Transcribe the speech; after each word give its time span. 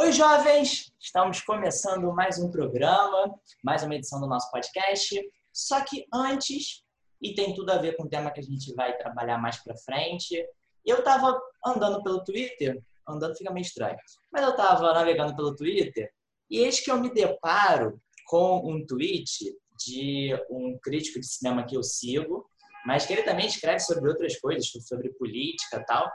Oi, 0.00 0.12
jovens! 0.12 0.90
Estamos 0.98 1.42
começando 1.42 2.10
mais 2.14 2.38
um 2.38 2.50
programa, 2.50 3.38
mais 3.62 3.82
uma 3.82 3.94
edição 3.94 4.18
do 4.18 4.26
nosso 4.26 4.50
podcast. 4.50 5.14
Só 5.52 5.78
que 5.84 6.06
antes, 6.10 6.82
e 7.20 7.34
tem 7.34 7.54
tudo 7.54 7.68
a 7.68 7.76
ver 7.76 7.98
com 7.98 8.04
o 8.04 8.08
tema 8.08 8.30
que 8.30 8.40
a 8.40 8.42
gente 8.42 8.74
vai 8.74 8.96
trabalhar 8.96 9.36
mais 9.36 9.62
para 9.62 9.76
frente, 9.76 10.42
eu 10.86 11.00
estava 11.00 11.38
andando 11.66 12.02
pelo 12.02 12.24
Twitter, 12.24 12.82
andando 13.06 13.36
fica 13.36 13.52
meio 13.52 13.62
estranho, 13.62 13.98
mas 14.32 14.42
eu 14.42 14.52
estava 14.52 14.90
navegando 14.94 15.36
pelo 15.36 15.54
Twitter 15.54 16.10
e 16.48 16.60
eis 16.60 16.80
que 16.80 16.90
eu 16.90 16.98
me 16.98 17.12
deparo 17.12 18.00
com 18.24 18.56
um 18.66 18.86
tweet 18.86 19.54
de 19.86 20.34
um 20.50 20.78
crítico 20.82 21.20
de 21.20 21.26
cinema 21.26 21.66
que 21.66 21.76
eu 21.76 21.82
sigo, 21.82 22.48
mas 22.86 23.04
que 23.04 23.12
ele 23.12 23.22
também 23.22 23.44
escreve 23.44 23.80
sobre 23.80 24.08
outras 24.08 24.40
coisas, 24.40 24.66
sobre 24.88 25.10
política 25.10 25.76
e 25.76 25.84
tal. 25.84 26.10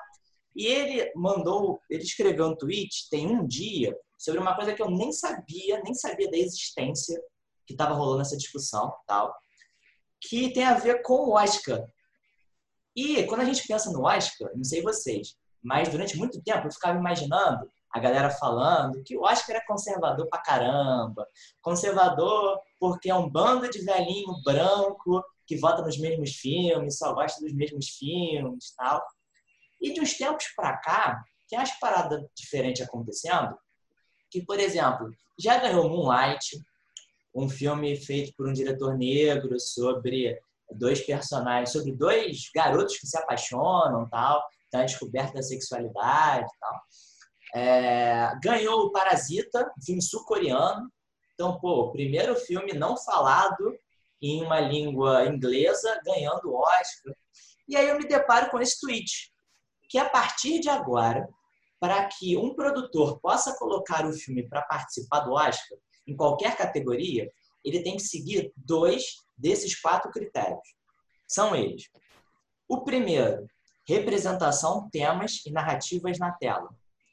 E 0.55 0.65
ele 0.65 1.11
mandou, 1.15 1.79
ele 1.89 2.03
escreveu 2.03 2.47
um 2.47 2.55
tweet 2.55 3.09
tem 3.09 3.27
um 3.27 3.45
dia 3.45 3.95
sobre 4.17 4.39
uma 4.39 4.55
coisa 4.55 4.73
que 4.73 4.81
eu 4.81 4.89
nem 4.89 5.11
sabia, 5.11 5.81
nem 5.83 5.93
sabia 5.93 6.31
da 6.31 6.37
existência 6.37 7.21
que 7.65 7.73
estava 7.73 7.93
rolando 7.93 8.21
essa 8.21 8.37
discussão, 8.37 8.93
tal, 9.05 9.35
que 10.21 10.53
tem 10.53 10.63
a 10.63 10.75
ver 10.75 11.01
com 11.01 11.29
o 11.29 11.33
Oscar. 11.33 11.83
E 12.95 13.23
quando 13.23 13.41
a 13.41 13.45
gente 13.45 13.67
pensa 13.67 13.91
no 13.91 14.03
Oscar, 14.05 14.49
não 14.55 14.63
sei 14.63 14.81
vocês, 14.81 15.35
mas 15.61 15.89
durante 15.89 16.17
muito 16.17 16.41
tempo 16.41 16.67
eu 16.67 16.71
ficava 16.71 16.97
imaginando 16.97 17.67
a 17.91 17.99
galera 17.99 18.29
falando 18.29 19.01
que 19.03 19.17
o 19.17 19.23
Oscar 19.23 19.55
é 19.55 19.65
conservador 19.65 20.27
pra 20.29 20.41
caramba. 20.41 21.25
Conservador 21.61 22.59
porque 22.79 23.09
é 23.09 23.15
um 23.15 23.29
bando 23.29 23.69
de 23.69 23.79
velhinho 23.79 24.33
branco 24.43 25.23
que 25.47 25.57
vota 25.57 25.81
nos 25.81 25.97
mesmos 25.97 26.31
filmes, 26.31 26.97
só 26.97 27.13
gosta 27.13 27.41
dos 27.41 27.53
mesmos 27.53 27.87
filmes 27.89 28.73
tal. 28.75 29.01
E 29.81 29.93
de 29.93 30.01
uns 30.01 30.13
tempos 30.13 30.47
para 30.55 30.77
cá, 30.77 31.23
tem 31.47 31.59
umas 31.59 31.77
paradas 31.79 32.23
diferentes 32.35 32.81
acontecendo, 32.81 33.57
que, 34.31 34.43
por 34.43 34.59
exemplo, 34.59 35.09
já 35.37 35.59
ganhou 35.59 35.89
Moonlight, 35.89 36.59
um 37.33 37.49
filme 37.49 37.95
feito 37.97 38.33
por 38.35 38.47
um 38.47 38.53
diretor 38.53 38.97
negro 38.97 39.59
sobre 39.59 40.39
dois 40.71 41.01
personagens, 41.01 41.71
sobre 41.71 41.91
dois 41.91 42.49
garotos 42.53 42.97
que 42.97 43.05
se 43.05 43.17
apaixonam, 43.17 44.07
tal, 44.09 44.43
tem 44.71 44.81
a 44.81 44.85
descoberta 44.85 45.33
da 45.33 45.43
sexualidade, 45.43 46.47
tal. 46.59 46.81
É, 47.53 48.31
ganhou 48.41 48.81
o 48.81 48.91
Parasita, 48.91 49.71
um 49.77 49.81
filme 49.83 50.01
sul-coreano. 50.01 50.91
Então, 51.33 51.59
pô, 51.59 51.91
primeiro 51.91 52.35
filme 52.35 52.73
não 52.73 52.97
falado 52.97 53.77
em 54.21 54.41
uma 54.43 54.59
língua 54.59 55.25
inglesa, 55.25 56.01
ganhando 56.05 56.53
Oscar. 56.53 57.13
E 57.67 57.75
aí 57.75 57.89
eu 57.89 57.97
me 57.97 58.07
deparo 58.07 58.49
com 58.49 58.59
esse 58.59 58.79
tweet 58.79 59.33
que 59.89 59.97
a 59.97 60.09
partir 60.09 60.59
de 60.59 60.69
agora, 60.69 61.27
para 61.79 62.05
que 62.07 62.37
um 62.37 62.53
produtor 62.55 63.19
possa 63.19 63.57
colocar 63.57 64.05
o 64.05 64.13
filme 64.13 64.47
para 64.47 64.61
participar 64.61 65.21
do 65.21 65.33
Oscar, 65.33 65.77
em 66.07 66.15
qualquer 66.15 66.55
categoria, 66.55 67.29
ele 67.63 67.81
tem 67.81 67.97
que 67.97 68.03
seguir 68.03 68.53
dois 68.55 69.25
desses 69.37 69.79
quatro 69.79 70.11
critérios. 70.11 70.75
São 71.27 71.55
eles. 71.55 71.89
O 72.67 72.83
primeiro, 72.83 73.47
representação, 73.87 74.89
temas 74.89 75.43
e 75.45 75.51
narrativas 75.51 76.17
na 76.19 76.31
tela. 76.31 76.69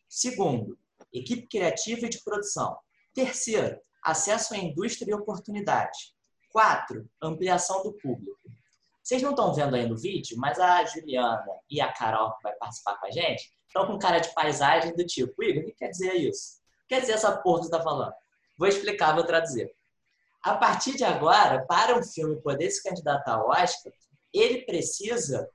Segundo, 0.08 0.78
equipe 1.12 1.46
criativa 1.46 2.06
e 2.06 2.08
de 2.08 2.22
produção. 2.22 2.76
Terceiro, 3.14 3.78
acesso 4.02 4.54
à 4.54 4.58
indústria 4.58 5.10
e 5.10 5.14
oportunidades. 5.14 6.14
Quatro, 6.50 7.08
ampliação 7.22 7.82
do 7.82 7.92
público. 7.94 8.38
Vocês 9.02 9.20
não 9.20 9.30
estão 9.30 9.52
vendo 9.52 9.74
aí 9.74 9.86
no 9.86 9.96
vídeo, 9.96 10.36
mas 10.38 10.60
a 10.60 10.84
Juliana 10.84 11.44
e 11.68 11.80
a 11.80 11.92
Carol, 11.92 12.32
que 12.36 12.42
vai 12.42 12.54
participar 12.54 12.98
com 13.00 13.06
a 13.06 13.10
gente, 13.10 13.52
estão 13.66 13.86
com 13.86 13.98
cara 13.98 14.18
de 14.18 14.32
paisagem 14.32 14.94
do 14.94 15.04
tipo, 15.04 15.42
Igor, 15.42 15.62
o 15.62 15.66
que 15.66 15.72
quer 15.72 15.88
dizer 15.88 16.14
isso? 16.14 16.58
O 16.58 16.88
que 16.88 16.94
quer 16.94 17.00
dizer 17.00 17.14
essa 17.14 17.36
porra 17.36 17.58
que 17.58 17.66
você 17.66 17.74
está 17.74 17.82
falando? 17.82 18.14
Vou 18.56 18.68
explicar, 18.68 19.14
vou 19.14 19.24
traduzir. 19.24 19.72
A 20.42 20.54
partir 20.54 20.96
de 20.96 21.04
agora, 21.04 21.64
para 21.66 21.98
um 21.98 22.02
filme 22.02 22.40
poder 22.40 22.70
se 22.70 22.82
candidatar 22.82 23.34
ao 23.34 23.48
Oscar, 23.48 23.92
ele 24.32 24.62
precisa, 24.62 25.48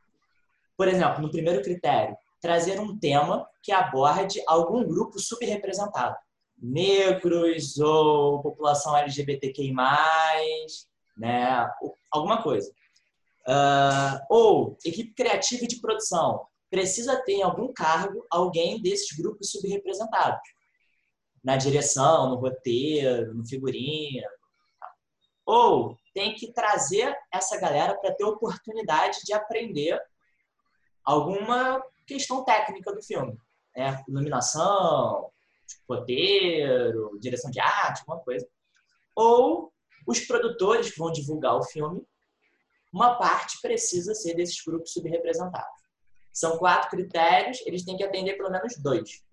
por 0.75 0.88
exemplo, 0.88 1.22
no 1.22 1.31
primeiro 1.31 1.62
critério, 1.62 2.18
trazer 2.41 2.80
um 2.80 2.97
tema 2.97 3.47
que 3.63 3.72
aborde 3.72 4.41
algum 4.47 4.84
grupo 4.86 5.19
subrepresentado. 5.19 6.16
Negros 6.57 7.78
ou 7.78 8.41
população 8.41 8.97
LGBTQI+, 8.97 9.74
né? 11.18 11.69
alguma 12.12 12.41
coisa. 12.41 12.72
Uh, 13.47 14.19
ou 14.30 14.78
equipe 14.84 15.13
criativa 15.13 15.66
de 15.66 15.80
produção. 15.80 16.46
Precisa 16.69 17.16
ter 17.24 17.34
em 17.34 17.44
algum 17.44 17.72
cargo 17.72 18.25
alguém 18.30 18.81
desses 18.81 19.18
grupos 19.18 19.52
subrepresentados. 19.52 20.41
Na 21.44 21.56
direção, 21.56 22.30
no 22.30 22.36
roteiro, 22.36 23.34
no 23.34 23.47
figurino. 23.47 24.28
Ou 25.46 25.97
tem 26.13 26.36
que 26.36 26.52
trazer 26.52 27.16
essa 27.31 27.57
galera 27.57 27.97
para 27.97 28.13
ter 28.13 28.25
oportunidade 28.25 29.19
de 29.24 29.31
aprender 29.31 29.97
alguma 31.06 31.81
questão 32.06 32.44
técnica 32.44 32.94
do 32.94 33.02
filme. 33.02 33.40
Né? 33.74 34.03
Iluminação, 34.09 35.31
roteiro, 35.90 37.18
direção 37.22 37.50
de 37.50 37.62
arte, 37.62 38.02
alguma 38.02 38.19
coisa. 38.25 38.46
Ou 39.16 39.72
os 40.06 40.19
produtores 40.19 40.91
que 40.91 41.00
vão 41.00 41.12
divulgar 41.12 41.56
o 41.56 41.63
filme 41.63 42.06
uma 42.92 43.16
parte 43.16 43.62
precisa 43.62 44.14
ser 44.14 44.36
desses 44.36 44.62
grupos 44.64 44.94
subrepresentados. 44.94 45.78
São 46.34 46.58
quatro 46.58 46.90
critérios, 46.90 47.62
eles 47.66 47.84
têm 47.84 47.98
que 47.98 48.03
atender 48.03 48.36
pelo 48.36 48.52
menos 48.52 48.78
dois. 48.78 49.24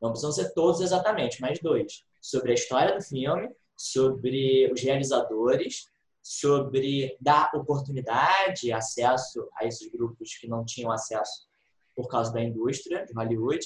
Não 0.00 0.10
precisam 0.10 0.32
ser 0.32 0.52
todos 0.52 0.80
exatamente, 0.80 1.40
mas 1.40 1.58
dois. 1.60 2.04
Sobre 2.20 2.50
a 2.50 2.54
história 2.54 2.96
do 2.96 3.02
filme, 3.02 3.48
sobre 3.76 4.70
os 4.72 4.80
realizadores, 4.82 5.88
sobre 6.22 7.16
dar 7.20 7.50
oportunidade, 7.54 8.72
acesso 8.72 9.48
a 9.54 9.64
esses 9.64 9.88
grupos 9.90 10.36
que 10.36 10.48
não 10.48 10.64
tinham 10.64 10.90
acesso 10.90 11.46
por 11.94 12.08
causa 12.08 12.32
da 12.32 12.42
indústria 12.42 13.06
de 13.06 13.12
Hollywood, 13.14 13.64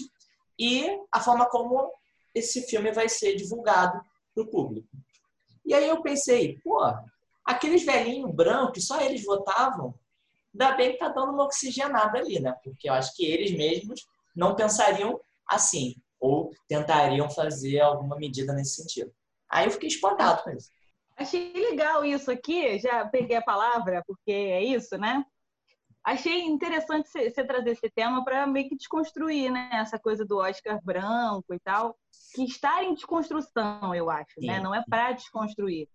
e 0.58 0.86
a 1.10 1.20
forma 1.20 1.48
como 1.48 1.90
esse 2.34 2.62
filme 2.62 2.92
vai 2.92 3.08
ser 3.08 3.34
divulgado 3.34 4.00
para 4.34 4.44
o 4.44 4.46
público. 4.46 4.88
E 5.64 5.72
aí 5.72 5.88
eu 5.88 6.02
pensei, 6.02 6.58
pô, 6.62 6.78
Aqueles 7.50 7.84
velhinhos 7.84 8.32
brancos, 8.32 8.86
só 8.86 9.00
eles 9.00 9.24
votavam, 9.24 9.92
ainda 10.54 10.76
bem 10.76 10.92
que 10.92 10.98
tá 10.98 11.08
dando 11.08 11.32
uma 11.32 11.46
oxigenada 11.46 12.16
ali, 12.16 12.38
né? 12.38 12.54
Porque 12.62 12.88
eu 12.88 12.94
acho 12.94 13.12
que 13.16 13.26
eles 13.26 13.50
mesmos 13.50 14.06
não 14.36 14.54
pensariam 14.54 15.20
assim, 15.48 15.96
ou 16.20 16.52
tentariam 16.68 17.28
fazer 17.28 17.80
alguma 17.80 18.16
medida 18.16 18.52
nesse 18.52 18.76
sentido. 18.76 19.12
Aí 19.50 19.66
eu 19.66 19.72
fiquei 19.72 19.88
espantado 19.88 20.44
com 20.44 20.50
isso. 20.50 20.70
Achei 21.16 21.52
legal 21.52 22.04
isso 22.04 22.30
aqui, 22.30 22.78
já 22.78 23.04
peguei 23.04 23.36
a 23.36 23.42
palavra, 23.42 24.00
porque 24.06 24.30
é 24.30 24.62
isso, 24.62 24.96
né? 24.96 25.24
Achei 26.04 26.42
interessante 26.42 27.08
você 27.08 27.44
trazer 27.44 27.70
esse 27.70 27.90
tema 27.90 28.24
para 28.24 28.46
meio 28.46 28.68
que 28.68 28.76
desconstruir, 28.76 29.50
né? 29.50 29.70
Essa 29.72 29.98
coisa 29.98 30.24
do 30.24 30.38
Oscar 30.38 30.80
branco 30.84 31.52
e 31.52 31.58
tal, 31.58 31.96
que 32.32 32.44
está 32.44 32.84
em 32.84 32.94
desconstrução, 32.94 33.92
eu 33.92 34.08
acho, 34.08 34.38
né? 34.38 34.40
Sim. 34.40 34.46
né? 34.46 34.60
Não 34.60 34.72
é 34.72 34.84
para 34.88 35.10
desconstruir 35.10 35.88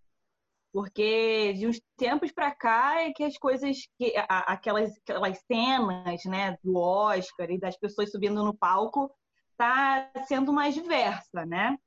porque 0.76 1.54
de 1.54 1.68
uns 1.68 1.80
tempos 1.96 2.34
para 2.34 2.54
cá 2.54 3.02
é 3.02 3.14
que 3.14 3.24
as 3.24 3.38
coisas, 3.38 3.78
que, 3.98 4.14
aquelas, 4.28 4.92
aquelas 4.98 5.40
cenas 5.50 6.26
né, 6.26 6.58
do 6.62 6.76
Oscar 6.76 7.50
e 7.50 7.58
das 7.58 7.78
pessoas 7.78 8.12
subindo 8.12 8.44
no 8.44 8.54
palco 8.54 9.10
está 9.52 10.12
sendo 10.28 10.52
mais 10.52 10.74
diversa, 10.76 11.46
né? 11.46 11.78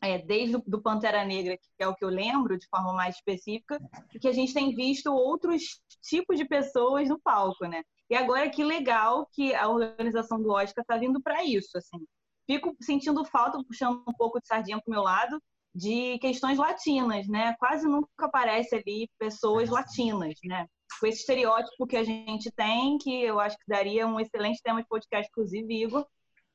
É, 0.00 0.18
desde 0.18 0.54
o 0.54 0.62
do 0.64 0.80
Pantera 0.80 1.24
Negra, 1.24 1.56
que 1.56 1.82
é 1.82 1.88
o 1.88 1.94
que 1.96 2.04
eu 2.04 2.08
lembro 2.08 2.56
de 2.56 2.68
forma 2.68 2.92
mais 2.92 3.16
específica, 3.16 3.80
que 4.20 4.28
a 4.28 4.32
gente 4.32 4.54
tem 4.54 4.76
visto 4.76 5.12
outros 5.12 5.80
tipos 6.00 6.38
de 6.38 6.44
pessoas 6.44 7.08
no 7.08 7.20
palco, 7.20 7.66
né? 7.66 7.82
E 8.08 8.14
agora 8.14 8.48
que 8.48 8.62
legal 8.62 9.26
que 9.32 9.52
a 9.56 9.68
organização 9.68 10.40
do 10.40 10.52
Oscar 10.52 10.82
está 10.82 10.96
vindo 10.96 11.20
para 11.20 11.42
isso, 11.44 11.76
assim. 11.76 12.06
Fico 12.46 12.76
sentindo 12.80 13.24
falta, 13.24 13.60
puxando 13.64 14.04
um 14.06 14.12
pouco 14.12 14.40
de 14.40 14.46
sardinha 14.46 14.80
para 14.80 14.88
o 14.88 14.94
meu 14.94 15.02
lado, 15.02 15.42
de 15.74 16.18
questões 16.18 16.58
latinas, 16.58 17.28
né? 17.28 17.54
Quase 17.58 17.86
nunca 17.86 18.26
aparece 18.26 18.74
ali 18.74 19.08
pessoas 19.18 19.68
latinas, 19.68 20.34
né? 20.44 20.66
Com 21.00 21.06
esse 21.06 21.20
estereótipo 21.20 21.86
que 21.86 21.96
a 21.96 22.04
gente 22.04 22.50
tem, 22.50 22.98
que 22.98 23.22
eu 23.22 23.38
acho 23.38 23.56
que 23.56 23.64
daria 23.68 24.06
um 24.06 24.18
excelente 24.18 24.60
tema 24.62 24.82
de 24.82 24.88
podcast, 24.88 25.30
inclusive, 25.30 25.82
Igor, 25.82 26.04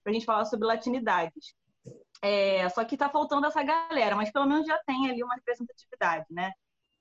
para 0.04 0.12
a 0.12 0.14
gente 0.14 0.26
falar 0.26 0.46
sobre 0.46 0.68
latinidades. 0.68 1.56
É, 2.22 2.68
só 2.70 2.84
que 2.84 2.96
está 2.96 3.10
faltando 3.10 3.48
essa 3.48 3.64
galera, 3.64 4.16
mas 4.16 4.32
pelo 4.32 4.48
menos 4.48 4.66
já 4.66 4.78
tem 4.86 5.10
ali 5.10 5.24
uma 5.24 5.36
representatividade, 5.36 6.26
né? 6.30 6.52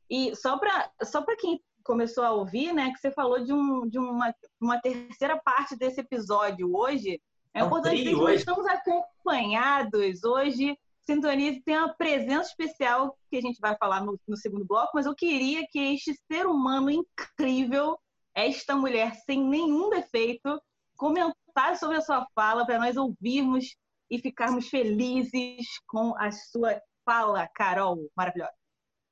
E 0.08 0.34
só 0.36 0.58
para 0.58 0.90
só 1.02 1.24
quem 1.36 1.60
começou 1.82 2.24
a 2.24 2.32
ouvir, 2.32 2.72
né, 2.72 2.90
que 2.92 2.98
você 2.98 3.10
falou 3.10 3.44
de, 3.44 3.52
um, 3.52 3.86
de 3.86 3.98
uma, 3.98 4.34
uma 4.60 4.80
terceira 4.80 5.38
parte 5.38 5.76
desse 5.76 6.00
episódio 6.00 6.74
hoje, 6.74 7.20
é, 7.52 7.60
é 7.60 7.64
importante 7.64 7.98
dizer 7.98 8.10
que 8.10 8.20
nós 8.20 8.40
estamos 8.40 8.66
acompanhados 8.66 10.24
hoje 10.24 10.78
Sintonize 11.06 11.62
tem 11.62 11.76
uma 11.76 11.94
presença 11.94 12.48
especial 12.48 13.16
que 13.30 13.36
a 13.36 13.40
gente 13.40 13.58
vai 13.60 13.76
falar 13.76 14.02
no, 14.02 14.18
no, 14.26 14.36
segundo 14.36 14.64
bloco, 14.64 14.92
mas 14.94 15.06
eu 15.06 15.14
queria 15.14 15.66
que 15.70 15.78
este 15.78 16.14
ser 16.30 16.46
humano 16.46 16.90
incrível, 16.90 17.98
esta 18.34 18.74
mulher 18.74 19.14
sem 19.26 19.42
nenhum 19.42 19.90
defeito, 19.90 20.60
comentasse 20.96 21.80
sobre 21.80 21.98
a 21.98 22.00
sua 22.00 22.26
fala 22.34 22.64
para 22.64 22.78
nós 22.78 22.96
ouvirmos 22.96 23.76
e 24.10 24.18
ficarmos 24.18 24.68
felizes 24.68 25.66
com 25.86 26.16
a 26.18 26.30
sua 26.32 26.80
fala, 27.04 27.48
Carol, 27.54 28.10
maravilhosa. 28.16 28.54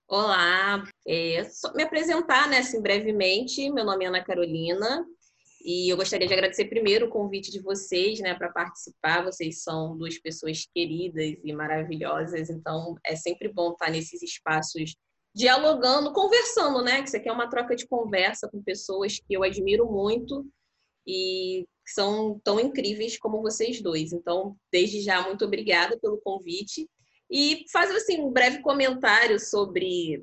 Olá, 0.09 0.85
é, 1.07 1.43
me 1.75 1.83
apresentar, 1.83 2.49
né, 2.49 2.59
assim, 2.59 2.81
brevemente. 2.81 3.71
Meu 3.71 3.85
nome 3.85 4.05
é 4.05 4.09
Ana 4.09 4.25
Carolina 4.25 5.07
e 5.65 5.89
eu 5.93 5.97
gostaria 5.97 6.27
de 6.27 6.35
agradecer 6.35 6.67
primeiro 6.67 7.07
o 7.07 7.11
convite 7.11 7.51
de 7.51 7.61
vocês, 7.61 8.21
né, 8.21 8.35
para 8.35 8.51
participar. 8.51 9.25
Vocês 9.25 9.63
são 9.63 9.97
duas 9.97 10.19
pessoas 10.19 10.67
queridas 10.75 11.37
e 11.43 11.53
maravilhosas, 11.53 12.51
então 12.51 12.97
é 13.05 13.17
sempre 13.17 13.49
bom 13.49 13.73
estar 13.73 13.91
nesses 13.91 14.23
espaços 14.23 14.95
dialogando, 15.35 16.13
conversando, 16.13 16.83
né? 16.83 17.01
Que 17.03 17.09
isso 17.09 17.17
aqui 17.17 17.29
é 17.29 17.33
uma 17.33 17.49
troca 17.49 17.75
de 17.75 17.87
conversa 17.87 18.49
com 18.49 18.63
pessoas 18.63 19.19
que 19.19 19.35
eu 19.35 19.43
admiro 19.43 19.91
muito 19.91 20.47
e 21.07 21.67
são 21.87 22.41
tão 22.45 22.61
incríveis 22.61 23.19
como 23.19 23.41
vocês 23.41 23.81
dois. 23.81 24.13
Então, 24.13 24.57
desde 24.71 25.01
já, 25.01 25.23
muito 25.27 25.45
obrigada 25.45 25.99
pelo 25.99 26.21
convite. 26.21 26.89
E 27.31 27.65
fazer 27.73 27.97
assim 27.97 28.21
um 28.21 28.31
breve 28.31 28.61
comentário 28.61 29.41
sobre 29.41 30.23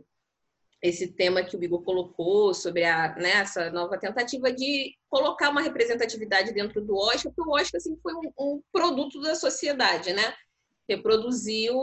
esse 0.82 1.08
tema 1.08 1.44
que 1.44 1.58
o 1.58 1.64
Igor 1.64 1.84
colocou, 1.84 2.54
sobre 2.54 2.86
a, 2.86 3.16
né, 3.16 3.32
essa 3.32 3.70
nova 3.70 3.98
tentativa 3.98 4.52
de 4.52 4.96
colocar 5.10 5.50
uma 5.50 5.62
representatividade 5.62 6.54
dentro 6.54 6.82
do 6.82 6.96
Oscar, 6.96 7.34
porque 7.34 7.50
o 7.50 7.54
Oscar 7.54 7.78
assim, 7.78 7.98
foi 8.02 8.14
um, 8.14 8.32
um 8.40 8.62
produto 8.72 9.20
da 9.20 9.36
sociedade, 9.36 10.14
né? 10.14 10.34
Reproduziu 10.88 11.76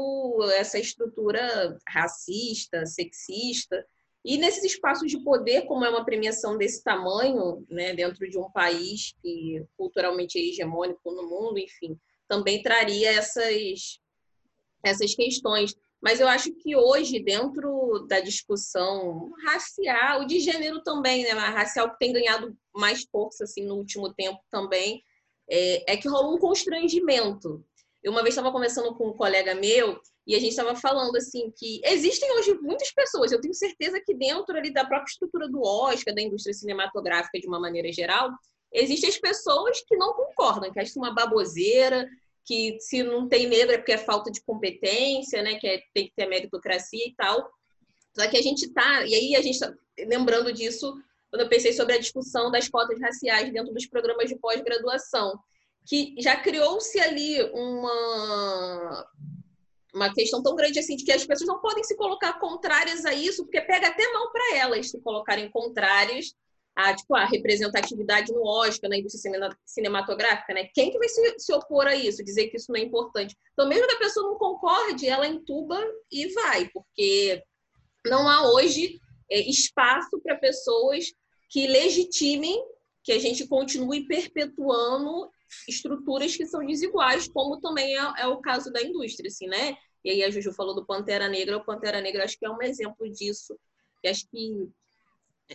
essa 0.56 0.78
estrutura 0.78 1.78
racista, 1.88 2.86
sexista, 2.86 3.84
e 4.24 4.36
nesses 4.38 4.64
espaços 4.64 5.08
de 5.08 5.22
poder, 5.22 5.66
como 5.66 5.84
é 5.84 5.88
uma 5.88 6.04
premiação 6.04 6.58
desse 6.58 6.82
tamanho, 6.82 7.64
né, 7.70 7.94
dentro 7.94 8.28
de 8.28 8.36
um 8.36 8.50
país 8.50 9.14
que 9.22 9.64
culturalmente 9.76 10.36
é 10.36 10.42
hegemônico 10.42 11.12
no 11.12 11.28
mundo, 11.28 11.58
enfim, 11.58 11.96
também 12.26 12.60
traria 12.60 13.12
essas 13.12 14.00
essas 14.82 15.14
questões. 15.14 15.74
Mas 16.06 16.20
eu 16.20 16.28
acho 16.28 16.54
que 16.54 16.76
hoje, 16.76 17.18
dentro 17.18 18.06
da 18.08 18.20
discussão 18.20 19.32
racial, 19.44 20.24
de 20.24 20.38
gênero 20.38 20.80
também, 20.80 21.24
né? 21.24 21.32
A 21.32 21.50
racial 21.50 21.90
que 21.90 21.98
tem 21.98 22.12
ganhado 22.12 22.56
mais 22.72 23.02
força 23.10 23.42
assim, 23.42 23.66
no 23.66 23.74
último 23.74 24.14
tempo 24.14 24.38
também, 24.48 25.02
é, 25.50 25.94
é 25.94 25.96
que 25.96 26.06
rola 26.06 26.32
um 26.32 26.38
constrangimento. 26.38 27.66
Eu 28.04 28.12
uma 28.12 28.22
vez 28.22 28.34
estava 28.36 28.52
conversando 28.52 28.94
com 28.94 29.08
um 29.08 29.16
colega 29.16 29.56
meu 29.56 30.00
e 30.24 30.36
a 30.36 30.38
gente 30.38 30.50
estava 30.50 30.76
falando 30.76 31.16
assim 31.16 31.52
que 31.56 31.80
existem 31.82 32.30
hoje 32.38 32.54
muitas 32.60 32.92
pessoas, 32.92 33.32
eu 33.32 33.40
tenho 33.40 33.52
certeza 33.52 34.00
que 34.00 34.14
dentro 34.14 34.56
ali 34.56 34.72
da 34.72 34.84
própria 34.84 35.10
estrutura 35.10 35.48
do 35.48 35.60
Oscar, 35.60 36.14
da 36.14 36.22
indústria 36.22 36.54
cinematográfica 36.54 37.40
de 37.40 37.48
uma 37.48 37.58
maneira 37.58 37.90
geral, 37.90 38.30
existem 38.72 39.10
as 39.10 39.18
pessoas 39.18 39.80
que 39.80 39.96
não 39.96 40.12
concordam, 40.12 40.72
que 40.72 40.78
acham 40.78 41.02
uma 41.02 41.12
baboseira, 41.12 42.08
que 42.46 42.78
se 42.80 43.02
não 43.02 43.28
tem 43.28 43.48
negro 43.48 43.74
é 43.74 43.78
porque 43.78 43.92
é 43.92 43.98
falta 43.98 44.30
de 44.30 44.40
competência, 44.42 45.42
né? 45.42 45.56
Que 45.56 45.66
é, 45.66 45.82
tem 45.92 46.06
que 46.06 46.14
ter 46.14 46.26
meritocracia 46.26 47.04
e 47.04 47.14
tal. 47.14 47.50
Só 48.16 48.26
que 48.28 48.36
a 48.36 48.42
gente 48.42 48.72
tá, 48.72 49.04
e 49.04 49.14
aí 49.14 49.36
a 49.36 49.42
gente 49.42 49.58
tá 49.58 49.70
lembrando 49.98 50.52
disso 50.52 50.94
quando 51.28 51.42
eu 51.42 51.48
pensei 51.48 51.72
sobre 51.72 51.94
a 51.94 51.98
discussão 51.98 52.50
das 52.50 52.68
cotas 52.68 53.00
raciais 53.00 53.52
dentro 53.52 53.74
dos 53.74 53.86
programas 53.86 54.28
de 54.28 54.38
pós-graduação, 54.38 55.38
que 55.86 56.14
já 56.18 56.36
criou-se 56.36 56.98
ali 57.00 57.42
uma 57.52 59.06
uma 59.92 60.12
questão 60.12 60.42
tão 60.42 60.54
grande 60.54 60.78
assim 60.78 60.94
de 60.94 61.04
que 61.04 61.12
as 61.12 61.26
pessoas 61.26 61.48
não 61.48 61.58
podem 61.58 61.82
se 61.82 61.96
colocar 61.96 62.34
contrárias 62.34 63.06
a 63.06 63.14
isso, 63.14 63.44
porque 63.44 63.60
pega 63.62 63.88
até 63.88 64.12
mal 64.12 64.30
para 64.30 64.56
elas 64.56 64.90
se 64.90 65.00
colocarem 65.00 65.50
contrárias 65.50 66.34
a, 66.76 66.94
tipo, 66.94 67.14
a 67.14 67.24
representatividade 67.24 68.30
no 68.32 68.46
Oscar, 68.46 68.90
na 68.90 68.98
indústria 68.98 69.50
cinematográfica, 69.64 70.52
né? 70.52 70.68
Quem 70.74 70.90
que 70.90 70.98
vai 70.98 71.08
se, 71.08 71.38
se, 71.38 71.52
opor 71.54 71.86
a 71.86 71.96
isso, 71.96 72.22
dizer 72.22 72.48
que 72.48 72.58
isso 72.58 72.70
não 72.70 72.78
é 72.78 72.82
importante? 72.84 73.34
Então, 73.54 73.66
mesmo 73.66 73.86
que 73.86 73.94
a 73.94 73.98
pessoa 73.98 74.28
não 74.28 74.36
concorde, 74.36 75.08
ela 75.08 75.26
entuba 75.26 75.82
e 76.12 76.28
vai, 76.34 76.68
porque 76.68 77.42
não 78.04 78.28
há 78.28 78.52
hoje 78.52 79.00
é, 79.30 79.40
espaço 79.40 80.20
para 80.22 80.36
pessoas 80.36 81.06
que 81.48 81.66
legitimem 81.66 82.62
que 83.02 83.12
a 83.12 83.18
gente 83.18 83.46
continue 83.48 84.06
perpetuando 84.06 85.30
estruturas 85.66 86.36
que 86.36 86.44
são 86.44 86.66
desiguais, 86.66 87.26
como 87.26 87.58
também 87.58 87.96
é, 87.96 88.12
é 88.18 88.26
o 88.26 88.40
caso 88.40 88.70
da 88.70 88.82
indústria, 88.82 89.28
assim, 89.28 89.46
né? 89.46 89.78
E 90.04 90.10
aí 90.10 90.24
a 90.24 90.30
Juju 90.30 90.52
falou 90.52 90.74
do 90.74 90.84
Pantera 90.84 91.26
Negra, 91.26 91.56
o 91.56 91.64
Pantera 91.64 92.02
Negra 92.02 92.24
acho 92.24 92.38
que 92.38 92.44
é 92.44 92.50
um 92.50 92.60
exemplo 92.60 93.10
disso. 93.10 93.58
E 94.04 94.08
acho 94.08 94.28
que 94.28 94.68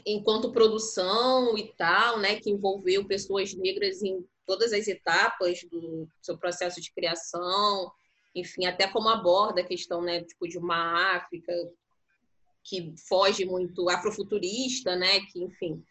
enquanto 0.05 0.51
produção 0.51 1.57
e 1.57 1.73
tal, 1.73 2.19
né, 2.19 2.39
que 2.39 2.49
envolveu 2.49 3.05
pessoas 3.05 3.53
negras 3.53 4.01
em 4.01 4.25
todas 4.45 4.73
as 4.73 4.87
etapas 4.87 5.63
do 5.63 6.07
seu 6.21 6.37
processo 6.37 6.81
de 6.81 6.91
criação, 6.93 7.91
enfim, 8.33 8.65
até 8.65 8.87
como 8.87 9.09
aborda 9.09 9.61
a 9.61 9.65
questão, 9.65 10.01
né, 10.01 10.23
tipo 10.23 10.47
de 10.47 10.57
uma 10.57 11.15
África 11.15 11.53
que 12.63 12.93
foge 13.07 13.43
muito 13.45 13.89
afrofuturista, 13.89 14.95
né, 14.95 15.19
que, 15.31 15.43
enfim, 15.43 15.83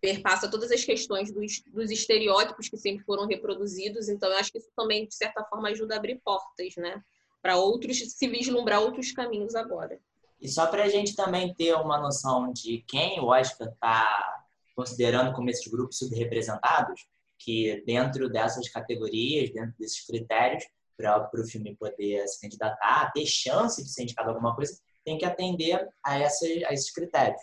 perpassa 0.00 0.50
todas 0.50 0.70
as 0.70 0.84
questões 0.84 1.32
dos, 1.32 1.62
dos 1.72 1.90
estereótipos 1.90 2.68
que 2.68 2.76
sempre 2.76 3.04
foram 3.04 3.26
reproduzidos. 3.26 4.08
Então, 4.08 4.30
eu 4.30 4.36
acho 4.36 4.52
que 4.52 4.58
isso 4.58 4.70
também, 4.76 5.06
de 5.06 5.14
certa 5.14 5.42
forma, 5.44 5.68
ajuda 5.68 5.94
a 5.94 5.98
abrir 5.98 6.20
portas, 6.24 6.76
né, 6.76 7.02
para 7.42 7.56
outros 7.56 7.98
se 7.98 8.28
vislumbrar 8.28 8.80
outros 8.80 9.12
caminhos 9.12 9.54
agora. 9.54 9.98
E 10.40 10.48
só 10.48 10.66
para 10.66 10.84
a 10.84 10.88
gente 10.88 11.16
também 11.16 11.52
ter 11.54 11.74
uma 11.74 11.98
noção 11.98 12.52
de 12.52 12.84
quem 12.86 13.20
o 13.20 13.26
Oscar 13.26 13.68
está 13.68 14.44
considerando 14.76 15.34
como 15.34 15.50
esses 15.50 15.66
grupos 15.66 15.98
subrepresentados, 15.98 17.06
que 17.38 17.82
dentro 17.84 18.28
dessas 18.28 18.68
categorias, 18.68 19.50
dentro 19.50 19.74
desses 19.78 20.04
critérios, 20.06 20.64
para 20.96 21.28
o 21.34 21.46
filme 21.46 21.76
poder 21.76 22.26
se 22.26 22.40
candidatar, 22.40 23.12
ter 23.12 23.26
chance 23.26 23.82
de 23.82 23.88
ser 23.88 24.02
indicado 24.02 24.30
alguma 24.30 24.54
coisa, 24.54 24.78
tem 25.04 25.16
que 25.16 25.24
atender 25.24 25.88
a, 26.04 26.12
a 26.14 26.72
esses 26.72 26.92
critérios. 26.92 27.40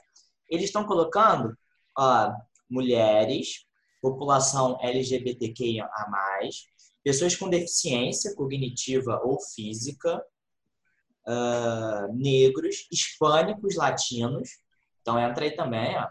Eles 0.49 0.65
estão 0.65 0.85
colocando 0.85 1.57
ó, 1.97 2.31
mulheres, 2.69 3.65
população 4.01 4.77
LGBTQIA+, 4.81 5.89
pessoas 7.03 7.35
com 7.35 7.49
deficiência 7.49 8.35
cognitiva 8.35 9.21
ou 9.23 9.39
física, 9.41 10.23
uh, 11.27 12.13
negros, 12.13 12.87
hispânicos, 12.91 13.75
latinos. 13.75 14.49
Então 15.01 15.19
entra 15.19 15.45
aí 15.45 15.55
também, 15.55 15.95
ó, 15.97 16.07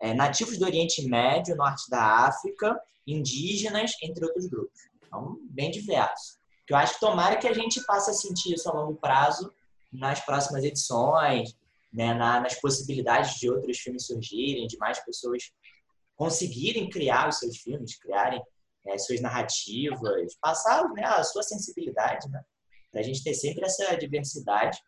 é, 0.00 0.14
nativos 0.14 0.58
do 0.58 0.64
Oriente 0.64 1.06
Médio, 1.06 1.56
Norte 1.56 1.88
da 1.90 2.26
África, 2.26 2.80
indígenas, 3.06 3.92
entre 4.02 4.24
outros 4.24 4.46
grupos. 4.46 4.80
Então, 5.06 5.38
bem 5.50 5.70
diverso. 5.70 6.38
Eu 6.68 6.76
acho 6.76 6.94
que 6.94 7.00
tomara 7.00 7.36
que 7.36 7.48
a 7.48 7.52
gente 7.52 7.84
passe 7.84 8.10
a 8.10 8.14
sentir 8.14 8.54
isso 8.54 8.68
a 8.68 8.72
longo 8.72 8.94
prazo 8.94 9.52
nas 9.92 10.20
próximas 10.20 10.62
edições, 10.62 11.56
né, 11.92 12.14
na, 12.14 12.40
nas 12.40 12.54
possibilidades 12.60 13.34
de 13.40 13.50
outros 13.50 13.78
filmes 13.78 14.06
surgirem, 14.06 14.68
de 14.68 14.78
mais 14.78 15.04
pessoas 15.04 15.50
conseguirem 16.14 16.88
criar 16.88 17.28
os 17.28 17.38
seus 17.38 17.56
filmes, 17.56 17.98
criarem 17.98 18.40
é, 18.86 18.96
suas 18.98 19.20
narrativas, 19.20 20.36
passar 20.40 20.88
né, 20.90 21.02
a 21.04 21.24
sua 21.24 21.42
sensibilidade, 21.42 22.28
né? 22.28 22.40
Para 22.90 23.00
a 23.00 23.04
gente 23.04 23.22
ter 23.22 23.34
sempre 23.34 23.64
essa 23.64 23.94
diversidade, 23.96 24.82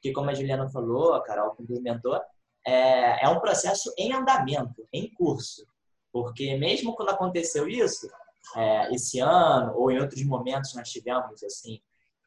que 0.00 0.12
como 0.12 0.30
a 0.30 0.34
Juliana 0.34 0.68
falou, 0.68 1.14
a 1.14 1.22
Carol 1.22 1.54
complementou, 1.54 2.20
é, 2.66 3.24
é 3.24 3.28
um 3.28 3.40
processo 3.40 3.92
em 3.96 4.12
andamento, 4.12 4.86
em 4.92 5.12
curso, 5.12 5.66
porque 6.12 6.56
mesmo 6.56 6.94
quando 6.94 7.10
aconteceu 7.10 7.68
isso, 7.68 8.08
é, 8.56 8.94
esse 8.94 9.18
ano 9.20 9.74
ou 9.76 9.90
em 9.90 9.98
outros 9.98 10.22
momentos 10.24 10.74
nós 10.74 10.88
tivemos 10.88 11.42
assim 11.42 11.80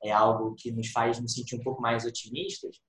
é 0.04 0.12
algo 0.12 0.56
que 0.56 0.72
nos 0.72 0.90
faz 0.90 1.20
nos 1.20 1.34
sentir 1.34 1.56
um 1.56 1.64
pouco 1.64 1.82
mais 1.82 2.06
otimistas. 2.06 2.82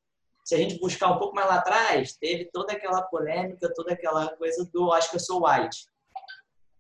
Se 0.45 0.55
a 0.55 0.59
gente 0.59 0.81
buscar 0.81 1.11
um 1.11 1.19
pouco 1.19 1.35
mais 1.35 1.47
lá 1.47 1.57
atrás, 1.57 2.17
teve 2.17 2.47
toda 2.47 2.73
aquela 2.73 3.03
polêmica, 3.03 3.73
toda 3.75 3.93
aquela 3.93 4.35
coisa 4.37 4.69
do 4.73 4.89
Oscar 4.89 5.21
So 5.21 5.45
White. 5.45 5.87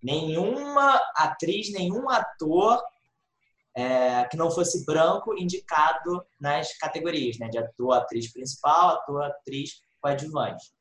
Nenhuma 0.02 1.00
atriz, 1.14 1.70
nenhum 1.72 2.10
ator 2.10 2.82
é, 3.74 4.24
que 4.24 4.36
não 4.36 4.50
fosse 4.50 4.84
branco 4.84 5.34
indicado 5.36 6.24
nas 6.40 6.76
categorias, 6.78 7.38
né? 7.38 7.48
De 7.48 7.58
ator, 7.58 7.94
atriz 7.94 8.32
principal, 8.32 8.96
ator, 8.96 9.22
atriz 9.24 9.82
coadjuvante. 10.00 10.72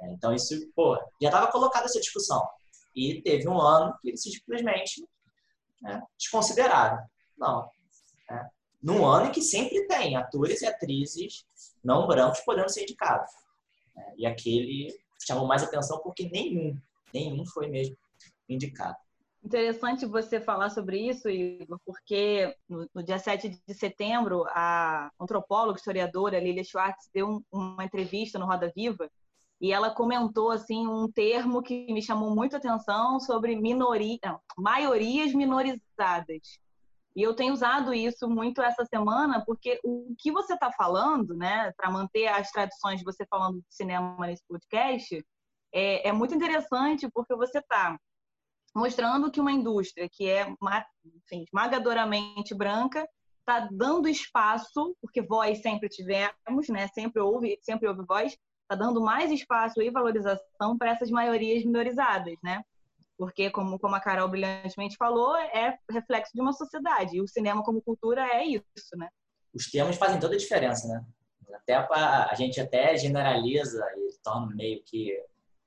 É, 0.00 0.12
então, 0.12 0.34
isso, 0.34 0.54
pô, 0.74 0.96
já 1.20 1.28
estava 1.28 1.50
colocada 1.50 1.86
essa 1.86 2.00
discussão. 2.00 2.46
E 2.94 3.22
teve 3.22 3.48
um 3.48 3.60
ano 3.60 3.96
que 4.00 4.08
eles 4.08 4.22
simplesmente 4.22 5.06
né, 5.82 6.02
desconsideraram. 6.18 6.98
Não. 7.36 7.68
Né? 8.28 8.48
Num 8.82 9.04
ano 9.06 9.26
em 9.26 9.32
que 9.32 9.42
sempre 9.42 9.86
tem 9.86 10.16
atores 10.16 10.62
e 10.62 10.66
atrizes 10.66 11.44
não 11.82 12.06
brancos 12.06 12.40
podendo 12.40 12.70
ser 12.70 12.82
indicados. 12.82 13.30
Né? 13.94 14.14
E 14.18 14.26
aquele 14.26 14.94
chamou 15.26 15.46
mais 15.46 15.62
atenção 15.62 16.00
porque 16.02 16.28
nenhum, 16.28 16.78
nenhum 17.12 17.46
foi 17.46 17.66
mesmo 17.68 17.96
indicado. 18.48 18.96
Interessante 19.44 20.06
você 20.06 20.40
falar 20.40 20.70
sobre 20.70 21.06
isso, 21.06 21.28
Igor, 21.28 21.78
porque 21.84 22.56
no, 22.66 22.88
no 22.94 23.02
dia 23.02 23.18
7 23.18 23.60
de 23.68 23.74
setembro, 23.74 24.46
a 24.48 25.10
antropóloga, 25.20 25.78
historiadora 25.78 26.40
Lilia 26.40 26.64
Schwartz 26.64 27.10
deu 27.12 27.28
um, 27.28 27.42
uma 27.52 27.84
entrevista 27.84 28.38
no 28.38 28.46
Roda 28.46 28.72
Viva 28.74 29.06
e 29.60 29.70
ela 29.70 29.94
comentou 29.94 30.50
assim 30.50 30.86
um 30.86 31.12
termo 31.12 31.62
que 31.62 31.92
me 31.92 32.00
chamou 32.00 32.34
muito 32.34 32.56
atenção 32.56 33.20
sobre 33.20 33.54
minoria, 33.54 34.40
maiorias 34.56 35.34
minorizadas. 35.34 36.58
E 37.14 37.22
eu 37.22 37.34
tenho 37.34 37.52
usado 37.52 37.92
isso 37.92 38.26
muito 38.26 38.62
essa 38.62 38.86
semana, 38.86 39.44
porque 39.44 39.78
o 39.84 40.14
que 40.18 40.32
você 40.32 40.54
está 40.54 40.72
falando, 40.72 41.34
né, 41.34 41.70
para 41.76 41.90
manter 41.90 42.28
as 42.28 42.50
tradições 42.50 42.98
de 42.98 43.04
você 43.04 43.26
falando 43.26 43.58
de 43.58 43.66
cinema 43.68 44.26
nesse 44.26 44.42
podcast, 44.48 45.22
é, 45.70 46.08
é 46.08 46.12
muito 46.12 46.34
interessante 46.34 47.06
porque 47.12 47.36
você 47.36 47.58
está 47.58 47.98
mostrando 48.74 49.30
que 49.30 49.40
uma 49.40 49.52
indústria 49.52 50.08
que 50.10 50.28
é 50.28 50.46
enfim, 51.04 51.44
esmagadoramente 51.44 52.54
branca 52.54 53.08
está 53.40 53.68
dando 53.70 54.08
espaço, 54.08 54.96
porque 55.00 55.22
voz 55.22 55.60
sempre 55.60 55.88
tivemos, 55.88 56.68
né, 56.68 56.88
sempre 56.88 57.20
houve, 57.20 57.58
sempre 57.62 57.86
houve 57.86 58.04
voz, 58.04 58.36
está 58.62 58.74
dando 58.74 59.00
mais 59.00 59.30
espaço 59.30 59.80
e 59.82 59.90
valorização 59.90 60.76
para 60.78 60.90
essas 60.90 61.10
maiorias 61.10 61.64
minorizadas, 61.64 62.34
né? 62.42 62.62
Porque, 63.16 63.48
como, 63.50 63.78
como 63.78 63.94
a 63.94 64.00
Carol 64.00 64.28
brilhantemente 64.28 64.96
falou, 64.96 65.36
é 65.36 65.78
reflexo 65.88 66.32
de 66.34 66.40
uma 66.40 66.52
sociedade. 66.52 67.16
E 67.16 67.20
o 67.20 67.28
cinema 67.28 67.62
como 67.62 67.82
cultura 67.82 68.26
é 68.26 68.44
isso, 68.44 68.96
né? 68.96 69.08
Os 69.52 69.70
termos 69.70 69.96
fazem 69.96 70.18
toda 70.18 70.34
a 70.34 70.38
diferença, 70.38 70.88
né? 70.88 71.04
Até 71.54 71.76
a 71.76 72.34
gente 72.34 72.60
até 72.60 72.96
generaliza 72.96 73.84
e 73.96 74.18
torna 74.24 74.52
meio 74.56 74.82
que 74.84 75.12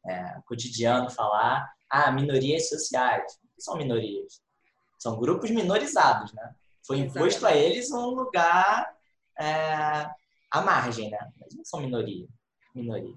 é, 0.06 0.42
cotidiano 0.46 1.10
falar 1.10 1.72
ah, 1.90 2.12
minorias 2.12 2.70
sociais. 2.70 3.34
O 3.44 3.56
que 3.56 3.62
são 3.62 3.78
minorias? 3.78 4.42
São 5.00 5.20
grupos 5.20 5.52
minorizados, 5.52 6.34
né? 6.34 6.56
Foi 6.86 7.00
imposto 7.00 7.46
a 7.46 7.56
eles 7.56 7.92
um 7.92 8.08
lugar 8.08 8.96
é, 9.40 10.10
à 10.52 10.62
margem, 10.62 11.10
né? 11.10 11.20
Mas 11.40 11.56
não 11.56 11.66
são 11.66 11.82
minoria. 11.82 12.28
Minoria. 12.74 13.16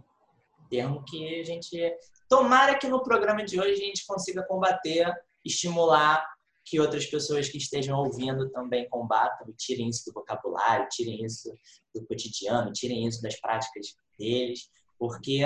Termo 0.68 1.04
que 1.04 1.40
a 1.40 1.44
gente 1.44 1.96
Tomara 2.30 2.78
que 2.78 2.86
no 2.86 3.02
programa 3.02 3.44
de 3.44 3.58
hoje 3.58 3.72
a 3.72 3.86
gente 3.86 4.06
consiga 4.06 4.44
combater, 4.44 5.12
estimular 5.44 6.24
que 6.64 6.78
outras 6.78 7.04
pessoas 7.04 7.48
que 7.48 7.58
estejam 7.58 7.98
ouvindo 7.98 8.48
também 8.50 8.88
combatam 8.88 9.48
e 9.48 9.52
tirem 9.54 9.88
isso 9.88 10.04
do 10.06 10.12
vocabulário, 10.12 10.86
tirem 10.88 11.24
isso 11.24 11.52
do 11.92 12.06
cotidiano, 12.06 12.72
tirem 12.72 13.04
isso 13.04 13.20
das 13.20 13.34
práticas 13.40 13.96
deles, 14.16 14.70
porque 14.96 15.44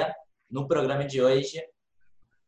no 0.51 0.69
programa 0.69 1.07
de 1.07 1.23
hoje 1.23 1.59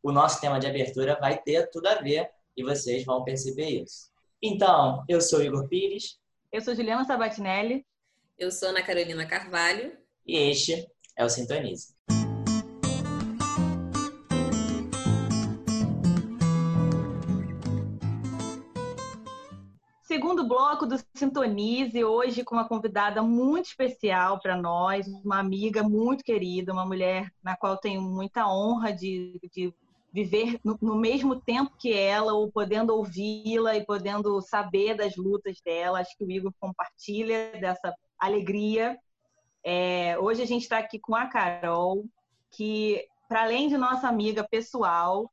o 0.07 0.13
nosso 0.13 0.41
tema 0.41 0.61
de 0.61 0.69
abertura 0.69 1.19
vai 1.21 1.37
ter 1.37 1.69
tudo 1.69 1.89
a 1.89 1.97
ver 1.97 2.31
e 2.57 2.63
vocês 2.63 3.05
vão 3.05 3.25
perceber 3.25 3.83
isso. 3.83 4.09
Então, 4.41 5.05
eu 5.09 5.21
sou 5.21 5.43
Igor 5.43 5.67
Pires. 5.67 6.17
Eu 6.53 6.61
sou 6.61 6.77
Juliana 6.77 7.05
Sabatinelli. 7.05 7.85
Eu 8.39 8.53
sou 8.53 8.69
Ana 8.69 8.85
Carolina 8.85 9.27
Carvalho. 9.27 9.99
E 10.25 10.37
este 10.37 10.87
é 11.17 11.25
o 11.25 11.29
Sintonize. 11.29 11.97
segundo 20.17 20.49
bloco 20.49 20.87
do 20.87 20.97
Sintonize, 21.15 22.03
hoje 22.03 22.43
com 22.43 22.55
uma 22.55 22.67
convidada 22.67 23.23
muito 23.23 23.67
especial 23.67 24.41
para 24.41 24.57
nós, 24.57 25.07
uma 25.23 25.39
amiga 25.39 25.83
muito 25.83 26.25
querida, 26.25 26.73
uma 26.73 26.87
mulher 26.87 27.31
na 27.43 27.55
qual 27.55 27.77
tenho 27.77 28.01
muita 28.01 28.49
honra 28.49 28.95
de, 28.95 29.39
de 29.53 29.75
viver 30.13 30.59
no, 30.65 30.79
no, 30.81 30.97
mesmo 30.97 31.41
tempo 31.41 31.77
que 31.79 31.93
ela, 31.93 32.33
ou 32.33 32.51
podendo 32.51 32.95
ouvi-la 32.95 33.77
e 33.77 33.85
podendo 33.85 34.41
saber 34.41 34.95
das 34.95 35.17
lutas 35.17 35.61
dela. 35.65 36.01
Acho 36.01 36.17
que 36.17 36.25
o 36.25 36.31
Igor 36.31 36.53
compartilha 36.59 37.53
dessa 37.61 37.95
alegria. 38.19 38.99
É, 39.65 40.19
hoje 40.19 40.43
a 40.43 40.47
gente 40.47 40.63
está 40.63 40.79
aqui 40.79 40.99
com 40.99 41.15
a 41.15 41.27
Carol, 41.27 42.05
que, 42.51 43.07
para 43.29 43.43
além 43.43 43.69
de 43.69 43.77
nossa 43.77 44.09
amiga 44.09 44.47
pessoal, 44.49 45.31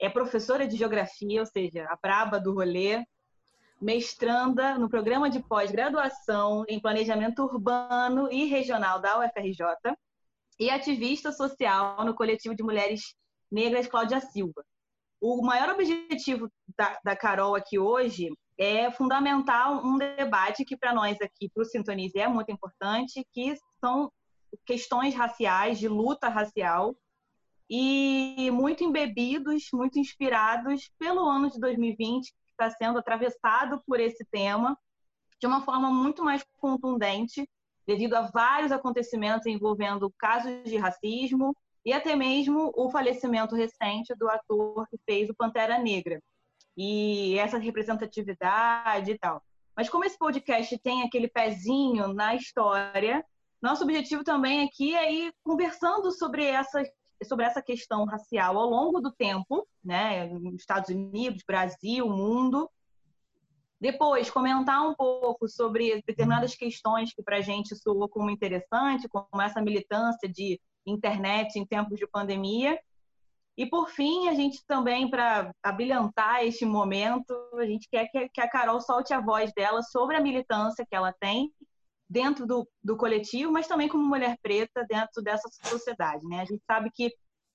é 0.00 0.08
professora 0.08 0.66
de 0.66 0.76
geografia, 0.76 1.40
ou 1.40 1.46
seja, 1.46 1.86
a 1.88 1.96
braba 1.96 2.38
do 2.38 2.52
rolê, 2.52 3.04
mestranda 3.80 4.78
no 4.78 4.88
programa 4.88 5.28
de 5.28 5.42
pós-graduação 5.42 6.64
em 6.68 6.80
Planejamento 6.80 7.42
Urbano 7.42 8.30
e 8.30 8.44
Regional 8.44 9.00
da 9.00 9.18
UFRJ 9.18 9.66
e 10.58 10.70
ativista 10.70 11.32
social 11.32 12.04
no 12.04 12.14
coletivo 12.14 12.54
de 12.54 12.62
mulheres 12.62 13.14
negras 13.54 13.86
Cláudia 13.86 14.20
Silva. 14.20 14.64
O 15.20 15.40
maior 15.40 15.70
objetivo 15.70 16.50
da, 16.76 16.98
da 17.04 17.16
Carol 17.16 17.54
aqui 17.54 17.78
hoje 17.78 18.28
é 18.58 18.90
fundamental 18.90 19.80
um 19.84 19.96
debate 19.96 20.64
que 20.64 20.76
para 20.76 20.92
nós 20.92 21.16
aqui, 21.20 21.48
para 21.48 21.62
o 21.62 21.64
Sintonize, 21.64 22.18
é 22.18 22.26
muito 22.26 22.50
importante, 22.50 23.24
que 23.32 23.54
são 23.80 24.12
questões 24.66 25.14
raciais, 25.14 25.78
de 25.78 25.88
luta 25.88 26.28
racial, 26.28 26.96
e 27.70 28.50
muito 28.50 28.84
embebidos, 28.84 29.68
muito 29.72 29.98
inspirados 29.98 30.90
pelo 30.98 31.26
ano 31.26 31.48
de 31.48 31.58
2020, 31.58 32.34
está 32.50 32.70
sendo 32.70 32.98
atravessado 32.98 33.82
por 33.86 33.98
esse 33.98 34.24
tema 34.26 34.76
de 35.40 35.46
uma 35.46 35.62
forma 35.62 35.90
muito 35.90 36.22
mais 36.22 36.44
contundente, 36.58 37.48
devido 37.86 38.14
a 38.14 38.22
vários 38.22 38.72
acontecimentos 38.72 39.46
envolvendo 39.46 40.12
casos 40.18 40.64
de 40.64 40.76
racismo 40.76 41.56
e 41.84 41.92
até 41.92 42.16
mesmo 42.16 42.72
o 42.74 42.90
falecimento 42.90 43.54
recente 43.54 44.14
do 44.14 44.28
ator 44.28 44.86
que 44.88 44.98
fez 45.04 45.28
o 45.28 45.34
Pantera 45.34 45.78
Negra. 45.78 46.20
E 46.76 47.38
essa 47.38 47.58
representatividade 47.58 49.12
e 49.12 49.18
tal. 49.18 49.42
Mas 49.76 49.88
como 49.88 50.04
esse 50.04 50.18
podcast 50.18 50.76
tem 50.78 51.02
aquele 51.02 51.28
pezinho 51.28 52.08
na 52.12 52.34
história, 52.34 53.24
nosso 53.60 53.84
objetivo 53.84 54.24
também 54.24 54.64
aqui 54.64 54.94
é 54.94 55.12
ir 55.12 55.34
conversando 55.42 56.10
sobre 56.12 56.44
essas 56.44 56.88
sobre 57.22 57.46
essa 57.46 57.62
questão 57.62 58.04
racial 58.04 58.58
ao 58.58 58.68
longo 58.68 59.00
do 59.00 59.10
tempo, 59.10 59.66
né, 59.82 60.28
Estados 60.56 60.90
Unidos, 60.90 61.42
Brasil, 61.46 62.06
mundo. 62.08 62.68
Depois, 63.80 64.30
comentar 64.30 64.82
um 64.82 64.94
pouco 64.94 65.48
sobre 65.48 66.02
determinadas 66.06 66.54
questões 66.54 67.14
que 67.14 67.22
para 67.22 67.38
a 67.38 67.40
gente 67.40 67.74
soam 67.76 68.08
como 68.08 68.30
interessante, 68.30 69.08
como 69.08 69.40
essa 69.40 69.62
militância 69.62 70.28
de 70.28 70.60
internet 70.86 71.58
em 71.58 71.66
tempos 71.66 71.98
de 71.98 72.06
pandemia. 72.06 72.78
E, 73.56 73.66
por 73.66 73.88
fim, 73.88 74.28
a 74.28 74.34
gente 74.34 74.64
também, 74.66 75.08
para 75.08 75.52
abrilhantar 75.62 76.44
este 76.44 76.64
momento, 76.64 77.32
a 77.54 77.64
gente 77.64 77.88
quer 77.88 78.08
que 78.08 78.40
a 78.40 78.50
Carol 78.50 78.80
solte 78.80 79.14
a 79.14 79.20
voz 79.20 79.52
dela 79.54 79.80
sobre 79.82 80.16
a 80.16 80.20
militância 80.20 80.84
que 80.84 80.96
ela 80.96 81.12
tem 81.12 81.52
dentro 82.08 82.46
do, 82.46 82.68
do 82.82 82.96
coletivo, 82.96 83.52
mas 83.52 83.66
também 83.66 83.88
como 83.88 84.04
mulher 84.04 84.36
preta 84.42 84.84
dentro 84.88 85.22
dessa 85.22 85.48
sociedade. 85.64 86.26
Né? 86.26 86.40
A 86.40 86.44
gente 86.44 86.62
sabe 86.66 86.90
que 86.92 87.12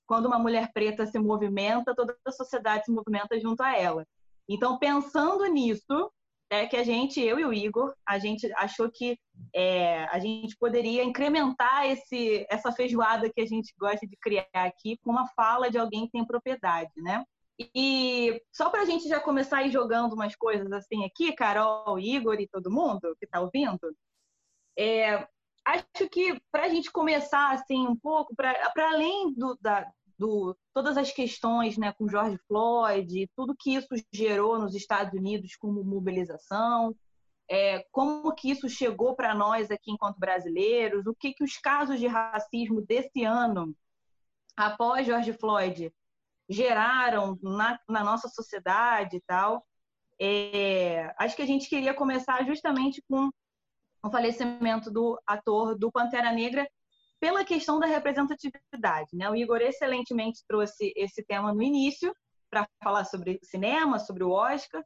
quando 0.08 0.26
uma 0.26 0.40
mulher 0.40 0.72
preta 0.74 1.06
se 1.06 1.20
movimenta, 1.20 1.94
toda 1.94 2.16
a 2.26 2.32
sociedade 2.32 2.86
se 2.86 2.92
movimenta 2.92 3.40
junto 3.40 3.62
a 3.62 3.78
ela. 3.78 4.06
Então, 4.48 4.80
pensando 4.80 5.46
nisso, 5.46 6.12
é 6.50 6.66
que 6.66 6.76
a 6.76 6.84
gente, 6.84 7.22
eu 7.22 7.40
e 7.40 7.46
o 7.46 7.54
Igor, 7.54 7.94
a 8.06 8.18
gente 8.18 8.52
achou 8.54 8.90
que 8.92 9.18
é, 9.54 10.06
a 10.06 10.20
gente 10.20 10.58
poderia 10.58 11.04
incrementar 11.04 11.86
esse, 11.86 12.46
essa 12.50 12.72
feijoada 12.72 13.32
que 13.32 13.42
a 13.42 13.46
gente 13.46 13.74
gosta 13.78 14.06
de 14.08 14.18
criar 14.18 14.48
aqui 14.54 14.98
com 15.04 15.12
uma 15.12 15.28
fala 15.36 15.70
de 15.70 15.78
alguém 15.78 16.06
que 16.06 16.12
tem 16.12 16.26
propriedade, 16.26 16.92
né? 16.98 17.24
E 17.76 18.42
só 18.52 18.70
para 18.70 18.82
a 18.82 18.86
gente 18.86 19.08
já 19.08 19.20
começar 19.20 19.58
a 19.58 19.64
ir 19.64 19.72
jogando 19.72 20.14
umas 20.14 20.36
coisas 20.36 20.72
assim 20.72 21.06
aqui, 21.06 21.34
Carol, 21.34 22.00
Igor 22.00 22.40
e 22.40 22.48
todo 22.48 22.72
mundo 22.72 23.16
que 23.20 23.26
está 23.26 23.42
ouvindo, 23.42 23.96
é, 24.78 25.28
acho 25.66 26.10
que 26.10 26.40
para 26.52 26.64
a 26.66 26.70
gente 26.70 26.90
começar 26.92 27.52
assim 27.52 27.86
um 27.86 27.96
pouco, 27.96 28.34
para 28.36 28.90
além 28.92 29.34
do, 29.34 29.58
da, 29.62 29.86
do 30.20 30.56
todas 30.74 30.98
as 30.98 31.12
questões 31.12 31.78
né, 31.78 31.94
com 31.94 32.10
George 32.10 32.38
Floyd, 32.48 33.30
tudo 33.36 33.56
que 33.58 33.74
isso 33.76 33.88
gerou 34.12 34.60
nos 34.60 34.76
Estados 34.76 35.14
Unidos 35.18 35.56
como 35.56 35.84
mobilização, 35.84 36.94
é, 37.50 37.84
como 37.92 38.36
que 38.36 38.52
isso 38.52 38.70
chegou 38.70 39.16
para 39.16 39.34
nós 39.34 39.72
aqui 39.72 39.92
enquanto 39.92 40.20
brasileiros, 40.20 41.08
o 41.08 41.16
que, 41.16 41.34
que 41.34 41.44
os 41.44 41.58
casos 41.58 42.00
de 42.00 42.06
racismo 42.06 42.82
desse 42.82 43.24
ano, 43.24 43.74
após 44.56 45.08
George 45.08 45.34
Floyd, 45.34 45.92
geraram 46.50 47.40
na, 47.42 47.80
na 47.88 48.04
nossa 48.04 48.28
sociedade 48.28 49.18
e 49.18 49.22
tal. 49.22 49.66
É, 50.22 51.14
acho 51.18 51.36
que 51.36 51.42
a 51.42 51.48
gente 51.48 51.70
queria 51.70 51.94
começar 51.94 52.46
justamente 52.46 53.02
com 53.10 53.30
o 54.04 54.12
falecimento 54.12 54.92
do 54.92 55.20
ator 55.26 55.78
do 55.78 55.92
Pantera 55.92 56.32
Negra 56.32 56.68
pela 57.20 57.44
questão 57.44 57.80
da 57.80 57.86
representatividade. 57.86 59.10
Né? 59.14 59.30
O 59.30 59.36
Igor 59.36 59.62
excelentemente 59.62 60.44
trouxe 60.48 60.94
esse 60.96 61.24
tema 61.24 61.54
no 61.54 61.62
início 61.62 62.14
para 62.50 62.68
falar 62.84 63.06
sobre 63.06 63.40
cinema, 63.44 64.00
sobre 64.00 64.24
o 64.24 64.32
Oscar, 64.32 64.84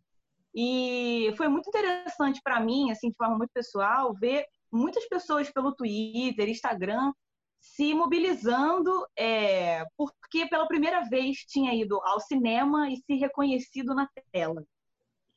e 0.55 1.33
foi 1.35 1.47
muito 1.47 1.67
interessante 1.67 2.39
para 2.43 2.59
mim, 2.59 2.91
assim, 2.91 3.09
de 3.09 3.15
forma 3.15 3.37
muito 3.37 3.51
pessoal, 3.51 4.13
ver 4.13 4.45
muitas 4.71 5.07
pessoas 5.07 5.49
pelo 5.51 5.73
Twitter, 5.73 6.47
Instagram, 6.47 7.11
se 7.59 7.93
mobilizando, 7.93 9.07
é, 9.17 9.85
porque 9.97 10.45
pela 10.47 10.67
primeira 10.67 11.01
vez 11.09 11.37
tinha 11.47 11.73
ido 11.73 11.99
ao 12.03 12.19
cinema 12.19 12.89
e 12.89 12.97
se 12.97 13.15
reconhecido 13.15 13.95
na 13.95 14.07
tela. 14.31 14.63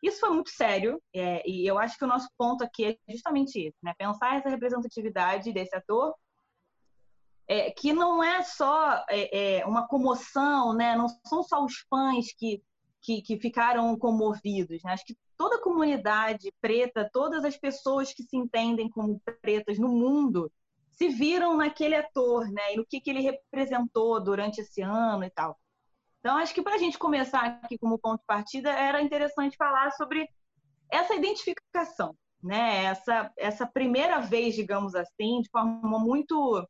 Isso 0.03 0.21
foi 0.21 0.31
muito 0.31 0.51
sério, 0.51 1.01
é, 1.15 1.49
e 1.49 1.67
eu 1.67 1.79
acho 1.79 1.97
que 1.97 2.05
o 2.05 2.09
nosso 2.09 2.29
ponto 2.37 2.63
aqui 2.63 2.85
é 2.85 2.97
justamente 3.09 3.69
isso, 3.69 3.77
né? 3.83 3.95
Pensar 3.97 4.37
essa 4.37 4.51
representatividade 4.51 5.53
desse 5.53 5.75
ator, 5.75 6.15
é, 7.49 7.71
que 7.71 7.93
não 7.93 8.23
é 8.23 8.43
só 8.43 9.05
é, 9.09 9.59
é, 9.59 9.67
uma 9.67 9.87
comoção, 9.87 10.75
né? 10.75 10.97
Não 10.97 11.09
são 11.27 11.43
só 11.43 11.65
os 11.65 11.79
fãs 11.89 12.27
que, 12.37 12.63
que, 13.01 13.23
que 13.23 13.39
ficaram 13.39 13.97
comovidos, 13.97 14.83
né? 14.83 14.93
Acho 14.93 15.05
que 15.05 15.17
toda 15.37 15.57
a 15.57 15.63
comunidade 15.63 16.53
preta, 16.61 17.09
todas 17.13 17.45
as 17.45 17.57
pessoas 17.57 18.13
que 18.13 18.23
se 18.23 18.37
entendem 18.37 18.89
como 18.89 19.21
pretas 19.41 19.79
no 19.79 19.89
mundo, 19.89 20.51
se 20.91 21.09
viram 21.09 21.57
naquele 21.57 21.95
ator, 21.95 22.51
né? 22.51 22.75
E 22.75 22.77
no 22.77 22.87
que, 22.87 23.01
que 23.01 23.11
ele 23.11 23.21
representou 23.21 24.21
durante 24.23 24.61
esse 24.61 24.83
ano 24.83 25.25
e 25.25 25.31
tal. 25.31 25.59
Então, 26.19 26.39
acho 26.39 26.53
que 26.53 26.63
para 26.63 26.75
a 26.75 26.79
gente 26.79 26.99
começar 26.99 27.61
aqui 27.63 27.79
como 27.79 27.99
ponto 27.99 28.19
de 28.19 28.27
partida, 28.27 28.71
era 28.71 29.01
interessante 29.01 29.57
falar 29.57 29.93
sobre 29.93 30.29
essa 30.91 31.15
identificação, 31.15 32.17
né? 32.43 32.85
Essa, 32.85 33.33
essa 33.37 33.67
primeira 33.67 34.19
vez, 34.19 34.55
digamos 34.55 34.95
assim, 34.97 35.41
de 35.43 35.49
forma 35.51 35.99
muito, 35.99 36.67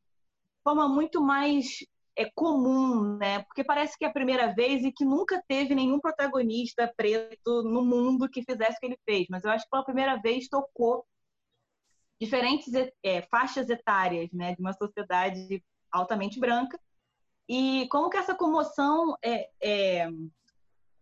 forma 0.67 0.89
muito 0.89 1.23
mais 1.23 1.79
é 2.17 2.29
comum, 2.35 3.17
né? 3.19 3.43
Porque 3.45 3.63
parece 3.63 3.97
que 3.97 4.05
é 4.05 4.09
a 4.09 4.13
primeira 4.13 4.53
vez 4.53 4.83
e 4.83 4.91
que 4.91 5.05
nunca 5.05 5.41
teve 5.47 5.77
nenhum 5.77 6.01
protagonista 6.01 6.93
preto 6.97 7.63
no 7.63 7.85
mundo 7.85 8.29
que 8.29 8.43
fizesse 8.43 8.77
o 8.77 8.81
que 8.81 8.87
ele 8.87 8.99
fez. 9.05 9.27
Mas 9.31 9.45
eu 9.45 9.51
acho 9.51 9.65
que 9.65 9.71
pela 9.71 9.85
primeira 9.85 10.17
vez 10.17 10.49
tocou 10.49 11.07
diferentes 12.21 12.73
é, 13.05 13.23
faixas 13.31 13.69
etárias, 13.69 14.33
né? 14.33 14.57
De 14.57 14.61
uma 14.61 14.73
sociedade 14.73 15.63
altamente 15.93 16.41
branca. 16.41 16.81
E 17.49 17.87
como 17.89 18.11
que 18.11 18.17
essa 18.17 18.35
comoção 18.35 19.15
é, 19.23 19.49
é, 19.63 20.09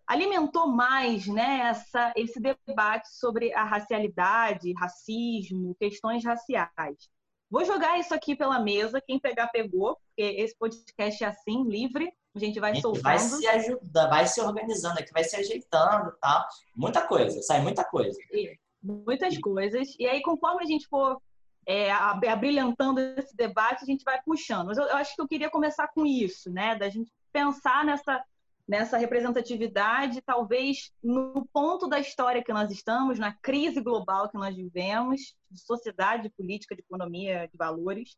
alimentou 0.07 0.67
mais 0.67 1.27
né, 1.27 1.61
essa, 1.61 2.13
esse 2.17 2.39
debate 2.39 3.09
sobre 3.17 3.51
a 3.55 3.65
racialidade, 3.65 4.75
racismo, 4.75 5.75
questões 5.77 6.23
raciais. 6.23 7.09
Vou 7.51 7.65
jogar 7.65 7.99
isso 7.99 8.15
aqui 8.15 8.35
pela 8.35 8.59
mesa, 8.59 9.01
quem 9.01 9.19
pegar, 9.19 9.49
pegou, 9.49 9.97
porque 9.97 10.23
esse 10.23 10.57
podcast 10.57 11.23
é 11.23 11.27
assim, 11.27 11.65
livre, 11.65 12.13
a 12.35 12.39
gente 12.39 12.59
vai 12.59 12.73
a 12.73 12.75
gente 12.75 12.83
soltando. 12.83 13.03
Vai 13.03 13.19
se 13.19 13.47
ajudando, 13.47 14.11
vai 14.11 14.27
se 14.27 14.41
organizando 14.41 14.99
aqui, 14.99 15.13
vai 15.13 15.25
se 15.25 15.37
ajeitando 15.37 16.11
e 16.11 16.21
tal. 16.21 16.45
Muita 16.75 17.07
coisa, 17.07 17.41
sai 17.43 17.61
muita 17.63 17.85
coisa. 17.85 18.19
E, 18.33 18.59
muitas 18.83 19.39
coisas. 19.39 19.89
E 19.99 20.07
aí, 20.07 20.21
conforme 20.21 20.65
a 20.65 20.67
gente 20.67 20.89
for 20.89 21.21
é, 21.67 21.91
abrilhantando 21.93 23.01
esse 23.01 23.37
debate, 23.37 23.83
a 23.83 23.87
gente 23.87 24.05
vai 24.05 24.21
puxando. 24.23 24.67
Mas 24.67 24.79
eu, 24.79 24.85
eu 24.85 24.97
acho 24.97 25.15
que 25.15 25.23
eu 25.23 25.29
queria 25.29 25.51
começar 25.51 25.89
com 25.89 26.05
isso, 26.05 26.51
né? 26.51 26.77
Da 26.77 26.89
gente 26.89 27.11
pensar 27.33 27.85
nessa 27.85 28.23
nessa 28.67 28.97
representatividade, 28.97 30.23
talvez 30.23 30.93
no 31.03 31.47
ponto 31.53 31.87
da 31.87 32.01
história 32.01 32.43
que 32.43 32.53
nós 32.53 32.71
estamos, 32.71 33.19
na 33.19 33.33
crise 33.33 33.81
global 33.81 34.29
que 34.29 34.39
nós 34.39 34.57
vivemos, 34.57 35.37
de 35.51 35.61
sociedade, 35.61 36.25
de 36.25 36.31
política, 36.31 36.75
de 36.75 36.81
economia, 36.81 37.49
de 37.51 37.57
valores, 37.59 38.17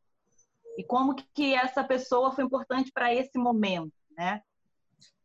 e 0.79 0.85
como 0.85 1.17
que 1.35 1.55
essa 1.55 1.83
pessoa 1.83 2.33
foi 2.33 2.45
importante 2.45 2.93
para 2.93 3.13
esse 3.13 3.39
momento, 3.39 3.93
né? 4.17 4.41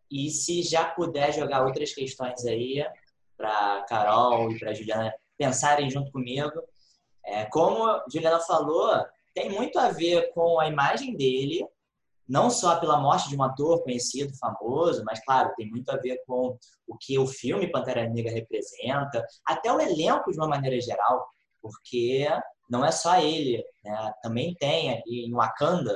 E 0.10 0.30
se 0.30 0.64
já 0.64 0.86
puder 0.86 1.32
jogar 1.34 1.66
outras 1.66 1.94
questões 1.94 2.46
aí 2.46 2.84
para 3.38 3.84
Carol 3.84 4.52
e 4.52 4.60
para 4.60 4.74
Juliana 4.74 5.14
pensarem 5.38 5.90
junto 5.90 6.12
comigo, 6.12 6.62
é, 7.26 7.46
como 7.46 7.86
a 7.86 8.06
Juliana 8.12 8.40
falou, 8.40 9.06
tem 9.34 9.50
muito 9.50 9.78
a 9.80 9.90
ver 9.92 10.34
com 10.34 10.60
a 10.60 10.68
imagem 10.68 11.16
dele, 11.16 11.66
não 12.32 12.50
só 12.50 12.80
pela 12.80 12.98
morte 12.98 13.28
de 13.28 13.36
um 13.36 13.44
ator 13.44 13.84
conhecido, 13.84 14.34
famoso, 14.38 15.04
mas, 15.06 15.22
claro, 15.26 15.54
tem 15.58 15.70
muito 15.70 15.90
a 15.90 15.98
ver 15.98 16.24
com 16.26 16.58
o 16.88 16.98
que 16.98 17.20
o 17.20 17.28
filme 17.28 17.70
Pantera 17.70 18.08
Negra 18.08 18.32
representa, 18.32 19.28
até 19.46 19.70
o 19.70 19.82
elenco 19.82 20.32
de 20.32 20.38
uma 20.38 20.48
maneira 20.48 20.80
geral, 20.80 21.28
porque 21.62 22.26
não 22.70 22.86
é 22.86 22.92
só 22.92 23.20
ele, 23.20 23.62
né? 23.84 24.14
também 24.22 24.56
tem 24.56 24.92
ali 24.92 25.26
em 25.26 25.34
Wakanda, 25.34 25.94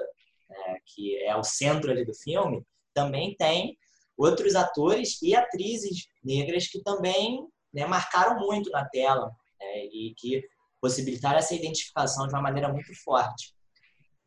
né? 0.50 0.78
que 0.86 1.18
é 1.24 1.34
o 1.38 1.44
centro 1.44 1.90
ali 1.90 2.04
do 2.04 2.14
filme, 2.14 2.62
também 2.94 3.34
tem 3.38 3.78
outros 4.18 4.56
atores 4.56 5.22
e 5.22 5.34
atrizes 5.34 6.06
negras 6.22 6.68
que 6.68 6.84
também 6.84 7.48
né, 7.74 7.86
marcaram 7.86 8.38
muito 8.46 8.70
na 8.72 8.84
tela 8.84 9.32
né? 9.58 9.86
e 9.86 10.14
que 10.18 10.44
possibilitaram 10.82 11.38
essa 11.38 11.56
identificação 11.56 12.28
de 12.28 12.34
uma 12.34 12.42
maneira 12.42 12.68
muito 12.68 12.94
forte. 13.06 13.56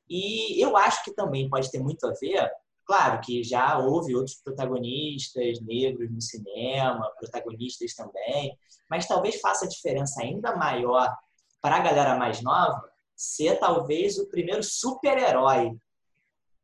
E 0.08 0.62
eu 0.62 0.76
acho 0.76 1.04
que 1.04 1.12
também 1.12 1.48
pode 1.48 1.70
ter 1.70 1.78
muito 1.80 2.06
a 2.06 2.12
ver, 2.12 2.50
claro 2.86 3.20
que 3.20 3.42
já 3.42 3.78
houve 3.78 4.14
outros 4.14 4.36
protagonistas 4.42 5.60
negros 5.60 6.10
no 6.10 6.20
cinema, 6.20 7.10
protagonistas 7.18 7.94
também, 7.94 8.56
mas 8.88 9.06
talvez 9.06 9.40
faça 9.40 9.68
diferença 9.68 10.22
ainda 10.22 10.56
maior 10.56 11.14
para 11.60 11.76
a 11.76 11.80
galera 11.80 12.16
mais 12.16 12.40
nova 12.42 12.88
ser 13.18 13.58
talvez 13.58 14.16
o 14.16 14.28
primeiro 14.28 14.62
super-herói, 14.62 15.76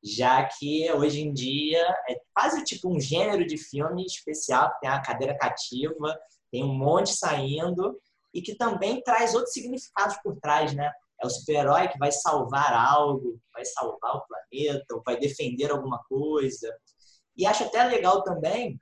já 0.02 0.44
que 0.44 0.90
hoje 0.92 1.20
em 1.20 1.32
dia 1.32 1.82
é 2.08 2.16
quase 2.32 2.62
tipo 2.62 2.88
um 2.88 3.00
gênero 3.00 3.44
de 3.44 3.58
filme 3.58 4.04
especial 4.04 4.72
que 4.72 4.80
tem 4.80 4.90
a 4.90 5.02
cadeira 5.02 5.36
cativa, 5.36 6.16
tem 6.52 6.62
um 6.62 6.74
monte 6.74 7.10
saindo 7.12 7.98
e 8.32 8.40
que 8.40 8.54
também 8.54 9.02
traz 9.02 9.34
outros 9.34 9.52
significados 9.52 10.16
por 10.22 10.36
trás, 10.36 10.72
né? 10.74 10.92
É 11.22 11.26
o 11.26 11.30
super-herói 11.30 11.88
que 11.88 11.98
vai 11.98 12.12
salvar 12.12 12.72
algo, 12.72 13.38
vai 13.52 13.64
salvar 13.64 14.16
o 14.16 14.24
planeta, 14.26 14.94
ou 14.94 15.02
vai 15.04 15.18
defender 15.18 15.70
alguma 15.70 16.02
coisa. 16.08 16.74
E 17.36 17.46
acho 17.46 17.64
até 17.64 17.84
legal 17.84 18.22
também 18.22 18.78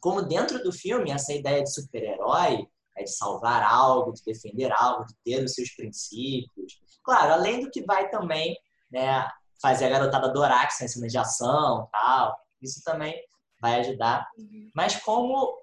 como 0.00 0.22
dentro 0.22 0.62
do 0.62 0.72
filme 0.72 1.10
essa 1.10 1.32
ideia 1.32 1.62
de 1.62 1.72
super-herói 1.72 2.66
é 2.96 3.04
de 3.04 3.10
salvar 3.10 3.62
algo, 3.62 4.12
de 4.12 4.22
defender 4.24 4.72
algo, 4.72 5.06
de 5.06 5.14
ter 5.24 5.44
os 5.44 5.54
seus 5.54 5.70
princípios. 5.70 6.80
Claro, 7.04 7.34
além 7.34 7.60
do 7.60 7.70
que 7.70 7.84
vai 7.84 8.08
também 8.08 8.56
né, 8.90 9.28
fazer 9.60 9.86
a 9.86 9.90
garotada 9.90 10.26
adorar 10.26 10.66
que 10.66 10.74
são 10.74 10.88
cenas 10.88 11.12
de 11.12 11.18
ação 11.18 11.88
tal, 11.92 12.36
isso 12.60 12.82
também 12.82 13.14
vai 13.60 13.80
ajudar. 13.80 14.28
Uhum. 14.36 14.70
Mas 14.74 14.96
como 14.96 15.54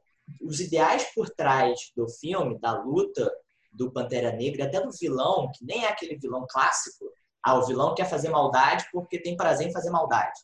os 0.41 0.59
ideais 0.59 1.03
por 1.13 1.29
trás 1.29 1.91
do 1.95 2.07
filme, 2.07 2.59
da 2.59 2.81
luta 2.81 3.31
do 3.77 3.91
Pantera 3.91 4.31
Negra, 4.31 4.65
até 4.65 4.81
do 4.81 4.91
vilão, 4.91 5.49
que 5.55 5.63
nem 5.63 5.85
é 5.85 5.89
aquele 5.89 6.17
vilão 6.17 6.45
clássico. 6.49 7.05
Ah, 7.43 7.55
o 7.55 7.65
vilão 7.65 7.95
quer 7.95 8.09
fazer 8.09 8.29
maldade 8.29 8.85
porque 8.91 9.21
tem 9.21 9.37
prazer 9.37 9.67
em 9.67 9.71
fazer 9.71 9.89
maldade. 9.89 10.39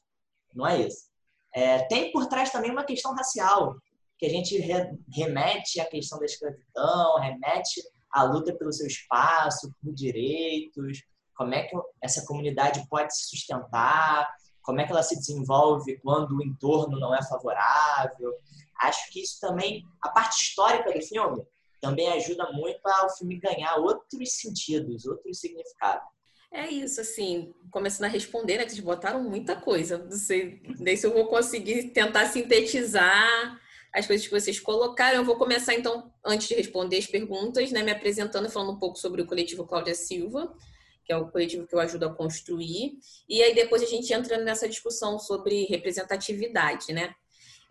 Não 0.53 0.65
é 0.65 0.79
isso. 0.79 1.09
É, 1.53 1.79
tem 1.87 2.11
por 2.11 2.27
trás 2.27 2.51
também 2.51 2.71
uma 2.71 2.83
questão 2.83 3.13
racial, 3.13 3.75
que 4.17 4.25
a 4.25 4.29
gente 4.29 4.57
re, 4.57 4.91
remete 5.11 5.79
à 5.79 5.85
questão 5.85 6.19
da 6.19 6.25
escravidão, 6.25 7.19
remete 7.19 7.81
à 8.11 8.23
luta 8.23 8.55
pelo 8.55 8.71
seu 8.71 8.87
espaço, 8.87 9.73
por 9.83 9.93
direitos, 9.93 10.99
como 11.35 11.53
é 11.53 11.63
que 11.63 11.75
essa 12.01 12.25
comunidade 12.25 12.87
pode 12.87 13.15
se 13.15 13.27
sustentar, 13.27 14.29
como 14.61 14.79
é 14.79 14.85
que 14.85 14.91
ela 14.91 15.03
se 15.03 15.17
desenvolve 15.17 15.99
quando 15.99 16.37
o 16.37 16.43
entorno 16.43 16.99
não 16.99 17.13
é 17.13 17.21
favorável. 17.23 18.33
Acho 18.81 19.11
que 19.11 19.21
isso 19.21 19.39
também, 19.39 19.83
a 20.01 20.09
parte 20.09 20.41
histórica 20.41 20.91
do 20.91 21.01
filme, 21.01 21.43
também 21.83 22.07
ajuda 22.13 22.49
muito 22.53 22.79
ao 22.87 23.09
filme 23.09 23.37
ganhar 23.37 23.75
outros 23.75 24.37
sentidos, 24.37 25.05
outros 25.05 25.37
significados. 25.37 26.07
É 26.49 26.69
isso, 26.69 27.01
assim, 27.01 27.53
começando 27.69 28.05
a 28.05 28.07
responder, 28.07 28.57
né? 28.57 28.65
Que 28.65 28.81
botaram 28.81 29.21
muita 29.21 29.53
coisa. 29.53 29.97
Não 29.97 30.11
sei 30.11 30.61
nem 30.79 30.95
se 30.95 31.05
eu 31.05 31.13
vou 31.13 31.27
conseguir 31.27 31.89
tentar 31.89 32.27
sintetizar 32.27 33.59
as 33.91 34.07
coisas 34.07 34.25
que 34.25 34.31
vocês 34.31 34.61
colocaram. 34.61 35.17
Eu 35.17 35.25
vou 35.25 35.35
começar, 35.35 35.73
então, 35.73 36.09
antes 36.25 36.47
de 36.47 36.55
responder 36.55 36.99
as 36.99 37.05
perguntas, 37.05 37.69
né? 37.73 37.83
Me 37.83 37.91
apresentando 37.91 38.47
e 38.47 38.51
falando 38.51 38.71
um 38.71 38.79
pouco 38.79 38.97
sobre 38.97 39.21
o 39.21 39.25
coletivo 39.25 39.67
Cláudia 39.67 39.93
Silva, 39.93 40.55
que 41.03 41.11
é 41.11 41.17
o 41.17 41.29
coletivo 41.29 41.67
que 41.67 41.75
eu 41.75 41.81
ajudo 41.81 42.05
a 42.05 42.15
construir. 42.15 42.93
E 43.27 43.43
aí 43.43 43.53
depois 43.53 43.83
a 43.83 43.87
gente 43.87 44.13
entra 44.13 44.37
nessa 44.37 44.69
discussão 44.69 45.19
sobre 45.19 45.65
representatividade, 45.65 46.93
né? 46.93 47.13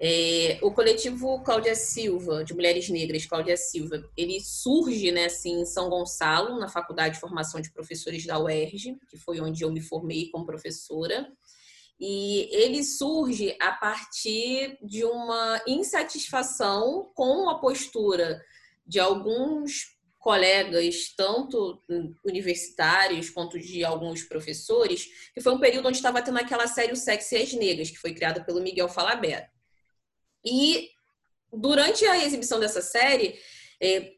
É, 0.04 0.58
o 0.62 0.72
coletivo 0.72 1.40
Cláudia 1.44 1.76
Silva, 1.76 2.42
de 2.42 2.52
mulheres 2.52 2.88
negras, 2.88 3.24
Cláudia 3.24 3.56
Silva, 3.56 4.02
ele 4.16 4.40
surge 4.40 5.12
né, 5.12 5.26
assim, 5.26 5.60
em 5.60 5.64
São 5.64 5.88
Gonçalo, 5.88 6.58
na 6.58 6.68
Faculdade 6.68 7.14
de 7.14 7.20
Formação 7.20 7.60
de 7.60 7.70
Professores 7.70 8.26
da 8.26 8.36
UERJ, 8.36 8.98
que 9.08 9.16
foi 9.16 9.40
onde 9.40 9.62
eu 9.62 9.70
me 9.70 9.80
formei 9.80 10.28
como 10.28 10.44
professora. 10.44 11.30
E 12.00 12.48
ele 12.50 12.82
surge 12.82 13.56
a 13.60 13.70
partir 13.70 14.76
de 14.82 15.04
uma 15.04 15.62
insatisfação 15.68 17.12
com 17.14 17.48
a 17.48 17.60
postura 17.60 18.42
de 18.84 18.98
alguns 18.98 19.96
colegas, 20.18 21.14
tanto 21.16 21.80
universitários 22.24 23.30
quanto 23.30 23.56
de 23.56 23.84
alguns 23.84 24.24
professores, 24.24 25.06
que 25.32 25.40
foi 25.40 25.52
um 25.52 25.60
período 25.60 25.86
onde 25.86 25.98
estava 25.98 26.20
tendo 26.20 26.38
aquela 26.38 26.66
série 26.66 26.92
O 26.92 26.96
Sexo 26.96 27.36
e 27.36 27.38
as 27.42 27.52
Negras, 27.52 27.88
que 27.88 27.98
foi 27.98 28.12
criada 28.12 28.42
pelo 28.42 28.60
Miguel 28.60 28.88
Falabella. 28.88 29.51
E 30.44 30.90
durante 31.52 32.04
a 32.06 32.24
exibição 32.24 32.58
dessa 32.58 32.80
série, 32.80 33.38
é, 33.80 34.12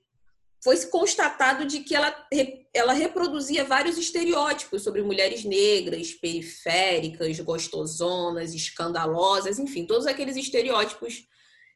foi 0.63 0.79
constatado 0.87 1.67
de 1.67 1.81
que 1.81 1.95
ela, 1.95 2.27
ela 2.73 2.93
reproduzia 2.95 3.65
vários 3.65 3.99
estereótipos 3.99 4.83
sobre 4.83 5.03
mulheres 5.03 5.45
negras, 5.45 6.13
periféricas, 6.13 7.39
gostosonas, 7.41 8.55
escandalosas, 8.55 9.59
enfim, 9.59 9.85
todos 9.85 10.07
aqueles 10.07 10.37
estereótipos 10.37 11.27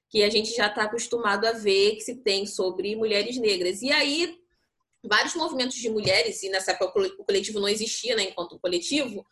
que 0.09 0.23
a 0.23 0.31
gente 0.31 0.57
já 0.57 0.69
está 0.69 0.85
acostumado 0.85 1.45
a 1.45 1.53
ver 1.53 1.97
que 1.97 2.01
se 2.01 2.15
tem 2.17 2.47
sobre 2.47 2.97
mulheres 2.97 3.37
negras. 3.37 3.83
E 3.83 3.93
aí, 3.93 4.39
vários 5.05 5.35
movimentos 5.35 5.77
de 5.77 5.91
mulheres, 5.91 6.43
e 6.43 6.49
nessa 6.49 6.73
época 6.73 7.13
o 7.19 7.25
coletivo 7.25 7.61
não 7.61 7.69
existia 7.69 8.17
né, 8.17 8.23
enquanto 8.23 8.59
coletivo, 8.59 9.27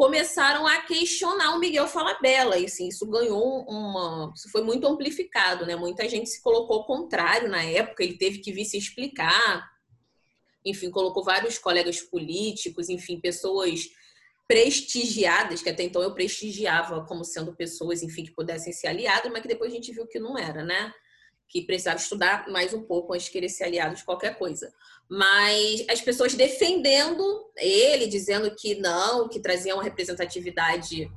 começaram 0.00 0.66
a 0.66 0.80
questionar 0.80 1.54
o 1.54 1.58
Miguel 1.58 1.86
Falabella. 1.86 2.56
E 2.56 2.64
assim, 2.64 2.88
isso 2.88 3.04
ganhou 3.04 3.66
uma. 3.68 4.32
Isso 4.34 4.50
foi 4.50 4.62
muito 4.62 4.86
amplificado, 4.86 5.66
né? 5.66 5.76
Muita 5.76 6.08
gente 6.08 6.30
se 6.30 6.42
colocou 6.42 6.78
ao 6.78 6.86
contrário 6.86 7.50
na 7.50 7.62
época, 7.62 8.02
ele 8.02 8.16
teve 8.16 8.38
que 8.38 8.50
vir 8.50 8.64
se 8.64 8.78
explicar. 8.78 9.70
Enfim, 10.64 10.90
colocou 10.90 11.22
vários 11.22 11.58
colegas 11.58 12.00
políticos, 12.00 12.88
enfim, 12.88 13.20
pessoas 13.20 13.90
prestigiadas, 14.48 15.60
que 15.60 15.68
até 15.68 15.82
então 15.82 16.02
eu 16.02 16.14
prestigiava 16.14 17.04
como 17.04 17.22
sendo 17.22 17.54
pessoas, 17.54 18.02
enfim, 18.02 18.24
que 18.24 18.32
pudessem 18.32 18.72
ser 18.72 18.86
aliadas, 18.86 19.30
mas 19.30 19.42
que 19.42 19.48
depois 19.48 19.70
a 19.70 19.74
gente 19.74 19.92
viu 19.92 20.06
que 20.06 20.18
não 20.18 20.38
era, 20.38 20.64
né? 20.64 20.94
Que 21.46 21.60
precisava 21.60 21.98
estudar 21.98 22.48
mais 22.48 22.72
um 22.72 22.82
pouco 22.84 23.12
antes 23.12 23.26
de 23.26 23.32
querer 23.32 23.50
ser 23.50 23.64
aliado 23.64 23.94
de 23.96 24.04
qualquer 24.04 24.38
coisa 24.38 24.72
mas 25.10 25.84
as 25.90 26.00
pessoas 26.00 26.34
defendendo 26.34 27.50
ele, 27.56 28.06
dizendo 28.06 28.54
que 28.54 28.76
não, 28.76 29.28
que 29.28 29.40
trazia 29.40 29.74
uma 29.74 29.82
representatividade 29.82 31.10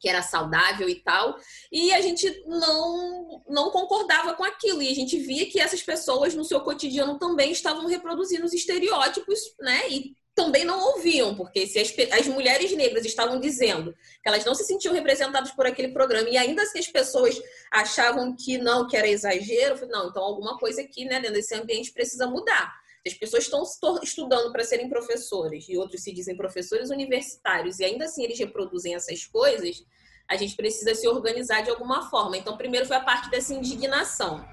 que 0.00 0.08
era 0.08 0.22
saudável 0.22 0.88
e 0.88 0.94
tal, 0.94 1.36
e 1.70 1.92
a 1.92 2.00
gente 2.00 2.42
não 2.46 3.42
não 3.48 3.70
concordava 3.70 4.32
com 4.34 4.44
aquilo, 4.44 4.80
e 4.80 4.88
a 4.88 4.94
gente 4.94 5.18
via 5.18 5.46
que 5.46 5.60
essas 5.60 5.82
pessoas 5.82 6.34
no 6.34 6.44
seu 6.44 6.60
cotidiano 6.60 7.18
também 7.18 7.50
estavam 7.50 7.86
reproduzindo 7.86 8.46
os 8.46 8.52
estereótipos, 8.52 9.38
né? 9.60 9.90
E 9.90 10.16
também 10.34 10.64
não 10.64 10.78
ouviam, 10.78 11.34
porque 11.34 11.66
se 11.66 11.80
as, 11.80 11.92
as 12.12 12.28
mulheres 12.28 12.72
negras 12.72 13.04
estavam 13.04 13.40
dizendo 13.40 13.92
que 14.22 14.28
elas 14.28 14.44
não 14.44 14.54
se 14.54 14.64
sentiam 14.64 14.94
representadas 14.94 15.50
por 15.50 15.66
aquele 15.66 15.88
programa, 15.88 16.28
e 16.30 16.38
ainda 16.38 16.64
se 16.64 16.78
as 16.78 16.86
pessoas 16.86 17.38
achavam 17.72 18.36
que 18.36 18.56
não, 18.56 18.86
que 18.86 18.96
era 18.96 19.08
exagero, 19.08 19.86
não, 19.88 20.08
então 20.08 20.22
alguma 20.22 20.56
coisa 20.56 20.80
aqui, 20.80 21.04
né, 21.04 21.20
dentro 21.20 21.34
desse 21.34 21.54
ambiente 21.54 21.92
precisa 21.92 22.26
mudar. 22.26 22.72
As 23.08 23.14
pessoas 23.14 23.44
estão 23.44 23.64
estudando 24.02 24.52
para 24.52 24.64
serem 24.64 24.88
professores 24.88 25.66
e 25.68 25.76
outros 25.76 26.02
se 26.02 26.12
dizem 26.12 26.36
professores 26.36 26.90
universitários 26.90 27.78
e 27.78 27.84
ainda 27.84 28.04
assim 28.04 28.22
eles 28.22 28.38
reproduzem 28.38 28.94
essas 28.94 29.24
coisas, 29.24 29.82
a 30.28 30.36
gente 30.36 30.54
precisa 30.54 30.94
se 30.94 31.08
organizar 31.08 31.62
de 31.62 31.70
alguma 31.70 32.08
forma. 32.10 32.36
Então, 32.36 32.56
primeiro 32.56 32.86
foi 32.86 32.96
a 32.96 33.04
parte 33.04 33.30
dessa 33.30 33.54
indignação. 33.54 34.46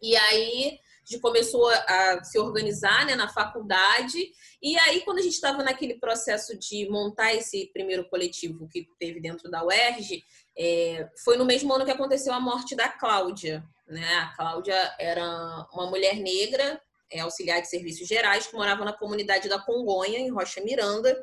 E 0.00 0.14
aí 0.14 0.78
a 0.78 1.12
gente 1.12 1.20
começou 1.20 1.68
a 1.68 2.22
se 2.22 2.38
organizar 2.38 3.06
né, 3.06 3.16
na 3.16 3.28
faculdade. 3.28 4.30
E 4.62 4.78
aí, 4.80 5.00
quando 5.00 5.18
a 5.18 5.22
gente 5.22 5.32
estava 5.32 5.62
naquele 5.62 5.98
processo 5.98 6.56
de 6.58 6.88
montar 6.90 7.34
esse 7.34 7.70
primeiro 7.72 8.08
coletivo 8.08 8.68
que 8.68 8.86
teve 8.98 9.20
dentro 9.20 9.50
da 9.50 9.64
UERJ, 9.64 10.22
é, 10.56 11.08
foi 11.24 11.38
no 11.38 11.46
mesmo 11.46 11.72
ano 11.72 11.86
que 11.86 11.90
aconteceu 11.90 12.32
a 12.34 12.40
morte 12.40 12.76
da 12.76 12.88
Cláudia. 12.88 13.64
Né? 13.88 14.14
A 14.16 14.36
Cláudia 14.36 14.94
era 14.98 15.66
uma 15.72 15.86
mulher 15.88 16.16
negra 16.16 16.80
é, 17.10 17.20
auxiliar 17.20 17.60
de 17.60 17.68
serviços 17.68 18.06
gerais, 18.06 18.46
que 18.46 18.54
morava 18.54 18.84
na 18.84 18.92
comunidade 18.92 19.48
da 19.48 19.58
Congonha, 19.58 20.18
em 20.18 20.30
Rocha 20.30 20.60
Miranda, 20.60 21.16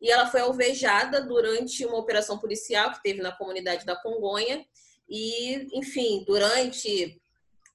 e 0.00 0.10
ela 0.10 0.26
foi 0.26 0.40
alvejada 0.40 1.20
durante 1.20 1.84
uma 1.84 1.98
operação 1.98 2.38
policial 2.38 2.92
que 2.92 3.02
teve 3.02 3.20
na 3.20 3.32
comunidade 3.32 3.84
da 3.84 3.94
Congonha. 3.94 4.64
E, 5.08 5.68
enfim, 5.76 6.24
durante 6.26 7.20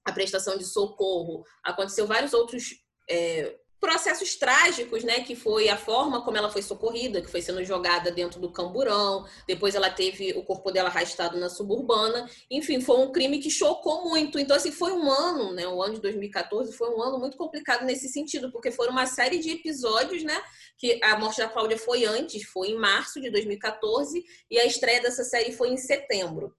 a 0.04 0.12
prestação 0.12 0.56
de 0.56 0.64
socorro, 0.64 1.44
aconteceu 1.62 2.06
vários 2.06 2.32
outros 2.32 2.82
é, 3.08 3.56
processos 3.86 4.34
trágicos, 4.34 5.04
né? 5.04 5.20
Que 5.20 5.36
foi 5.36 5.68
a 5.68 5.76
forma 5.76 6.20
como 6.24 6.36
ela 6.36 6.50
foi 6.50 6.60
socorrida, 6.60 7.22
que 7.22 7.30
foi 7.30 7.40
sendo 7.40 7.62
jogada 7.62 8.10
dentro 8.10 8.40
do 8.40 8.50
camburão. 8.50 9.24
Depois 9.46 9.76
ela 9.76 9.88
teve 9.88 10.32
o 10.32 10.42
corpo 10.42 10.72
dela 10.72 10.88
arrastado 10.88 11.38
na 11.38 11.48
suburbana. 11.48 12.28
Enfim, 12.50 12.80
foi 12.80 12.98
um 12.98 13.12
crime 13.12 13.38
que 13.38 13.48
chocou 13.48 14.02
muito. 14.02 14.40
Então, 14.40 14.56
assim, 14.56 14.72
foi 14.72 14.90
um 14.90 15.08
ano, 15.08 15.52
né? 15.52 15.68
O 15.68 15.80
ano 15.80 15.94
de 15.94 16.00
2014 16.00 16.72
foi 16.72 16.90
um 16.90 17.00
ano 17.00 17.20
muito 17.20 17.36
complicado 17.36 17.84
nesse 17.84 18.08
sentido, 18.08 18.50
porque 18.50 18.72
foram 18.72 18.90
uma 18.90 19.06
série 19.06 19.38
de 19.38 19.50
episódios, 19.50 20.24
né? 20.24 20.42
Que 20.76 20.98
a 21.04 21.16
morte 21.16 21.38
da 21.38 21.48
Cláudia 21.48 21.78
foi 21.78 22.04
antes, 22.04 22.42
foi 22.42 22.70
em 22.70 22.76
março 22.76 23.20
de 23.20 23.30
2014, 23.30 24.24
e 24.50 24.58
a 24.58 24.66
estreia 24.66 25.00
dessa 25.00 25.22
série 25.22 25.52
foi 25.52 25.68
em 25.68 25.76
setembro. 25.76 26.52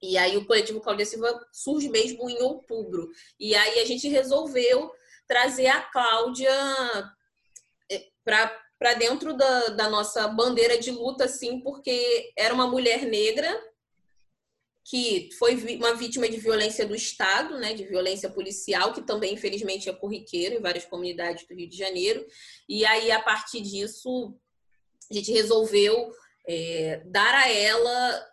E 0.00 0.16
aí 0.16 0.36
o 0.36 0.46
coletivo 0.46 0.80
Cláudia 0.80 1.06
Silva 1.06 1.44
surge 1.50 1.88
mesmo 1.88 2.30
em 2.30 2.40
outubro. 2.40 3.10
E 3.38 3.52
aí 3.56 3.80
a 3.80 3.84
gente 3.84 4.06
resolveu 4.06 4.92
trazer 5.32 5.66
a 5.68 5.80
Cláudia 5.80 6.50
eh, 7.90 8.06
para 8.22 8.94
dentro 8.98 9.34
da, 9.34 9.68
da 9.68 9.88
nossa 9.88 10.28
bandeira 10.28 10.76
de 10.76 10.90
luta, 10.90 11.24
assim, 11.24 11.58
porque 11.60 12.30
era 12.36 12.52
uma 12.52 12.66
mulher 12.66 13.06
negra 13.06 13.48
que 14.84 15.30
foi 15.38 15.54
uma 15.76 15.94
vítima 15.94 16.28
de 16.28 16.36
violência 16.36 16.84
do 16.84 16.94
Estado, 16.94 17.56
né, 17.56 17.72
de 17.72 17.84
violência 17.84 18.28
policial, 18.28 18.92
que 18.92 19.00
também, 19.00 19.32
infelizmente, 19.32 19.88
é 19.88 19.92
corriqueiro 19.92 20.56
em 20.56 20.60
várias 20.60 20.84
comunidades 20.84 21.46
do 21.46 21.54
Rio 21.54 21.70
de 21.70 21.78
Janeiro. 21.78 22.26
E 22.68 22.84
aí, 22.84 23.10
a 23.10 23.22
partir 23.22 23.62
disso, 23.62 24.36
a 25.10 25.14
gente 25.14 25.32
resolveu 25.32 26.12
é, 26.46 27.00
dar 27.06 27.34
a 27.34 27.48
ela 27.48 28.32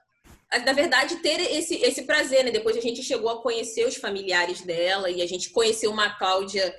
na 0.66 0.74
verdade, 0.74 1.18
ter 1.18 1.40
esse, 1.40 1.76
esse 1.76 2.04
prazer, 2.04 2.44
né? 2.44 2.50
Depois 2.50 2.76
a 2.76 2.82
gente 2.82 3.04
chegou 3.04 3.30
a 3.30 3.42
conhecer 3.42 3.86
os 3.86 3.96
familiares 3.96 4.62
dela 4.62 5.10
e 5.12 5.22
a 5.22 5.28
gente 5.28 5.52
conheceu 5.52 5.92
uma 5.92 6.18
Cláudia 6.18 6.76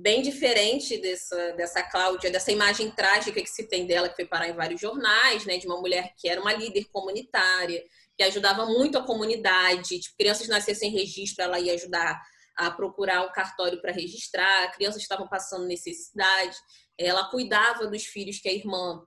bem 0.00 0.22
diferente 0.22 0.96
dessa, 0.98 1.52
dessa 1.54 1.82
Cláudia, 1.82 2.30
dessa 2.30 2.52
imagem 2.52 2.88
trágica 2.92 3.42
que 3.42 3.50
se 3.50 3.66
tem 3.66 3.84
dela, 3.84 4.08
que 4.08 4.14
foi 4.14 4.26
parar 4.26 4.48
em 4.48 4.54
vários 4.54 4.80
jornais, 4.80 5.44
né? 5.44 5.58
De 5.58 5.66
uma 5.66 5.80
mulher 5.80 6.14
que 6.16 6.28
era 6.28 6.40
uma 6.40 6.52
líder 6.52 6.84
comunitária, 6.92 7.82
que 8.16 8.22
ajudava 8.22 8.64
muito 8.64 8.96
a 8.96 9.04
comunidade. 9.04 9.98
Tipo, 9.98 10.16
crianças 10.16 10.46
nasciam 10.46 10.76
sem 10.76 10.92
registro, 10.92 11.42
ela 11.42 11.58
ia 11.58 11.74
ajudar 11.74 12.20
a 12.56 12.70
procurar 12.70 13.26
um 13.26 13.32
cartório 13.32 13.80
para 13.80 13.92
registrar, 13.92 14.70
crianças 14.72 15.02
estavam 15.02 15.28
passando 15.28 15.66
necessidade. 15.66 16.56
Ela 16.96 17.28
cuidava 17.28 17.88
dos 17.88 18.04
filhos 18.04 18.38
que 18.38 18.48
a 18.48 18.52
irmã, 18.52 19.02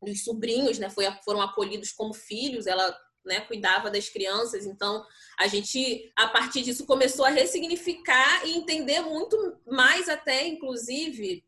dos 0.00 0.22
sobrinhos, 0.22 0.78
né? 0.78 0.88
Foi, 0.88 1.04
foram 1.24 1.42
acolhidos 1.42 1.90
como 1.90 2.14
filhos. 2.14 2.68
Ela 2.68 2.96
né, 3.28 3.42
cuidava 3.42 3.90
das 3.90 4.08
crianças. 4.08 4.66
Então, 4.66 5.06
a 5.38 5.46
gente, 5.46 6.10
a 6.16 6.26
partir 6.26 6.62
disso, 6.62 6.84
começou 6.84 7.24
a 7.24 7.30
ressignificar 7.30 8.44
e 8.44 8.56
entender 8.56 9.00
muito 9.02 9.56
mais, 9.66 10.08
até 10.08 10.46
inclusive, 10.48 11.44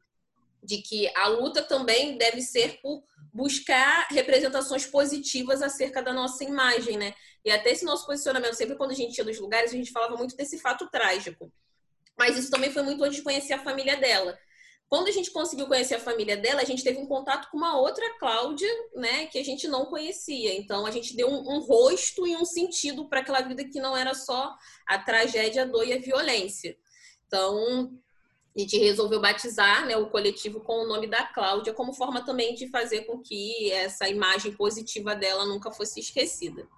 de 0.62 0.78
que 0.78 1.10
a 1.16 1.26
luta 1.26 1.62
também 1.62 2.16
deve 2.16 2.42
ser 2.42 2.80
por 2.80 3.02
buscar 3.32 4.06
representações 4.10 4.86
positivas 4.86 5.62
acerca 5.62 6.02
da 6.02 6.12
nossa 6.12 6.44
imagem, 6.44 6.96
né? 6.96 7.14
E 7.44 7.50
até 7.50 7.70
esse 7.70 7.84
nosso 7.84 8.06
posicionamento, 8.06 8.54
sempre 8.54 8.76
quando 8.76 8.90
a 8.90 8.94
gente 8.94 9.16
ia 9.16 9.24
nos 9.24 9.38
lugares, 9.38 9.72
a 9.72 9.76
gente 9.76 9.90
falava 9.90 10.16
muito 10.16 10.36
desse 10.36 10.58
fato 10.58 10.88
trágico. 10.90 11.50
Mas 12.18 12.36
isso 12.36 12.50
também 12.50 12.70
foi 12.70 12.82
muito 12.82 13.02
antes 13.02 13.16
de 13.16 13.22
conhecer 13.22 13.54
a 13.54 13.62
família 13.62 13.96
dela. 13.96 14.38
Quando 14.90 15.07
a 15.07 15.12
gente 15.12 15.31
conseguiu 15.31 15.68
conhecer 15.68 15.94
a 15.94 16.00
família 16.00 16.37
dela, 16.37 16.62
a 16.62 16.64
gente 16.64 16.83
teve 16.83 16.98
um 16.98 17.07
contato 17.07 17.48
com 17.48 17.57
uma 17.57 17.79
outra 17.79 18.18
Cláudia, 18.18 18.68
né, 18.96 19.26
que 19.26 19.38
a 19.38 19.44
gente 19.44 19.68
não 19.68 19.87
conhecia. 19.87 20.53
Então 20.57 20.85
a 20.85 20.90
gente 20.90 21.14
deu 21.14 21.29
um, 21.29 21.48
um 21.48 21.61
rosto 21.61 22.26
e 22.26 22.37
um 22.37 22.44
sentido 22.44 23.09
para 23.09 23.20
aquela 23.20 23.40
vida 23.40 23.62
que 23.62 23.79
não 23.79 23.96
era 23.96 24.12
só 24.14 24.53
a 24.88 24.98
tragédia, 24.98 25.62
a 25.62 25.64
dor 25.64 25.87
e 25.87 25.92
a 25.92 26.00
violência. 26.00 26.76
Então 27.24 27.96
a 28.57 28.59
gente 28.59 28.76
resolveu 28.79 29.20
batizar 29.20 29.87
né, 29.87 29.96
o 29.96 30.11
coletivo 30.11 30.59
com 30.59 30.83
o 30.83 30.88
nome 30.88 31.07
da 31.07 31.24
Cláudia, 31.24 31.72
como 31.72 31.92
forma 31.92 32.24
também 32.24 32.57
de 32.57 32.66
fazer 32.68 33.03
com 33.03 33.22
que 33.22 33.70
essa 33.70 34.09
imagem 34.09 34.57
positiva 34.57 35.14
dela 35.14 35.46
nunca 35.46 35.70
fosse 35.70 36.00
esquecida. 36.00 36.68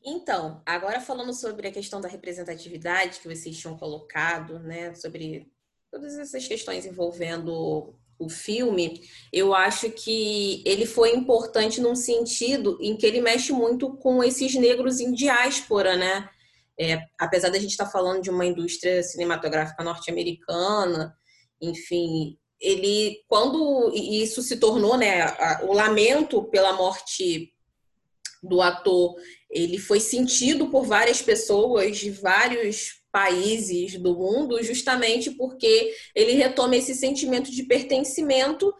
Então, 0.00 0.62
agora 0.64 1.00
falando 1.00 1.34
sobre 1.34 1.66
a 1.66 1.72
questão 1.72 2.00
da 2.00 2.06
representatividade 2.06 3.18
que 3.18 3.26
vocês 3.26 3.58
tinham 3.58 3.76
colocado, 3.76 4.60
né, 4.60 4.94
sobre 4.94 5.50
todas 5.90 6.18
essas 6.18 6.46
questões 6.46 6.86
envolvendo 6.86 7.94
o 8.18 8.28
filme, 8.28 9.00
eu 9.32 9.54
acho 9.54 9.90
que 9.90 10.62
ele 10.66 10.86
foi 10.86 11.14
importante 11.14 11.80
num 11.80 11.94
sentido 11.94 12.76
em 12.80 12.96
que 12.96 13.06
ele 13.06 13.20
mexe 13.20 13.52
muito 13.52 13.96
com 13.96 14.22
esses 14.24 14.54
negros 14.54 14.98
em 14.98 15.12
diáspora, 15.12 15.96
né? 15.96 16.28
É, 16.80 17.00
apesar 17.18 17.48
da 17.50 17.58
gente 17.58 17.70
estar 17.70 17.86
tá 17.86 17.90
falando 17.90 18.22
de 18.22 18.30
uma 18.30 18.44
indústria 18.44 19.02
cinematográfica 19.02 19.84
norte-americana, 19.84 21.16
enfim, 21.60 22.36
ele 22.60 23.22
quando 23.28 23.92
isso 23.94 24.42
se 24.42 24.56
tornou, 24.56 24.96
né, 24.96 25.26
o 25.62 25.72
lamento 25.72 26.42
pela 26.44 26.72
morte 26.72 27.52
do 28.42 28.60
ator, 28.60 29.16
ele 29.50 29.78
foi 29.78 30.00
sentido 30.00 30.68
por 30.68 30.84
várias 30.84 31.22
pessoas 31.22 31.98
de 31.98 32.10
vários 32.10 32.97
países 33.10 33.98
do 33.98 34.14
mundo, 34.14 34.62
justamente 34.62 35.30
porque 35.30 35.94
ele 36.14 36.32
retoma 36.32 36.76
esse 36.76 36.94
sentimento 36.94 37.50
de 37.50 37.62
pertencimento 37.64 38.74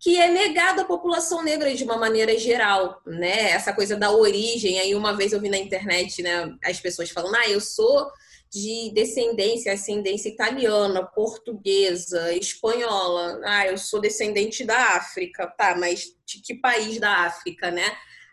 que 0.00 0.16
é 0.16 0.30
negado 0.30 0.80
à 0.80 0.84
população 0.84 1.42
negra 1.42 1.74
de 1.74 1.82
uma 1.82 1.96
maneira 1.96 2.38
geral, 2.38 3.02
né? 3.04 3.50
Essa 3.50 3.72
coisa 3.72 3.96
da 3.96 4.12
origem. 4.12 4.78
Aí 4.78 4.94
uma 4.94 5.16
vez 5.16 5.32
eu 5.32 5.40
vi 5.40 5.48
na 5.48 5.58
internet, 5.58 6.22
né, 6.22 6.54
as 6.64 6.80
pessoas 6.80 7.10
falando: 7.10 7.34
"Ah, 7.34 7.48
eu 7.48 7.60
sou 7.60 8.08
de 8.50 8.90
descendência, 8.94 9.72
ascendência 9.72 10.28
italiana, 10.28 11.04
portuguesa, 11.04 12.32
espanhola. 12.34 13.40
Ah, 13.44 13.66
eu 13.66 13.76
sou 13.76 14.00
descendente 14.00 14.64
da 14.64 14.96
África. 14.96 15.46
Tá, 15.46 15.76
mas 15.76 16.14
de 16.24 16.40
que 16.40 16.54
país 16.54 16.98
da 16.98 17.26
África, 17.26 17.70
né? 17.70 17.84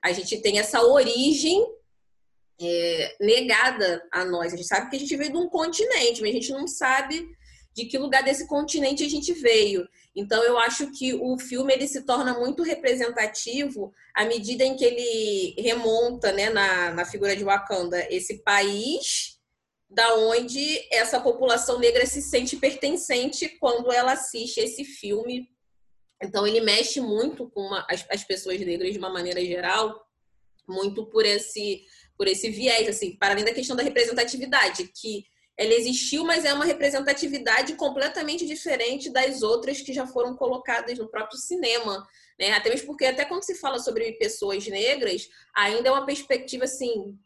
A 0.03 0.11
gente 0.13 0.37
tem 0.41 0.59
essa 0.59 0.81
origem 0.83 1.65
é, 2.59 3.15
negada 3.19 4.01
a 4.11 4.25
nós. 4.25 4.53
A 4.53 4.57
gente 4.57 4.67
sabe 4.67 4.89
que 4.89 4.95
a 4.95 4.99
gente 4.99 5.15
veio 5.15 5.31
de 5.31 5.37
um 5.37 5.49
continente, 5.49 6.21
mas 6.21 6.31
a 6.31 6.33
gente 6.33 6.51
não 6.51 6.67
sabe 6.67 7.27
de 7.75 7.85
que 7.85 7.97
lugar 7.97 8.23
desse 8.23 8.47
continente 8.47 9.03
a 9.03 9.09
gente 9.09 9.33
veio. 9.33 9.87
Então 10.15 10.41
eu 10.43 10.57
acho 10.57 10.91
que 10.91 11.13
o 11.13 11.37
filme 11.37 11.73
ele 11.73 11.87
se 11.87 12.05
torna 12.05 12.39
muito 12.39 12.63
representativo 12.63 13.93
à 14.15 14.23
medida 14.23 14.63
em 14.63 14.77
que 14.77 14.85
ele 14.85 15.55
remonta, 15.61 16.31
né, 16.31 16.49
na, 16.49 16.91
na 16.91 17.05
figura 17.05 17.35
de 17.35 17.43
Wakanda, 17.43 18.07
esse 18.09 18.41
país 18.41 19.35
da 19.89 20.15
onde 20.15 20.81
essa 20.91 21.19
população 21.19 21.77
negra 21.77 22.05
se 22.05 22.21
sente 22.21 22.55
pertencente 22.55 23.49
quando 23.59 23.91
ela 23.91 24.13
assiste 24.13 24.59
esse 24.59 24.85
filme. 24.85 25.49
Então 26.23 26.47
ele 26.47 26.61
mexe 26.61 27.01
muito 27.01 27.49
com 27.49 27.61
uma, 27.61 27.85
as, 27.89 28.05
as 28.09 28.23
pessoas 28.23 28.59
negras 28.61 28.93
de 28.93 28.99
uma 28.99 29.09
maneira 29.09 29.43
geral, 29.43 30.01
muito 30.67 31.05
por 31.07 31.25
esse 31.25 31.83
por 32.17 32.27
esse 32.27 32.49
viés, 32.49 32.87
assim, 32.87 33.15
para 33.15 33.33
além 33.33 33.45
da 33.45 33.53
questão 33.53 33.75
da 33.75 33.83
representatividade, 33.83 34.91
que 34.93 35.25
ela 35.57 35.73
existiu, 35.73 36.25
mas 36.25 36.43
é 36.43 36.53
uma 36.53 36.65
representatividade 36.65 37.75
completamente 37.75 38.45
diferente 38.45 39.09
das 39.09 39.41
outras 39.41 39.81
que 39.81 39.93
já 39.93 40.05
foram 40.05 40.35
colocadas 40.35 40.97
no 40.97 41.09
próprio 41.09 41.39
cinema. 41.39 42.05
Né? 42.37 42.51
Até 42.51 42.69
mesmo 42.69 42.87
porque, 42.87 43.05
até 43.05 43.23
quando 43.23 43.43
se 43.43 43.55
fala 43.55 43.79
sobre 43.79 44.11
pessoas 44.13 44.67
negras, 44.67 45.29
ainda 45.55 45.87
é 45.87 45.91
uma 45.91 46.05
perspectiva 46.05 46.65
assim 46.65 47.17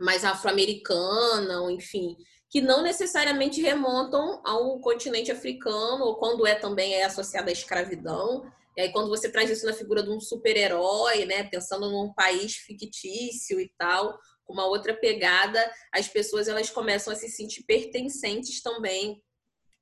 mais 0.00 0.24
afro-americana, 0.24 1.60
ou 1.60 1.70
enfim, 1.70 2.16
que 2.48 2.60
não 2.60 2.82
necessariamente 2.82 3.60
remontam 3.60 4.40
ao 4.44 4.78
continente 4.80 5.30
africano, 5.30 6.04
ou 6.04 6.16
quando 6.16 6.46
é 6.46 6.54
também 6.54 6.94
é 6.94 7.04
associada 7.04 7.50
à 7.50 7.52
escravidão. 7.52 8.50
E 8.78 8.80
aí, 8.80 8.92
quando 8.92 9.08
você 9.08 9.28
traz 9.28 9.50
isso 9.50 9.66
na 9.66 9.72
figura 9.72 10.04
de 10.04 10.08
um 10.08 10.20
super-herói, 10.20 11.24
né, 11.24 11.42
pensando 11.42 11.90
num 11.90 12.14
país 12.14 12.54
fictício 12.54 13.60
e 13.60 13.68
tal, 13.76 14.16
com 14.44 14.52
uma 14.52 14.66
outra 14.66 14.94
pegada, 14.94 15.68
as 15.92 16.06
pessoas 16.06 16.46
elas 16.46 16.70
começam 16.70 17.12
a 17.12 17.16
se 17.16 17.28
sentir 17.28 17.64
pertencentes 17.64 18.62
também 18.62 19.20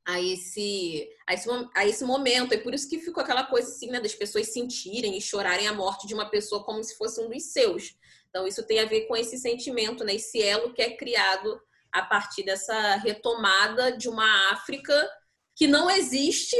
a 0.02 0.18
esse, 0.18 1.10
a 1.28 1.34
esse, 1.34 1.48
a 1.74 1.86
esse 1.86 2.04
momento. 2.06 2.54
É 2.54 2.56
por 2.56 2.72
isso 2.72 2.88
que 2.88 2.98
ficou 2.98 3.22
aquela 3.22 3.44
coisa 3.44 3.68
assim, 3.68 3.90
né, 3.90 4.00
das 4.00 4.14
pessoas 4.14 4.50
sentirem 4.50 5.18
e 5.18 5.20
chorarem 5.20 5.68
a 5.68 5.74
morte 5.74 6.06
de 6.06 6.14
uma 6.14 6.30
pessoa 6.30 6.64
como 6.64 6.82
se 6.82 6.96
fosse 6.96 7.20
um 7.20 7.28
dos 7.28 7.52
seus. 7.52 7.98
Então, 8.30 8.46
isso 8.46 8.66
tem 8.66 8.78
a 8.78 8.86
ver 8.86 9.02
com 9.02 9.14
esse 9.14 9.36
sentimento, 9.36 10.04
né, 10.04 10.14
esse 10.14 10.42
elo 10.42 10.72
que 10.72 10.80
é 10.80 10.96
criado 10.96 11.60
a 11.92 12.00
partir 12.00 12.44
dessa 12.44 12.96
retomada 12.96 13.94
de 13.94 14.08
uma 14.08 14.52
África 14.52 15.06
que 15.54 15.66
não 15.66 15.90
existe, 15.90 16.56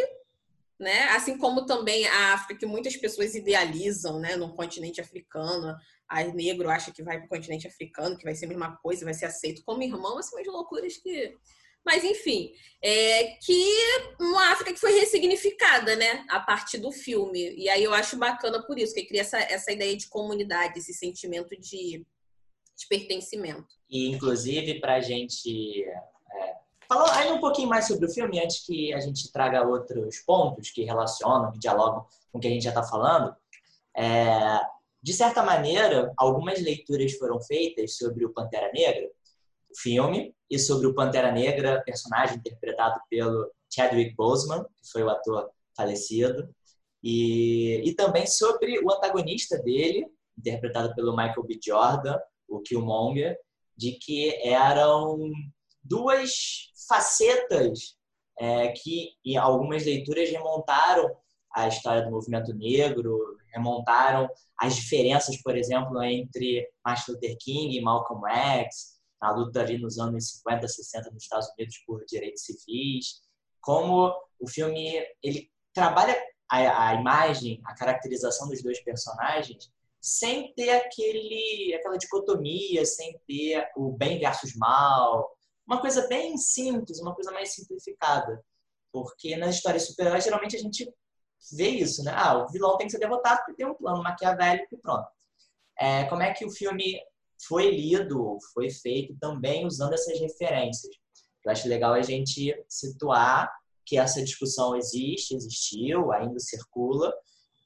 né? 0.79 1.05
Assim 1.11 1.39
como 1.39 1.65
também 1.65 2.07
a 2.07 2.35
África 2.35 2.61
que 2.61 2.67
muitas 2.67 2.97
pessoas 2.97 3.35
idealizam, 3.35 4.21
né, 4.21 4.37
no 4.37 4.55
continente 4.55 5.01
africano, 5.01 5.77
a 6.09 6.23
negro 6.25 6.71
acha 6.71 6.93
que 6.93 7.03
vai 7.03 7.19
para 7.19 7.27
o 7.27 7.29
continente 7.29 7.67
africano, 7.67 8.17
que 8.17 8.25
vai 8.25 8.35
ser 8.35 8.47
a 8.47 8.49
mesma 8.49 8.77
coisa, 8.77 9.05
vai 9.05 9.15
ser 9.15 9.27
aceito 9.27 9.63
como 9.65 9.83
irmão, 9.83 10.19
assim, 10.19 10.37
umas 10.37 10.47
loucuras 10.47 10.97
que. 10.97 11.35
Mas, 11.85 12.03
enfim, 12.03 12.53
é 12.83 13.37
que 13.41 13.65
uma 14.19 14.51
África 14.51 14.73
que 14.73 14.81
foi 14.81 14.99
ressignificada, 14.99 15.95
né, 15.95 16.25
a 16.29 16.41
partir 16.41 16.79
do 16.79 16.91
filme. 16.91 17.55
E 17.57 17.69
aí 17.69 17.85
eu 17.85 17.95
acho 17.95 18.17
bacana 18.17 18.61
por 18.67 18.77
isso, 18.77 18.93
que 18.93 19.07
cria 19.07 19.21
essa, 19.21 19.39
essa 19.39 19.71
ideia 19.71 19.97
de 19.97 20.09
comunidade, 20.09 20.81
esse 20.81 20.93
sentimento 20.93 21.51
de, 21.61 22.05
de 22.77 22.87
pertencimento. 22.89 23.69
E, 23.89 24.09
inclusive, 24.09 24.81
para 24.81 24.97
a 24.97 25.01
gente. 25.01 25.87
Falar 26.89 27.17
ainda 27.17 27.35
um 27.35 27.41
pouquinho 27.41 27.69
mais 27.69 27.87
sobre 27.87 28.07
o 28.07 28.11
filme, 28.11 28.41
antes 28.41 28.65
que 28.65 28.93
a 28.93 29.01
gente 29.01 29.31
traga 29.33 29.67
outros 29.67 30.19
pontos 30.21 30.71
que 30.71 30.85
relacionam, 30.85 31.51
que 31.53 31.59
dialogam 31.59 32.07
com 32.31 32.39
o 32.39 32.41
que 32.41 32.47
a 32.47 32.51
gente 32.51 32.63
já 32.63 32.71
está 32.71 32.83
falando. 32.83 33.35
É, 33.97 34.61
de 35.03 35.13
certa 35.13 35.43
maneira, 35.43 36.13
algumas 36.17 36.61
leituras 36.61 37.13
foram 37.15 37.41
feitas 37.41 37.97
sobre 37.97 38.25
o 38.25 38.33
Pantera 38.33 38.71
Negra, 38.73 39.09
o 39.71 39.79
filme, 39.79 40.35
e 40.51 40.59
sobre 40.59 40.87
o 40.87 40.95
Pantera 40.95 41.33
Negra, 41.33 41.83
personagem 41.85 42.37
interpretado 42.37 43.01
pelo 43.11 43.51
Chadwick 43.69 44.15
Boseman, 44.15 44.65
que 44.65 44.91
foi 44.91 45.03
o 45.03 45.11
ator 45.11 45.51
falecido, 45.77 46.49
e, 47.03 47.83
e 47.85 47.95
também 47.95 48.27
sobre 48.27 48.79
o 48.85 48.93
antagonista 48.93 49.59
dele, 49.59 50.07
interpretado 50.39 50.95
pelo 50.95 51.17
Michael 51.17 51.43
B. 51.45 51.59
Jordan, 51.63 52.19
o 52.49 52.61
Killmonger, 52.61 53.39
de 53.77 53.93
que 53.93 54.35
eram 54.47 55.31
duas 55.89 56.71
facetas 56.89 57.97
é, 58.39 58.69
que 58.69 59.11
em 59.25 59.37
algumas 59.37 59.85
leituras 59.85 60.31
remontaram 60.31 61.17
a 61.55 61.69
história 61.69 62.03
do 62.03 62.11
movimento 62.11 62.53
negro, 62.55 63.39
remontaram 63.53 64.29
as 64.59 64.77
diferenças, 64.77 65.41
por 65.43 65.57
exemplo, 65.57 66.03
entre 66.03 66.69
Martin 66.85 67.13
Luther 67.13 67.37
King 67.41 67.77
e 67.77 67.81
Malcolm 67.81 68.29
X, 68.31 68.97
na 69.21 69.31
luta 69.31 69.61
ali 69.61 69.79
nos 69.79 69.99
anos 69.99 70.37
50, 70.39 70.69
60 70.69 71.11
nos 71.11 71.23
Estados 71.23 71.49
Unidos 71.57 71.79
por 71.87 72.05
direitos 72.05 72.43
civis, 72.43 73.23
como 73.61 74.15
o 74.39 74.47
filme 74.47 75.03
ele 75.23 75.51
trabalha 75.73 76.17
a, 76.49 76.91
a 76.91 76.95
imagem, 76.95 77.61
a 77.65 77.75
caracterização 77.75 78.49
dos 78.49 78.63
dois 78.63 78.79
personagens 78.81 79.71
sem 80.07 80.53
ter 80.55 80.71
aquele, 80.71 81.75
aquela 81.75 81.97
dicotomia, 81.97 82.85
sem 82.85 83.19
ter 83.27 83.69
o 83.77 83.91
bem 83.91 84.21
versus 84.21 84.55
mal, 84.55 85.36
uma 85.67 85.81
coisa 85.81 86.07
bem 86.07 86.37
simples, 86.37 87.01
uma 87.01 87.15
coisa 87.15 87.33
mais 87.33 87.55
simplificada. 87.55 88.43
Porque 88.93 89.37
nas 89.37 89.57
histórias 89.57 89.87
super-heróis, 89.87 90.25
geralmente 90.25 90.57
a 90.57 90.61
gente 90.61 90.91
vê 91.53 91.69
isso, 91.69 92.03
né? 92.03 92.13
Ah, 92.15 92.39
o 92.39 92.49
vilão 92.49 92.77
tem 92.77 92.87
que 92.87 92.93
ser 92.93 92.99
derrotado 92.99 93.39
porque 93.39 93.55
tem 93.55 93.67
um 93.67 93.75
plano 93.75 94.03
maquiavélico 94.03 94.75
e 94.75 94.79
pronto. 94.79 95.07
É, 95.79 96.05
como 96.05 96.23
é 96.23 96.33
que 96.33 96.45
o 96.45 96.51
filme 96.51 96.99
foi 97.47 97.71
lido, 97.71 98.39
foi 98.55 98.71
feito 98.71 99.15
também 99.21 99.67
usando 99.67 99.93
essas 99.93 100.19
referências? 100.19 100.95
Eu 101.45 101.53
acho 101.53 101.69
legal 101.69 101.93
a 101.93 102.03
gente 102.03 102.55
situar 102.69 103.53
que 103.85 103.99
essa 103.99 104.23
discussão 104.23 104.75
existe, 104.75 105.35
existiu, 105.35 106.11
ainda 106.13 106.41
circula, 106.41 107.15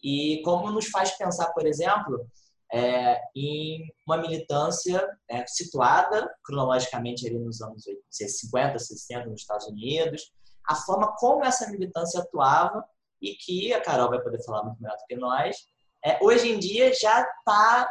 e 0.03 0.43
como 0.45 0.71
nos 0.71 0.87
faz 0.89 1.17
pensar, 1.17 1.51
por 1.53 1.67
exemplo, 1.67 2.27
é, 2.73 3.21
em 3.35 3.85
uma 4.07 4.17
militância 4.17 5.07
é, 5.29 5.45
situada 5.47 6.31
cronologicamente 6.45 7.27
ali 7.27 7.39
nos 7.39 7.61
anos 7.61 7.85
50, 8.11 8.79
60 8.79 9.29
nos 9.29 9.41
Estados 9.41 9.67
Unidos, 9.67 10.33
a 10.69 10.75
forma 10.75 11.15
como 11.17 11.45
essa 11.45 11.69
militância 11.71 12.21
atuava 12.21 12.85
e 13.21 13.35
que 13.35 13.73
a 13.73 13.81
Carol 13.81 14.09
vai 14.09 14.21
poder 14.21 14.43
falar 14.45 14.63
muito 14.63 14.81
melhor 14.81 14.97
do 14.97 15.07
que 15.09 15.17
nós, 15.17 15.57
é, 16.05 16.19
hoje 16.23 16.51
em 16.51 16.59
dia 16.59 16.93
já 16.95 17.21
está 17.21 17.91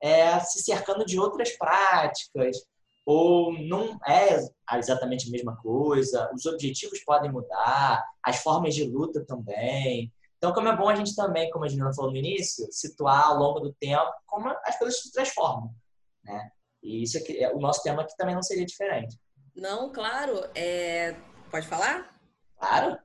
é, 0.00 0.38
se 0.40 0.62
cercando 0.62 1.04
de 1.04 1.18
outras 1.18 1.56
práticas, 1.56 2.56
ou 3.04 3.52
não 3.52 3.98
é 4.04 4.36
exatamente 4.76 5.28
a 5.28 5.30
mesma 5.30 5.56
coisa, 5.56 6.28
os 6.34 6.44
objetivos 6.44 7.02
podem 7.04 7.30
mudar, 7.30 8.04
as 8.22 8.38
formas 8.38 8.74
de 8.74 8.84
luta 8.84 9.24
também. 9.24 10.12
Então, 10.36 10.52
como 10.52 10.68
é 10.68 10.76
bom 10.76 10.88
a 10.88 10.94
gente 10.94 11.14
também, 11.14 11.50
como 11.50 11.64
a 11.64 11.68
Juliana 11.68 11.94
falou 11.94 12.10
no 12.10 12.16
início, 12.16 12.66
situar 12.70 13.28
ao 13.28 13.38
longo 13.38 13.60
do 13.60 13.72
tempo 13.74 14.12
como 14.26 14.48
as 14.64 14.78
coisas 14.78 15.00
se 15.00 15.10
transformam, 15.10 15.74
né? 16.22 16.50
E 16.82 17.02
isso 17.02 17.18
aqui, 17.18 17.42
é, 17.42 17.52
o 17.52 17.58
nosso 17.58 17.82
tema 17.82 18.02
aqui 18.02 18.16
também 18.16 18.34
não 18.34 18.42
seria 18.42 18.64
diferente. 18.64 19.18
Não, 19.54 19.90
claro. 19.92 20.48
É... 20.54 21.16
Pode 21.50 21.66
falar? 21.66 22.14
Claro. 22.58 22.98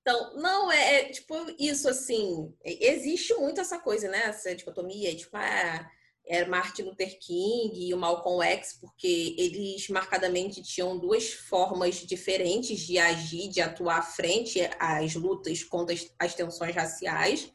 Então, 0.00 0.36
não, 0.36 0.70
é, 0.70 1.00
é, 1.00 1.04
tipo 1.10 1.34
isso 1.58 1.88
assim, 1.88 2.54
existe 2.64 3.34
muito 3.34 3.60
essa 3.60 3.78
coisa, 3.78 4.08
né? 4.08 4.24
Essa 4.26 4.54
dicotomia, 4.54 5.14
tipo, 5.16 5.36
ah, 5.36 5.90
era 6.28 6.48
Martin 6.48 6.82
Luther 6.82 7.18
King 7.20 7.88
e 7.88 7.94
o 7.94 7.98
Malcolm 7.98 8.44
X, 8.44 8.78
porque 8.80 9.34
eles 9.38 9.88
marcadamente 9.88 10.62
tinham 10.62 10.98
duas 10.98 11.32
formas 11.32 11.96
diferentes 11.96 12.80
de 12.80 12.98
agir, 12.98 13.48
de 13.48 13.60
atuar 13.60 14.02
frente 14.02 14.60
às 14.78 15.14
lutas 15.14 15.62
contra 15.62 15.94
as, 15.94 16.12
as 16.18 16.34
tensões 16.34 16.74
raciais. 16.74 17.52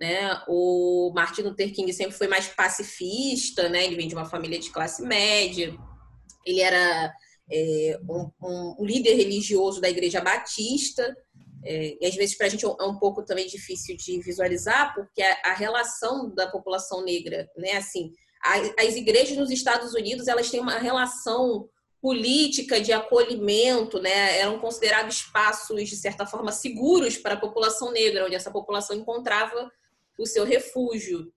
Né? 0.00 0.42
O 0.48 1.12
Martin 1.14 1.42
Luther 1.42 1.72
King 1.72 1.92
sempre 1.92 2.16
foi 2.16 2.28
mais 2.28 2.48
pacifista, 2.48 3.68
né? 3.68 3.84
Ele 3.84 3.96
vem 3.96 4.08
de 4.08 4.14
uma 4.14 4.26
família 4.26 4.58
de 4.58 4.70
classe 4.70 5.02
média. 5.02 5.74
Ele 6.44 6.60
era 6.60 7.12
é, 7.50 7.98
um, 8.08 8.30
um, 8.42 8.84
líder 8.84 9.14
religioso 9.14 9.80
da 9.80 9.88
Igreja 9.90 10.20
Batista. 10.20 11.16
É, 11.64 11.96
e 12.00 12.06
às 12.06 12.14
vezes 12.14 12.36
para 12.36 12.46
a 12.46 12.50
gente 12.50 12.64
é, 12.64 12.68
é 12.68 12.84
um 12.84 12.98
pouco 12.98 13.24
também 13.24 13.46
difícil 13.46 13.96
de 13.96 14.20
visualizar, 14.20 14.94
porque 14.94 15.22
a, 15.22 15.50
a 15.50 15.54
relação 15.54 16.32
da 16.34 16.46
população 16.46 17.02
negra, 17.02 17.48
né, 17.56 17.72
assim, 17.72 18.12
a, 18.44 18.82
as 18.84 18.94
igrejas 18.94 19.36
nos 19.36 19.50
Estados 19.50 19.94
Unidos 19.94 20.28
elas 20.28 20.50
têm 20.50 20.60
uma 20.60 20.78
relação 20.78 21.68
política 22.02 22.78
de 22.78 22.92
acolhimento, 22.92 23.98
né, 23.98 24.38
eram 24.38 24.58
considerados 24.58 25.16
espaços 25.16 25.88
de 25.88 25.96
certa 25.96 26.26
forma 26.26 26.52
seguros 26.52 27.16
para 27.16 27.32
a 27.32 27.40
população 27.40 27.90
negra, 27.90 28.26
onde 28.26 28.34
essa 28.34 28.50
população 28.50 28.94
encontrava 28.94 29.72
o 30.18 30.26
seu 30.26 30.44
refúgio. 30.44 31.32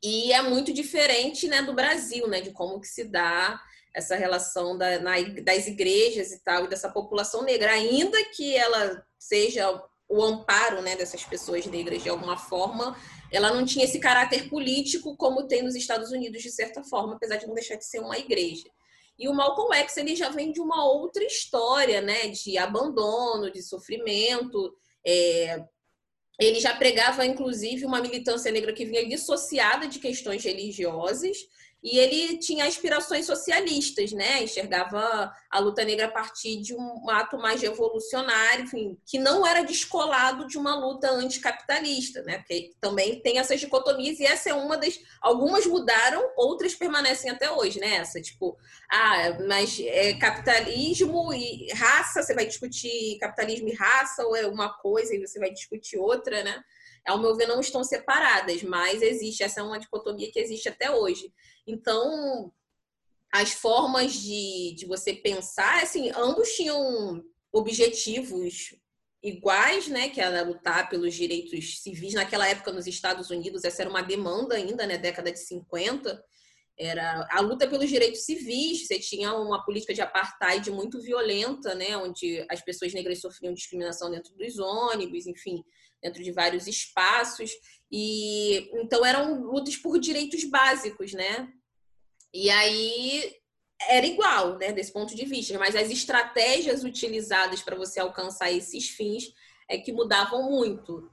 E 0.00 0.32
é 0.32 0.40
muito 0.40 0.72
diferente, 0.72 1.48
né, 1.48 1.62
do 1.62 1.74
Brasil, 1.74 2.28
né, 2.28 2.40
de 2.40 2.52
como 2.52 2.80
que 2.80 2.86
se 2.86 3.04
dá 3.04 3.60
essa 3.94 4.16
relação 4.16 4.76
da, 4.76 4.98
na, 4.98 5.20
das 5.42 5.66
igrejas 5.66 6.32
e 6.32 6.42
tal, 6.42 6.64
e 6.64 6.68
dessa 6.68 6.88
população 6.88 7.42
negra, 7.42 7.72
ainda 7.72 8.22
que 8.30 8.54
ela 8.54 9.04
seja 9.18 9.82
o 10.08 10.22
amparo 10.22 10.80
né, 10.80 10.96
dessas 10.96 11.24
pessoas 11.24 11.66
negras 11.66 12.02
de 12.02 12.08
alguma 12.08 12.36
forma, 12.36 12.96
ela 13.30 13.52
não 13.52 13.64
tinha 13.64 13.84
esse 13.84 13.98
caráter 13.98 14.48
político 14.48 15.16
como 15.16 15.46
tem 15.46 15.62
nos 15.62 15.74
Estados 15.74 16.10
Unidos, 16.10 16.42
de 16.42 16.50
certa 16.50 16.82
forma, 16.82 17.14
apesar 17.14 17.36
de 17.36 17.46
não 17.46 17.54
deixar 17.54 17.76
de 17.76 17.84
ser 17.84 18.00
uma 18.00 18.18
igreja. 18.18 18.64
E 19.18 19.28
o 19.28 19.34
Malcolm 19.34 19.74
X 19.74 19.96
ele 19.96 20.14
já 20.14 20.30
vem 20.30 20.52
de 20.52 20.60
uma 20.60 20.84
outra 20.86 21.24
história, 21.24 22.00
né? 22.00 22.28
De 22.28 22.56
abandono, 22.56 23.50
de 23.50 23.60
sofrimento. 23.62 24.72
É... 25.04 25.62
Ele 26.38 26.60
já 26.60 26.74
pregava, 26.76 27.26
inclusive, 27.26 27.84
uma 27.84 28.00
militância 28.00 28.52
negra 28.52 28.72
que 28.72 28.84
vinha 28.84 29.06
dissociada 29.08 29.88
de 29.88 29.98
questões 29.98 30.44
religiosas 30.44 31.36
e 31.82 31.96
ele 31.96 32.38
tinha 32.38 32.64
aspirações 32.64 33.24
socialistas, 33.24 34.10
né? 34.12 34.42
Enxergava 34.42 35.32
a 35.48 35.58
luta 35.60 35.84
negra 35.84 36.06
a 36.06 36.10
partir 36.10 36.60
de 36.60 36.74
um 36.74 37.08
ato 37.08 37.38
mais 37.38 37.62
revolucionário, 37.62 38.64
enfim, 38.64 38.98
que 39.06 39.18
não 39.18 39.46
era 39.46 39.62
descolado 39.62 40.46
de 40.48 40.58
uma 40.58 40.74
luta 40.74 41.08
anticapitalista, 41.10 42.22
né? 42.22 42.38
Porque 42.38 42.72
também 42.80 43.20
tem 43.20 43.38
essas 43.38 43.60
dicotomias 43.60 44.18
e 44.18 44.26
essa 44.26 44.50
é 44.50 44.54
uma 44.54 44.76
das 44.76 44.98
algumas 45.20 45.66
mudaram, 45.66 46.28
outras 46.36 46.74
permanecem 46.74 47.30
até 47.30 47.50
hoje, 47.50 47.78
né? 47.78 47.96
Essa 47.96 48.20
tipo, 48.20 48.58
ah, 48.90 49.38
mas 49.46 49.78
é 49.80 50.14
capitalismo 50.14 51.32
e 51.32 51.68
raça, 51.74 52.22
você 52.22 52.34
vai 52.34 52.44
discutir 52.44 53.18
capitalismo 53.20 53.68
e 53.68 53.74
raça 53.74 54.26
ou 54.26 54.34
é 54.34 54.46
uma 54.46 54.72
coisa 54.78 55.14
e 55.14 55.20
você 55.24 55.38
vai 55.38 55.52
discutir 55.52 55.96
outra, 55.96 56.42
né? 56.42 56.60
Ao 57.06 57.18
meu 57.18 57.34
ver, 57.36 57.46
não 57.46 57.60
estão 57.60 57.82
separadas, 57.82 58.62
mas 58.62 59.00
existe, 59.00 59.42
essa 59.42 59.60
é 59.60 59.62
uma 59.62 59.78
dicotomia 59.78 60.30
que 60.30 60.38
existe 60.38 60.68
até 60.68 60.90
hoje. 60.90 61.32
Então, 61.68 62.50
as 63.32 63.52
formas 63.52 64.14
de, 64.14 64.74
de 64.76 64.86
você 64.86 65.12
pensar, 65.12 65.82
assim, 65.82 66.10
ambos 66.16 66.48
tinham 66.54 67.22
objetivos 67.52 68.74
iguais, 69.22 69.88
né, 69.88 70.08
que 70.08 70.20
era 70.20 70.42
lutar 70.42 70.88
pelos 70.88 71.14
direitos 71.14 71.82
civis. 71.82 72.14
Naquela 72.14 72.48
época, 72.48 72.72
nos 72.72 72.86
Estados 72.86 73.30
Unidos, 73.30 73.64
essa 73.64 73.82
era 73.82 73.90
uma 73.90 74.02
demanda 74.02 74.54
ainda, 74.54 74.86
né, 74.86 74.96
década 74.96 75.30
de 75.30 75.40
50, 75.40 76.24
era 76.78 77.26
a 77.30 77.40
luta 77.40 77.68
pelos 77.68 77.88
direitos 77.90 78.20
civis. 78.20 78.86
Você 78.86 78.98
tinha 78.98 79.34
uma 79.34 79.64
política 79.64 79.92
de 79.92 80.00
apartheid 80.00 80.70
muito 80.70 81.00
violenta, 81.00 81.74
né, 81.74 81.96
onde 81.96 82.46
as 82.48 82.62
pessoas 82.62 82.94
negras 82.94 83.20
sofriam 83.20 83.52
discriminação 83.52 84.10
dentro 84.10 84.34
dos 84.36 84.58
ônibus, 84.58 85.26
enfim, 85.26 85.62
dentro 86.00 86.22
de 86.22 86.30
vários 86.30 86.66
espaços. 86.66 87.50
E 87.90 88.70
então 88.80 89.04
eram 89.04 89.42
lutas 89.42 89.76
por 89.76 89.98
direitos 89.98 90.44
básicos, 90.44 91.12
né? 91.12 91.52
E 92.32 92.50
aí 92.50 93.34
era 93.88 94.06
igual, 94.06 94.58
né, 94.58 94.72
desse 94.72 94.92
ponto 94.92 95.14
de 95.14 95.24
vista, 95.24 95.58
mas 95.58 95.76
as 95.76 95.90
estratégias 95.90 96.84
utilizadas 96.84 97.62
para 97.62 97.76
você 97.76 98.00
alcançar 98.00 98.50
esses 98.50 98.88
fins 98.88 99.32
é 99.68 99.78
que 99.78 99.92
mudavam 99.92 100.50
muito. 100.50 101.08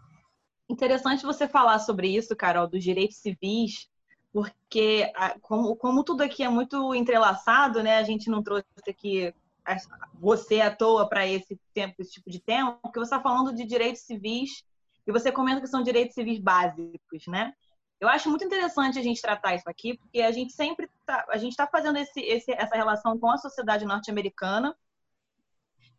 Interessante 0.69 1.25
você 1.25 1.47
falar 1.47 1.79
sobre 1.79 2.07
isso, 2.07 2.35
Carol, 2.35 2.67
dos 2.67 2.83
direitos 2.83 3.17
civis, 3.17 3.87
porque 4.33 5.11
como, 5.41 5.75
como 5.75 6.03
tudo 6.03 6.23
aqui 6.23 6.43
é 6.43 6.49
muito 6.49 6.93
entrelaçado, 6.95 7.83
né, 7.83 7.97
a 7.97 8.03
gente 8.03 8.29
não 8.29 8.41
trouxe 8.41 8.65
aqui 8.87 9.33
você 10.19 10.61
à 10.61 10.75
toa 10.75 11.07
para 11.07 11.25
esse 11.25 11.59
tempo, 11.73 11.95
esse 11.99 12.13
tipo 12.13 12.29
de 12.29 12.39
tema, 12.39 12.77
porque 12.81 12.99
você 12.99 13.15
está 13.15 13.21
falando 13.21 13.53
de 13.53 13.65
direitos 13.65 14.01
civis 14.01 14.63
e 15.07 15.11
você 15.11 15.31
comenta 15.31 15.61
que 15.61 15.67
são 15.67 15.83
direitos 15.83 16.15
civis 16.15 16.39
básicos, 16.39 17.27
né? 17.27 17.53
Eu 17.99 18.07
acho 18.07 18.29
muito 18.29 18.43
interessante 18.43 18.99
a 18.99 19.01
gente 19.01 19.21
tratar 19.21 19.55
isso 19.55 19.69
aqui, 19.69 19.97
porque 19.97 20.21
a 20.21 20.31
gente 20.31 20.51
sempre 20.53 20.89
tá, 21.05 21.25
a 21.29 21.37
gente 21.37 21.51
está 21.51 21.67
fazendo 21.67 21.97
esse, 21.97 22.19
esse, 22.19 22.51
essa 22.51 22.75
relação 22.75 23.17
com 23.17 23.29
a 23.29 23.37
sociedade 23.37 23.85
norte-americana. 23.85 24.75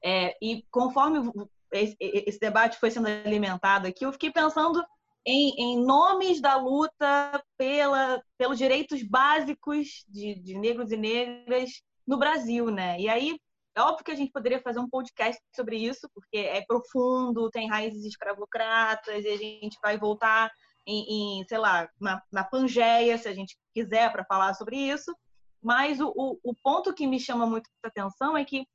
É, 0.05 0.37
e 0.43 0.65
conforme 0.71 1.33
esse, 1.73 1.97
esse, 2.01 2.39
debate 2.39 2.79
foi 2.79 2.91
sendo 2.91 3.09
alimentado 3.09 3.87
aqui, 3.87 4.05
eu 4.05 4.13
fiquei 4.13 4.31
pensando 4.31 4.85
em, 5.25 5.55
em 5.59 5.85
nomes 5.85 6.41
da 6.41 6.57
luta 6.57 7.43
pela, 7.57 8.23
pelos 8.39 8.59
direitos 8.59 9.03
básicos 9.03 10.05
de, 10.09 10.35
de 10.37 10.59
negros 10.59 10.93
e 10.93 10.97
negras 10.97 11.83
no 12.07 12.19
Brasil, 12.19 12.71
né? 12.71 13.01
E 13.01 13.09
aí 13.09 13.37
é 13.75 13.81
óbvio 13.83 14.05
que 14.05 14.13
a 14.13 14.17
gente 14.17 14.33
poderia 14.33 14.63
fazer 14.63 14.79
um 14.79 14.89
podcast 14.89 15.43
sobre 15.55 15.77
isso, 15.77 16.09
porque 16.15 16.39
é 16.39 16.65
profundo, 16.65 17.51
tem 17.51 17.69
raízes 17.69 18.05
escravocratas, 18.05 19.25
e 19.25 19.29
a 19.29 19.37
gente 19.37 19.77
vai 19.83 19.99
voltar 19.99 20.51
em, 20.87 21.41
em 21.41 21.45
sei 21.49 21.59
lá, 21.59 21.89
na, 22.01 22.23
na 22.31 22.45
Pangeia, 22.45 23.19
se 23.19 23.29
a 23.29 23.35
gente 23.35 23.59
quiser, 23.75 24.11
para 24.13 24.25
falar 24.25 24.55
sobre 24.55 24.77
isso. 24.77 25.15
Mas 25.63 26.01
o, 26.01 26.13
o, 26.15 26.39
o, 26.45 26.55
ponto 26.55 26.95
que 26.95 27.07
me 27.07 27.19
chama 27.19 27.47
muito 27.47 27.69
atenção 27.83 28.37
é 28.37 28.45
que, 28.45 28.67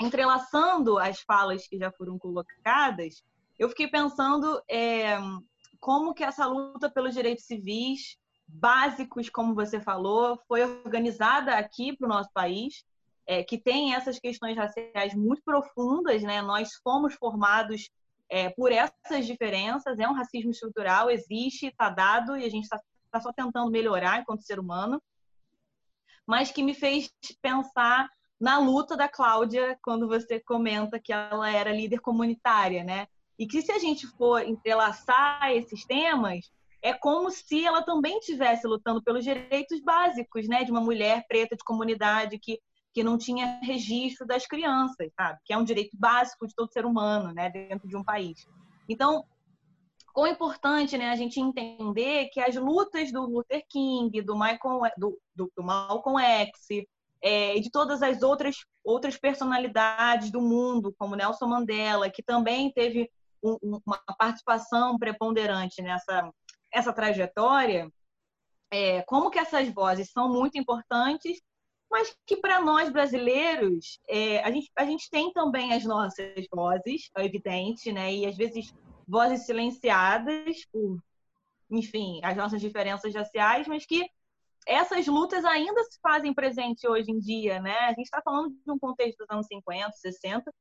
entrelaçando 0.00 0.98
as 0.98 1.20
falas 1.20 1.66
que 1.66 1.76
já 1.76 1.92
foram 1.92 2.18
colocadas, 2.18 3.22
eu 3.58 3.68
fiquei 3.68 3.88
pensando 3.88 4.62
é, 4.70 5.18
como 5.78 6.14
que 6.14 6.24
essa 6.24 6.46
luta 6.46 6.90
pelos 6.90 7.12
direitos 7.14 7.44
civis 7.44 8.16
básicos, 8.46 9.28
como 9.28 9.54
você 9.54 9.80
falou, 9.80 10.40
foi 10.48 10.64
organizada 10.64 11.54
aqui 11.54 11.96
para 11.96 12.06
o 12.06 12.08
nosso 12.08 12.30
país, 12.32 12.84
é, 13.26 13.44
que 13.44 13.58
tem 13.58 13.94
essas 13.94 14.18
questões 14.18 14.56
raciais 14.56 15.14
muito 15.14 15.42
profundas, 15.44 16.22
né? 16.22 16.42
Nós 16.42 16.70
fomos 16.82 17.14
formados 17.14 17.90
é, 18.30 18.48
por 18.50 18.70
essas 18.72 19.26
diferenças. 19.26 19.98
É 19.98 20.08
um 20.08 20.14
racismo 20.14 20.52
estrutural, 20.52 21.10
existe, 21.10 21.66
está 21.66 21.90
dado 21.90 22.36
e 22.36 22.44
a 22.44 22.48
gente 22.48 22.64
está 22.64 22.80
tá 23.10 23.20
só 23.20 23.32
tentando 23.32 23.70
melhorar 23.70 24.20
enquanto 24.20 24.42
ser 24.42 24.58
humano. 24.58 25.02
Mas 26.26 26.52
que 26.52 26.62
me 26.62 26.72
fez 26.72 27.10
pensar 27.42 28.08
na 28.40 28.58
luta 28.58 28.96
da 28.96 29.08
Cláudia 29.08 29.76
quando 29.82 30.06
você 30.06 30.40
comenta 30.40 31.00
que 31.00 31.12
ela 31.12 31.50
era 31.50 31.72
líder 31.72 32.00
comunitária, 32.00 32.84
né? 32.84 33.06
E 33.38 33.46
que 33.46 33.60
se 33.60 33.72
a 33.72 33.78
gente 33.78 34.06
for 34.06 34.42
entrelaçar 34.42 35.50
esses 35.50 35.84
temas, 35.84 36.50
é 36.82 36.92
como 36.94 37.30
se 37.30 37.64
ela 37.64 37.82
também 37.82 38.18
estivesse 38.18 38.66
lutando 38.66 39.02
pelos 39.02 39.24
direitos 39.24 39.80
básicos, 39.80 40.48
né, 40.48 40.64
de 40.64 40.70
uma 40.70 40.80
mulher 40.80 41.26
preta 41.28 41.56
de 41.56 41.64
comunidade 41.64 42.38
que 42.38 42.58
que 42.92 43.04
não 43.04 43.16
tinha 43.16 43.60
registro 43.62 44.26
das 44.26 44.46
crianças, 44.46 45.12
sabe? 45.14 45.38
Que 45.44 45.52
é 45.52 45.58
um 45.58 45.64
direito 45.64 45.96
básico 45.96 46.46
de 46.46 46.54
todo 46.54 46.72
ser 46.72 46.84
humano, 46.84 47.32
né, 47.32 47.48
dentro 47.50 47.88
de 47.88 47.96
um 47.96 48.04
país. 48.04 48.46
Então, 48.88 49.24
quão 50.12 50.26
importante, 50.26 50.98
né, 50.98 51.10
a 51.10 51.16
gente 51.16 51.40
entender 51.40 52.28
que 52.32 52.40
as 52.40 52.56
lutas 52.56 53.12
do 53.12 53.22
Luther 53.22 53.64
King, 53.68 54.20
do 54.22 54.34
Michael, 54.34 54.80
do, 54.96 55.18
do, 55.34 55.52
do 55.56 55.62
Malcolm 55.62 56.20
X, 56.20 56.50
é, 57.22 57.56
e 57.56 57.60
de 57.60 57.70
todas 57.70 58.02
as 58.02 58.22
outras 58.22 58.56
outras 58.82 59.16
personalidades 59.16 60.30
do 60.30 60.40
mundo, 60.40 60.94
como 60.98 61.14
Nelson 61.14 61.46
Mandela, 61.46 62.08
que 62.08 62.22
também 62.22 62.72
teve 62.72 63.10
um, 63.42 63.78
uma 63.84 64.02
participação 64.18 64.98
preponderante 64.98 65.82
nessa 65.82 66.30
essa 66.72 66.92
trajetória, 66.92 67.90
é, 68.70 69.02
como 69.02 69.30
que 69.30 69.38
essas 69.38 69.68
vozes 69.68 70.10
são 70.10 70.32
muito 70.32 70.56
importantes 70.56 71.40
mas 71.90 72.14
que 72.24 72.36
para 72.36 72.60
nós 72.60 72.88
brasileiros, 72.90 73.98
é, 74.08 74.42
a, 74.44 74.50
gente, 74.50 74.70
a 74.76 74.84
gente 74.84 75.10
tem 75.10 75.32
também 75.32 75.72
as 75.72 75.84
nossas 75.84 76.46
vozes, 76.52 77.10
é 77.16 77.24
evidente, 77.24 77.92
né? 77.92 78.14
E 78.14 78.26
às 78.26 78.36
vezes 78.36 78.72
vozes 79.08 79.44
silenciadas 79.44 80.64
por, 80.72 81.02
enfim, 81.68 82.20
as 82.22 82.36
nossas 82.36 82.60
diferenças 82.60 83.12
raciais, 83.12 83.66
mas 83.66 83.84
que 83.84 84.08
essas 84.66 85.06
lutas 85.06 85.44
ainda 85.44 85.82
se 85.84 85.98
fazem 86.00 86.32
presente 86.32 86.86
hoje 86.86 87.10
em 87.10 87.18
dia, 87.18 87.60
né? 87.60 87.76
A 87.80 87.88
gente 87.88 88.04
está 88.04 88.22
falando 88.22 88.50
de 88.50 88.70
um 88.70 88.78
contexto 88.78 89.18
dos 89.18 89.30
anos 89.30 89.46
50, 89.46 89.90
60, 89.92 90.52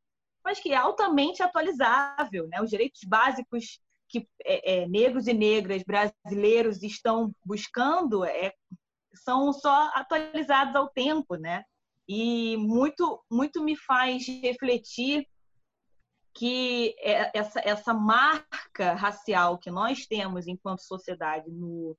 mas 0.43 0.59
que 0.59 0.71
é 0.71 0.77
altamente 0.77 1.43
atualizável, 1.43 2.47
né? 2.47 2.61
Os 2.61 2.69
direitos 2.71 3.01
básicos 3.03 3.79
que 4.07 4.27
é, 4.43 4.81
é, 4.81 4.87
negros 4.87 5.27
e 5.27 5.33
negras 5.33 5.83
brasileiros 5.83 6.81
estão 6.81 7.31
buscando 7.45 8.25
é, 8.25 8.53
são 9.23 9.51
só 9.53 9.91
atualizados 9.93 10.75
ao 10.75 10.89
tempo, 10.89 11.35
né? 11.35 11.63
E 12.07 12.57
muito, 12.57 13.23
muito 13.29 13.63
me 13.63 13.75
faz 13.75 14.25
refletir 14.27 15.27
que 16.33 16.95
é, 16.99 17.37
essa, 17.37 17.59
essa 17.63 17.93
marca 17.93 18.93
racial 18.93 19.57
que 19.57 19.69
nós 19.69 20.05
temos 20.05 20.47
enquanto 20.47 20.79
sociedade 20.79 21.51
no, 21.51 21.97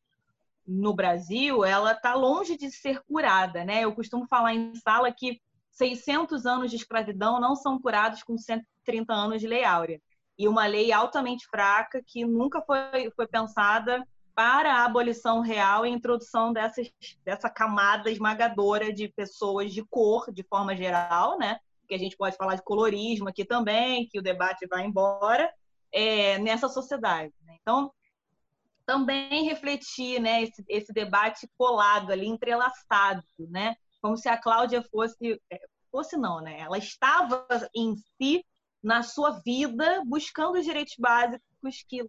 no 0.67 0.95
Brasil, 0.95 1.65
ela 1.65 1.93
está 1.93 2.15
longe 2.15 2.57
de 2.57 2.71
ser 2.71 3.03
curada, 3.05 3.65
né? 3.65 3.85
Eu 3.85 3.95
costumo 3.95 4.27
falar 4.27 4.55
em 4.55 4.75
sala 4.77 5.13
que 5.13 5.41
600 5.73 6.47
anos 6.47 6.71
de 6.71 6.77
escravidão 6.77 7.41
não 7.41 7.55
são 7.55 7.81
curados 7.81 8.23
com 8.23 8.37
130 8.37 9.13
anos 9.13 9.41
de 9.41 9.47
lei 9.47 9.65
áurea. 9.65 10.01
E 10.39 10.49
uma 10.49 10.67
lei 10.67 10.93
altamente 10.93 11.47
fraca 11.47 12.03
que 12.07 12.25
nunca 12.25 12.63
foi, 12.63 13.11
foi 13.15 13.27
pensada 13.27 14.03
para 14.41 14.73
a 14.73 14.87
abolição 14.87 15.43
real 15.43 15.85
e 15.85 15.91
a 15.91 15.93
introdução 15.93 16.51
dessas, 16.51 16.91
dessa 17.23 17.51
camada 17.51 18.11
esmagadora 18.11 18.91
de 18.91 19.07
pessoas 19.07 19.71
de 19.71 19.85
cor, 19.85 20.33
de 20.33 20.43
forma 20.43 20.75
geral, 20.75 21.39
né? 21.39 21.59
Que 21.87 21.95
a 21.95 21.99
gente 21.99 22.17
pode 22.17 22.39
falar 22.39 22.55
de 22.55 22.63
colorismo 22.63 23.29
aqui 23.29 23.45
também, 23.45 24.09
que 24.09 24.19
o 24.19 24.23
debate 24.23 24.67
vai 24.67 24.87
embora, 24.87 25.53
é, 25.93 26.39
nessa 26.39 26.71
sociedade. 26.71 27.35
Né? 27.45 27.59
Então, 27.61 27.93
também 28.87 29.45
refletir 29.45 30.19
né, 30.23 30.45
esse, 30.45 30.65
esse 30.67 30.91
debate 30.91 31.47
colado 31.59 32.11
ali, 32.11 32.27
entrelaçado, 32.27 33.23
né? 33.41 33.77
Como 34.01 34.17
se 34.17 34.31
a 34.31 34.39
Cláudia 34.39 34.83
fosse, 34.91 35.39
é, 35.51 35.61
fosse 35.93 36.17
não, 36.17 36.41
né? 36.41 36.61
Ela 36.61 36.79
estava 36.79 37.47
em 37.77 37.95
si, 38.17 38.43
na 38.83 39.03
sua 39.03 39.33
vida, 39.45 40.03
buscando 40.07 40.59
os 40.59 40.65
direitos 40.65 40.95
básicos 40.99 41.85
que 41.87 42.09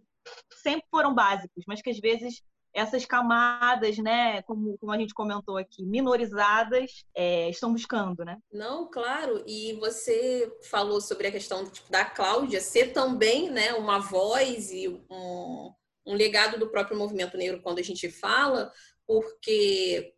sempre 0.62 0.86
foram 0.90 1.14
básicos, 1.14 1.64
mas 1.66 1.82
que 1.82 1.90
às 1.90 1.98
vezes 1.98 2.42
essas 2.74 3.04
camadas, 3.04 3.98
né, 3.98 4.40
como, 4.42 4.78
como 4.78 4.92
a 4.92 4.98
gente 4.98 5.12
comentou 5.12 5.58
aqui, 5.58 5.84
minorizadas, 5.84 7.04
é, 7.14 7.50
estão 7.50 7.72
buscando, 7.72 8.24
né? 8.24 8.38
Não, 8.50 8.90
claro. 8.90 9.44
E 9.46 9.74
você 9.74 10.50
falou 10.62 11.00
sobre 11.00 11.26
a 11.26 11.32
questão 11.32 11.68
tipo, 11.68 11.90
da 11.90 12.04
Cláudia 12.04 12.60
ser 12.60 12.92
também, 12.92 13.50
né, 13.50 13.74
uma 13.74 13.98
voz 13.98 14.70
e 14.70 14.88
um, 14.88 15.72
um 16.06 16.14
legado 16.14 16.58
do 16.58 16.70
próprio 16.70 16.96
movimento 16.96 17.36
negro 17.36 17.60
quando 17.62 17.78
a 17.78 17.82
gente 17.82 18.10
fala, 18.10 18.72
porque 19.06 20.14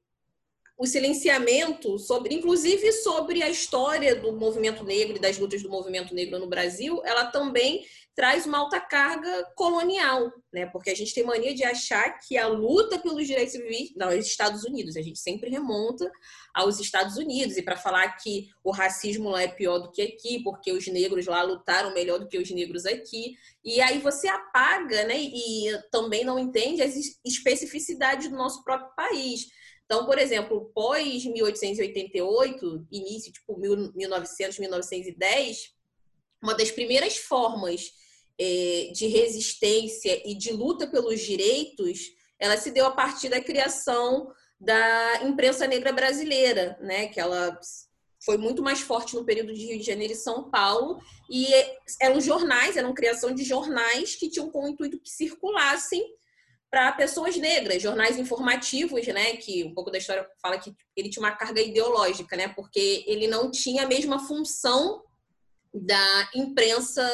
o 0.76 0.86
silenciamento 0.86 1.98
sobre, 1.98 2.34
inclusive 2.34 2.90
sobre 2.92 3.42
a 3.42 3.48
história 3.48 4.16
do 4.16 4.32
movimento 4.32 4.82
negro 4.82 5.16
e 5.16 5.20
das 5.20 5.38
lutas 5.38 5.62
do 5.62 5.70
movimento 5.70 6.14
negro 6.14 6.38
no 6.38 6.48
Brasil, 6.48 7.00
ela 7.04 7.26
também 7.26 7.84
traz 8.14 8.46
uma 8.46 8.58
alta 8.58 8.80
carga 8.80 9.44
colonial, 9.56 10.32
né? 10.52 10.66
Porque 10.66 10.90
a 10.90 10.94
gente 10.94 11.12
tem 11.12 11.24
mania 11.24 11.54
de 11.54 11.64
achar 11.64 12.18
que 12.20 12.38
a 12.38 12.46
luta 12.46 12.98
pelos 12.98 13.26
direitos 13.26 13.52
civis, 13.52 13.92
não, 13.96 14.10
é 14.10 14.16
os 14.16 14.26
Estados 14.26 14.64
Unidos, 14.64 14.96
a 14.96 15.02
gente 15.02 15.18
sempre 15.18 15.50
remonta 15.50 16.10
aos 16.54 16.78
Estados 16.78 17.16
Unidos 17.16 17.56
e 17.56 17.62
para 17.62 17.76
falar 17.76 18.16
que 18.16 18.48
o 18.62 18.70
racismo 18.70 19.30
lá 19.30 19.42
é 19.42 19.48
pior 19.48 19.78
do 19.78 19.90
que 19.90 20.02
aqui, 20.02 20.42
porque 20.44 20.72
os 20.72 20.86
negros 20.86 21.26
lá 21.26 21.42
lutaram 21.42 21.92
melhor 21.92 22.18
do 22.18 22.28
que 22.28 22.38
os 22.38 22.50
negros 22.50 22.86
aqui, 22.86 23.34
e 23.64 23.80
aí 23.80 23.98
você 23.98 24.28
apaga, 24.28 25.04
né? 25.04 25.18
E 25.18 25.66
também 25.90 26.24
não 26.24 26.38
entende 26.38 26.82
as 26.82 26.94
especificidades 27.24 28.28
do 28.28 28.36
nosso 28.36 28.62
próprio 28.62 28.94
país. 28.94 29.46
Então, 29.85 30.07
por 30.07 30.18
exemplo, 30.18 30.70
pós 30.74 31.24
1888, 31.24 32.87
início, 32.91 33.32
tipo 33.32 33.59
1900, 33.59 34.59
1910, 34.59 35.74
uma 36.43 36.55
das 36.55 36.70
primeiras 36.70 37.16
formas 37.16 37.93
é, 38.39 38.91
de 38.95 39.07
resistência 39.07 40.22
e 40.28 40.35
de 40.35 40.53
luta 40.53 40.87
pelos 40.87 41.20
direitos, 41.20 42.01
ela 42.39 42.57
se 42.57 42.70
deu 42.70 42.87
a 42.87 42.91
partir 42.91 43.28
da 43.28 43.41
criação 43.41 44.32
da 44.61 45.22
imprensa 45.22 45.66
negra 45.66 45.93
brasileira, 45.93 46.78
né? 46.80 47.09
Que 47.09 47.20
ela 47.20 47.59
foi 48.24 48.39
muito 48.39 48.62
mais 48.62 48.80
forte 48.80 49.14
no 49.14 49.24
período 49.24 49.53
de 49.53 49.66
Rio 49.66 49.78
de 49.78 49.87
Janeiro 49.87 50.14
e 50.14 50.16
São 50.16 50.51
Paulo, 50.51 50.99
e 51.30 51.47
eram 52.01 52.20
jornais, 52.20 52.76
eram 52.76 52.95
criação 52.95 53.35
de 53.35 53.45
jornais 53.45 54.16
que 54.16 54.30
tinham 54.30 54.51
como 54.51 54.68
intuito 54.68 54.99
que 54.99 55.11
circulassem 55.11 56.03
para 56.74 56.90
pessoas 56.90 57.36
negras, 57.36 57.80
jornais 57.80 58.18
informativos, 58.18 59.06
né, 59.06 59.36
que 59.36 59.62
um 59.62 59.72
pouco 59.72 59.92
da 59.92 59.98
história 59.98 60.28
fala 60.42 60.58
que 60.58 60.74
ele 60.96 61.08
tinha 61.08 61.22
uma 61.22 61.36
carga 61.36 61.60
ideológica, 61.60 62.36
né, 62.36 62.48
porque 62.48 63.04
ele 63.06 63.28
não 63.28 63.48
tinha 63.48 63.84
a 63.84 63.86
mesma 63.86 64.18
função 64.26 65.00
da 65.72 66.30
imprensa 66.34 67.08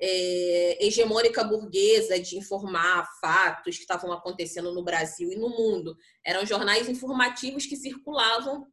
é, 0.00 0.86
hegemônica 0.86 1.44
burguesa 1.44 2.18
de 2.18 2.38
informar 2.38 3.06
fatos 3.20 3.76
que 3.76 3.82
estavam 3.82 4.10
acontecendo 4.10 4.72
no 4.72 4.82
Brasil 4.82 5.30
e 5.30 5.36
no 5.36 5.50
mundo. 5.50 5.94
Eram 6.24 6.46
jornais 6.46 6.88
informativos 6.88 7.66
que 7.66 7.76
circulavam 7.76 8.66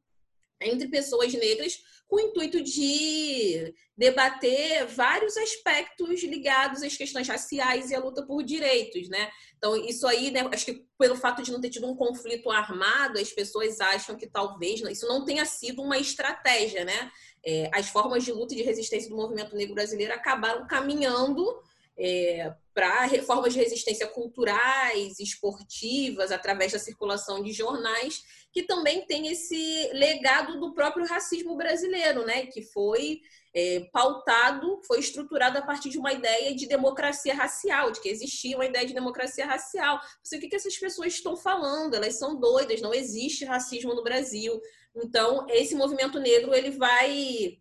entre 0.61 0.87
pessoas 0.87 1.33
negras 1.33 1.79
com 2.09 2.15
o 2.15 2.19
intuito 2.19 2.61
de 2.61 3.73
debater 3.95 4.87
vários 4.87 5.37
aspectos 5.37 6.23
ligados 6.23 6.81
às 6.81 6.97
questões 6.97 7.27
raciais 7.27 7.91
e 7.91 7.95
à 7.95 7.99
luta 7.99 8.25
por 8.25 8.43
direitos, 8.43 9.07
né? 9.09 9.29
Então, 9.55 9.75
isso 9.75 10.07
aí, 10.07 10.31
né, 10.31 10.41
acho 10.51 10.65
que 10.65 10.85
pelo 10.97 11.15
fato 11.15 11.43
de 11.43 11.51
não 11.51 11.61
ter 11.61 11.69
tido 11.69 11.87
um 11.87 11.95
conflito 11.95 12.49
armado, 12.49 13.19
as 13.19 13.31
pessoas 13.31 13.79
acham 13.79 14.15
que 14.15 14.25
talvez 14.25 14.81
isso 14.81 15.07
não 15.07 15.23
tenha 15.23 15.45
sido 15.45 15.83
uma 15.83 15.99
estratégia, 15.99 16.83
né? 16.83 17.11
É, 17.45 17.69
as 17.73 17.89
formas 17.89 18.23
de 18.23 18.31
luta 18.31 18.53
e 18.53 18.57
de 18.57 18.63
resistência 18.63 19.09
do 19.09 19.15
movimento 19.15 19.55
negro 19.55 19.75
brasileiro 19.75 20.13
acabaram 20.13 20.65
caminhando 20.65 21.45
é, 21.99 22.53
para 22.73 23.03
reformas 23.03 23.53
de 23.53 23.59
resistência 23.59 24.07
culturais, 24.07 25.19
esportivas, 25.19 26.31
através 26.31 26.71
da 26.71 26.79
circulação 26.79 27.43
de 27.43 27.51
jornais, 27.51 28.23
que 28.53 28.63
também 28.63 29.05
tem 29.05 29.27
esse 29.27 29.89
legado 29.91 30.59
do 30.59 30.73
próprio 30.73 31.05
racismo 31.05 31.57
brasileiro, 31.57 32.25
né? 32.25 32.45
Que 32.45 32.61
foi 32.61 33.19
é, 33.53 33.81
pautado, 33.91 34.81
foi 34.87 34.99
estruturado 34.99 35.57
a 35.57 35.61
partir 35.61 35.89
de 35.89 35.97
uma 35.97 36.13
ideia 36.13 36.55
de 36.55 36.67
democracia 36.67 37.35
racial, 37.35 37.91
de 37.91 37.99
que 37.99 38.07
existia 38.07 38.55
uma 38.55 38.65
ideia 38.65 38.85
de 38.85 38.93
democracia 38.93 39.45
racial. 39.45 39.99
Você, 40.23 40.37
o 40.37 40.39
que, 40.39 40.47
que 40.47 40.55
essas 40.55 40.77
pessoas 40.77 41.13
estão 41.13 41.35
falando? 41.35 41.95
Elas 41.95 42.17
são 42.17 42.39
doidas, 42.39 42.81
não 42.81 42.93
existe 42.93 43.43
racismo 43.43 43.93
no 43.93 44.03
Brasil. 44.03 44.57
Então, 44.95 45.45
esse 45.49 45.75
movimento 45.75 46.17
negro 46.17 46.53
ele 46.53 46.71
vai 46.71 47.57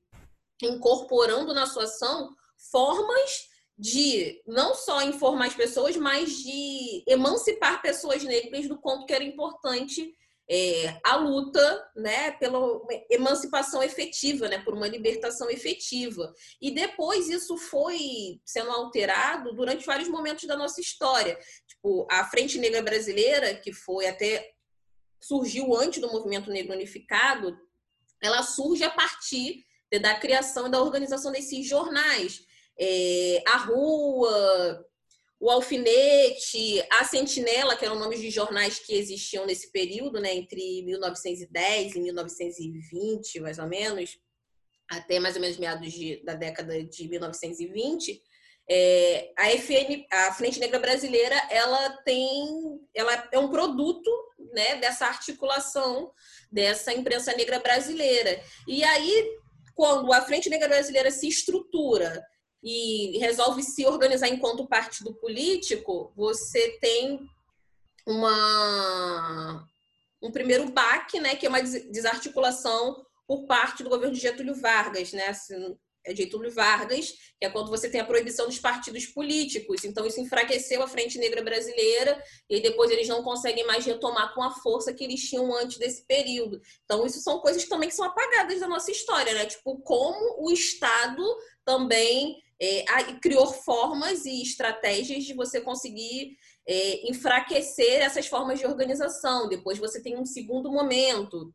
incorporando 0.63 1.53
na 1.53 1.67
sua 1.67 1.85
ação 1.85 2.31
formas 2.71 3.48
de 3.79 4.43
não 4.45 4.75
só 4.75 5.03
informar 5.03 5.47
as 5.47 5.55
pessoas, 5.55 5.97
mas 5.97 6.43
de 6.43 7.05
emancipar 7.07 7.81
pessoas 7.81 8.25
negras 8.25 8.67
do 8.67 8.77
quanto 8.77 9.07
que 9.07 9.13
era 9.13 9.23
importante 9.23 10.13
é, 10.51 10.99
a 11.05 11.15
luta 11.17 11.91
né, 11.95 12.33
pela 12.33 12.81
emancipação 13.11 13.83
efetiva, 13.83 14.49
né, 14.49 14.59
por 14.65 14.75
uma 14.75 14.89
libertação 14.89 15.49
efetiva. 15.51 16.35
E 16.61 16.71
depois 16.71 17.29
isso 17.29 17.57
foi 17.57 18.41
sendo 18.45 18.71
alterado 18.71 19.55
durante 19.55 19.87
vários 19.87 20.09
momentos 20.09 20.47
da 20.47 20.57
nossa 20.57 20.81
história. 20.81 21.39
Tipo, 21.69 22.07
a 22.11 22.25
Frente 22.25 22.59
Negra 22.59 22.83
Brasileira, 22.83 23.55
que 23.55 23.73
foi 23.73 24.07
até 24.07 24.53
surgiu 25.21 25.77
antes 25.77 26.01
do 26.01 26.11
movimento 26.11 26.51
negro 26.51 26.73
unificado, 26.73 27.57
ela 28.21 28.43
surge 28.43 28.83
a 28.83 28.91
partir 28.91 29.65
da 30.01 30.19
criação 30.19 30.67
e 30.67 30.71
da 30.71 30.81
organização 30.81 31.31
desses 31.31 31.67
jornais 31.67 32.48
é, 32.79 33.43
a 33.47 33.57
Rua, 33.59 34.87
o 35.41 35.51
Alfinete, 35.51 36.85
a 36.91 37.05
Sentinela, 37.05 37.77
que 37.77 37.85
eram 37.85 37.99
nomes 37.99 38.21
de 38.21 38.31
jornais 38.31 38.79
que 38.79 38.95
existiam 38.95 39.47
nesse 39.47 39.71
período, 39.71 40.21
né, 40.21 40.35
entre 40.35 40.83
1910 40.83 41.95
e 41.95 42.01
1920, 42.01 43.41
mais 43.41 43.59
ou 43.59 43.67
menos, 43.67 44.19
até 44.91 45.21
mais 45.21 45.35
ou 45.37 45.41
menos 45.41 45.59
meados 45.59 45.93
de, 45.93 46.23
da 46.25 46.35
década 46.35 46.83
de 46.83 47.09
1920, 47.09 48.23
é, 48.71 49.33
a 49.37 49.51
FN, 49.53 50.07
a 50.13 50.33
Frente 50.35 50.61
Negra 50.61 50.79
Brasileira, 50.79 51.37
ela 51.51 51.91
tem, 52.05 52.47
ela 52.95 53.29
é 53.33 53.39
um 53.39 53.49
produto, 53.49 54.11
né, 54.53 54.77
dessa 54.77 55.07
articulação 55.07 56.13
dessa 56.51 56.93
imprensa 56.93 57.35
negra 57.35 57.61
brasileira. 57.61 58.43
E 58.67 58.83
aí, 58.85 59.31
quando 59.75 60.13
a 60.13 60.21
Frente 60.23 60.51
Negra 60.51 60.69
Brasileira 60.69 61.11
se 61.11 61.29
estrutura 61.29 62.23
e 62.63 63.19
resolve 63.19 63.63
se 63.63 63.87
organizar 63.87 64.29
enquanto 64.29 64.67
partido 64.67 65.15
político, 65.15 66.13
você 66.17 66.79
tem 66.81 67.21
uma 68.07 69.67
um 70.21 70.33
primeiro 70.33 70.69
baque, 70.71 71.21
né, 71.21 71.37
que 71.37 71.47
é 71.47 71.49
uma 71.49 71.63
desarticulação 71.63 73.05
por 73.27 73.47
parte 73.47 73.85
do 73.85 73.91
governo 73.91 74.15
de 74.15 74.21
Getúlio 74.21 74.55
Vargas, 74.55 75.13
né? 75.13 75.29
Assim, 75.29 75.77
é 76.05 76.15
Getúlio 76.15 76.51
Vargas, 76.51 77.11
que 77.39 77.45
é 77.45 77.51
quando 77.51 77.69
você 77.69 77.91
tem 77.91 78.01
a 78.01 78.05
proibição 78.05 78.47
dos 78.47 78.59
partidos 78.59 79.07
políticos. 79.07 79.85
Então, 79.85 80.07
isso 80.07 80.21
enfraqueceu 80.21 80.83
a 80.83 80.89
Frente 80.89 81.19
Negra 81.19 81.43
Brasileira 81.43 82.23
e 82.49 82.61
depois 82.61 82.91
eles 82.91 83.07
não 83.07 83.23
conseguem 83.23 83.67
mais 83.67 83.85
retomar 83.85 84.35
com 84.35 84.43
a 84.43 84.51
força 84.51 84.95
que 84.95 85.05
eles 85.05 85.21
tinham 85.29 85.55
antes 85.55 85.77
desse 85.77 86.05
período. 86.07 86.61
Então, 86.85 87.05
isso 87.05 87.21
são 87.21 87.41
coisas 87.41 87.65
também 87.69 87.91
que 87.91 87.95
são 87.95 88.07
apagadas 88.07 88.61
da 88.61 88.67
nossa 88.67 88.91
história, 88.91 89.35
né? 89.35 89.45
Tipo, 89.45 89.79
como 89.81 90.43
o 90.43 90.51
Estado 90.51 91.23
também 91.65 92.43
é, 92.61 92.85
criou 93.23 93.47
formas 93.47 94.25
e 94.25 94.43
estratégias 94.43 95.25
de 95.25 95.33
você 95.33 95.61
conseguir 95.61 96.37
é, 96.67 97.09
enfraquecer 97.09 98.03
essas 98.03 98.27
formas 98.27 98.59
de 98.59 98.67
organização. 98.67 99.49
Depois 99.49 99.79
você 99.79 100.03
tem 100.03 100.17
um 100.17 100.27
segundo 100.27 100.71
momento 100.71 101.55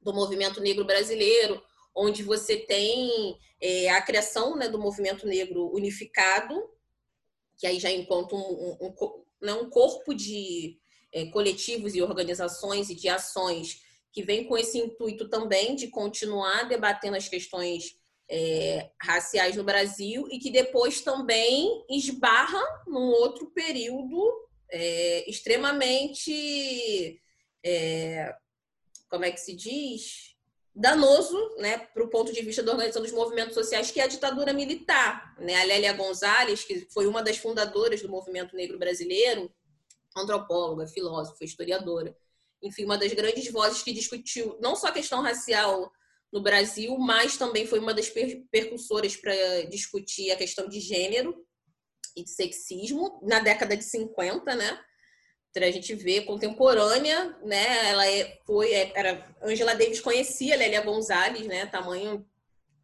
do 0.00 0.12
movimento 0.12 0.60
negro 0.60 0.84
brasileiro, 0.84 1.62
onde 1.94 2.22
você 2.22 2.58
tem 2.58 3.36
é, 3.60 3.88
a 3.90 4.02
criação 4.02 4.54
né, 4.56 4.68
do 4.68 4.78
movimento 4.78 5.26
negro 5.26 5.74
unificado, 5.74 6.70
que 7.58 7.66
aí 7.66 7.80
já 7.80 7.90
encontra 7.90 8.36
um, 8.36 8.40
um, 8.40 8.76
um, 8.82 9.24
né, 9.40 9.54
um 9.54 9.70
corpo 9.70 10.14
de 10.14 10.78
é, 11.12 11.26
coletivos 11.26 11.94
e 11.94 12.02
organizações 12.02 12.90
e 12.90 12.94
de 12.94 13.08
ações 13.08 13.80
que 14.12 14.22
vem 14.22 14.44
com 14.44 14.56
esse 14.56 14.78
intuito 14.78 15.28
também 15.28 15.74
de 15.74 15.88
continuar 15.88 16.68
debatendo 16.68 17.16
as 17.16 17.28
questões 17.28 17.96
é, 18.28 18.90
raciais 19.00 19.56
no 19.56 19.64
Brasil 19.64 20.26
e 20.30 20.38
que 20.38 20.50
depois 20.50 21.00
também 21.00 21.84
esbarra 21.88 22.60
num 22.86 23.08
outro 23.10 23.46
período 23.46 24.48
é, 24.70 25.28
extremamente, 25.30 27.20
é, 27.64 28.34
como 29.08 29.24
é 29.24 29.30
que 29.30 29.40
se 29.40 29.54
diz? 29.54 30.34
Danoso, 30.74 31.56
né, 31.56 31.78
para 31.78 32.04
o 32.04 32.10
ponto 32.10 32.32
de 32.32 32.42
vista 32.42 32.62
da 32.62 32.72
organização 32.72 33.02
dos 33.02 33.12
movimentos 33.12 33.54
sociais, 33.54 33.90
que 33.90 34.00
é 34.00 34.04
a 34.04 34.08
ditadura 34.08 34.52
militar. 34.52 35.34
Né? 35.38 35.54
A 35.54 35.64
Lélia 35.64 35.92
Gonzalez, 35.94 36.64
que 36.64 36.86
foi 36.92 37.06
uma 37.06 37.22
das 37.22 37.38
fundadoras 37.38 38.02
do 38.02 38.10
movimento 38.10 38.54
negro 38.54 38.78
brasileiro, 38.78 39.50
antropóloga, 40.14 40.86
filósofa, 40.86 41.44
historiadora, 41.44 42.16
enfim, 42.62 42.84
uma 42.84 42.98
das 42.98 43.12
grandes 43.12 43.50
vozes 43.50 43.82
que 43.82 43.92
discutiu 43.92 44.56
não 44.60 44.74
só 44.74 44.88
a 44.88 44.92
questão 44.92 45.22
racial 45.22 45.90
no 46.32 46.42
Brasil, 46.42 46.96
mas 46.98 47.36
também 47.36 47.66
foi 47.66 47.78
uma 47.78 47.94
das 47.94 48.10
percursoras 48.50 49.16
para 49.16 49.62
discutir 49.70 50.30
a 50.30 50.36
questão 50.36 50.68
de 50.68 50.80
gênero 50.80 51.34
e 52.16 52.24
de 52.24 52.30
sexismo 52.30 53.20
na 53.22 53.40
década 53.40 53.76
de 53.76 53.84
50, 53.84 54.54
né? 54.54 54.78
a 55.64 55.70
gente 55.70 55.94
vê 55.94 56.20
contemporânea, 56.20 57.36
né? 57.42 57.88
Ela 57.88 58.06
é, 58.06 58.38
foi, 58.44 58.72
é, 58.72 58.92
era 58.94 59.34
Angela 59.42 59.74
Davis 59.74 60.00
conhecia 60.00 60.56
Lélia 60.56 60.82
Gonzalez, 60.82 61.46
né? 61.46 61.66
Tamanho 61.66 62.26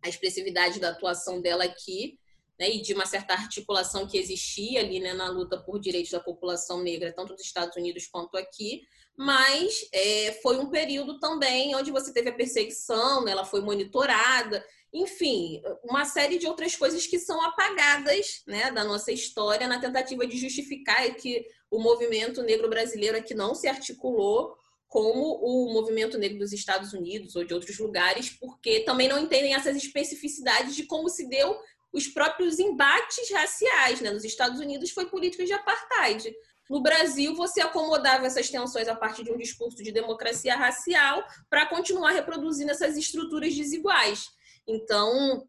a 0.03 0.09
expressividade 0.09 0.80
da 0.80 0.90
atuação 0.90 1.40
dela 1.40 1.64
aqui, 1.64 2.18
né? 2.59 2.70
E 2.70 2.80
de 2.80 2.95
uma 2.95 3.05
certa 3.05 3.34
articulação 3.34 4.07
que 4.07 4.16
existia 4.16 4.80
ali, 4.80 5.01
né? 5.01 5.12
Na 5.12 5.28
luta 5.28 5.59
por 5.59 5.78
direitos 5.78 6.12
da 6.12 6.20
população 6.20 6.82
negra, 6.82 7.12
tanto 7.12 7.32
nos 7.32 7.43
Estados 7.43 7.76
Unidos 7.76 8.07
quanto 8.07 8.36
aqui. 8.36 8.82
Mas 9.16 9.88
é, 9.92 10.38
foi 10.42 10.58
um 10.58 10.70
período 10.70 11.18
também 11.18 11.74
onde 11.74 11.90
você 11.90 12.12
teve 12.12 12.30
a 12.30 12.34
perseguição, 12.34 13.24
né? 13.24 13.32
ela 13.32 13.44
foi 13.44 13.60
monitorada 13.60 14.64
enfim, 14.92 15.62
uma 15.82 16.04
série 16.04 16.36
de 16.36 16.46
outras 16.46 16.76
coisas 16.76 17.06
que 17.06 17.18
são 17.18 17.40
apagadas 17.42 18.42
né, 18.46 18.70
da 18.70 18.84
nossa 18.84 19.10
história 19.10 19.66
na 19.66 19.80
tentativa 19.80 20.26
de 20.26 20.36
justificar 20.36 21.14
que 21.14 21.46
o 21.70 21.80
movimento 21.80 22.42
negro 22.42 22.68
brasileiro 22.68 23.16
aqui 23.16 23.32
não 23.32 23.54
se 23.54 23.66
articulou 23.66 24.54
como 24.88 25.38
o 25.40 25.72
movimento 25.72 26.18
negro 26.18 26.38
dos 26.38 26.52
Estados 26.52 26.92
Unidos 26.92 27.34
ou 27.34 27.44
de 27.44 27.54
outros 27.54 27.78
lugares, 27.78 28.28
porque 28.28 28.80
também 28.80 29.08
não 29.08 29.18
entendem 29.18 29.54
essas 29.54 29.74
especificidades 29.74 30.76
de 30.76 30.84
como 30.84 31.08
se 31.08 31.26
deu 31.26 31.58
os 31.90 32.06
próprios 32.06 32.58
embates 32.58 33.30
raciais. 33.30 34.02
Né? 34.02 34.10
Nos 34.10 34.24
Estados 34.24 34.60
Unidos 34.60 34.90
foi 34.90 35.06
política 35.06 35.46
de 35.46 35.54
apartheid. 35.54 36.30
No 36.70 36.80
Brasil, 36.80 37.34
você 37.34 37.60
acomodava 37.60 38.26
essas 38.26 38.48
tensões 38.48 38.88
a 38.88 38.94
partir 38.94 39.24
de 39.24 39.32
um 39.32 39.36
discurso 39.36 39.82
de 39.82 39.92
democracia 39.92 40.56
racial 40.56 41.24
para 41.50 41.66
continuar 41.66 42.12
reproduzindo 42.12 42.70
essas 42.70 42.96
estruturas 42.96 43.54
desiguais. 43.54 44.26
Então, 44.66 45.46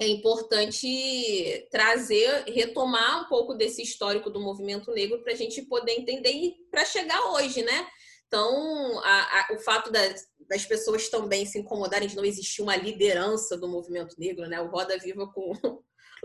é 0.00 0.08
importante 0.08 1.68
trazer, 1.70 2.44
retomar 2.46 3.22
um 3.24 3.28
pouco 3.28 3.54
desse 3.54 3.82
histórico 3.82 4.30
do 4.30 4.40
movimento 4.40 4.90
negro 4.92 5.22
para 5.22 5.32
a 5.32 5.36
gente 5.36 5.62
poder 5.62 5.92
entender 5.92 6.32
e 6.32 6.54
para 6.70 6.84
chegar 6.84 7.32
hoje, 7.32 7.62
né? 7.62 7.86
Então, 8.26 8.98
a, 9.00 9.40
a, 9.40 9.54
o 9.54 9.58
fato 9.58 9.90
das, 9.90 10.26
das, 10.48 10.64
pessoas 10.64 11.08
também 11.08 11.44
se 11.44 11.58
incomodarem 11.58 12.08
de 12.08 12.16
não 12.16 12.24
existir 12.24 12.62
uma 12.62 12.76
liderança 12.76 13.58
do 13.58 13.68
movimento 13.68 14.14
negro, 14.18 14.48
né? 14.48 14.60
O 14.60 14.68
Roda 14.68 14.96
Viva 14.98 15.26
com 15.26 15.52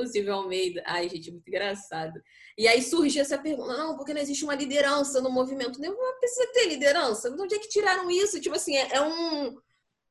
o 0.04 0.08
Silvio 0.08 0.34
Almeida. 0.34 0.84
Ai, 0.86 1.10
gente, 1.10 1.32
muito 1.32 1.48
engraçado. 1.48 2.22
E 2.58 2.68
aí 2.68 2.82
surge 2.82 3.20
essa 3.20 3.38
pergunta: 3.38 3.78
não, 3.78 3.96
porque 3.96 4.14
não 4.14 4.22
existe 4.22 4.44
uma 4.44 4.56
liderança 4.56 5.22
no 5.22 5.32
movimento? 5.32 5.80
Não 5.80 5.96
precisa 6.20 6.52
ter 6.54 6.68
liderança. 6.68 7.32
De 7.32 7.42
onde 7.42 7.56
é 7.56 7.60
que 7.60 7.70
tiraram 7.70 8.10
isso? 8.10 8.40
Tipo 8.40 8.56
assim, 8.56 8.76
é, 8.76 8.96
é 8.96 9.02
um 9.02 9.56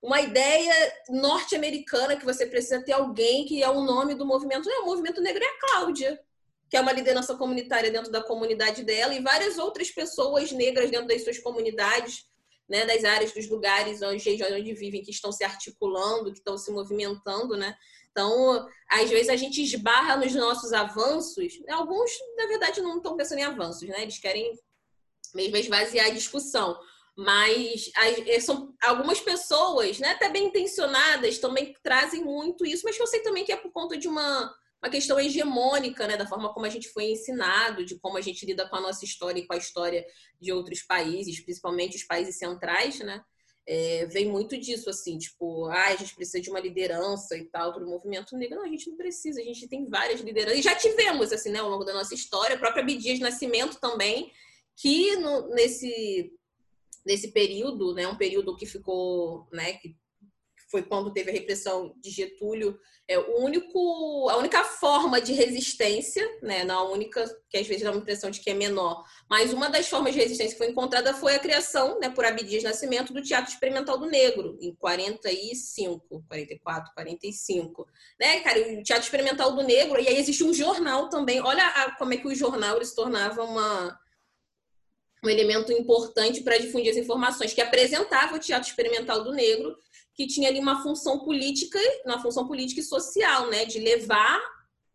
uma 0.05 0.21
ideia 0.21 0.75
norte-americana 1.09 2.15
que 2.15 2.27
você 2.27 2.45
precisa 2.45 2.85
ter 2.85 2.93
alguém 2.93 3.47
que 3.47 3.63
é 3.63 3.71
o 3.71 3.81
nome 3.81 4.15
do 4.15 4.27
movimento. 4.27 4.69
Não, 4.69 4.83
o 4.83 4.87
movimento 4.87 5.19
negro 5.23 5.43
é 5.43 5.47
a 5.47 5.59
Cláudia, 5.59 6.21
que 6.69 6.77
é 6.77 6.81
uma 6.81 6.93
liderança 6.93 7.35
comunitária 7.37 7.91
dentro 7.91 8.13
da 8.13 8.23
comunidade 8.23 8.85
dela, 8.85 9.15
e 9.15 9.23
várias 9.23 9.57
outras 9.57 9.91
pessoas 9.91 10.53
negras 10.53 10.91
dentro 10.91 11.09
das 11.09 11.25
suas 11.25 11.39
comunidades, 11.39 12.27
né, 12.69 12.85
das 12.85 13.03
áreas, 13.03 13.33
dos 13.33 13.49
lugares 13.49 14.03
onde, 14.03 14.45
onde 14.45 14.75
vivem, 14.75 15.03
que 15.03 15.11
estão 15.11 15.33
se 15.33 15.43
articulando, 15.43 16.33
que 16.33 16.39
estão 16.39 16.59
se 16.59 16.71
movimentando, 16.71 17.57
né? 17.57 17.75
Então, 18.15 18.65
às 18.89 19.11
vezes 19.11 19.29
a 19.29 19.35
gente 19.35 19.61
esbarra 19.61 20.17
nos 20.17 20.33
nossos 20.37 20.73
avanços. 20.73 21.59
Alguns, 21.69 22.13
na 22.37 22.47
verdade, 22.47 22.81
não 22.81 22.99
estão 22.99 23.17
pensando 23.17 23.41
em 23.41 23.45
avanços, 23.45 23.89
né? 23.89 24.03
Eles 24.03 24.19
querem 24.19 24.57
mesmo 25.35 25.57
esvaziar 25.57 26.07
a 26.07 26.11
discussão. 26.11 26.79
Mas 27.17 27.91
eh, 27.97 28.39
são 28.41 28.73
algumas 28.83 29.21
pessoas, 29.21 29.99
né, 29.99 30.11
até 30.11 30.29
bem 30.29 30.47
intencionadas, 30.47 31.39
também 31.39 31.73
trazem 31.81 32.25
muito 32.25 32.67
isso, 32.67 32.83
mas 32.85 32.97
que 32.97 33.03
eu 33.03 33.07
sei 33.07 33.21
também 33.21 33.45
que 33.45 33.53
é 33.53 33.57
por 33.57 33.71
conta 33.71 33.97
de 33.97 34.09
uma, 34.09 34.53
uma 34.83 34.91
questão 34.91 35.19
hegemônica, 35.21 36.09
né, 36.09 36.17
da 36.17 36.27
forma 36.27 36.53
como 36.53 36.67
a 36.67 36.69
gente 36.69 36.89
foi 36.89 37.05
ensinado, 37.05 37.85
de 37.85 37.97
como 38.01 38.17
a 38.17 38.21
gente 38.21 38.45
lida 38.45 38.69
com 38.69 38.75
a 38.75 38.81
nossa 38.81 39.05
história 39.05 39.39
e 39.41 39.47
com 39.47 39.55
a 39.55 39.59
história 39.59 40.05
de 40.41 40.53
outros 40.53 40.83
países, 40.83 41.41
principalmente 41.41 41.97
os 41.97 42.03
países 42.03 42.37
centrais, 42.37 42.99
né? 42.99 43.23
É, 43.67 44.07
vem 44.07 44.29
muito 44.29 44.59
disso, 44.59 44.91
assim, 44.91 45.17
tipo, 45.17 45.67
ah, 45.67 45.87
a 45.87 45.97
gente 45.97 46.15
precisa 46.15 46.41
de 46.41 46.51
uma 46.51 46.61
liderança 46.61 47.37
e 47.37 47.45
tal, 47.45 47.73
do 47.73 47.87
movimento 47.87 48.37
negro. 48.37 48.57
Não, 48.57 48.65
a 48.65 48.69
gente 48.69 48.91
não 48.91 48.97
precisa, 48.97 49.41
a 49.41 49.45
gente 49.45 49.67
tem 49.67 49.87
várias 49.87 50.21
lideranças. 50.21 50.59
E 50.59 50.63
já 50.63 50.75
tivemos, 50.75 51.33
assim, 51.33 51.51
né, 51.51 51.61
ao 51.61 51.71
longo 51.71 51.85
da 51.85 51.95
nossa 51.95 52.15
história, 52.15 52.57
a 52.57 52.59
própria 52.59 52.85
Bidias 52.85 53.21
Nascimento 53.21 53.81
também, 53.81 54.31
que 54.77 55.17
no, 55.17 55.49
nesse 55.49 56.33
nesse 57.05 57.29
período, 57.33 57.93
né, 57.95 58.09
um 58.09 58.17
período 58.17 58.57
que 58.57 58.65
ficou, 58.65 59.47
né, 59.53 59.75
que 59.75 59.95
foi 60.75 60.83
quando 60.83 61.13
teve 61.13 61.31
a 61.31 61.33
repressão 61.33 61.95
de 62.01 62.11
Getúlio, 62.11 62.77
é 63.07 63.17
o 63.17 63.45
único, 63.45 64.29
a 64.29 64.37
única 64.39 64.65
forma 64.65 65.21
de 65.21 65.33
resistência, 65.33 66.29
né, 66.43 66.65
não 66.65 66.89
a 66.89 66.91
única, 66.91 67.25
que 67.49 67.57
às 67.57 67.65
vezes 67.65 67.85
dá 67.85 67.93
uma 67.93 68.01
impressão 68.01 68.29
de 68.29 68.41
que 68.41 68.51
é 68.51 68.55
menor, 68.55 69.05
mas 69.31 69.53
uma 69.53 69.69
das 69.69 69.87
formas 69.87 70.15
de 70.15 70.19
resistência 70.19 70.55
que 70.55 70.59
foi 70.59 70.73
encontrada 70.73 71.15
foi 71.15 71.37
a 71.37 71.39
criação, 71.39 72.01
né, 72.01 72.11
por 72.11 72.25
Abdias 72.25 72.65
Nascimento, 72.65 73.13
do 73.13 73.23
Teatro 73.23 73.53
Experimental 73.53 73.97
do 73.97 74.07
Negro, 74.07 74.59
em 74.61 74.75
45, 74.75 76.25
44, 76.27 76.93
45, 76.93 77.87
né, 78.19 78.41
cara, 78.41 78.59
o 78.59 78.83
Teatro 78.83 79.05
Experimental 79.05 79.55
do 79.55 79.63
Negro, 79.63 80.01
e 80.01 80.09
aí 80.09 80.17
existe 80.17 80.43
um 80.43 80.53
jornal 80.53 81.09
também, 81.09 81.41
olha 81.41 81.65
a, 81.65 81.93
como 81.97 82.15
é 82.15 82.17
que 82.17 82.27
o 82.27 82.35
jornal 82.35 82.85
se 82.85 82.97
tornava 82.97 83.45
uma 83.45 83.97
um 85.23 85.31
elemento 85.31 85.73
importante 85.73 86.43
para 86.43 86.59
difundir 86.59 86.91
as 86.91 86.99
informações, 86.99 87.55
que 87.55 87.61
apresentava 87.63 88.37
o 88.37 88.39
teatro 88.39 88.69
experimental 88.69 89.25
do 89.25 89.33
negro, 89.33 89.75
que 90.15 90.27
tinha 90.27 90.49
ali 90.49 90.61
uma 90.61 90.83
função 90.83 91.19
política, 91.19 91.79
uma 92.05 92.21
função 92.21 92.47
política 92.47 92.81
e 92.81 92.85
social, 92.85 93.51
né, 93.51 93.65
de 93.65 93.79
levar 93.81 94.41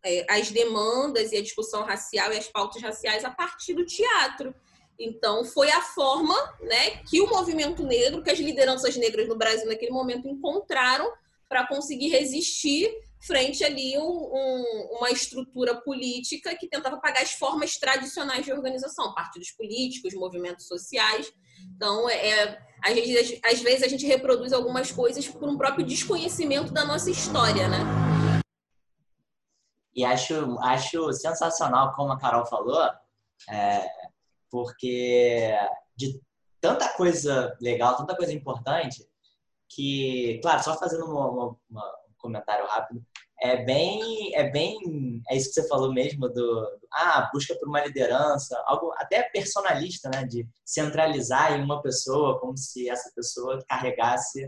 é, 0.04 0.26
as 0.28 0.50
demandas 0.50 1.30
e 1.32 1.36
a 1.36 1.42
discussão 1.42 1.84
racial 1.84 2.32
e 2.32 2.38
as 2.38 2.48
pautas 2.48 2.80
raciais 2.80 3.24
a 3.24 3.30
partir 3.30 3.74
do 3.74 3.84
teatro. 3.84 4.54
Então, 4.98 5.44
foi 5.44 5.70
a 5.70 5.80
forma 5.80 6.34
né, 6.60 7.02
que 7.08 7.20
o 7.20 7.28
movimento 7.28 7.82
negro, 7.82 8.22
que 8.22 8.30
as 8.30 8.38
lideranças 8.38 8.96
negras 8.96 9.28
no 9.28 9.36
Brasil 9.36 9.66
naquele 9.66 9.92
momento 9.92 10.28
encontraram 10.28 11.10
para 11.48 11.66
conseguir 11.66 12.08
resistir 12.08 12.90
frente 13.20 13.62
ali 13.62 13.98
um, 13.98 14.02
um, 14.02 14.96
uma 14.98 15.10
estrutura 15.10 15.80
política 15.82 16.56
que 16.56 16.68
tentava 16.68 16.98
pagar 16.98 17.22
as 17.22 17.32
formas 17.32 17.76
tradicionais 17.76 18.44
de 18.44 18.52
organização, 18.52 19.14
partidos 19.14 19.50
políticos, 19.52 20.14
movimentos 20.14 20.66
sociais. 20.66 21.30
Então, 21.76 22.08
é, 22.08 22.28
é 22.28 22.58
a 22.82 22.94
gente, 22.94 23.40
às 23.44 23.60
vezes 23.60 23.82
a 23.82 23.88
gente 23.88 24.06
reproduz 24.06 24.52
algumas 24.52 24.90
coisas 24.90 25.28
por 25.28 25.48
um 25.48 25.58
próprio 25.58 25.84
desconhecimento 25.84 26.72
da 26.72 26.84
nossa 26.84 27.10
história, 27.10 27.68
né? 27.68 27.78
E 29.94 30.04
acho, 30.04 30.58
acho 30.60 31.12
sensacional, 31.12 31.94
como 31.94 32.12
a 32.12 32.18
Carol 32.18 32.46
falou, 32.46 32.88
é, 33.50 33.86
porque 34.50 35.54
de 35.94 36.18
tanta 36.60 36.88
coisa 36.96 37.56
legal, 37.60 37.96
tanta 37.96 38.16
coisa 38.16 38.32
importante, 38.32 39.06
que, 39.68 40.40
claro, 40.42 40.62
só 40.62 40.78
fazendo 40.78 41.04
uma, 41.04 41.30
uma, 41.30 41.56
uma, 41.70 41.84
um 41.84 41.99
comentário 42.20 42.66
rápido, 42.66 43.02
é 43.42 43.64
bem, 43.64 44.34
é 44.34 44.50
bem, 44.50 45.22
é 45.28 45.36
isso 45.36 45.48
que 45.48 45.54
você 45.54 45.68
falou 45.68 45.92
mesmo 45.92 46.28
do, 46.28 46.78
ah, 46.92 47.30
busca 47.32 47.54
por 47.58 47.68
uma 47.68 47.84
liderança, 47.84 48.62
algo 48.66 48.92
até 48.96 49.22
personalista, 49.22 50.10
né, 50.14 50.24
de 50.24 50.46
centralizar 50.64 51.58
em 51.58 51.62
uma 51.62 51.80
pessoa, 51.80 52.38
como 52.38 52.56
se 52.56 52.88
essa 52.88 53.10
pessoa 53.16 53.64
carregasse 53.66 54.46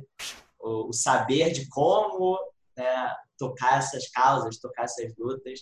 o, 0.61 0.89
o 0.89 0.93
saber 0.93 1.53
de 1.53 1.67
como 1.69 2.39
né, 2.77 3.15
tocar 3.39 3.79
essas 3.79 4.09
causas, 4.09 4.59
tocar 4.59 4.85
essas 4.85 5.17
lutas, 5.17 5.61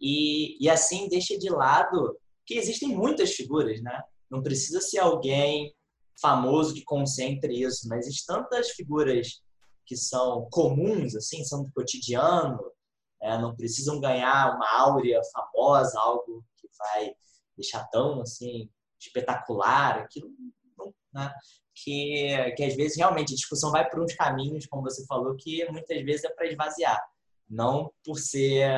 e, 0.00 0.56
e 0.64 0.70
assim 0.70 1.08
deixa 1.08 1.38
de 1.38 1.50
lado 1.50 2.18
que 2.46 2.54
existem 2.54 2.88
muitas 2.88 3.32
figuras, 3.32 3.82
né? 3.82 4.02
Não 4.30 4.42
precisa 4.42 4.80
ser 4.80 4.98
alguém 4.98 5.74
famoso 6.20 6.74
que 6.74 6.82
concentre 6.82 7.62
isso, 7.62 7.86
mas 7.88 8.06
existem 8.06 8.34
tantas 8.34 8.70
figuras 8.70 9.42
que 9.90 9.96
são 9.96 10.46
comuns, 10.52 11.16
assim, 11.16 11.42
são 11.42 11.64
do 11.64 11.72
cotidiano, 11.72 12.60
é, 13.20 13.36
não 13.36 13.56
precisam 13.56 13.98
ganhar 13.98 14.54
uma 14.54 14.70
áurea 14.82 15.20
famosa, 15.32 15.98
algo 15.98 16.44
que 16.56 16.68
vai 16.78 17.12
deixar 17.56 17.82
tão 17.88 18.20
assim 18.20 18.70
espetacular, 19.00 19.98
aquilo, 19.98 20.30
né? 21.12 21.34
que, 21.74 22.52
que 22.56 22.62
às 22.62 22.76
vezes 22.76 22.96
realmente 22.96 23.32
a 23.32 23.36
discussão 23.36 23.72
vai 23.72 23.90
por 23.90 24.00
uns 24.00 24.14
caminhos, 24.14 24.64
como 24.66 24.84
você 24.84 25.04
falou, 25.06 25.34
que 25.34 25.68
muitas 25.72 26.00
vezes 26.04 26.22
é 26.22 26.30
para 26.30 26.46
esvaziar, 26.46 27.04
não 27.48 27.92
por 28.04 28.16
ser 28.16 28.70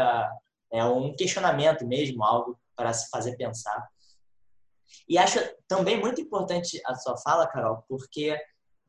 é 0.73 0.83
um 0.83 1.15
questionamento 1.15 1.87
mesmo, 1.87 2.25
algo 2.25 2.59
para 2.75 2.91
se 2.95 3.11
fazer 3.11 3.37
pensar. 3.37 3.87
E 5.07 5.19
acho 5.19 5.39
também 5.69 6.01
muito 6.01 6.23
importante 6.23 6.81
a 6.87 6.95
sua 6.95 7.19
fala, 7.19 7.47
Carol, 7.47 7.85
porque 7.87 8.35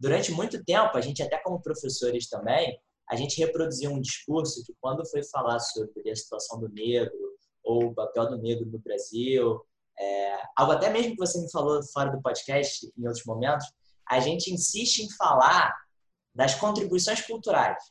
durante 0.04 0.34
muito 0.34 0.62
tempo, 0.66 0.97
a 0.97 1.01
gente 1.01 1.24
até 1.24 1.38
como 1.38 1.62
professores 1.62 2.28
também, 2.28 2.78
a 3.10 3.16
gente 3.16 3.39
reproduziu 3.39 3.89
um 3.89 4.01
discurso 4.01 4.62
que 4.66 4.74
quando 4.82 5.08
foi 5.10 5.24
falar 5.24 5.60
sobre 5.60 6.12
a 6.12 6.16
situação 6.16 6.60
do 6.60 6.68
negro 6.68 7.14
ou 7.64 7.86
o 7.86 7.95
papel 7.95 8.30
do 8.30 8.38
negro 8.38 8.66
no 8.66 8.80
Brasil, 8.80 9.62
é, 9.97 10.41
algo 10.58 10.74
até 10.74 10.89
mesmo 10.89 11.12
que 11.12 11.20
você 11.26 11.39
me 11.39 11.49
falou 11.49 11.82
fora 11.93 12.12
do 12.12 12.22
podcast 12.22 12.91
em 12.97 13.08
outros 13.08 13.24
momentos, 13.26 13.66
a 14.10 14.20
gente 14.20 14.54
insiste 14.54 14.99
em 14.99 15.10
falar 15.12 15.74
das 16.36 16.54
contribuições 16.54 17.22
culturais. 17.22 17.82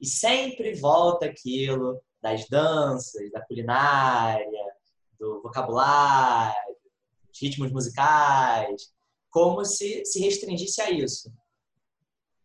E 0.00 0.06
sempre 0.06 0.74
volta 0.74 1.26
aquilo 1.26 2.00
das 2.22 2.48
danças, 2.48 3.32
da 3.32 3.44
culinária, 3.44 4.64
do 5.18 5.42
vocabulário, 5.42 6.54
ritmos 7.40 7.72
musicais, 7.72 8.92
como 9.28 9.64
se 9.64 10.04
se 10.04 10.20
restringisse 10.20 10.80
a 10.80 10.90
isso. 10.92 11.32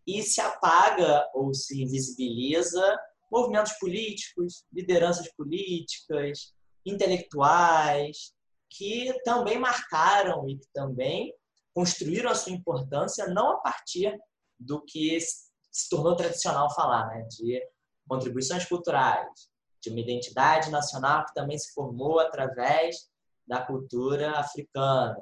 E 0.05 0.21
se 0.21 0.41
apaga 0.41 1.29
ou 1.33 1.53
se 1.53 1.81
invisibiliza 1.81 2.99
movimentos 3.31 3.73
políticos, 3.73 4.63
lideranças 4.71 5.31
políticas, 5.35 6.53
intelectuais, 6.85 8.33
que 8.69 9.13
também 9.23 9.57
marcaram 9.57 10.47
e 10.49 10.57
que 10.57 10.67
também 10.73 11.33
construíram 11.73 12.29
a 12.29 12.35
sua 12.35 12.51
importância 12.51 13.27
não 13.27 13.51
a 13.51 13.57
partir 13.57 14.15
do 14.59 14.83
que 14.83 15.19
se 15.19 15.89
tornou 15.89 16.15
tradicional 16.15 16.73
falar, 16.73 17.07
né? 17.07 17.25
de 17.29 17.61
contribuições 18.07 18.65
culturais, 18.65 19.49
de 19.81 19.89
uma 19.89 19.99
identidade 19.99 20.69
nacional 20.69 21.25
que 21.25 21.33
também 21.33 21.57
se 21.57 21.73
formou 21.73 22.19
através 22.19 23.09
da 23.47 23.61
cultura 23.61 24.37
africana. 24.39 25.17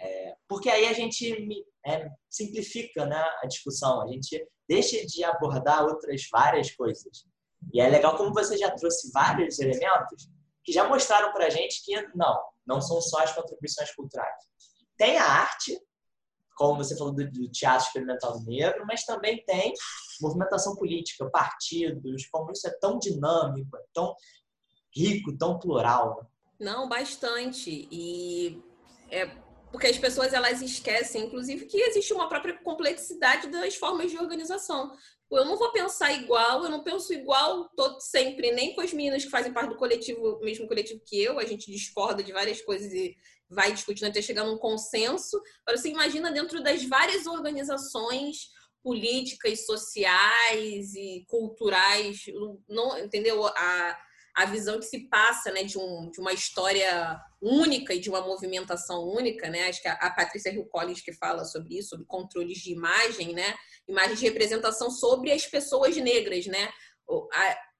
É, 0.00 0.36
porque 0.46 0.68
aí 0.68 0.86
a 0.86 0.92
gente 0.92 1.66
é, 1.88 2.10
simplifica 2.28 3.06
né, 3.06 3.24
a 3.42 3.46
discussão, 3.46 4.02
a 4.02 4.08
gente 4.08 4.46
deixa 4.68 5.04
de 5.06 5.24
abordar 5.24 5.84
outras 5.84 6.28
várias 6.30 6.70
coisas. 6.72 7.24
E 7.72 7.80
é 7.80 7.88
legal 7.88 8.16
como 8.16 8.32
você 8.32 8.56
já 8.56 8.70
trouxe 8.70 9.10
vários 9.12 9.58
elementos 9.58 10.28
que 10.62 10.72
já 10.72 10.86
mostraram 10.86 11.32
para 11.32 11.46
a 11.46 11.50
gente 11.50 11.82
que 11.82 12.00
não, 12.14 12.38
não 12.66 12.80
são 12.80 13.00
só 13.00 13.22
as 13.22 13.32
contribuições 13.32 13.90
culturais. 13.94 14.44
Tem 14.96 15.16
a 15.16 15.24
arte, 15.24 15.80
como 16.54 16.76
você 16.76 16.96
falou 16.96 17.14
do, 17.14 17.30
do 17.30 17.50
teatro 17.50 17.86
experimental 17.86 18.42
negro, 18.44 18.84
mas 18.86 19.04
também 19.04 19.42
tem 19.44 19.72
movimentação 20.20 20.76
política, 20.76 21.30
partidos, 21.30 22.26
como 22.30 22.52
isso 22.52 22.68
é 22.68 22.78
tão 22.78 22.98
dinâmico, 22.98 23.76
é 23.76 23.82
tão 23.94 24.14
rico, 24.94 25.36
tão 25.38 25.58
plural. 25.58 26.16
Né? 26.16 26.28
Não, 26.60 26.88
bastante. 26.88 27.88
E 27.90 28.62
é 29.10 29.47
porque 29.70 29.86
as 29.86 29.98
pessoas 29.98 30.32
elas 30.32 30.62
esquecem, 30.62 31.26
inclusive, 31.26 31.66
que 31.66 31.78
existe 31.80 32.12
uma 32.12 32.28
própria 32.28 32.58
complexidade 32.58 33.48
das 33.48 33.76
formas 33.76 34.10
de 34.10 34.18
organização 34.18 34.92
eu 35.36 35.44
não 35.44 35.56
vou 35.56 35.70
pensar 35.72 36.12
igual, 36.12 36.64
eu 36.64 36.70
não 36.70 36.82
penso 36.82 37.12
igual 37.12 37.68
todo 37.76 38.00
sempre, 38.00 38.50
nem 38.50 38.74
com 38.74 38.80
as 38.80 38.92
meninas 38.92 39.24
que 39.24 39.30
fazem 39.30 39.52
parte 39.52 39.70
do 39.70 39.76
coletivo, 39.76 40.40
mesmo 40.40 40.66
coletivo 40.66 41.02
que 41.04 41.22
eu, 41.22 41.38
a 41.38 41.44
gente 41.44 41.70
discorda 41.70 42.22
de 42.22 42.32
várias 42.32 42.62
coisas 42.62 42.92
e 42.92 43.14
vai 43.48 43.72
discutindo 43.72 44.08
até 44.08 44.22
chegar 44.22 44.44
num 44.44 44.56
consenso. 44.56 45.40
Agora, 45.66 45.78
você 45.78 45.90
imagina 45.90 46.32
dentro 46.32 46.62
das 46.62 46.82
várias 46.84 47.26
organizações 47.26 48.48
políticas, 48.82 49.66
sociais 49.66 50.94
e 50.94 51.26
culturais, 51.28 52.24
não, 52.66 52.98
entendeu? 52.98 53.46
A, 53.46 53.98
a 54.38 54.44
visão 54.44 54.78
que 54.78 54.86
se 54.86 55.00
passa 55.08 55.50
né, 55.50 55.64
de, 55.64 55.76
um, 55.76 56.08
de 56.12 56.20
uma 56.20 56.32
história 56.32 57.20
única 57.42 57.92
e 57.92 57.98
de 57.98 58.08
uma 58.08 58.20
movimentação 58.20 59.02
única, 59.02 59.50
né? 59.50 59.68
Acho 59.68 59.82
que 59.82 59.88
a, 59.88 59.94
a 59.94 60.10
Patrícia 60.10 60.50
Hill 60.50 60.64
Collins 60.66 61.00
que 61.00 61.12
fala 61.12 61.44
sobre 61.44 61.76
isso, 61.76 61.88
sobre 61.88 62.06
controles 62.06 62.58
de 62.58 62.70
imagem, 62.70 63.34
né? 63.34 63.56
Imagens 63.88 64.20
de 64.20 64.26
representação 64.26 64.92
sobre 64.92 65.32
as 65.32 65.44
pessoas 65.44 65.96
negras, 65.96 66.46
né? 66.46 66.70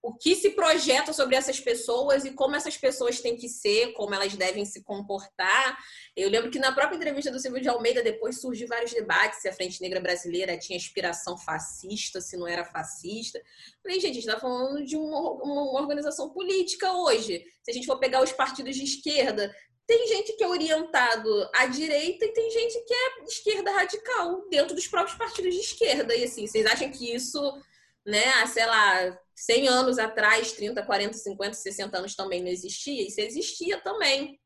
O 0.01 0.14
que 0.14 0.36
se 0.36 0.51
projeta 0.51 1.12
sobre 1.12 1.34
essas 1.34 1.59
pessoas 1.59 2.24
e 2.24 2.30
como 2.32 2.55
essas 2.55 2.76
pessoas 2.76 3.20
têm 3.20 3.36
que 3.36 3.49
ser, 3.49 3.92
como 3.94 4.14
elas 4.14 4.34
devem 4.34 4.64
se 4.64 4.82
comportar. 4.82 5.76
Eu 6.16 6.30
lembro 6.30 6.51
que 6.51 6.59
na 6.59 6.72
própria 6.72 6.96
entrevista 6.96 7.30
do 7.30 7.40
Silvio 7.40 7.61
de 7.61 7.68
Almeida 7.68 8.03
depois 8.03 8.40
surgiu 8.40 8.68
vários 8.68 8.92
debates 8.92 9.40
se 9.40 9.49
a 9.49 9.53
Frente 9.53 9.80
Negra 9.80 10.01
Brasileira 10.01 10.57
tinha 10.57 10.76
inspiração 10.76 11.36
fascista, 11.36 12.20
se 12.20 12.36
não 12.36 12.46
era 12.46 12.64
fascista. 12.64 13.42
Falei, 13.82 13.99
gente, 13.99 14.11
a 14.11 14.14
gente 14.14 14.28
está 14.28 14.38
falando 14.38 14.84
de 14.84 14.96
uma, 14.96 15.32
uma 15.42 15.80
organização 15.80 16.30
política 16.30 16.92
hoje. 16.92 17.44
Se 17.62 17.70
a 17.70 17.74
gente 17.74 17.86
for 17.86 17.99
pegar 17.99 18.22
os 18.22 18.32
partidos 18.32 18.76
de 18.76 18.84
esquerda, 18.84 19.53
tem 19.84 20.07
gente 20.07 20.34
que 20.34 20.44
é 20.44 20.49
orientado 20.49 21.49
à 21.55 21.66
direita 21.66 22.24
e 22.24 22.32
tem 22.32 22.51
gente 22.51 22.78
que 22.84 22.94
é 22.94 23.24
esquerda 23.24 23.72
radical 23.72 24.46
dentro 24.49 24.76
dos 24.76 24.86
próprios 24.86 25.16
partidos 25.16 25.55
de 25.55 25.61
esquerda. 25.61 26.14
E 26.14 26.24
assim, 26.24 26.46
vocês 26.46 26.66
acham 26.66 26.90
que 26.90 27.14
isso, 27.14 27.40
né, 28.07 28.46
sei 28.46 28.66
lá, 28.66 29.18
100 29.39 29.68
anos 29.68 29.99
atrás, 29.99 30.53
30, 30.53 30.82
40, 30.82 31.16
50, 31.16 31.53
60 31.55 31.99
anos 31.99 32.16
também 32.16 32.43
não 32.43 32.49
existia, 32.49 33.07
isso 33.07 33.20
existia 33.20 33.80
também. 33.80 34.39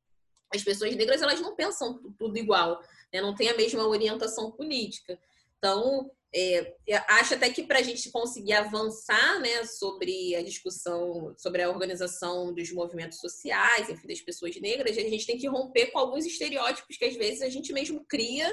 As 0.54 0.62
pessoas 0.62 0.94
negras, 0.94 1.22
elas 1.22 1.40
não 1.40 1.56
pensam 1.56 1.98
tudo 2.18 2.36
igual, 2.36 2.78
né? 3.12 3.22
não 3.22 3.34
tem 3.34 3.48
a 3.48 3.56
mesma 3.56 3.86
orientação 3.86 4.52
política. 4.52 5.18
Então, 5.56 6.10
é, 6.34 6.76
acho 7.08 7.34
até 7.34 7.50
que 7.50 7.62
para 7.62 7.78
a 7.78 7.82
gente 7.82 8.10
conseguir 8.10 8.52
avançar 8.52 9.40
né, 9.40 9.64
sobre 9.64 10.36
a 10.36 10.42
discussão, 10.42 11.34
sobre 11.38 11.62
a 11.62 11.70
organização 11.70 12.52
dos 12.52 12.70
movimentos 12.70 13.18
sociais, 13.18 13.88
enfim, 13.88 14.06
das 14.06 14.20
pessoas 14.20 14.54
negras, 14.60 14.98
a 14.98 15.00
gente 15.00 15.26
tem 15.26 15.38
que 15.38 15.48
romper 15.48 15.86
com 15.86 15.98
alguns 15.98 16.26
estereótipos 16.26 16.98
que 16.98 17.04
às 17.06 17.16
vezes 17.16 17.40
a 17.40 17.48
gente 17.48 17.72
mesmo 17.72 18.04
cria 18.06 18.52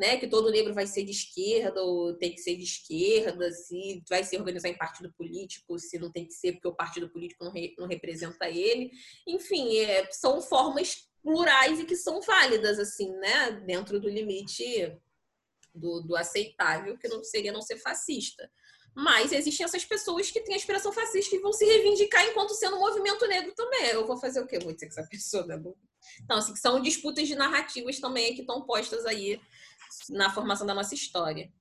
né, 0.00 0.16
que 0.16 0.26
todo 0.26 0.50
negro 0.50 0.72
vai 0.72 0.86
ser 0.86 1.04
de 1.04 1.10
esquerda 1.10 1.82
ou 1.82 2.14
tem 2.14 2.32
que 2.32 2.40
ser 2.40 2.56
de 2.56 2.64
esquerda, 2.64 3.52
se 3.52 4.02
vai 4.08 4.24
se 4.24 4.34
organizar 4.34 4.70
em 4.70 4.78
partido 4.78 5.12
político, 5.12 5.78
se 5.78 5.98
não 5.98 6.10
tem 6.10 6.24
que 6.26 6.32
ser 6.32 6.52
porque 6.52 6.68
o 6.68 6.74
partido 6.74 7.10
político 7.10 7.44
não, 7.44 7.52
re, 7.52 7.74
não 7.78 7.86
representa 7.86 8.48
ele. 8.48 8.90
Enfim, 9.28 9.76
é, 9.76 10.10
são 10.10 10.40
formas 10.40 11.06
plurais 11.22 11.78
e 11.78 11.84
que 11.84 11.94
são 11.94 12.22
válidas, 12.22 12.78
assim, 12.78 13.12
né, 13.18 13.50
dentro 13.66 14.00
do 14.00 14.08
limite 14.08 14.98
do, 15.74 16.00
do 16.00 16.16
aceitável, 16.16 16.96
que 16.96 17.06
não 17.06 17.22
seria 17.22 17.52
não 17.52 17.60
ser 17.60 17.76
fascista. 17.76 18.50
Mas 18.96 19.32
existem 19.32 19.64
essas 19.64 19.84
pessoas 19.84 20.30
que 20.30 20.40
têm 20.40 20.56
aspiração 20.56 20.92
fascista 20.92 21.36
e 21.36 21.40
vão 21.40 21.52
se 21.52 21.66
reivindicar 21.66 22.24
enquanto 22.24 22.54
sendo 22.54 22.76
um 22.76 22.80
movimento 22.80 23.26
negro 23.26 23.52
também. 23.54 23.90
Eu 23.90 24.06
vou 24.06 24.16
fazer 24.16 24.40
o 24.40 24.46
quê? 24.46 24.58
Vou 24.58 24.72
dizer 24.72 24.86
que 24.86 24.98
essa 24.98 25.06
pessoa 25.06 25.46
é 25.52 25.60
Então, 26.24 26.38
assim, 26.38 26.56
são 26.56 26.80
disputas 26.80 27.28
de 27.28 27.36
narrativas 27.36 28.00
também 28.00 28.34
que 28.34 28.40
estão 28.40 28.62
postas 28.62 29.04
aí 29.04 29.38
na 30.10 30.30
formação 30.30 30.66
da 30.66 30.74
nossa 30.74 30.94
história. 30.94 31.52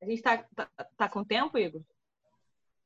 A 0.00 0.06
gente 0.06 0.18
está 0.18 0.38
tá, 0.54 0.70
tá 0.96 1.08
com 1.08 1.24
tempo, 1.24 1.58
Igor? 1.58 1.82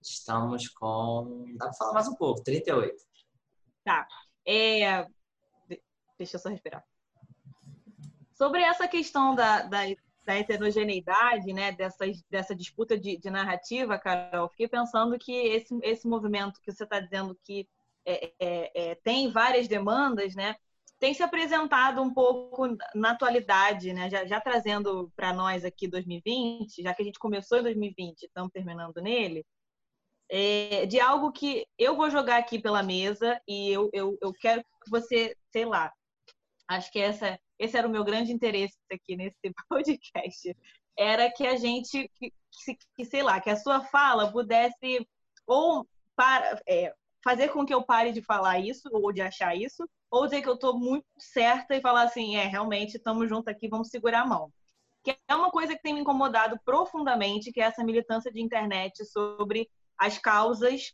Estamos 0.03 0.69
com. 0.69 1.47
Dá 1.57 1.67
para 1.67 1.75
falar 1.75 1.93
mais 1.95 2.09
um 2.09 2.15
pouco, 2.15 2.43
38. 2.43 2.95
Tá. 3.85 4.07
É... 4.47 5.07
Deixa 6.19 6.37
eu 6.37 6.41
só 6.41 6.49
respirar. 6.49 6.85
Sobre 8.35 8.63
essa 8.63 8.89
questão 8.89 9.35
da, 9.35 9.63
da, 9.63 9.81
da 10.25 10.35
heterogeneidade, 10.35 11.53
né, 11.53 11.73
dessa, 11.73 12.05
dessa 12.29 12.55
disputa 12.55 12.99
de, 12.99 13.17
de 13.17 13.31
narrativa, 13.31 13.99
Carol, 13.99 14.49
fiquei 14.49 14.69
pensando 14.69 15.19
que 15.19 15.33
esse, 15.33 15.79
esse 15.83 16.07
movimento 16.07 16.61
que 16.61 16.73
você 16.73 16.85
está 16.85 16.99
dizendo 17.01 17.39
que 17.45 17.69
é, 18.05 18.33
é, 18.39 18.91
é, 18.91 18.95
tem 18.97 19.31
várias 19.31 19.69
demandas, 19.69 20.35
né, 20.35 20.57
tem 21.05 21.13
se 21.13 21.23
apresentado 21.23 22.01
um 22.01 22.15
pouco 22.15 22.67
na 22.95 23.11
atualidade, 23.11 23.93
né? 23.93 24.09
já, 24.09 24.25
já 24.25 24.41
trazendo 24.41 25.13
para 25.15 25.35
nós 25.35 25.63
aqui 25.63 25.87
2020, 25.87 26.83
já 26.83 26.95
que 26.95 27.03
a 27.03 27.05
gente 27.05 27.19
começou 27.19 27.59
em 27.59 27.63
2020 27.63 28.23
e 28.23 28.25
estamos 28.25 28.51
terminando 28.51 29.03
nele, 29.03 29.45
é, 30.31 30.87
de 30.87 30.99
algo 30.99 31.31
que 31.31 31.67
eu 31.79 31.95
vou 31.95 32.09
jogar 32.09 32.39
aqui 32.39 32.59
pela 32.59 32.83
mesa 32.83 33.39
e 33.47 33.69
eu, 33.69 33.91
eu, 33.93 34.17
eu 34.23 34.33
quero 34.33 34.63
que 34.83 34.91
você, 34.91 35.37
sei 35.53 35.67
lá, 35.67 35.93
acho 36.69 36.91
que 36.91 36.99
essa, 36.99 37.39
esse 37.59 37.77
era 37.77 37.87
o 37.87 37.91
meu 37.91 38.03
grande 38.03 38.33
interesse 38.33 38.79
aqui 38.91 39.15
nesse 39.15 39.37
podcast, 39.69 40.57
era 40.99 41.31
que 41.31 41.47
a 41.47 41.57
gente, 41.57 42.11
que, 42.15 42.33
que 42.97 43.05
sei 43.05 43.23
lá, 43.23 43.43
que 43.43 43.51
a 43.51 43.57
sua 43.57 43.85
fala 43.85 44.33
pudesse 44.33 45.07
ou 45.47 45.87
para, 46.17 46.63
é, 46.67 46.95
fazer 47.25 47.49
com 47.49 47.65
que 47.65 47.73
eu 47.73 47.83
pare 47.83 48.13
de 48.13 48.23
falar 48.23 48.61
isso 48.61 48.89
ou 48.93 49.11
de 49.11 49.23
achar 49.23 49.57
isso, 49.57 49.89
ou 50.11 50.27
dizer 50.27 50.43
que 50.43 50.49
eu 50.49 50.55
estou 50.55 50.79
muito 50.79 51.07
certa 51.19 51.75
e 51.75 51.81
falar 51.81 52.03
assim, 52.03 52.37
é, 52.37 52.45
realmente, 52.45 52.99
estamos 52.99 53.29
juntos 53.29 53.49
aqui, 53.49 53.67
vamos 53.67 53.89
segurar 53.89 54.21
a 54.21 54.27
mão. 54.27 54.53
Que 55.03 55.17
é 55.27 55.35
uma 55.35 55.51
coisa 55.51 55.75
que 55.75 55.83
tem 55.83 55.95
me 55.95 56.01
incomodado 56.01 56.61
profundamente, 56.65 57.51
que 57.51 57.61
é 57.61 57.65
essa 57.65 57.83
militância 57.83 58.31
de 58.31 58.43
internet 58.43 59.05
sobre 59.07 59.69
as 59.99 60.19
causas 60.19 60.93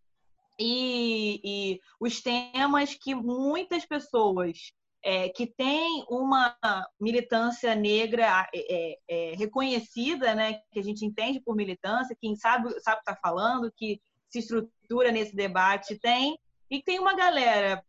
e, 0.59 1.41
e 1.43 1.81
os 1.99 2.20
temas 2.20 2.95
que 2.95 3.14
muitas 3.14 3.85
pessoas 3.85 4.72
é, 5.03 5.31
que 5.31 5.47
têm 5.47 6.05
uma 6.09 6.55
militância 7.01 7.74
negra 7.74 8.49
é, 8.55 8.99
é, 9.09 9.35
reconhecida, 9.35 10.35
né, 10.35 10.61
que 10.70 10.78
a 10.78 10.83
gente 10.83 11.05
entende 11.05 11.41
por 11.41 11.57
militância, 11.57 12.16
quem 12.20 12.37
sabe 12.37 12.68
sabe 12.81 13.01
está 13.01 13.16
falando, 13.16 13.72
que 13.74 14.01
se 14.31 14.39
estrutura 14.39 15.12
nesse 15.12 15.35
debate 15.35 15.99
tem, 15.99 16.39
e 16.70 16.83
tem 16.83 16.99
uma 16.99 17.14
galera 17.14 17.85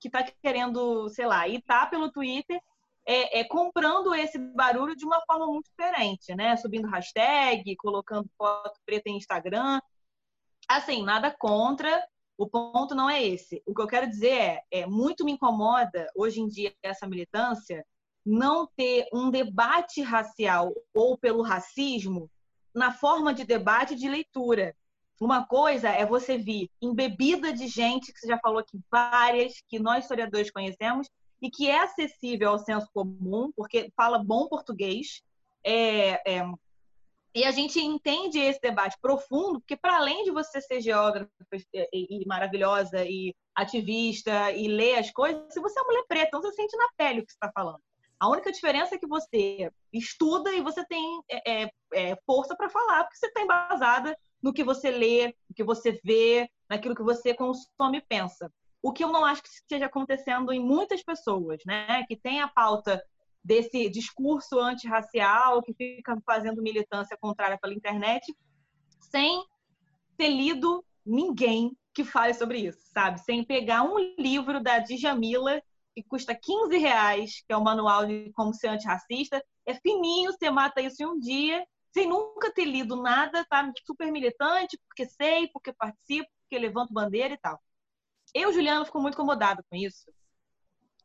que 0.00 0.08
está 0.08 0.22
querendo, 0.42 1.08
sei 1.08 1.26
lá, 1.26 1.46
ir 1.46 1.62
tá 1.62 1.86
pelo 1.86 2.10
Twitter 2.10 2.60
é, 3.06 3.40
é, 3.40 3.44
comprando 3.44 4.14
esse 4.14 4.38
barulho 4.38 4.96
de 4.96 5.04
uma 5.04 5.20
forma 5.26 5.46
muito 5.46 5.68
diferente, 5.68 6.34
né? 6.34 6.56
Subindo 6.56 6.88
hashtag, 6.88 7.76
colocando 7.76 8.30
foto 8.36 8.80
preta 8.86 9.10
em 9.10 9.16
Instagram. 9.16 9.80
Assim, 10.66 11.02
nada 11.02 11.30
contra, 11.30 12.02
o 12.36 12.48
ponto 12.48 12.94
não 12.94 13.08
é 13.08 13.22
esse. 13.22 13.62
O 13.66 13.74
que 13.74 13.82
eu 13.82 13.86
quero 13.86 14.08
dizer 14.08 14.32
é, 14.32 14.62
é 14.70 14.86
muito 14.86 15.24
me 15.24 15.32
incomoda 15.32 16.10
hoje 16.16 16.40
em 16.40 16.48
dia 16.48 16.74
essa 16.82 17.06
militância 17.06 17.84
não 18.24 18.66
ter 18.74 19.06
um 19.12 19.30
debate 19.30 20.00
racial 20.00 20.72
ou 20.94 21.18
pelo 21.18 21.42
racismo 21.42 22.30
na 22.74 22.90
forma 22.90 23.34
de 23.34 23.44
debate 23.44 23.94
de 23.94 24.08
leitura. 24.08 24.74
Uma 25.20 25.46
coisa 25.46 25.88
é 25.88 26.04
você 26.04 26.36
vir 26.36 26.70
embebida 26.82 27.52
de 27.52 27.68
gente, 27.68 28.12
que 28.12 28.18
você 28.18 28.26
já 28.26 28.38
falou 28.38 28.58
aqui 28.58 28.78
várias, 28.90 29.62
que 29.68 29.78
nós 29.78 30.04
historiadores 30.04 30.50
conhecemos, 30.50 31.08
e 31.40 31.50
que 31.50 31.68
é 31.68 31.80
acessível 31.80 32.50
ao 32.50 32.58
senso 32.58 32.88
comum, 32.92 33.52
porque 33.54 33.92
fala 33.96 34.18
bom 34.18 34.48
português. 34.48 35.22
É, 35.64 36.38
é, 36.38 36.44
e 37.34 37.44
a 37.44 37.50
gente 37.50 37.80
entende 37.80 38.38
esse 38.38 38.60
debate 38.60 38.96
profundo, 39.00 39.60
porque 39.60 39.76
para 39.76 39.96
além 39.96 40.24
de 40.24 40.30
você 40.30 40.60
ser 40.60 40.80
geógrafa 40.80 41.28
e, 41.52 42.22
e, 42.22 42.26
maravilhosa 42.26 43.04
e 43.04 43.34
ativista 43.54 44.52
e 44.52 44.68
ler 44.68 44.98
as 44.98 45.10
coisas, 45.10 45.52
se 45.52 45.60
você 45.60 45.78
é 45.80 45.82
mulher 45.82 46.04
preta, 46.08 46.28
então 46.28 46.40
você 46.40 46.52
sente 46.52 46.76
na 46.76 46.88
pele 46.96 47.20
o 47.20 47.26
que 47.26 47.32
está 47.32 47.50
falando. 47.52 47.80
A 48.20 48.28
única 48.28 48.52
diferença 48.52 48.94
é 48.94 48.98
que 48.98 49.06
você 49.06 49.70
estuda 49.92 50.52
e 50.52 50.62
você 50.62 50.84
tem 50.86 51.22
é, 51.28 51.64
é, 51.64 51.70
é 51.92 52.16
força 52.24 52.56
para 52.56 52.70
falar, 52.70 53.02
porque 53.04 53.16
você 53.16 53.26
está 53.26 53.42
embasada 53.42 54.16
no 54.44 54.52
que 54.52 54.62
você 54.62 54.90
lê, 54.90 55.28
no 55.48 55.54
que 55.56 55.64
você 55.64 55.98
vê, 56.04 56.50
naquilo 56.68 56.94
que 56.94 57.02
você 57.02 57.32
consome 57.32 57.96
e 57.96 58.02
pensa. 58.02 58.52
O 58.82 58.92
que 58.92 59.02
eu 59.02 59.10
não 59.10 59.24
acho 59.24 59.42
que 59.42 59.48
esteja 59.48 59.86
acontecendo 59.86 60.52
em 60.52 60.60
muitas 60.60 61.02
pessoas, 61.02 61.62
né? 61.64 62.04
Que 62.06 62.14
tem 62.14 62.42
a 62.42 62.48
pauta 62.48 63.02
desse 63.42 63.88
discurso 63.88 64.60
antirracial, 64.60 65.62
que 65.62 65.72
fica 65.72 66.14
fazendo 66.26 66.60
militância 66.60 67.16
contrária 67.16 67.58
pela 67.58 67.72
internet, 67.72 68.36
sem 69.00 69.42
ter 70.18 70.28
lido 70.28 70.84
ninguém 71.06 71.74
que 71.94 72.04
fale 72.04 72.34
sobre 72.34 72.58
isso, 72.58 72.80
sabe? 72.92 73.20
Sem 73.22 73.42
pegar 73.44 73.82
um 73.82 73.96
livro 74.18 74.62
da 74.62 74.78
Djamila, 74.78 75.62
que 75.94 76.02
custa 76.02 76.34
15 76.34 76.76
reais, 76.76 77.42
que 77.46 77.52
é 77.52 77.56
o 77.56 77.64
manual 77.64 78.04
de 78.04 78.30
como 78.34 78.52
ser 78.52 78.68
antirracista. 78.68 79.42
É 79.64 79.72
fininho, 79.72 80.32
você 80.32 80.50
mata 80.50 80.82
isso 80.82 81.02
em 81.02 81.06
um 81.06 81.18
dia, 81.18 81.64
sem 81.94 82.08
nunca 82.08 82.52
ter 82.52 82.64
lido 82.64 83.00
nada, 83.00 83.46
tá? 83.48 83.72
Super 83.86 84.10
militante, 84.10 84.76
porque 84.88 85.06
sei, 85.06 85.48
porque 85.48 85.72
participo, 85.72 86.28
porque 86.42 86.58
levanto 86.58 86.92
bandeira 86.92 87.34
e 87.34 87.38
tal. 87.38 87.62
Eu, 88.34 88.52
Juliana, 88.52 88.84
fico 88.84 89.00
muito 89.00 89.14
incomodada 89.14 89.64
com 89.70 89.76
isso. 89.76 90.12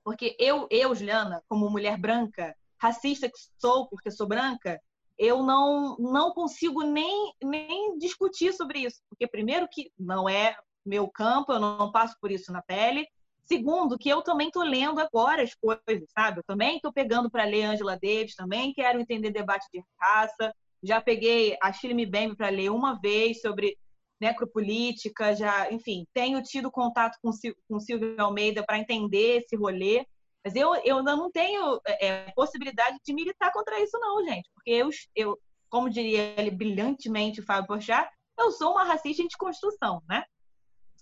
Porque 0.04 0.36
eu, 0.40 0.68
eu, 0.72 0.96
Juliana, 0.96 1.44
como 1.48 1.70
mulher 1.70 1.96
branca, 1.96 2.56
racista 2.82 3.30
que 3.30 3.38
sou, 3.60 3.88
porque 3.88 4.10
sou 4.10 4.28
branca, 4.28 4.82
eu 5.16 5.44
não, 5.44 5.96
não 6.00 6.34
consigo 6.34 6.82
nem, 6.82 7.34
nem 7.44 7.96
discutir 8.00 8.52
sobre 8.54 8.80
isso. 8.80 9.00
Porque, 9.08 9.28
primeiro, 9.28 9.68
que 9.70 9.92
não 9.98 10.28
é 10.28 10.58
meu 10.84 11.08
campo, 11.08 11.54
eu 11.54 11.60
não 11.60 11.92
passo 11.92 12.16
por 12.20 12.32
isso 12.32 12.52
na 12.52 12.64
pele. 12.64 13.08
Segundo, 13.44 13.98
que 13.98 14.10
eu 14.10 14.24
também 14.24 14.48
estou 14.48 14.64
lendo 14.64 15.00
agora 15.00 15.44
as 15.44 15.54
coisas, 15.54 16.10
sabe? 16.18 16.40
Eu 16.40 16.44
também 16.46 16.78
estou 16.78 16.92
pegando 16.92 17.30
para 17.30 17.44
ler 17.44 17.66
Angela 17.66 18.00
Davis, 18.02 18.34
também 18.34 18.74
quero 18.74 19.00
entender 19.00 19.30
debate 19.30 19.68
de 19.72 19.84
raça. 20.00 20.52
Já 20.84 21.02
peguei 21.02 21.58
a 21.62 21.72
Shirley 21.72 22.06
Mbembe 22.06 22.36
para 22.36 22.50
ler 22.50 22.72
uma 22.72 23.00
vez 23.00 23.42
sobre 23.42 23.78
necropolítica, 24.20 25.36
já, 25.36 25.72
enfim, 25.72 26.06
tenho 26.14 26.42
tido 26.44 26.70
contato 26.72 27.18
com, 27.22 27.32
com 27.68 27.80
Silvio 27.80 28.20
Almeida 28.20 28.64
para 28.66 28.78
entender 28.78 29.38
esse 29.38 29.56
rolê, 29.56 30.06
mas 30.44 30.56
eu, 30.56 30.76
eu 30.84 31.02
não 31.02 31.32
tenho 31.32 31.80
é, 31.86 32.08
é, 32.08 32.32
possibilidade 32.32 32.98
de 33.06 33.14
militar 33.14 33.52
contra 33.52 33.80
isso 33.80 33.98
não, 34.00 34.24
gente, 34.26 34.50
porque 34.54 34.72
eu, 34.72 34.90
eu 35.16 35.40
como 35.70 35.90
diria 35.90 36.40
ele 36.40 36.52
brilhantemente, 36.52 37.40
o 37.40 37.46
Fábio 37.46 37.68
Porchat, 37.68 38.10
eu 38.38 38.52
sou 38.52 38.72
uma 38.72 38.84
racista 38.84 39.24
de 39.24 39.38
construção, 39.38 40.02
né? 40.08 40.24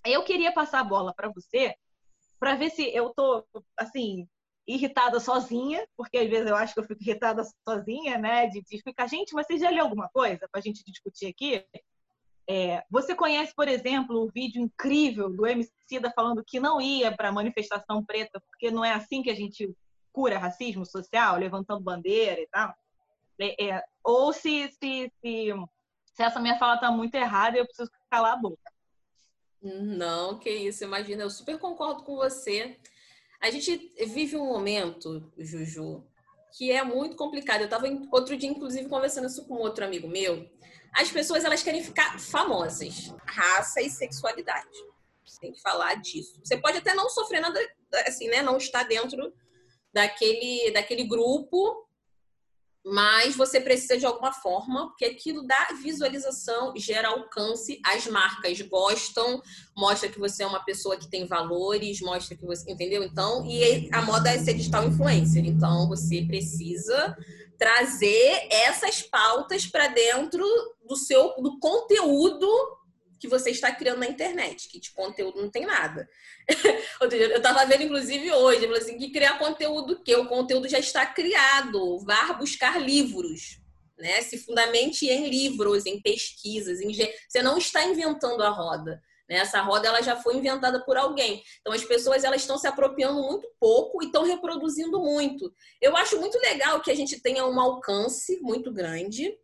Eu 0.04 0.24
queria 0.24 0.52
passar 0.52 0.80
a 0.80 0.84
bola 0.84 1.12
para 1.14 1.30
você, 1.30 1.74
para 2.38 2.54
ver 2.54 2.70
se 2.70 2.84
eu 2.94 3.12
tô, 3.14 3.44
assim, 3.76 4.28
irritada 4.68 5.18
sozinha, 5.18 5.88
porque 5.96 6.18
às 6.18 6.28
vezes 6.28 6.46
eu 6.46 6.54
acho 6.54 6.74
que 6.74 6.80
eu 6.80 6.84
fico 6.84 7.02
irritada 7.02 7.42
sozinha, 7.66 8.18
né? 8.18 8.46
De, 8.48 8.62
de 8.62 8.82
ficar, 8.82 9.06
gente, 9.06 9.32
você 9.32 9.56
já 9.56 9.70
leu 9.70 9.84
alguma 9.84 10.08
coisa 10.10 10.46
para 10.46 10.60
a 10.60 10.62
gente 10.62 10.84
discutir 10.84 11.26
aqui? 11.26 11.64
É, 12.46 12.84
você 12.90 13.14
conhece, 13.14 13.54
por 13.54 13.66
exemplo, 13.66 14.22
o 14.22 14.30
vídeo 14.30 14.62
incrível 14.62 15.30
do 15.30 15.46
Emicida 15.46 16.12
falando 16.14 16.44
que 16.44 16.60
não 16.60 16.80
ia 16.80 17.14
para 17.14 17.30
a 17.30 17.32
manifestação 17.32 18.04
preta, 18.04 18.40
porque 18.40 18.70
não 18.70 18.84
é 18.84 18.92
assim 18.92 19.22
que 19.22 19.30
a 19.30 19.34
gente 19.34 19.74
cura 20.12 20.38
racismo 20.38 20.84
social, 20.84 21.36
levantando 21.36 21.80
bandeira 21.80 22.40
e 22.40 22.46
tal? 22.48 22.74
É, 23.38 23.68
é, 23.68 23.84
ou 24.04 24.32
se, 24.32 24.68
se, 24.68 25.12
se, 25.20 25.52
se, 26.14 26.22
essa 26.22 26.40
minha 26.40 26.58
fala 26.58 26.74
está 26.74 26.90
muito 26.90 27.14
errada, 27.14 27.56
eu 27.56 27.64
preciso 27.64 27.90
calar 28.10 28.34
a 28.34 28.36
boca. 28.36 28.72
Não, 29.62 30.38
que 30.38 30.50
isso, 30.50 30.84
imagina, 30.84 31.22
eu 31.22 31.30
super 31.30 31.58
concordo 31.58 32.02
com 32.02 32.16
você. 32.16 32.78
A 33.40 33.50
gente 33.50 33.92
vive 34.06 34.36
um 34.36 34.46
momento, 34.46 35.32
Juju, 35.38 36.04
que 36.56 36.72
é 36.72 36.82
muito 36.82 37.16
complicado. 37.16 37.60
Eu 37.60 37.66
estava 37.66 37.86
outro 38.10 38.36
dia, 38.36 38.48
inclusive, 38.48 38.88
conversando 38.88 39.28
isso 39.28 39.46
com 39.46 39.54
outro 39.54 39.84
amigo 39.84 40.08
meu, 40.08 40.48
as 40.92 41.10
pessoas 41.10 41.44
elas 41.44 41.62
querem 41.62 41.82
ficar 41.82 42.18
famosas. 42.18 43.14
Raça 43.24 43.80
e 43.80 43.90
sexualidade. 43.90 44.68
Tem 45.40 45.52
que 45.52 45.60
falar 45.60 45.94
disso. 45.94 46.40
Você 46.42 46.56
pode 46.56 46.78
até 46.78 46.94
não 46.94 47.08
sofrer 47.08 47.40
nada, 47.40 47.60
assim, 48.06 48.26
né? 48.26 48.42
Não 48.42 48.56
estar 48.56 48.82
dentro 48.82 49.32
daquele, 49.92 50.72
daquele 50.72 51.04
grupo, 51.04 51.87
mas 52.90 53.36
você 53.36 53.60
precisa 53.60 53.98
de 53.98 54.06
alguma 54.06 54.32
forma, 54.32 54.88
porque 54.88 55.04
aquilo 55.04 55.46
dá 55.46 55.68
visualização, 55.82 56.72
gera 56.76 57.08
alcance, 57.08 57.80
as 57.84 58.06
marcas 58.06 58.60
gostam, 58.62 59.42
mostra 59.76 60.08
que 60.08 60.18
você 60.18 60.42
é 60.42 60.46
uma 60.46 60.64
pessoa 60.64 60.96
que 60.96 61.08
tem 61.08 61.26
valores, 61.26 62.00
mostra 62.00 62.36
que 62.36 62.46
você, 62.46 62.70
entendeu? 62.70 63.02
Então, 63.02 63.44
e 63.44 63.90
a 63.92 64.00
moda 64.02 64.30
é 64.30 64.38
ser 64.38 64.54
digital 64.54 64.86
influencer, 64.86 65.44
então 65.44 65.86
você 65.86 66.22
precisa 66.22 67.16
trazer 67.58 68.46
essas 68.50 69.02
pautas 69.02 69.66
para 69.66 69.88
dentro 69.88 70.44
do 70.88 70.96
seu 70.96 71.34
do 71.42 71.58
conteúdo 71.58 72.48
que 73.18 73.28
você 73.28 73.50
está 73.50 73.72
criando 73.72 73.98
na 73.98 74.06
internet, 74.06 74.68
que 74.68 74.80
de 74.80 74.90
conteúdo 74.92 75.40
não 75.40 75.50
tem 75.50 75.66
nada. 75.66 76.08
eu 77.00 77.36
estava 77.36 77.64
vendo, 77.66 77.82
inclusive, 77.84 78.32
hoje, 78.32 78.66
assim, 78.74 78.98
que 78.98 79.10
criar 79.10 79.38
conteúdo 79.38 80.02
que 80.02 80.14
o 80.16 80.26
conteúdo 80.26 80.68
já 80.68 80.78
está 80.78 81.04
criado, 81.06 81.98
vá 82.00 82.32
buscar 82.32 82.80
livros, 82.80 83.60
né? 83.98 84.22
Se 84.22 84.38
fundamente 84.38 85.06
em 85.06 85.28
livros, 85.28 85.86
em 85.86 86.00
pesquisas, 86.00 86.80
em... 86.80 86.92
você 87.28 87.42
não 87.42 87.58
está 87.58 87.84
inventando 87.84 88.42
a 88.42 88.50
roda. 88.50 89.02
Né? 89.28 89.36
Essa 89.36 89.60
roda 89.60 89.88
ela 89.88 90.00
já 90.00 90.16
foi 90.16 90.36
inventada 90.36 90.82
por 90.84 90.96
alguém. 90.96 91.42
Então 91.60 91.72
as 91.72 91.84
pessoas 91.84 92.24
elas 92.24 92.40
estão 92.40 92.56
se 92.56 92.66
apropriando 92.66 93.22
muito 93.22 93.46
pouco 93.60 94.02
e 94.02 94.06
estão 94.06 94.24
reproduzindo 94.24 94.98
muito. 95.00 95.52
Eu 95.80 95.96
acho 95.96 96.18
muito 96.18 96.38
legal 96.38 96.80
que 96.80 96.90
a 96.90 96.94
gente 96.94 97.20
tenha 97.20 97.44
um 97.46 97.60
alcance 97.60 98.40
muito 98.40 98.72
grande. 98.72 99.36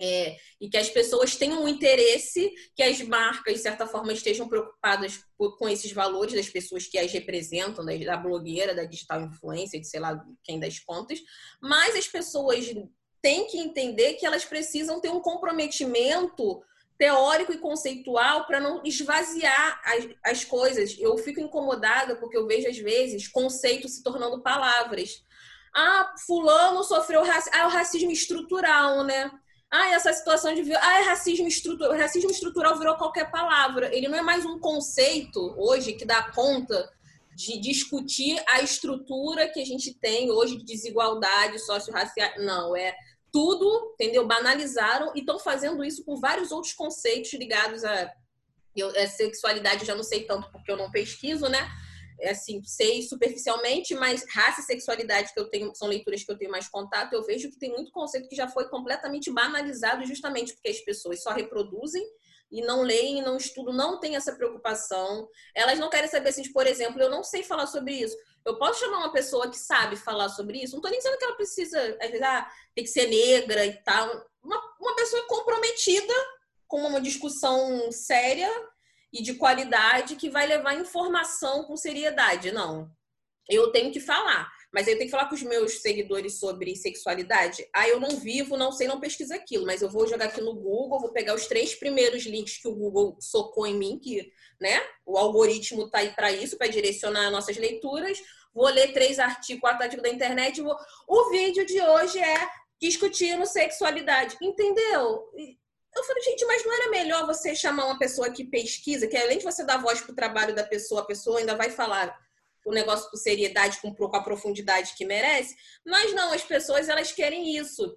É, 0.00 0.36
e 0.60 0.68
que 0.68 0.76
as 0.76 0.90
pessoas 0.90 1.36
tenham 1.36 1.62
um 1.62 1.68
interesse, 1.68 2.52
que 2.74 2.82
as 2.82 3.00
marcas, 3.02 3.54
de 3.54 3.60
certa 3.60 3.86
forma, 3.86 4.12
estejam 4.12 4.48
preocupadas 4.48 5.20
por, 5.38 5.56
com 5.56 5.68
esses 5.68 5.92
valores 5.92 6.34
das 6.34 6.48
pessoas 6.48 6.86
que 6.86 6.98
as 6.98 7.12
representam, 7.12 7.84
da, 7.84 7.96
da 7.96 8.16
blogueira, 8.16 8.74
da 8.74 8.84
digital 8.84 9.22
influencer, 9.22 9.80
de 9.80 9.86
sei 9.86 10.00
lá 10.00 10.20
quem 10.42 10.58
das 10.58 10.78
contas, 10.80 11.20
mas 11.60 11.94
as 11.94 12.08
pessoas 12.08 12.66
têm 13.22 13.46
que 13.46 13.58
entender 13.58 14.14
que 14.14 14.26
elas 14.26 14.44
precisam 14.44 15.00
ter 15.00 15.10
um 15.10 15.20
comprometimento 15.20 16.62
teórico 16.98 17.52
e 17.52 17.58
conceitual 17.58 18.46
para 18.46 18.60
não 18.60 18.82
esvaziar 18.84 19.80
as, 19.84 20.08
as 20.24 20.44
coisas. 20.44 20.96
Eu 20.98 21.16
fico 21.18 21.40
incomodada 21.40 22.16
porque 22.16 22.36
eu 22.36 22.46
vejo, 22.46 22.68
às 22.68 22.78
vezes, 22.78 23.28
conceitos 23.28 23.92
se 23.92 24.02
tornando 24.02 24.42
palavras. 24.42 25.24
Ah, 25.74 26.14
fulano 26.26 26.84
sofreu 26.84 27.24
racismo. 27.24 27.52
Ah, 27.54 27.62
é 27.62 27.66
o 27.66 27.70
racismo 27.70 28.10
estrutural, 28.10 29.02
né? 29.04 29.30
Ah, 29.76 29.90
essa 29.90 30.12
situação 30.12 30.54
de 30.54 30.72
ah, 30.72 31.00
é 31.00 31.02
racismo 31.02 31.48
estrutural. 31.48 31.98
Racismo 31.98 32.30
estrutural 32.30 32.78
virou 32.78 32.94
qualquer 32.94 33.28
palavra. 33.28 33.92
Ele 33.92 34.06
não 34.06 34.16
é 34.16 34.22
mais 34.22 34.44
um 34.44 34.56
conceito 34.56 35.52
hoje 35.58 35.94
que 35.94 36.04
dá 36.04 36.30
conta 36.30 36.88
de 37.34 37.58
discutir 37.58 38.40
a 38.46 38.62
estrutura 38.62 39.48
que 39.48 39.60
a 39.60 39.66
gente 39.66 39.92
tem 39.92 40.30
hoje 40.30 40.58
de 40.58 40.64
desigualdade 40.64 41.58
socio-racial. 41.58 42.30
Não, 42.38 42.76
é 42.76 42.94
tudo, 43.32 43.94
entendeu? 43.94 44.24
Banalizaram 44.24 45.10
e 45.12 45.18
estão 45.18 45.40
fazendo 45.40 45.82
isso 45.82 46.04
com 46.04 46.20
vários 46.20 46.52
outros 46.52 46.72
conceitos 46.72 47.32
ligados 47.32 47.82
a, 47.84 48.12
a 49.02 49.06
sexualidade. 49.08 49.80
Eu 49.80 49.86
já 49.88 49.96
não 49.96 50.04
sei 50.04 50.22
tanto 50.22 50.52
porque 50.52 50.70
eu 50.70 50.76
não 50.76 50.88
pesquiso, 50.92 51.48
né? 51.48 51.68
É 52.20 52.30
assim, 52.30 52.62
sei 52.64 53.02
superficialmente, 53.02 53.94
mas 53.94 54.24
raça 54.30 54.60
e 54.60 54.64
sexualidade 54.64 55.32
que 55.32 55.40
eu 55.40 55.48
tenho 55.48 55.74
são 55.74 55.88
leituras 55.88 56.22
que 56.22 56.30
eu 56.30 56.38
tenho 56.38 56.50
mais 56.50 56.68
contato. 56.68 57.12
Eu 57.12 57.24
vejo 57.24 57.50
que 57.50 57.58
tem 57.58 57.70
muito 57.70 57.90
conceito 57.90 58.28
que 58.28 58.36
já 58.36 58.48
foi 58.48 58.68
completamente 58.68 59.30
banalizado, 59.30 60.06
justamente 60.06 60.54
porque 60.54 60.68
as 60.68 60.80
pessoas 60.80 61.22
só 61.22 61.32
reproduzem 61.32 62.04
e 62.50 62.62
não 62.62 62.82
leem, 62.82 63.20
não 63.22 63.36
estudam, 63.36 63.74
não 63.74 63.98
têm 63.98 64.16
essa 64.16 64.32
preocupação. 64.32 65.28
Elas 65.54 65.78
não 65.78 65.90
querem 65.90 66.08
saber 66.08 66.28
assim, 66.28 66.52
por 66.52 66.66
exemplo, 66.66 67.02
eu 67.02 67.10
não 67.10 67.24
sei 67.24 67.42
falar 67.42 67.66
sobre 67.66 67.94
isso. 67.94 68.16
Eu 68.44 68.56
posso 68.58 68.80
chamar 68.80 68.98
uma 68.98 69.12
pessoa 69.12 69.50
que 69.50 69.58
sabe 69.58 69.96
falar 69.96 70.28
sobre 70.28 70.58
isso? 70.58 70.72
Não 70.72 70.78
estou 70.78 70.90
nem 70.90 71.00
dizendo 71.00 71.18
que 71.18 71.24
ela 71.24 71.36
precisa, 71.36 71.96
às 72.00 72.10
vezes, 72.10 72.22
ah, 72.22 72.48
tem 72.74 72.84
que 72.84 72.90
ser 72.90 73.08
negra 73.08 73.66
e 73.66 73.72
tal. 73.82 74.24
Uma, 74.42 74.60
uma 74.80 74.94
pessoa 74.94 75.26
comprometida 75.26 76.14
com 76.68 76.80
uma 76.86 77.00
discussão 77.00 77.90
séria 77.90 78.50
e 79.14 79.22
de 79.22 79.34
qualidade 79.34 80.16
que 80.16 80.28
vai 80.28 80.44
levar 80.44 80.74
informação 80.74 81.62
com 81.64 81.76
seriedade. 81.76 82.50
Não. 82.50 82.90
Eu 83.48 83.70
tenho 83.70 83.92
que 83.92 84.00
falar. 84.00 84.50
Mas 84.72 84.88
eu 84.88 84.94
tenho 84.94 85.04
que 85.04 85.12
falar 85.12 85.28
com 85.28 85.36
os 85.36 85.42
meus 85.42 85.80
seguidores 85.80 86.40
sobre 86.40 86.74
sexualidade. 86.74 87.64
Ah, 87.72 87.86
eu 87.86 88.00
não 88.00 88.18
vivo, 88.18 88.56
não 88.56 88.72
sei, 88.72 88.88
não 88.88 88.98
pesquiso 88.98 89.32
aquilo, 89.32 89.64
mas 89.64 89.82
eu 89.82 89.88
vou 89.88 90.08
jogar 90.08 90.24
aqui 90.24 90.40
no 90.40 90.52
Google, 90.52 90.98
vou 90.98 91.12
pegar 91.12 91.32
os 91.32 91.46
três 91.46 91.76
primeiros 91.76 92.24
links 92.24 92.58
que 92.60 92.66
o 92.66 92.74
Google 92.74 93.16
socou 93.20 93.68
em 93.68 93.78
mim, 93.78 94.00
que 94.02 94.32
né, 94.60 94.82
o 95.06 95.16
algoritmo 95.16 95.88
tá 95.88 95.98
aí 95.98 96.10
para 96.10 96.32
isso, 96.32 96.58
para 96.58 96.66
direcionar 96.66 97.30
nossas 97.30 97.56
leituras. 97.56 98.18
vou 98.52 98.66
ler 98.66 98.92
três 98.92 99.20
artigos, 99.20 99.60
quatro 99.60 99.84
artigos 99.84 100.02
da 100.02 100.08
internet. 100.08 100.60
Vou... 100.60 100.76
O 101.06 101.30
vídeo 101.30 101.64
de 101.64 101.80
hoje 101.80 102.18
é 102.18 102.48
discutindo 102.80 103.46
sexualidade, 103.46 104.36
entendeu? 104.42 105.22
Eu 105.96 106.04
falei, 106.04 106.22
gente, 106.22 106.44
mas 106.44 106.64
não 106.64 106.72
era 106.72 106.90
melhor 106.90 107.26
você 107.26 107.54
chamar 107.54 107.86
uma 107.86 107.98
pessoa 107.98 108.30
que 108.30 108.44
pesquisa, 108.44 109.06
que 109.06 109.16
além 109.16 109.38
de 109.38 109.44
você 109.44 109.64
dar 109.64 109.80
voz 109.80 110.00
para 110.00 110.12
o 110.12 110.16
trabalho 110.16 110.54
da 110.54 110.64
pessoa, 110.64 111.02
a 111.02 111.06
pessoa 111.06 111.38
ainda 111.38 111.54
vai 111.56 111.70
falar 111.70 112.18
o 112.64 112.72
negócio 112.72 113.10
com 113.10 113.16
seriedade, 113.16 113.78
com, 113.80 114.16
a 114.16 114.22
profundidade 114.22 114.94
que 114.96 115.04
merece? 115.04 115.54
Mas 115.84 116.12
não, 116.14 116.32
as 116.32 116.42
pessoas 116.42 116.88
elas 116.88 117.12
querem 117.12 117.56
isso. 117.56 117.96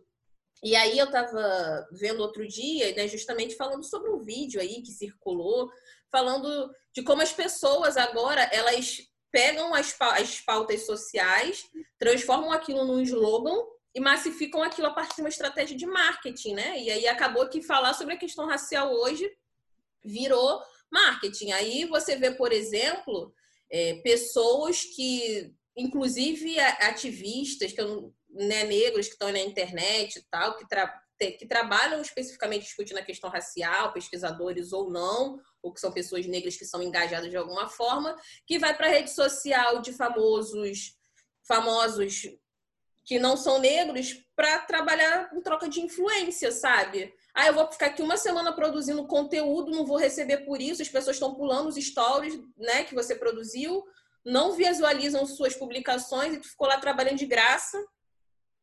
E 0.63 0.75
aí 0.75 0.97
eu 0.97 1.05
estava 1.05 1.87
vendo 1.91 2.21
outro 2.21 2.47
dia, 2.47 2.93
né, 2.95 3.07
justamente 3.07 3.55
falando 3.55 3.83
sobre 3.83 4.09
um 4.09 4.23
vídeo 4.23 4.59
aí 4.59 4.81
que 4.81 4.91
circulou, 4.91 5.71
falando 6.11 6.69
de 6.93 7.03
como 7.03 7.21
as 7.21 7.31
pessoas 7.31 7.95
agora 7.95 8.41
elas 8.51 8.97
pegam 9.31 9.73
as 9.73 9.93
pautas 10.41 10.85
sociais, 10.85 11.63
transformam 11.99 12.51
aquilo 12.51 12.85
num 12.85 13.01
slogan 13.01 13.57
e 13.97 13.99
massificam 13.99 14.61
aquilo 14.61 14.85
a 14.85 14.93
partir 14.93 15.15
de 15.15 15.21
uma 15.23 15.29
estratégia 15.29 15.75
de 15.75 15.87
marketing, 15.87 16.53
né? 16.53 16.79
E 16.79 16.91
aí 16.91 17.07
acabou 17.07 17.49
que 17.49 17.63
falar 17.63 17.95
sobre 17.95 18.13
a 18.13 18.17
questão 18.17 18.45
racial 18.45 18.93
hoje 18.93 19.27
virou 20.05 20.61
marketing. 20.91 21.51
Aí 21.53 21.83
você 21.85 22.15
vê, 22.15 22.29
por 22.29 22.51
exemplo, 22.51 23.33
é, 23.71 23.95
pessoas 24.03 24.83
que, 24.83 25.51
inclusive 25.75 26.59
ativistas, 26.59 27.71
que 27.71 27.81
né, 28.29 28.65
negros 28.65 29.07
que 29.07 29.13
estão 29.13 29.31
na 29.31 29.39
internet 29.39 30.19
e 30.19 30.21
tal, 30.29 30.55
que, 30.57 30.67
tra 30.67 31.01
que 31.17 31.47
trabalham 31.47 31.99
especificamente 31.99 32.65
discutindo 32.65 32.99
a 32.99 33.03
questão 33.03 33.31
racial, 33.31 33.93
pesquisadores 33.93 34.73
ou 34.73 34.91
não, 34.91 35.41
ou 35.63 35.73
que 35.73 35.79
são 35.79 35.91
pessoas 35.91 36.27
negras 36.27 36.55
que 36.55 36.65
são 36.65 36.83
engajadas 36.83 37.31
de 37.31 37.37
alguma 37.37 37.67
forma, 37.67 38.15
que 38.45 38.59
vai 38.59 38.77
para 38.77 38.85
a 38.85 38.91
rede 38.91 39.09
social 39.09 39.81
de 39.81 39.91
famosos 39.91 40.95
famosos 41.47 42.27
que 43.08 43.18
não 43.18 43.36
são 43.36 43.58
negros 43.58 44.24
para 44.36 44.60
trabalhar 44.60 45.32
em 45.34 45.41
troca 45.41 45.68
de 45.68 45.82
influência, 45.82 46.51
sabe? 46.51 47.12
Ah, 47.34 47.47
eu 47.47 47.53
vou 47.53 47.72
ficar 47.72 47.88
aqui 47.88 48.03
uma 48.03 48.18
semana 48.18 48.53
produzindo 48.53 49.08
conteúdo, 49.08 49.72
não 49.72 49.86
vou 49.86 49.97
receber 49.97 50.39
por 50.39 50.62
isso, 50.62 50.82
as 50.82 50.89
pessoas 50.89 51.16
estão 51.16 51.34
pulando 51.34 51.70
os 51.70 51.76
stories, 51.76 52.38
né, 52.58 52.84
que 52.84 52.93
você 52.93 53.16
produziu, 53.16 53.84
não 54.26 54.51
visualizam 54.51 55.26
suas 55.26 55.55
publicações 55.55 56.34
e 56.34 56.39
tu 56.39 56.49
ficou 56.49 56.68
lá 56.68 56.78
trabalhando 56.78 57.18
de 57.18 57.26
graça 57.26 57.82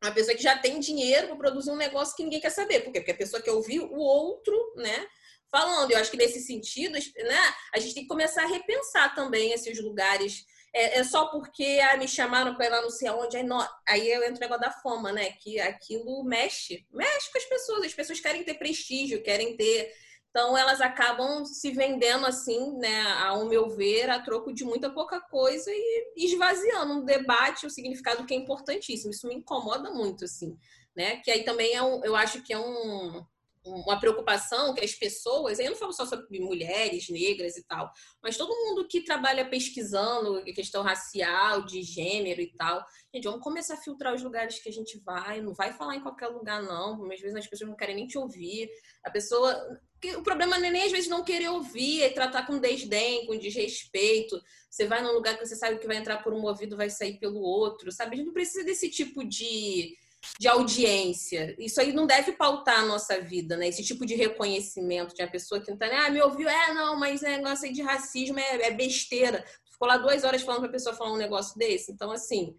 uma 0.02 0.14
pessoa 0.14 0.36
que 0.36 0.42
já 0.42 0.58
tem 0.58 0.78
dinheiro 0.78 1.28
para 1.28 1.36
produzir 1.36 1.70
um 1.70 1.76
negócio 1.76 2.14
que 2.14 2.22
ninguém 2.22 2.40
quer 2.40 2.50
saber. 2.50 2.80
Por 2.80 2.92
quê? 2.92 3.00
Porque 3.00 3.12
a 3.12 3.16
pessoa 3.16 3.42
quer 3.42 3.52
ouvir 3.52 3.80
o 3.80 3.96
outro, 3.96 4.54
né? 4.76 5.06
Falando. 5.50 5.90
Eu 5.90 5.98
acho 5.98 6.10
que 6.10 6.16
nesse 6.16 6.40
sentido, 6.40 6.92
né, 6.92 7.54
a 7.72 7.78
gente 7.78 7.94
tem 7.94 8.02
que 8.02 8.08
começar 8.08 8.42
a 8.42 8.48
repensar 8.48 9.14
também 9.14 9.52
esses 9.52 9.80
lugares. 9.80 10.44
É, 10.74 10.98
é 10.98 11.04
só 11.04 11.26
porque 11.26 11.80
ah, 11.90 11.96
me 11.96 12.08
chamaram 12.08 12.56
para 12.56 12.66
ir 12.66 12.70
lá 12.70 12.82
não 12.82 12.90
sei 12.90 13.06
aonde, 13.08 13.36
aí, 13.36 13.44
não, 13.44 13.64
aí 13.86 14.10
eu 14.10 14.24
entro 14.24 14.40
negócio 14.40 14.62
da 14.62 14.72
fama, 14.72 15.12
né? 15.12 15.30
Que 15.40 15.60
aquilo 15.60 16.24
mexe, 16.24 16.84
mexe 16.92 17.30
com 17.30 17.38
as 17.38 17.44
pessoas. 17.44 17.84
As 17.84 17.94
pessoas 17.94 18.20
querem 18.20 18.42
ter 18.42 18.54
prestígio, 18.54 19.22
querem 19.22 19.56
ter 19.56 19.92
então, 20.34 20.58
elas 20.58 20.80
acabam 20.80 21.44
se 21.44 21.70
vendendo 21.70 22.26
assim, 22.26 22.76
né, 22.78 23.02
ao 23.22 23.46
meu 23.46 23.70
ver, 23.70 24.10
a 24.10 24.18
troco 24.18 24.52
de 24.52 24.64
muita 24.64 24.90
pouca 24.90 25.20
coisa 25.20 25.70
e 25.70 26.10
esvaziando 26.16 26.94
um 26.94 27.04
debate, 27.04 27.66
o 27.66 27.70
significado 27.70 28.26
que 28.26 28.34
é 28.34 28.36
importantíssimo. 28.36 29.12
Isso 29.12 29.28
me 29.28 29.36
incomoda 29.36 29.92
muito, 29.92 30.24
assim, 30.24 30.58
né? 30.96 31.18
Que 31.18 31.30
aí 31.30 31.44
também 31.44 31.72
é 31.72 31.80
um, 31.80 32.04
eu 32.04 32.16
acho 32.16 32.42
que 32.42 32.52
é 32.52 32.58
um, 32.58 33.24
uma 33.64 33.98
preocupação 33.98 34.74
que 34.74 34.84
as 34.84 34.94
pessoas, 34.94 35.58
eu 35.58 35.70
não 35.70 35.76
falo 35.76 35.92
só 35.92 36.04
sobre 36.04 36.38
mulheres 36.38 37.08
negras 37.08 37.56
e 37.56 37.64
tal, 37.66 37.90
mas 38.22 38.36
todo 38.36 38.54
mundo 38.54 38.86
que 38.86 39.02
trabalha 39.02 39.48
pesquisando 39.48 40.44
questão 40.44 40.82
racial, 40.82 41.64
de 41.64 41.82
gênero 41.82 42.40
e 42.42 42.52
tal, 42.54 42.84
gente, 43.12 43.24
vamos 43.24 43.42
começar 43.42 43.74
a 43.74 43.78
filtrar 43.78 44.14
os 44.14 44.22
lugares 44.22 44.58
que 44.58 44.68
a 44.68 44.72
gente 44.72 45.00
vai, 45.00 45.40
não 45.40 45.54
vai 45.54 45.72
falar 45.72 45.96
em 45.96 46.02
qualquer 46.02 46.28
lugar 46.28 46.62
não, 46.62 47.10
às 47.10 47.20
vezes 47.20 47.34
as 47.34 47.46
pessoas 47.46 47.70
não 47.70 47.76
querem 47.76 47.96
nem 47.96 48.06
te 48.06 48.18
ouvir, 48.18 48.68
a 49.02 49.10
pessoa, 49.10 49.80
o 50.16 50.22
problema 50.22 50.58
não 50.58 50.66
é 50.66 50.70
nem 50.70 50.82
às 50.82 50.92
vezes 50.92 51.08
não 51.08 51.24
querer 51.24 51.48
ouvir, 51.48 52.02
é 52.02 52.10
tratar 52.10 52.46
com 52.46 52.58
desdém, 52.58 53.26
com 53.26 53.38
desrespeito, 53.38 54.40
você 54.68 54.86
vai 54.86 55.02
num 55.02 55.12
lugar 55.12 55.38
que 55.38 55.46
você 55.46 55.56
sabe 55.56 55.78
que 55.78 55.86
vai 55.86 55.96
entrar 55.96 56.22
por 56.22 56.34
um 56.34 56.42
ouvido, 56.42 56.76
vai 56.76 56.90
sair 56.90 57.18
pelo 57.18 57.40
outro, 57.40 57.90
sabe, 57.90 58.14
a 58.14 58.16
gente 58.16 58.26
não 58.26 58.34
precisa 58.34 58.64
desse 58.64 58.90
tipo 58.90 59.24
de 59.24 59.96
de 60.38 60.48
audiência. 60.48 61.54
Isso 61.58 61.80
aí 61.80 61.92
não 61.92 62.06
deve 62.06 62.32
pautar 62.32 62.80
a 62.80 62.86
nossa 62.86 63.20
vida, 63.20 63.56
né? 63.56 63.68
Esse 63.68 63.82
tipo 63.82 64.04
de 64.04 64.14
reconhecimento 64.14 65.14
de 65.14 65.22
uma 65.22 65.30
pessoa 65.30 65.60
que 65.60 65.70
não 65.70 65.78
tá, 65.78 65.86
ah, 65.86 66.10
me 66.10 66.20
ouviu, 66.22 66.48
é, 66.48 66.72
não, 66.74 66.98
mas 66.98 67.22
negócio 67.22 67.66
aí 67.66 67.72
de 67.72 67.82
racismo 67.82 68.38
é, 68.38 68.66
é 68.66 68.70
besteira. 68.70 69.44
Ficou 69.70 69.88
lá 69.88 69.96
duas 69.96 70.24
horas 70.24 70.42
falando 70.42 70.62
pra 70.62 70.70
pessoa 70.70 70.94
falar 70.94 71.12
um 71.12 71.16
negócio 71.16 71.58
desse. 71.58 71.92
Então, 71.92 72.10
assim, 72.10 72.54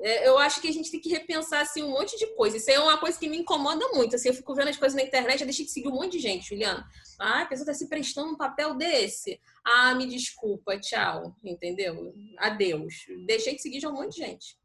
é, 0.00 0.28
eu 0.28 0.38
acho 0.38 0.60
que 0.60 0.68
a 0.68 0.72
gente 0.72 0.90
tem 0.90 1.00
que 1.00 1.08
repensar, 1.08 1.60
assim, 1.60 1.82
um 1.82 1.90
monte 1.90 2.16
de 2.16 2.26
coisa. 2.36 2.56
Isso 2.56 2.70
é 2.70 2.78
uma 2.78 2.98
coisa 2.98 3.18
que 3.18 3.28
me 3.28 3.38
incomoda 3.38 3.88
muito. 3.88 4.14
Assim, 4.14 4.28
eu 4.28 4.34
fico 4.34 4.54
vendo 4.54 4.68
as 4.68 4.76
coisas 4.76 4.96
na 4.96 5.02
internet, 5.02 5.40
já 5.40 5.44
deixei 5.44 5.64
de 5.64 5.72
seguir 5.72 5.88
um 5.88 5.94
monte 5.94 6.12
de 6.12 6.18
gente, 6.20 6.48
Juliana. 6.48 6.86
Ah, 7.18 7.42
a 7.42 7.46
pessoa 7.46 7.66
tá 7.66 7.74
se 7.74 7.88
prestando 7.88 8.30
um 8.30 8.36
papel 8.36 8.74
desse. 8.76 9.40
Ah, 9.64 9.94
me 9.94 10.06
desculpa, 10.06 10.78
tchau. 10.78 11.34
Entendeu? 11.42 12.14
Adeus. 12.38 12.94
Deixei 13.26 13.56
de 13.56 13.62
seguir 13.62 13.80
de 13.80 13.86
um 13.86 13.92
monte 13.92 14.14
de 14.14 14.26
gente. 14.26 14.57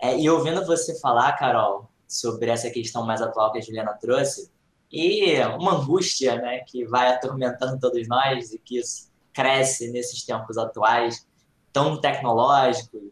É, 0.00 0.18
e 0.18 0.28
ouvindo 0.28 0.64
você 0.66 0.98
falar, 1.00 1.32
Carol, 1.32 1.88
sobre 2.06 2.50
essa 2.50 2.70
questão 2.70 3.04
mais 3.04 3.22
atual 3.22 3.52
que 3.52 3.58
a 3.58 3.60
Juliana 3.60 3.94
trouxe, 3.94 4.50
e 4.90 5.40
uma 5.58 5.74
angústia 5.74 6.36
né, 6.36 6.60
que 6.60 6.84
vai 6.84 7.08
atormentando 7.08 7.80
todos 7.80 8.06
nós 8.06 8.52
e 8.52 8.58
que 8.58 8.80
cresce 9.32 9.90
nesses 9.90 10.22
tempos 10.24 10.56
atuais, 10.56 11.26
tão 11.72 12.00
tecnológicos, 12.00 13.02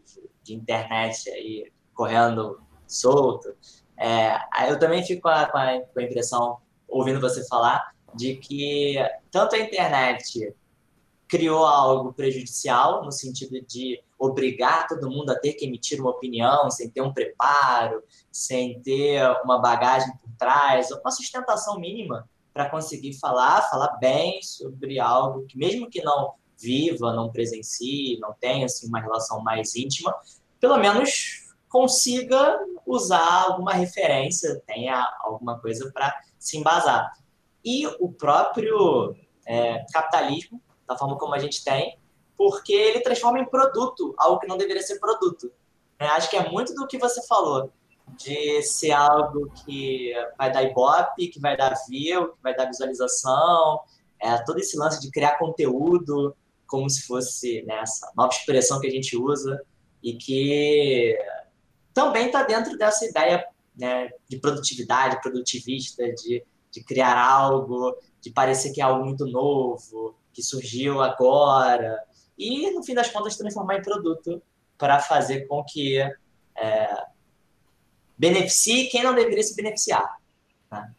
de 0.43 0.53
internet 0.53 1.29
aí 1.29 1.71
correndo 1.93 2.61
solto. 2.87 3.55
É, 3.97 4.37
eu 4.69 4.77
também 4.77 5.03
fico 5.03 5.23
com 5.23 5.29
a, 5.29 5.45
com 5.45 5.57
a, 5.57 5.81
com 5.81 5.99
a 5.99 6.03
impressão, 6.03 6.57
ouvindo 6.87 7.19
você 7.19 7.45
falar, 7.47 7.93
de 8.13 8.35
que 8.35 8.95
tanto 9.31 9.55
a 9.55 9.59
internet 9.59 10.53
criou 11.27 11.65
algo 11.65 12.13
prejudicial, 12.13 13.03
no 13.03 13.11
sentido 13.11 13.59
de 13.65 14.01
obrigar 14.23 14.87
todo 14.87 15.09
mundo 15.09 15.31
a 15.31 15.35
ter 15.39 15.53
que 15.53 15.65
emitir 15.65 15.99
uma 15.99 16.11
opinião 16.11 16.71
sem 16.71 16.89
ter 16.89 17.01
um 17.01 17.13
preparo, 17.13 18.01
sem 18.31 18.81
ter 18.81 19.21
uma 19.43 19.59
bagagem 19.59 20.15
por 20.17 20.31
trás, 20.37 20.89
uma 20.91 21.11
sustentação 21.11 21.77
mínima 21.77 22.27
para 22.53 22.69
conseguir 22.69 23.19
falar, 23.19 23.69
falar 23.69 23.97
bem 23.97 24.41
sobre 24.41 24.97
algo 24.97 25.45
que, 25.45 25.57
mesmo 25.57 25.89
que 25.89 26.01
não 26.01 26.33
viva, 26.57 27.11
não 27.11 27.31
presencie, 27.31 28.17
não 28.21 28.33
tenha 28.39 28.65
assim, 28.65 28.87
uma 28.87 29.01
relação 29.01 29.43
mais 29.43 29.75
íntima, 29.75 30.15
pelo 30.57 30.77
menos 30.77 31.49
consiga 31.67 32.59
usar 32.85 33.43
alguma 33.47 33.73
referência, 33.73 34.61
tenha 34.65 35.11
alguma 35.21 35.59
coisa 35.59 35.91
para 35.91 36.15
se 36.39 36.57
embasar. 36.57 37.11
E 37.65 37.87
o 37.99 38.09
próprio 38.09 39.15
é, 39.45 39.83
capitalismo 39.91 40.61
da 40.87 40.97
forma 40.97 41.17
como 41.17 41.33
a 41.33 41.39
gente 41.39 41.63
tem, 41.63 41.97
porque 42.43 42.73
ele 42.73 42.99
transforma 42.99 43.39
em 43.39 43.45
produto 43.45 44.13
algo 44.17 44.37
que 44.37 44.47
não 44.47 44.57
deveria 44.57 44.81
ser 44.81 44.99
produto. 44.99 45.49
É, 45.97 46.07
acho 46.07 46.29
que 46.29 46.35
é 46.35 46.51
muito 46.51 46.73
do 46.75 46.85
que 46.85 46.97
você 46.97 47.25
falou, 47.25 47.71
de 48.17 48.61
ser 48.63 48.91
algo 48.91 49.49
que 49.63 50.11
vai 50.37 50.51
dar 50.51 50.61
ibope, 50.61 51.29
que 51.29 51.39
vai 51.39 51.55
dar 51.55 51.73
view, 51.87 52.33
que 52.33 52.43
vai 52.43 52.53
dar 52.53 52.65
visualização, 52.65 53.79
é, 54.19 54.37
todo 54.39 54.59
esse 54.59 54.77
lance 54.77 54.99
de 54.99 55.09
criar 55.09 55.37
conteúdo 55.37 56.35
como 56.67 56.89
se 56.89 57.03
fosse 57.03 57.61
né, 57.61 57.79
essa 57.79 58.11
nova 58.13 58.33
expressão 58.33 58.81
que 58.81 58.87
a 58.87 58.91
gente 58.91 59.15
usa 59.15 59.63
e 60.03 60.15
que 60.15 61.17
também 61.93 62.25
está 62.25 62.43
dentro 62.43 62.77
dessa 62.77 63.05
ideia 63.05 63.47
né, 63.73 64.09
de 64.27 64.37
produtividade, 64.37 65.21
produtivista, 65.21 66.03
de, 66.11 66.43
de 66.69 66.83
criar 66.83 67.17
algo, 67.17 67.95
de 68.19 68.31
parecer 68.31 68.73
que 68.73 68.81
é 68.81 68.83
algo 68.83 69.05
muito 69.05 69.25
novo, 69.25 70.13
que 70.33 70.43
surgiu 70.43 71.01
agora, 71.01 72.03
e 72.37 72.71
no 72.71 72.83
fim 72.83 72.93
das 72.93 73.09
contas 73.09 73.37
transformar 73.37 73.77
em 73.77 73.81
produto 73.81 74.41
para 74.77 74.99
fazer 74.99 75.47
com 75.47 75.63
que 75.63 75.99
é, 76.55 77.05
beneficie 78.17 78.89
quem 78.89 79.03
não 79.03 79.13
deveria 79.13 79.43
se 79.43 79.55
beneficiar, 79.55 80.17
né? 80.71 80.93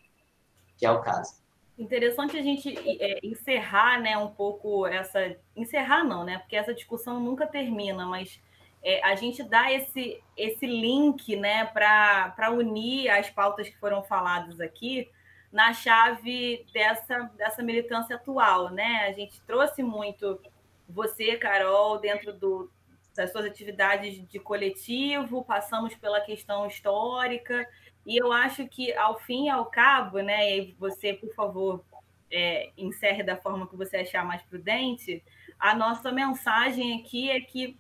que 0.77 0.87
é 0.87 0.91
o 0.91 1.01
caso. 1.01 1.43
Interessante 1.79 2.39
a 2.39 2.43
gente 2.43 2.73
é, 3.01 3.19
encerrar, 3.23 4.01
né, 4.01 4.17
um 4.17 4.29
pouco 4.29 4.87
essa 4.87 5.37
encerrar 5.57 6.05
não, 6.05 6.23
né, 6.25 6.39
porque 6.39 6.55
essa 6.55 6.73
discussão 6.73 7.19
nunca 7.19 7.49
termina, 7.49 8.07
mas 8.07 8.41
é, 8.81 9.03
a 9.03 9.17
gente 9.17 9.43
dá 9.43 9.73
esse 9.73 10.23
esse 10.37 10.67
link, 10.67 11.35
né, 11.35 11.65
para 11.67 12.51
unir 12.53 13.09
as 13.09 13.29
pautas 13.29 13.69
que 13.69 13.77
foram 13.79 14.05
faladas 14.05 14.61
aqui 14.61 15.11
na 15.51 15.73
chave 15.73 16.67
dessa, 16.73 17.31
dessa 17.37 17.63
militância 17.63 18.17
atual, 18.17 18.71
né? 18.71 19.07
A 19.09 19.13
gente 19.13 19.41
trouxe 19.43 19.85
muito 19.85 20.41
você, 20.89 21.37
Carol, 21.37 21.99
dentro 21.99 22.33
do, 22.33 22.71
das 23.15 23.33
suas 23.33 23.45
atividades 23.45 24.27
de 24.29 24.39
coletivo, 24.39 25.45
passamos 25.45 25.95
pela 25.95 26.21
questão 26.21 26.67
histórica, 26.67 27.67
e 28.07 28.21
eu 28.21 28.33
acho 28.33 28.67
que, 28.69 28.93
ao 28.95 29.19
fim 29.21 29.47
e 29.47 29.49
ao 29.49 29.67
cabo, 29.67 30.19
né, 30.21 30.59
e 30.59 30.73
você, 30.79 31.15
por 31.15 31.33
favor, 31.35 31.85
é, 32.31 32.71
encerre 32.77 33.23
da 33.23 33.37
forma 33.37 33.67
que 33.67 33.77
você 33.77 33.99
achar 33.99 34.25
mais 34.25 34.43
prudente, 34.43 35.23
a 35.59 35.75
nossa 35.75 36.11
mensagem 36.13 37.01
aqui 37.01 37.31
é 37.31 37.41
que 37.41 37.79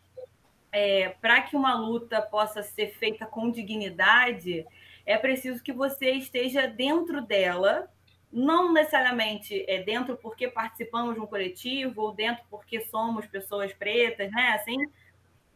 é, 0.72 1.10
para 1.20 1.42
que 1.42 1.54
uma 1.54 1.74
luta 1.74 2.20
possa 2.20 2.62
ser 2.62 2.94
feita 2.98 3.26
com 3.26 3.50
dignidade, 3.50 4.66
é 5.06 5.16
preciso 5.16 5.62
que 5.62 5.72
você 5.72 6.12
esteja 6.12 6.66
dentro 6.66 7.20
dela, 7.20 7.88
não 8.34 8.72
necessariamente 8.72 9.64
é 9.68 9.80
dentro 9.80 10.16
porque 10.16 10.48
participamos 10.48 11.14
de 11.14 11.20
um 11.20 11.26
coletivo 11.26 12.02
ou 12.02 12.12
dentro 12.12 12.44
porque 12.50 12.80
somos 12.80 13.24
pessoas 13.26 13.72
pretas, 13.72 14.28
né? 14.32 14.48
Assim, 14.58 14.76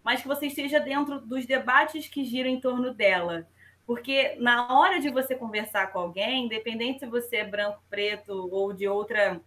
mas 0.04 0.22
que 0.22 0.28
você 0.28 0.46
esteja 0.46 0.78
dentro 0.78 1.20
dos 1.20 1.44
debates 1.44 2.06
que 2.06 2.24
giram 2.24 2.48
em 2.48 2.60
torno 2.60 2.94
dela. 2.94 3.48
Porque 3.84 4.36
na 4.38 4.78
hora 4.78 5.00
de 5.00 5.10
você 5.10 5.34
conversar 5.34 5.92
com 5.92 5.98
alguém, 5.98 6.44
independente 6.44 7.00
se 7.00 7.06
você 7.06 7.38
é 7.38 7.44
branco, 7.44 7.82
preto 7.90 8.48
ou 8.52 8.72
de 8.72 8.86
outra 8.86 9.40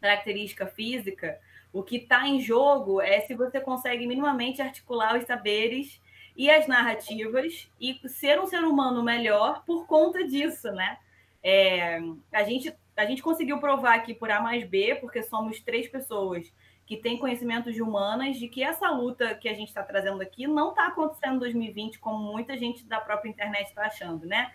característica 0.00 0.66
física, 0.66 1.38
o 1.72 1.84
que 1.84 1.98
está 1.98 2.26
em 2.26 2.40
jogo 2.40 3.00
é 3.00 3.20
se 3.20 3.34
você 3.34 3.60
consegue 3.60 4.08
minimamente 4.08 4.60
articular 4.60 5.16
os 5.16 5.24
saberes 5.24 6.00
e 6.36 6.50
as 6.50 6.66
narrativas 6.66 7.70
e 7.80 8.00
ser 8.08 8.40
um 8.40 8.46
ser 8.46 8.64
humano 8.64 9.04
melhor 9.04 9.62
por 9.64 9.86
conta 9.86 10.26
disso, 10.26 10.72
né? 10.72 10.98
É, 11.42 12.00
a, 12.32 12.42
gente, 12.44 12.74
a 12.96 13.04
gente 13.04 13.22
conseguiu 13.22 13.58
provar 13.58 13.94
aqui 13.94 14.14
por 14.14 14.30
A 14.30 14.40
mais 14.40 14.64
B, 14.64 14.96
porque 14.96 15.22
somos 15.22 15.60
três 15.60 15.88
pessoas 15.88 16.52
que 16.86 16.96
têm 16.96 17.18
conhecimentos 17.18 17.74
de 17.74 17.82
humanas, 17.82 18.36
de 18.36 18.48
que 18.48 18.62
essa 18.62 18.90
luta 18.90 19.34
que 19.34 19.48
a 19.48 19.54
gente 19.54 19.68
está 19.68 19.82
trazendo 19.82 20.20
aqui 20.20 20.46
não 20.46 20.70
está 20.70 20.88
acontecendo 20.88 21.36
em 21.36 21.38
2020, 21.38 21.98
como 21.98 22.32
muita 22.32 22.58
gente 22.58 22.84
da 22.84 23.00
própria 23.00 23.30
internet 23.30 23.68
está 23.68 23.86
achando, 23.86 24.26
né? 24.26 24.52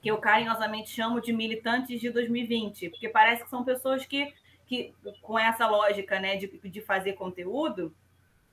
Que 0.00 0.10
eu 0.10 0.18
carinhosamente 0.18 0.90
chamo 0.90 1.20
de 1.20 1.32
militantes 1.32 2.00
de 2.00 2.08
2020, 2.10 2.90
porque 2.90 3.08
parece 3.08 3.44
que 3.44 3.50
são 3.50 3.64
pessoas 3.64 4.06
que 4.06 4.32
que 4.72 4.94
com 5.20 5.38
essa 5.38 5.66
lógica 5.66 6.18
né, 6.18 6.36
de, 6.36 6.46
de 6.46 6.80
fazer 6.80 7.12
conteúdo, 7.12 7.94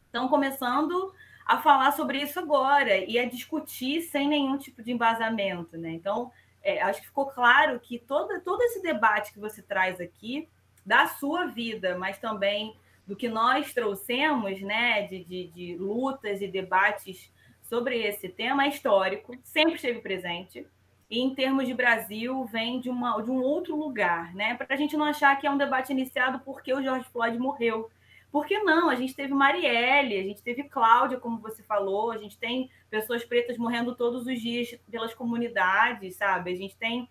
estão 0.06 0.28
começando 0.28 1.14
a 1.46 1.62
falar 1.62 1.94
sobre 1.94 2.22
isso 2.22 2.38
agora 2.38 2.98
e 2.98 3.18
a 3.18 3.24
discutir 3.24 4.02
sem 4.02 4.28
nenhum 4.28 4.58
tipo 4.58 4.84
de 4.84 4.92
embasamento. 4.92 5.78
Né? 5.78 5.92
Então, 5.92 6.30
é, 6.64 6.82
acho 6.82 7.02
que 7.02 7.08
ficou 7.08 7.28
claro 7.28 7.80
que 7.80 8.00
todo, 8.00 8.40
todo 8.42 8.62
esse 8.64 8.82
debate 8.82 9.34
que 9.34 9.40
você 9.40 9.62
traz 9.62 10.00
aqui, 10.00 10.48
da 10.86 11.08
sua 11.08 11.46
vida, 11.46 11.98
mas 11.98 12.18
também 12.18 12.76
do 13.06 13.16
que 13.16 13.28
nós 13.28 13.74
trouxemos 13.74 14.62
né, 14.62 15.04
de, 15.08 15.24
de, 15.24 15.48
de 15.48 15.78
lutas 15.78 16.42
e 16.42 16.48
debates 16.48 17.32
sobre 17.62 18.02
esse 18.02 18.30
tema, 18.30 18.66
é 18.66 18.70
histórico, 18.70 19.36
sempre 19.44 19.76
esteve 19.76 20.00
presente 20.00 20.66
e 21.10 21.20
em 21.20 21.34
termos 21.34 21.66
de 21.66 21.74
Brasil 21.74 22.46
vem 22.46 22.80
de, 22.80 22.90
uma, 22.90 23.20
de 23.22 23.32
um 23.32 23.42
outro 23.42 23.76
lugar, 23.76 24.34
né? 24.36 24.54
Para 24.54 24.68
a 24.70 24.76
gente 24.76 24.96
não 24.96 25.06
achar 25.06 25.36
que 25.40 25.48
é 25.48 25.52
um 25.52 25.58
debate 25.58 25.92
iniciado 25.92 26.40
porque 26.46 26.72
o 26.72 26.82
George 26.84 27.08
Floyd 27.12 27.38
morreu. 27.40 27.90
Por 28.32 28.46
que 28.46 28.60
não? 28.60 28.90
A 28.90 28.96
gente 28.96 29.16
teve 29.16 29.34
Marielle, 29.34 30.20
a 30.20 30.24
gente 30.24 30.44
teve 30.44 30.64
Cláudia, 30.64 31.20
como 31.20 31.40
você 31.40 31.64
falou, 31.64 32.12
a 32.12 32.18
gente 32.18 32.38
tem 32.38 32.70
pessoas 32.90 33.26
pretas 33.26 33.58
morrendo 33.58 33.96
todos 33.96 34.28
os 34.28 34.40
dias 34.40 34.78
pelas 34.90 35.14
comunidades, 35.14 36.16
sabe? 36.16 36.52
A 36.52 36.56
gente 36.56 36.76
tem 36.78 37.10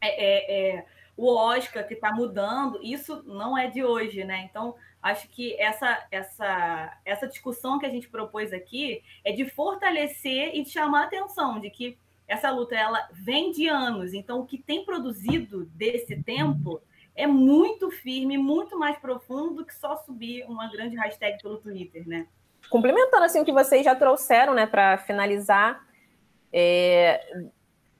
é, 0.00 0.08
é, 0.08 0.76
é, 0.76 0.86
o 1.16 1.34
Oscar 1.34 1.86
que 1.86 1.94
está 1.94 2.12
mudando, 2.12 2.78
isso 2.82 3.22
não 3.24 3.56
é 3.56 3.68
de 3.68 3.82
hoje, 3.82 4.22
né? 4.24 4.46
Então, 4.50 4.74
acho 5.02 5.28
que 5.28 5.58
essa, 5.58 6.06
essa, 6.10 6.98
essa 7.04 7.26
discussão 7.26 7.78
que 7.78 7.86
a 7.86 7.90
gente 7.90 8.08
propôs 8.08 8.52
aqui 8.52 9.02
é 9.24 9.32
de 9.32 9.48
fortalecer 9.48 10.54
e 10.54 10.62
de 10.62 10.70
chamar 10.70 11.02
a 11.02 11.04
atenção 11.04 11.58
de 11.58 11.70
que 11.70 11.98
essa 12.26 12.50
luta 12.50 12.74
ela 12.74 13.06
vem 13.12 13.50
de 13.50 13.66
anos, 13.68 14.14
então 14.14 14.40
o 14.40 14.46
que 14.46 14.56
tem 14.56 14.84
produzido 14.84 15.66
desse 15.66 16.22
tempo 16.22 16.80
é 17.16 17.26
muito 17.26 17.90
firme, 17.90 18.36
muito 18.36 18.78
mais 18.78 18.98
profundo 18.98 19.54
do 19.54 19.64
que 19.64 19.74
só 19.74 19.96
subir 19.98 20.44
uma 20.48 20.68
grande 20.70 20.96
hashtag 20.96 21.40
pelo 21.42 21.58
Twitter, 21.58 22.06
né? 22.08 22.26
Complementando 22.68 23.24
assim 23.24 23.40
o 23.40 23.44
que 23.44 23.52
vocês 23.52 23.84
já 23.84 23.94
trouxeram, 23.94 24.54
né, 24.54 24.66
para 24.66 24.98
finalizar, 24.98 25.86
é... 26.52 27.20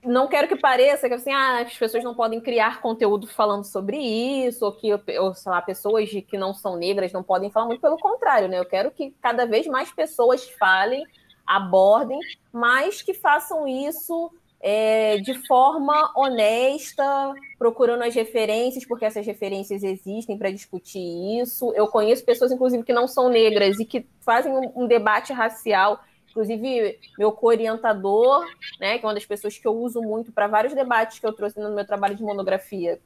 não 0.03 0.27
quero 0.27 0.47
que 0.47 0.55
pareça 0.55 1.07
que 1.07 1.13
assim, 1.13 1.31
ah, 1.31 1.59
as 1.59 1.77
pessoas 1.77 2.03
não 2.03 2.15
podem 2.15 2.41
criar 2.41 2.81
conteúdo 2.81 3.27
falando 3.27 3.63
sobre 3.63 3.97
isso, 3.97 4.65
ou 4.65 4.71
que 4.71 4.91
ou, 4.93 5.33
sei 5.33 5.51
lá, 5.51 5.61
pessoas 5.61 6.09
que 6.09 6.37
não 6.37 6.53
são 6.53 6.75
negras 6.75 7.13
não 7.13 7.23
podem 7.23 7.51
falar 7.51 7.67
muito 7.67 7.81
pelo 7.81 7.97
contrário, 7.97 8.47
né? 8.47 8.59
Eu 8.59 8.65
quero 8.65 8.91
que 8.91 9.15
cada 9.21 9.45
vez 9.45 9.67
mais 9.67 9.91
pessoas 9.91 10.49
falem 10.49 11.05
abordem, 11.45 12.19
mas 12.51 13.01
que 13.01 13.13
façam 13.13 13.67
isso 13.67 14.31
é, 14.61 15.17
de 15.17 15.33
forma 15.45 16.11
honesta, 16.15 17.33
procurando 17.57 18.03
as 18.03 18.15
referências, 18.15 18.85
porque 18.85 19.05
essas 19.05 19.25
referências 19.25 19.83
existem 19.83 20.37
para 20.37 20.51
discutir 20.51 21.39
isso. 21.41 21.71
Eu 21.75 21.87
conheço 21.87 22.25
pessoas, 22.25 22.51
inclusive, 22.51 22.83
que 22.83 22.93
não 22.93 23.07
são 23.07 23.29
negras 23.29 23.79
e 23.79 23.85
que 23.85 24.07
fazem 24.21 24.51
um, 24.51 24.83
um 24.83 24.87
debate 24.87 25.31
racial. 25.31 25.99
Inclusive, 26.29 26.99
meu 27.17 27.31
co-orientador, 27.31 28.45
né, 28.79 28.97
que 28.97 29.05
é 29.05 29.07
uma 29.07 29.13
das 29.13 29.25
pessoas 29.25 29.57
que 29.57 29.67
eu 29.67 29.73
uso 29.73 30.01
muito 30.01 30.31
para 30.31 30.47
vários 30.47 30.73
debates 30.73 31.19
que 31.19 31.25
eu 31.25 31.31
trouxe 31.31 31.59
no 31.59 31.73
meu 31.73 31.85
trabalho 31.85 32.15
de 32.15 32.23
monografia, 32.23 32.99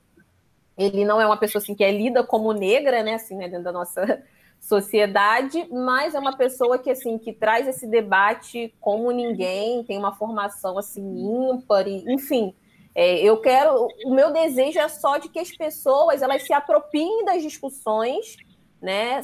ele 0.77 1.03
não 1.03 1.19
é 1.21 1.25
uma 1.25 1.37
pessoa 1.37 1.61
assim 1.61 1.75
que 1.75 1.83
é 1.83 1.91
lida 1.91 2.23
como 2.23 2.53
negra, 2.53 3.03
né, 3.03 3.15
assim, 3.15 3.35
né, 3.35 3.47
dentro 3.47 3.65
da 3.65 3.71
nossa 3.71 4.23
sociedade, 4.69 5.67
mas 5.71 6.13
é 6.13 6.19
uma 6.19 6.37
pessoa 6.37 6.77
que 6.77 6.91
assim 6.91 7.17
que 7.17 7.33
traz 7.33 7.67
esse 7.67 7.87
debate 7.87 8.71
como 8.79 9.11
ninguém, 9.11 9.83
tem 9.83 9.97
uma 9.97 10.15
formação 10.15 10.77
assim 10.77 11.01
ímpar, 11.01 11.87
e, 11.87 12.05
enfim. 12.13 12.53
É, 12.93 13.19
eu 13.19 13.41
quero, 13.41 13.87
o 14.05 14.13
meu 14.13 14.31
desejo 14.31 14.79
é 14.79 14.87
só 14.87 15.17
de 15.17 15.29
que 15.29 15.39
as 15.39 15.51
pessoas 15.51 16.21
elas 16.21 16.43
se 16.43 16.53
apropriem 16.53 17.25
das 17.25 17.41
discussões, 17.41 18.37
né, 18.81 19.21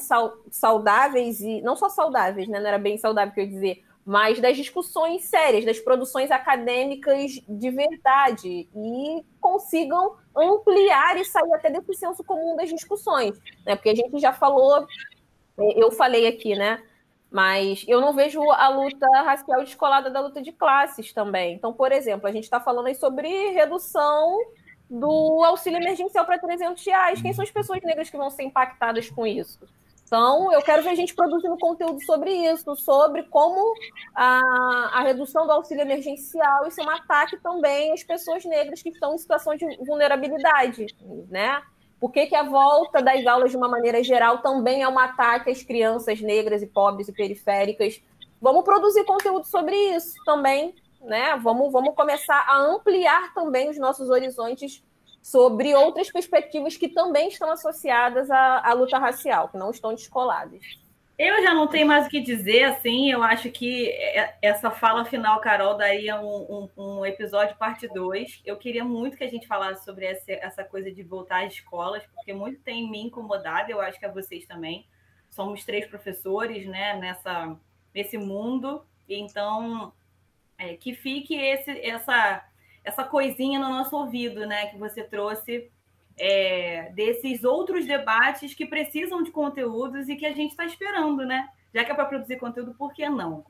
saudáveis 0.49 1.39
e 1.41 1.61
não 1.61 1.75
só 1.75 1.89
saudáveis, 1.89 2.47
né, 2.47 2.59
não 2.59 2.67
era 2.67 2.77
bem 2.77 2.97
saudável 2.97 3.33
que 3.33 3.39
eu 3.39 3.45
ia 3.45 3.49
dizer, 3.51 3.83
mas 4.05 4.39
das 4.39 4.57
discussões 4.57 5.25
sérias, 5.25 5.65
das 5.65 5.79
produções 5.79 6.29
acadêmicas 6.31 7.41
de 7.47 7.71
verdade 7.71 8.67
e 8.75 9.23
consigam 9.39 10.15
ampliar 10.35 11.17
e 11.17 11.25
sair 11.25 11.53
até 11.53 11.69
desse 11.71 11.93
senso 11.95 12.23
comum 12.23 12.55
das 12.55 12.69
discussões, 12.69 13.37
né? 13.65 13.75
Porque 13.75 13.89
a 13.89 13.95
gente 13.95 14.19
já 14.19 14.31
falou 14.31 14.85
eu 15.57 15.91
falei 15.91 16.27
aqui, 16.27 16.55
né? 16.55 16.81
Mas 17.31 17.83
eu 17.87 17.99
não 17.99 18.13
vejo 18.13 18.41
a 18.51 18.69
luta 18.69 19.07
racial 19.23 19.63
descolada 19.63 20.09
da 20.09 20.21
luta 20.21 20.41
de 20.41 20.51
classes 20.51 21.11
também. 21.11 21.55
Então, 21.55 21.73
por 21.73 21.91
exemplo, 21.91 22.27
a 22.27 22.31
gente 22.31 22.43
está 22.43 22.59
falando 22.59 22.87
aí 22.87 22.95
sobre 22.95 23.49
redução 23.49 24.37
do 24.89 25.43
auxílio 25.43 25.79
emergencial 25.79 26.25
para 26.25 26.39
300 26.39 26.85
reais. 26.85 27.21
Quem 27.21 27.33
são 27.33 27.43
as 27.43 27.51
pessoas 27.51 27.81
negras 27.81 28.09
que 28.09 28.17
vão 28.17 28.29
ser 28.29 28.43
impactadas 28.43 29.09
com 29.09 29.25
isso? 29.25 29.59
Então, 30.05 30.51
eu 30.53 30.61
quero 30.61 30.83
ver 30.83 30.89
a 30.89 30.95
gente 30.95 31.15
produzindo 31.15 31.57
conteúdo 31.57 31.99
sobre 32.05 32.31
isso, 32.31 32.75
sobre 32.75 33.23
como 33.23 33.73
a, 34.13 34.39
a 34.93 35.01
redução 35.01 35.47
do 35.47 35.51
auxílio 35.51 35.81
emergencial, 35.81 36.67
isso 36.67 36.79
é 36.79 36.83
um 36.85 36.89
ataque 36.91 37.37
também 37.37 37.91
às 37.91 38.03
pessoas 38.03 38.45
negras 38.45 38.83
que 38.83 38.89
estão 38.89 39.15
em 39.15 39.17
situação 39.17 39.55
de 39.55 39.65
vulnerabilidade, 39.83 40.85
né? 41.27 41.61
Por 41.99 42.11
que, 42.11 42.27
que 42.27 42.35
a 42.35 42.43
volta 42.43 43.01
das 43.01 43.25
aulas, 43.25 43.51
de 43.51 43.57
uma 43.57 43.67
maneira 43.67 44.03
geral, 44.03 44.39
também 44.39 44.83
é 44.83 44.87
um 44.87 44.99
ataque 44.99 45.49
às 45.49 45.63
crianças 45.63 46.21
negras 46.21 46.61
e 46.61 46.67
pobres 46.67 47.07
e 47.07 47.13
periféricas? 47.13 48.01
Vamos 48.41 48.63
produzir 48.63 49.05
conteúdo 49.05 49.45
sobre 49.45 49.75
isso 49.95 50.13
também, 50.25 50.75
né? 51.01 51.39
Vamos, 51.41 51.71
vamos 51.71 51.95
começar 51.95 52.45
a 52.47 52.57
ampliar 52.57 53.33
também 53.33 53.69
os 53.69 53.77
nossos 53.77 54.09
horizontes 54.09 54.83
sobre 55.21 55.73
outras 55.73 56.11
perspectivas 56.11 56.77
que 56.77 56.87
também 56.87 57.29
estão 57.29 57.49
associadas 57.49 58.29
à, 58.29 58.69
à 58.69 58.73
luta 58.73 58.99
racial, 58.99 59.49
que 59.49 59.57
não 59.57 59.71
estão 59.71 59.91
descoladas. 59.91 60.84
Eu 61.17 61.41
já 61.41 61.53
não 61.53 61.67
tenho 61.67 61.87
mais 61.87 62.05
o 62.05 62.09
que 62.09 62.19
dizer, 62.19 62.63
assim, 62.63 63.09
eu 63.09 63.23
acho 63.23 63.49
que 63.49 63.87
é, 63.89 64.37
essa 64.41 64.69
fala 64.69 65.05
final, 65.05 65.39
Carol, 65.39 65.77
daria 65.77 66.19
um, 66.19 66.69
um, 66.75 66.83
um 66.83 67.05
episódio 67.05 67.55
parte 67.55 67.87
2. 67.87 68.41
Eu 68.45 68.57
queria 68.57 68.83
muito 68.83 69.15
que 69.15 69.23
a 69.23 69.29
gente 69.29 69.47
falasse 69.47 69.85
sobre 69.85 70.05
essa, 70.05 70.29
essa 70.33 70.63
coisa 70.65 70.91
de 70.91 71.01
voltar 71.03 71.45
às 71.45 71.53
escolas, 71.53 72.03
porque 72.13 72.33
muito 72.33 72.61
tem 72.61 72.89
me 72.89 73.01
incomodado, 73.01 73.71
eu 73.71 73.79
acho 73.79 73.97
que 73.97 74.05
a 74.05 74.11
vocês 74.11 74.45
também. 74.45 74.85
Somos 75.29 75.63
três 75.63 75.87
professores, 75.87 76.67
né, 76.67 76.97
nessa, 76.97 77.57
nesse 77.93 78.17
mundo, 78.17 78.85
então 79.07 79.93
é, 80.57 80.75
que 80.75 80.93
fique 80.93 81.33
esse, 81.33 81.79
essa, 81.79 82.45
essa 82.83 83.05
coisinha 83.05 83.57
no 83.57 83.69
nosso 83.69 83.95
ouvido, 83.95 84.45
né, 84.45 84.67
que 84.67 84.77
você 84.77 85.01
trouxe 85.01 85.71
é, 86.17 86.91
desses 86.93 87.43
outros 87.43 87.85
debates 87.85 88.53
que 88.53 88.65
precisam 88.65 89.21
de 89.21 89.31
conteúdos 89.31 90.07
e 90.07 90.15
que 90.15 90.25
a 90.25 90.33
gente 90.33 90.51
está 90.51 90.65
esperando, 90.65 91.25
né? 91.25 91.49
Já 91.73 91.83
que 91.83 91.91
é 91.91 91.95
para 91.95 92.05
produzir 92.05 92.37
conteúdo, 92.37 92.73
por 92.73 92.93
que 92.93 93.07
não? 93.09 93.45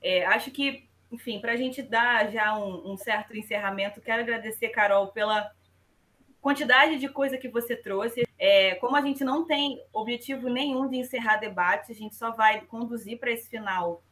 É, 0.00 0.24
acho 0.26 0.50
que, 0.50 0.88
enfim, 1.12 1.40
para 1.40 1.52
a 1.52 1.56
gente 1.56 1.82
dar 1.82 2.30
já 2.30 2.58
um, 2.58 2.92
um, 2.92 2.96
certo 2.96 3.36
encerramento, 3.36 4.00
quero 4.00 4.22
agradecer, 4.22 4.70
Carol, 4.70 5.08
pela 5.08 5.50
quantidade 6.40 6.98
de 6.98 7.08
coisa 7.08 7.36
que 7.36 7.48
você 7.48 7.76
trouxe. 7.76 8.26
É, 8.38 8.76
como 8.76 8.96
a 8.96 9.02
gente 9.02 9.24
não 9.24 9.44
tem 9.44 9.82
objetivo 9.92 10.48
nenhum 10.48 10.88
de 10.88 10.96
encerrar 10.96 11.36
debate, 11.36 11.92
a 11.92 11.94
gente 11.94 12.14
só 12.14 12.30
vai 12.30 12.62
conduzir 12.62 13.18
para 13.18 13.30
esse 13.30 13.48
final 13.50 14.02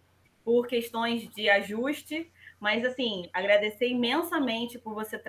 por 0.44 0.66
questões 0.66 1.28
de 1.30 1.48
ajuste 1.48 2.30
mas, 2.64 2.82
assim, 2.82 3.28
agradecer 3.30 3.88
imensamente 3.88 4.78
por 4.78 4.94
você, 4.94 5.20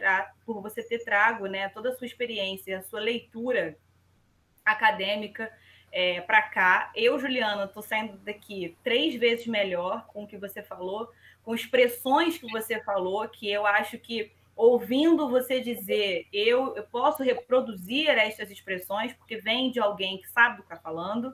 por 0.45 0.61
você 0.61 0.81
ter 0.81 1.03
trago 1.03 1.47
né, 1.47 1.67
toda 1.67 1.89
a 1.89 1.93
sua 1.93 2.07
experiência, 2.07 2.79
a 2.79 2.81
sua 2.81 3.01
leitura 3.01 3.77
acadêmica. 4.63 5.51
é, 5.91 6.21
para 6.21 6.41
cá. 6.43 6.91
Eu, 6.95 7.19
Juliana, 7.19 7.65
estou 7.65 7.83
saindo 7.83 8.17
daqui 8.19 8.77
três 8.85 9.15
vezes 9.15 9.47
melhor 9.47 10.05
com 10.07 10.23
o 10.23 10.27
que 10.27 10.37
você 10.37 10.63
falou, 10.63 11.11
com 11.43 11.53
expressões 11.53 12.37
que 12.37 12.49
você 12.49 12.81
falou, 12.81 13.27
que 13.27 13.51
eu 13.51 13.65
acho 13.65 13.97
que 13.97 14.31
ouvindo 14.55 15.29
você 15.29 15.59
dizer, 15.59 16.27
eu, 16.31 16.73
eu 16.77 16.83
posso 16.83 17.21
reproduzir 17.21 18.07
estas 18.07 18.49
expressões, 18.49 19.11
porque 19.11 19.35
vem 19.35 19.71
de 19.71 19.79
alguém 19.81 20.19
que 20.19 20.29
sabe 20.29 20.55
do 20.55 20.63
que 20.63 20.73
está 20.73 20.81
falando. 20.81 21.33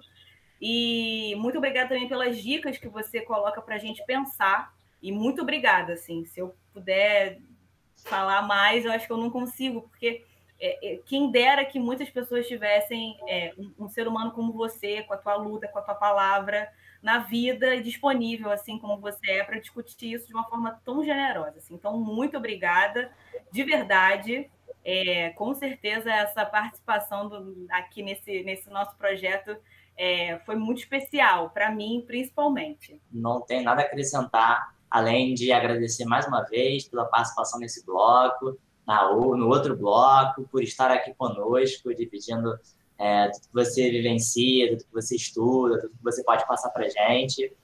E 0.59 1.35
muito 1.37 1.59
obrigada 1.59 1.89
também 1.89 2.09
pelas 2.09 2.41
dicas 2.41 2.79
que 2.79 2.89
você 2.89 3.21
coloca 3.21 3.61
para 3.61 3.75
a 3.75 3.79
gente 3.79 4.03
pensar. 4.07 4.73
E 5.01 5.11
muito 5.11 5.41
obrigada, 5.41 5.93
assim, 5.93 6.25
se 6.25 6.39
eu 6.39 6.55
puder 6.73 7.39
falar 8.03 8.41
mais, 8.43 8.85
eu 8.85 8.91
acho 8.91 9.05
que 9.07 9.13
eu 9.13 9.17
não 9.17 9.29
consigo, 9.29 9.81
porque 9.81 10.23
é, 10.59 10.93
é, 10.93 10.97
quem 11.05 11.31
dera 11.31 11.65
que 11.65 11.79
muitas 11.79 12.09
pessoas 12.09 12.47
tivessem 12.47 13.17
é, 13.27 13.51
um, 13.57 13.85
um, 13.85 13.89
ser 13.89 14.07
humano 14.07 14.31
como 14.31 14.53
você, 14.53 15.01
com 15.03 15.13
a 15.13 15.17
tua 15.17 15.35
luta, 15.35 15.67
com 15.67 15.79
a 15.79 15.81
tua 15.81 15.95
palavra, 15.95 16.71
na 17.01 17.17
vida 17.17 17.81
disponível, 17.81 18.51
assim 18.51 18.77
como 18.77 18.99
você 18.99 19.31
é, 19.31 19.43
para 19.43 19.59
discutir 19.59 20.13
isso 20.13 20.27
de 20.27 20.33
uma 20.33 20.47
forma 20.47 20.79
tão 20.85 21.03
generosa. 21.03 21.57
Assim. 21.57 21.73
Então, 21.73 21.97
muito 21.97 22.37
obrigada, 22.37 23.11
de 23.51 23.63
verdade. 23.63 24.51
É, 24.85 25.29
com 25.31 25.53
certeza, 25.55 26.11
essa 26.11 26.45
participação 26.45 27.27
do, 27.27 27.65
aqui 27.71 28.03
nesse, 28.03 28.43
nesse 28.43 28.69
nosso 28.69 28.95
projeto 28.97 29.57
é, 29.97 30.39
foi 30.45 30.55
muito 30.55 30.77
especial, 30.77 31.49
para 31.49 31.71
mim, 31.71 32.03
principalmente. 32.05 33.01
Não 33.11 33.41
tem 33.41 33.63
nada 33.63 33.81
a 33.81 33.85
acrescentar, 33.85 34.75
além 34.91 35.33
de 35.33 35.53
agradecer 35.53 36.03
mais 36.03 36.27
uma 36.27 36.43
vez 36.43 36.87
pela 36.87 37.05
participação 37.05 37.59
nesse 37.59 37.85
bloco, 37.85 38.59
na, 38.85 39.09
no 39.13 39.47
outro 39.47 39.75
bloco, 39.75 40.45
por 40.51 40.61
estar 40.61 40.91
aqui 40.91 41.13
conosco, 41.13 41.95
dividindo 41.95 42.59
é, 42.99 43.29
tudo 43.29 43.41
que 43.41 43.53
você 43.53 43.89
vivencia, 43.89 44.69
tudo 44.69 44.83
que 44.83 44.93
você 44.93 45.15
estuda, 45.15 45.81
tudo 45.81 45.91
que 45.91 46.03
você 46.03 46.23
pode 46.23 46.45
passar 46.45 46.69
para 46.69 46.89
gente. 46.89 47.55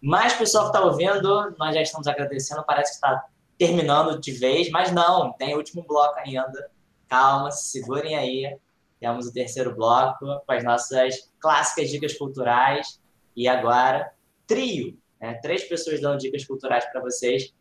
Mas, 0.00 0.32
pessoal 0.34 0.64
que 0.64 0.76
está 0.76 0.84
ouvindo, 0.84 1.54
nós 1.58 1.74
já 1.74 1.82
estamos 1.82 2.06
agradecendo, 2.06 2.64
parece 2.66 2.92
que 2.92 2.96
está 2.96 3.26
terminando 3.58 4.18
de 4.18 4.32
vez, 4.32 4.70
mas 4.70 4.90
não, 4.90 5.32
tem 5.32 5.56
último 5.56 5.84
bloco 5.86 6.18
ainda. 6.18 6.70
Calma, 7.08 7.50
se 7.50 7.70
segurem 7.70 8.16
aí. 8.16 8.58
Temos 8.98 9.26
o 9.26 9.32
terceiro 9.32 9.74
bloco 9.74 10.24
com 10.46 10.52
as 10.52 10.64
nossas 10.64 11.30
clássicas 11.38 11.90
dicas 11.90 12.14
culturais. 12.16 13.00
E 13.36 13.46
agora, 13.46 14.12
trio. 14.46 14.98
Né? 15.24 15.38
Três 15.40 15.64
pessoas 15.64 16.02
dando 16.02 16.18
dicas 16.18 16.44
culturais 16.44 16.84
para 16.92 17.00
vocês. 17.00 17.54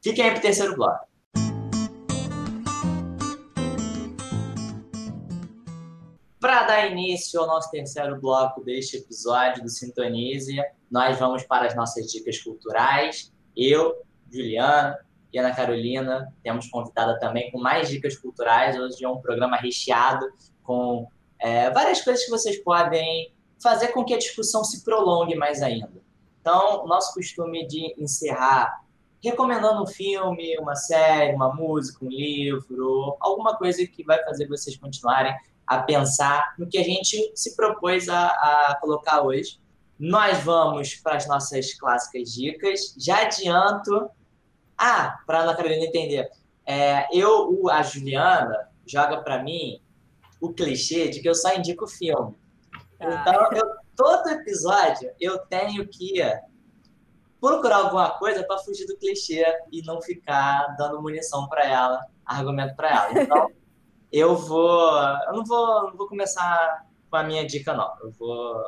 Fiquem 0.00 0.24
aí 0.24 0.30
para 0.30 0.38
o 0.38 0.42
terceiro 0.42 0.76
bloco. 0.76 1.08
Para 6.38 6.62
dar 6.62 6.86
início 6.88 7.40
ao 7.40 7.48
nosso 7.48 7.68
terceiro 7.70 8.20
bloco 8.20 8.62
deste 8.62 8.98
episódio 8.98 9.62
do 9.62 9.68
Sintonize, 9.68 10.56
nós 10.88 11.18
vamos 11.18 11.42
para 11.42 11.66
as 11.66 11.74
nossas 11.74 12.06
dicas 12.12 12.38
culturais. 12.38 13.32
Eu, 13.56 14.02
Juliana 14.30 14.96
e 15.32 15.38
Ana 15.38 15.52
Carolina 15.52 16.32
temos 16.44 16.68
convidada 16.68 17.18
também 17.18 17.50
com 17.50 17.58
mais 17.58 17.88
dicas 17.88 18.16
culturais. 18.16 18.78
Hoje 18.78 19.04
é 19.04 19.08
um 19.08 19.20
programa 19.20 19.56
recheado 19.56 20.26
com 20.62 21.08
é, 21.40 21.70
várias 21.70 22.02
coisas 22.02 22.24
que 22.24 22.30
vocês 22.30 22.62
podem 22.62 23.34
fazer 23.60 23.88
com 23.88 24.04
que 24.04 24.14
a 24.14 24.18
discussão 24.18 24.62
se 24.62 24.84
prolongue 24.84 25.34
mais 25.34 25.60
ainda. 25.60 26.03
Então, 26.44 26.84
o 26.84 26.86
nosso 26.86 27.14
costume 27.14 27.66
de 27.66 27.94
encerrar 27.96 28.84
recomendando 29.22 29.82
um 29.82 29.86
filme, 29.86 30.58
uma 30.58 30.74
série, 30.74 31.34
uma 31.34 31.54
música, 31.54 32.04
um 32.04 32.08
livro, 32.08 33.16
alguma 33.18 33.56
coisa 33.56 33.86
que 33.86 34.04
vai 34.04 34.22
fazer 34.24 34.46
vocês 34.46 34.76
continuarem 34.76 35.34
a 35.66 35.78
pensar 35.78 36.54
no 36.58 36.68
que 36.68 36.76
a 36.76 36.82
gente 36.82 37.32
se 37.34 37.56
propôs 37.56 38.10
a, 38.10 38.26
a 38.26 38.78
colocar 38.78 39.22
hoje. 39.22 39.58
Nós 39.98 40.36
vamos 40.40 40.96
para 40.96 41.16
as 41.16 41.26
nossas 41.26 41.72
clássicas 41.72 42.34
dicas. 42.34 42.94
Já 42.98 43.22
adianto. 43.22 44.10
Ah, 44.76 45.16
para 45.26 45.38
a 45.38 45.42
Ana 45.44 45.56
Carolina 45.56 45.86
entender. 45.86 46.28
É, 46.66 47.06
eu, 47.10 47.70
a 47.70 47.82
Juliana, 47.82 48.68
joga 48.86 49.22
para 49.22 49.42
mim 49.42 49.80
o 50.42 50.52
clichê 50.52 51.08
de 51.08 51.20
que 51.20 51.28
eu 51.30 51.34
só 51.34 51.54
indico 51.54 51.86
filme. 51.86 52.36
Ah. 53.00 53.22
Então, 53.22 53.48
eu, 53.52 53.83
todo 53.96 54.28
episódio 54.28 55.10
eu 55.20 55.38
tenho 55.38 55.86
que 55.86 56.20
procurar 57.40 57.76
alguma 57.76 58.10
coisa 58.10 58.42
para 58.42 58.58
fugir 58.58 58.86
do 58.86 58.96
clichê 58.96 59.44
e 59.70 59.82
não 59.82 60.00
ficar 60.00 60.74
dando 60.78 61.02
munição 61.02 61.46
para 61.46 61.64
ela, 61.64 62.06
argumento 62.24 62.74
para 62.74 62.90
ela. 62.90 63.22
Então, 63.22 63.50
eu 64.10 64.34
vou. 64.34 64.96
Eu 65.26 65.34
não 65.34 65.44
vou, 65.44 65.82
não 65.90 65.96
vou 65.96 66.08
começar 66.08 66.86
com 67.10 67.16
a 67.16 67.22
minha 67.22 67.46
dica, 67.46 67.74
não. 67.74 67.92
Eu 68.00 68.10
vou. 68.12 68.62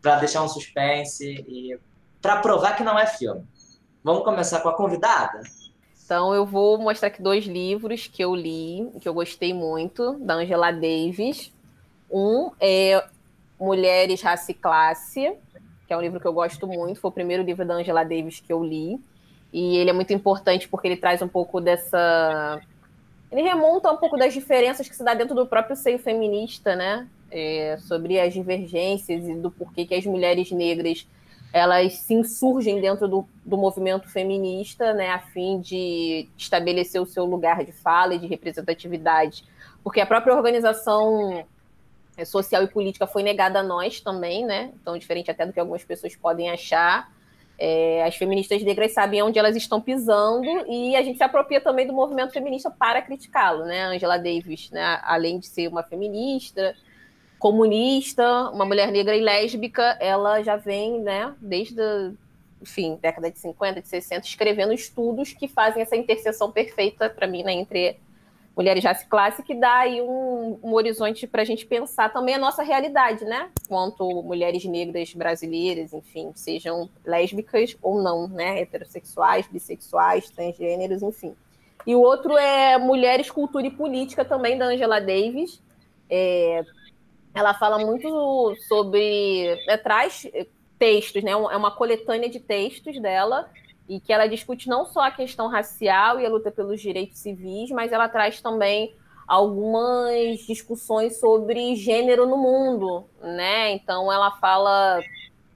para 0.00 0.20
deixar 0.20 0.42
um 0.42 0.48
suspense 0.48 1.44
e. 1.48 1.76
para 2.22 2.40
provar 2.40 2.76
que 2.76 2.84
não 2.84 2.98
é 2.98 3.06
filme. 3.06 3.44
Vamos 4.04 4.22
começar 4.22 4.60
com 4.60 4.68
a 4.68 4.76
convidada? 4.76 5.42
Então, 6.04 6.34
eu 6.34 6.44
vou 6.44 6.78
mostrar 6.78 7.08
aqui 7.08 7.22
dois 7.22 7.44
livros 7.46 8.06
que 8.06 8.22
eu 8.22 8.34
li, 8.34 8.88
que 9.00 9.08
eu 9.08 9.14
gostei 9.14 9.54
muito, 9.54 10.18
da 10.20 10.34
Angela 10.34 10.70
Davis. 10.70 11.50
Um 12.10 12.52
é 12.60 13.02
Mulheres, 13.64 14.20
Raça 14.22 14.50
e 14.50 14.54
Classe, 14.54 15.32
que 15.86 15.92
é 15.92 15.96
um 15.96 16.00
livro 16.00 16.20
que 16.20 16.26
eu 16.26 16.32
gosto 16.32 16.66
muito, 16.66 17.00
foi 17.00 17.08
o 17.08 17.12
primeiro 17.12 17.42
livro 17.42 17.64
da 17.64 17.74
Angela 17.74 18.04
Davis 18.04 18.40
que 18.40 18.52
eu 18.52 18.62
li. 18.62 19.00
E 19.52 19.76
ele 19.76 19.90
é 19.90 19.92
muito 19.92 20.12
importante 20.12 20.68
porque 20.68 20.88
ele 20.88 20.96
traz 20.96 21.22
um 21.22 21.28
pouco 21.28 21.60
dessa 21.60 22.60
ele 23.30 23.42
remonta 23.42 23.90
um 23.90 23.96
pouco 23.96 24.16
das 24.16 24.32
diferenças 24.32 24.88
que 24.88 24.94
se 24.94 25.02
dá 25.02 25.12
dentro 25.12 25.34
do 25.34 25.44
próprio 25.44 25.74
seio 25.74 25.98
feminista, 25.98 26.76
né? 26.76 27.08
É, 27.30 27.76
sobre 27.80 28.20
as 28.20 28.32
divergências 28.32 29.26
e 29.26 29.34
do 29.34 29.50
porquê 29.50 29.84
que 29.84 29.94
as 29.94 30.06
mulheres 30.06 30.52
negras 30.52 31.04
elas 31.52 31.94
se 31.94 32.14
insurgem 32.14 32.80
dentro 32.80 33.08
do, 33.08 33.28
do 33.44 33.56
movimento 33.56 34.08
feminista, 34.08 34.92
né, 34.92 35.10
a 35.10 35.20
fim 35.20 35.60
de 35.60 36.28
estabelecer 36.36 37.00
o 37.00 37.06
seu 37.06 37.24
lugar 37.24 37.64
de 37.64 37.70
fala 37.70 38.16
e 38.16 38.18
de 38.18 38.26
representatividade, 38.26 39.44
porque 39.82 40.00
a 40.00 40.06
própria 40.06 40.34
organização 40.34 41.44
social 42.24 42.62
e 42.62 42.68
política 42.68 43.06
foi 43.06 43.22
negada 43.22 43.60
a 43.60 43.62
nós 43.62 44.00
também, 44.00 44.44
né? 44.44 44.72
Então, 44.80 44.98
diferente 44.98 45.30
até 45.30 45.46
do 45.46 45.52
que 45.52 45.60
algumas 45.60 45.82
pessoas 45.82 46.14
podem 46.14 46.50
achar. 46.50 47.12
É, 47.58 48.04
as 48.04 48.16
feministas 48.16 48.62
negras 48.62 48.92
sabem 48.92 49.22
onde 49.22 49.38
elas 49.38 49.56
estão 49.56 49.80
pisando 49.80 50.48
e 50.68 50.96
a 50.96 51.02
gente 51.02 51.16
se 51.16 51.22
apropria 51.22 51.60
também 51.60 51.86
do 51.86 51.92
movimento 51.92 52.32
feminista 52.32 52.70
para 52.70 53.00
criticá-lo, 53.00 53.64
né? 53.64 53.84
Angela 53.84 54.18
Davis, 54.18 54.70
né? 54.70 55.00
além 55.02 55.38
de 55.38 55.46
ser 55.46 55.68
uma 55.68 55.82
feminista, 55.82 56.74
comunista, 57.44 58.50
uma 58.50 58.64
mulher 58.64 58.90
negra 58.90 59.14
e 59.14 59.20
lésbica, 59.20 59.98
ela 60.00 60.42
já 60.42 60.56
vem, 60.56 61.02
né, 61.02 61.34
desde 61.38 61.78
a, 61.78 62.10
enfim, 62.62 62.98
década 63.02 63.30
de 63.30 63.38
50, 63.38 63.82
de 63.82 63.88
60, 63.88 64.26
escrevendo 64.26 64.72
estudos 64.72 65.34
que 65.34 65.46
fazem 65.46 65.82
essa 65.82 65.94
interseção 65.94 66.50
perfeita 66.50 67.10
para 67.10 67.26
mim, 67.26 67.42
né, 67.42 67.52
entre 67.52 67.98
mulheres 68.56 68.82
de 68.82 68.86
raça 68.86 69.42
que 69.42 69.54
dá 69.54 69.80
aí 69.80 70.00
um, 70.00 70.58
um 70.62 70.72
horizonte 70.74 71.26
para 71.26 71.42
a 71.42 71.44
gente 71.44 71.66
pensar 71.66 72.12
também 72.12 72.36
a 72.36 72.38
nossa 72.38 72.62
realidade, 72.62 73.24
né? 73.24 73.50
Quanto 73.68 74.22
mulheres 74.22 74.64
negras 74.64 75.12
brasileiras, 75.12 75.92
enfim, 75.92 76.30
sejam 76.34 76.88
lésbicas 77.04 77.76
ou 77.82 78.00
não, 78.02 78.28
né? 78.28 78.60
Heterossexuais, 78.60 79.46
bissexuais, 79.48 80.30
transgêneros, 80.30 81.02
enfim. 81.02 81.34
E 81.86 81.94
o 81.94 82.00
outro 82.00 82.36
é 82.38 82.78
Mulheres, 82.78 83.30
Cultura 83.30 83.66
e 83.66 83.70
Política, 83.70 84.24
também 84.24 84.56
da 84.56 84.66
Angela 84.66 85.00
Davis. 85.00 85.60
É, 86.08 86.62
ela 87.34 87.52
fala 87.54 87.78
muito 87.78 88.54
sobre. 88.68 89.46
É, 89.68 89.76
traz 89.76 90.26
textos, 90.78 91.22
né? 91.22 91.32
É 91.32 91.36
uma 91.36 91.72
coletânea 91.72 92.28
de 92.28 92.40
textos 92.40 93.00
dela 93.00 93.50
e 93.88 94.00
que 94.00 94.12
ela 94.12 94.26
discute 94.26 94.68
não 94.68 94.84
só 94.84 95.00
a 95.00 95.10
questão 95.10 95.48
racial 95.48 96.18
e 96.18 96.26
a 96.26 96.30
luta 96.30 96.50
pelos 96.50 96.80
direitos 96.80 97.18
civis, 97.18 97.70
mas 97.70 97.92
ela 97.92 98.08
traz 98.08 98.40
também 98.40 98.94
algumas 99.26 100.38
discussões 100.40 101.18
sobre 101.18 101.74
gênero 101.76 102.26
no 102.26 102.36
mundo, 102.36 103.04
né? 103.20 103.72
Então 103.72 104.12
ela 104.12 104.30
fala 104.32 105.00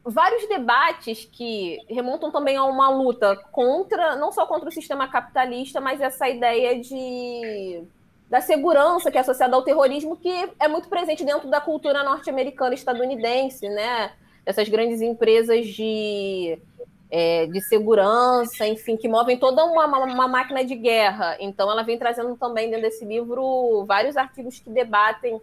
vários 0.05 0.49
debates 0.49 1.29
que 1.31 1.79
remontam 1.89 2.31
também 2.31 2.57
a 2.57 2.65
uma 2.65 2.89
luta 2.89 3.37
contra, 3.53 4.17
não 4.17 4.33
só 4.33 4.47
contra 4.47 4.69
o 4.69 4.73
sistema 4.73 5.09
capitalista, 5.09 5.81
mas 5.81 6.01
essa 6.01 6.29
ideia 6.29 6.81
de 6.81 7.85
da 8.29 8.43
segurança 8.43 9.11
que 9.11 9.17
é 9.17 9.23
associada 9.23 9.57
ao 9.57 9.63
terrorismo, 9.63 10.15
que 10.17 10.51
é 10.61 10.69
muito 10.69 10.89
presente 10.89 11.25
dentro 11.25 11.49
da 11.49 11.63
cultura 11.63 12.03
norte-americana 12.03 12.75
estadunidense, 12.75 13.67
né? 13.71 14.13
Essas 14.45 14.69
grandes 14.69 15.01
empresas 15.01 15.67
de 15.67 16.59
é, 17.11 17.47
de 17.47 17.61
segurança, 17.63 18.67
enfim, 18.67 18.97
que 18.97 19.09
movem 19.09 19.39
toda 19.39 19.65
uma, 19.65 19.87
uma, 19.87 20.29
máquina 20.29 20.65
de 20.65 20.75
guerra. 20.75 21.37
Então, 21.41 21.71
ela 21.71 21.83
vem 21.83 21.99
trazendo 21.99 22.37
também 22.37 22.69
dentro 22.69 22.83
desse 22.83 23.05
livro 23.05 23.85
vários 23.87 24.17
artigos 24.17 24.59
que 24.59 24.71
debatem 24.71 25.41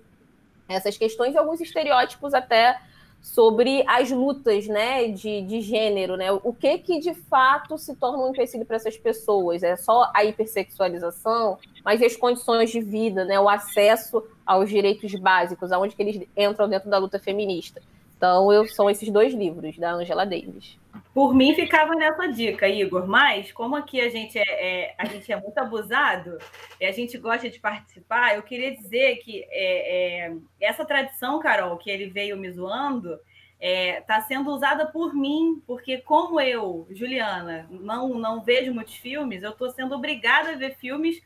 essas 0.68 0.98
questões 0.98 1.34
e 1.34 1.38
alguns 1.38 1.62
estereótipos 1.62 2.34
até 2.34 2.80
sobre 3.22 3.84
as 3.88 4.12
lutas 4.12 4.68
né, 4.68 5.08
de, 5.08 5.42
de 5.42 5.60
gênero, 5.60 6.16
né? 6.16 6.32
O 6.32 6.54
que 6.54 6.78
que 6.78 7.00
de 7.00 7.16
fato 7.16 7.76
se 7.76 7.96
torna 7.96 8.24
um 8.24 8.30
empecilho 8.30 8.64
para 8.66 8.76
essas 8.76 8.96
pessoas? 8.98 9.64
É 9.64 9.76
só 9.76 10.12
a 10.14 10.24
hipersexualização, 10.24 11.58
mas 11.84 12.04
as 12.04 12.16
condições 12.16 12.70
de 12.70 12.80
vida, 12.82 13.26
né? 13.26 13.40
O 13.40 13.50
acesso 13.50 14.24
aos 14.46 14.70
direitos 14.70 15.12
básicos, 15.16 15.72
aonde 15.72 15.96
que 15.96 16.04
eles 16.04 16.28
entram 16.38 16.70
dentro 16.70 16.88
da 16.88 17.00
luta 17.00 17.18
feminista. 17.18 17.82
Então, 18.16 18.54
eu, 18.54 18.68
são 18.68 18.88
esses 18.92 19.10
dois 19.10 19.34
livros 19.34 19.76
da 19.80 19.94
Angela 19.94 20.24
Davis. 20.24 20.78
Por 21.13 21.34
mim, 21.34 21.55
ficava 21.55 21.95
nessa 21.95 22.27
dica, 22.27 22.67
Igor. 22.67 23.07
Mas, 23.07 23.51
como 23.51 23.76
aqui 23.76 24.01
a 24.01 24.09
gente 24.09 24.38
é, 24.38 24.43
é, 24.43 24.95
a 24.97 25.05
gente 25.05 25.31
é 25.31 25.39
muito 25.39 25.57
abusado 25.57 26.38
e 26.80 26.85
a 26.85 26.91
gente 26.91 27.17
gosta 27.17 27.49
de 27.49 27.59
participar, 27.59 28.35
eu 28.35 28.43
queria 28.43 28.76
dizer 28.76 29.17
que 29.17 29.45
é, 29.49 30.27
é 30.27 30.35
essa 30.59 30.85
tradição, 30.85 31.39
Carol, 31.39 31.77
que 31.77 31.89
ele 31.89 32.09
veio 32.09 32.38
me 32.38 32.51
zoando, 32.51 33.19
está 33.59 34.17
é, 34.17 34.22
sendo 34.22 34.51
usada 34.51 34.85
por 34.85 35.13
mim, 35.13 35.61
porque 35.65 35.99
como 35.99 36.39
eu, 36.39 36.88
Juliana, 36.91 37.67
não, 37.69 38.09
não 38.09 38.43
vejo 38.43 38.73
muitos 38.73 38.95
filmes, 38.95 39.43
eu 39.43 39.51
estou 39.51 39.69
sendo 39.69 39.95
obrigada 39.95 40.51
a 40.51 40.55
ver 40.55 40.76
filmes 40.76 41.22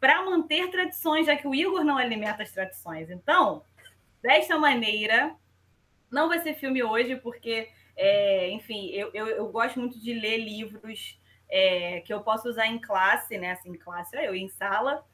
para 0.00 0.24
manter 0.24 0.70
tradições, 0.70 1.26
já 1.26 1.36
que 1.36 1.48
o 1.48 1.54
Igor 1.54 1.84
não 1.84 1.96
alimenta 1.96 2.42
as 2.42 2.52
tradições. 2.52 3.10
Então, 3.10 3.62
desta 4.22 4.58
maneira, 4.58 5.34
não 6.10 6.28
vai 6.28 6.38
ser 6.40 6.54
filme 6.54 6.82
hoje, 6.82 7.16
porque, 7.16 7.68
é, 7.96 8.50
enfim, 8.50 8.90
eu, 8.90 9.10
eu, 9.14 9.26
eu, 9.26 9.48
gosto 9.48 9.80
muito 9.80 9.98
de 9.98 10.12
ler 10.12 10.36
livros 10.36 11.18
é, 11.48 12.00
que 12.00 12.12
eu 12.12 12.20
posso 12.20 12.48
usar 12.48 12.66
em 12.66 12.78
classe, 12.78 13.38
né? 13.38 13.52
Assim, 13.52 13.70
em 13.70 13.78
classe, 13.78 14.14
eu 14.16 14.34
em 14.34 14.48
sala. 14.48 15.04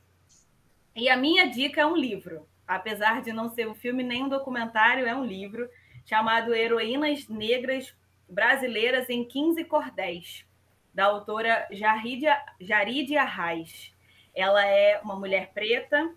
E 0.96 1.08
a 1.08 1.16
minha 1.16 1.46
dica 1.46 1.80
é 1.80 1.86
um 1.86 1.96
livro. 1.96 2.46
Apesar 2.66 3.22
de 3.22 3.32
não 3.32 3.48
ser 3.50 3.68
um 3.68 3.74
filme 3.74 4.02
nem 4.02 4.24
um 4.24 4.28
documentário, 4.28 5.06
é 5.06 5.14
um 5.14 5.24
livro 5.24 5.68
chamado 6.04 6.54
Heroínas 6.54 7.28
Negras 7.28 7.94
Brasileiras 8.28 9.08
em 9.10 9.24
15 9.24 9.64
Cordéis, 9.64 10.44
da 10.92 11.04
autora 11.04 11.68
Jaridia, 11.70 12.36
Jaridia 12.60 13.24
Reis. 13.24 13.94
Ela 14.34 14.66
é 14.66 14.98
uma 15.00 15.16
mulher 15.16 15.52
preta 15.52 16.12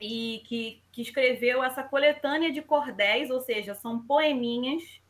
e 0.00 0.42
que, 0.46 0.82
que 0.90 1.02
escreveu 1.02 1.62
essa 1.62 1.82
coletânea 1.82 2.50
de 2.50 2.62
cordéis, 2.62 3.30
ou 3.30 3.40
seja, 3.40 3.74
são 3.74 4.02
poeminhas 4.02 5.01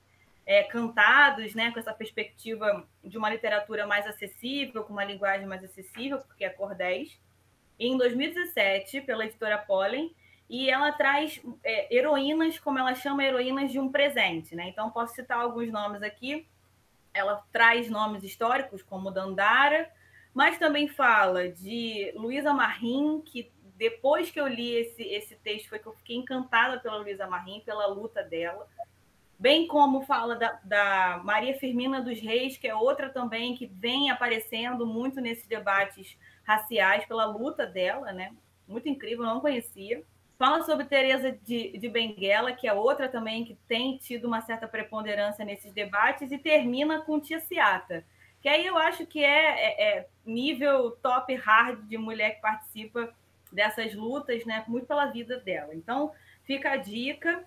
é, 0.45 0.63
cantados, 0.63 1.55
né, 1.55 1.71
com 1.71 1.79
essa 1.79 1.93
perspectiva 1.93 2.87
de 3.03 3.17
uma 3.17 3.31
literatura 3.31 3.87
mais 3.87 4.07
acessível, 4.07 4.85
com 4.85 4.93
uma 4.93 5.05
linguagem 5.05 5.47
mais 5.47 5.63
acessível, 5.63 6.19
porque 6.19 6.45
é 6.45 6.51
cordéis, 6.51 7.19
em 7.79 7.97
2017, 7.97 9.01
pela 9.01 9.25
editora 9.25 9.59
Pollen, 9.59 10.15
e 10.49 10.69
ela 10.69 10.93
traz 10.93 11.41
é, 11.65 11.95
heroínas, 11.95 12.59
como 12.59 12.79
ela 12.79 12.95
chama, 12.95 13.25
heroínas 13.25 13.73
de 13.73 13.79
um 13.79 13.91
presente. 13.91 14.55
Né? 14.55 14.69
Então, 14.69 14.91
posso 14.91 15.15
citar 15.15 15.39
alguns 15.41 15.71
nomes 15.73 16.03
aqui. 16.03 16.47
Ela 17.15 17.43
traz 17.51 17.89
nomes 17.89 18.23
históricos, 18.23 18.83
como 18.83 19.11
Dandara, 19.11 19.91
mas 20.35 20.59
também 20.59 20.89
fala 20.89 21.49
de 21.49 22.13
Luísa 22.15 22.53
Marim, 22.53 23.23
que 23.25 23.51
depois 23.77 24.31
que 24.31 24.39
eu 24.39 24.47
li 24.47 24.75
esse, 24.75 25.03
esse 25.03 25.37
texto, 25.37 25.69
foi 25.69 25.79
que 25.79 25.87
eu 25.87 25.95
fiquei 25.95 26.17
encantada 26.17 26.79
pela 26.79 26.99
Luísa 26.99 27.27
Marim, 27.27 27.61
pela 27.61 27.87
luta 27.87 28.23
dela. 28.23 28.69
Bem 29.43 29.67
como 29.67 30.03
fala 30.03 30.37
da, 30.37 30.61
da, 30.63 31.21
Maria 31.25 31.59
Firmina 31.59 32.01
dos 32.01 32.21
Reis, 32.21 32.57
que 32.57 32.69
é 32.69 32.77
outra 32.77 33.11
também 33.11 33.57
que 33.57 33.67
vem 33.67 34.09
aparecendo 34.09 34.87
muito 34.87 35.21
nesses 35.21 35.49
debates 35.49 36.17
raciais 36.45 37.05
pela 37.07 37.25
luta 37.25 37.67
dela, 37.67 38.13
né? 38.13 38.33
Muito 38.69 38.89
incrível, 38.89 39.25
não 39.25 39.41
conhecia. 39.41 40.05
Fala 40.39 40.63
sobre 40.63 40.85
Teresa 40.85 41.37
de, 41.45 41.77
de 41.77 41.89
Benguela, 41.89 42.53
que 42.53 42.69
é 42.69 42.73
outra 42.73 43.09
também 43.09 43.45
que 43.45 43.59
tem 43.67 43.97
tido 43.97 44.29
uma 44.29 44.41
certa 44.43 44.69
preponderância 44.69 45.45
nesses 45.45 45.73
debates, 45.73 46.31
e 46.31 46.39
termina 46.39 47.03
com 47.03 47.19
Tia 47.19 47.41
Ciata, 47.41 48.05
que 48.41 48.49
aí 48.49 48.65
eu 48.65 48.79
acho 48.79 49.05
que 49.07 49.25
é, 49.25 49.27
é, 49.27 49.99
é 49.99 50.09
nível 50.25 50.93
top 51.03 51.35
hard 51.35 51.81
de 51.89 51.99
mulher 51.99 52.37
que 52.37 52.41
participa 52.41 53.13
dessas 53.51 53.93
lutas, 53.93 54.45
né, 54.45 54.63
muito 54.69 54.87
pela 54.87 55.07
vida 55.07 55.41
dela. 55.41 55.75
Então, 55.75 56.13
fica 56.45 56.71
a 56.71 56.77
dica, 56.77 57.45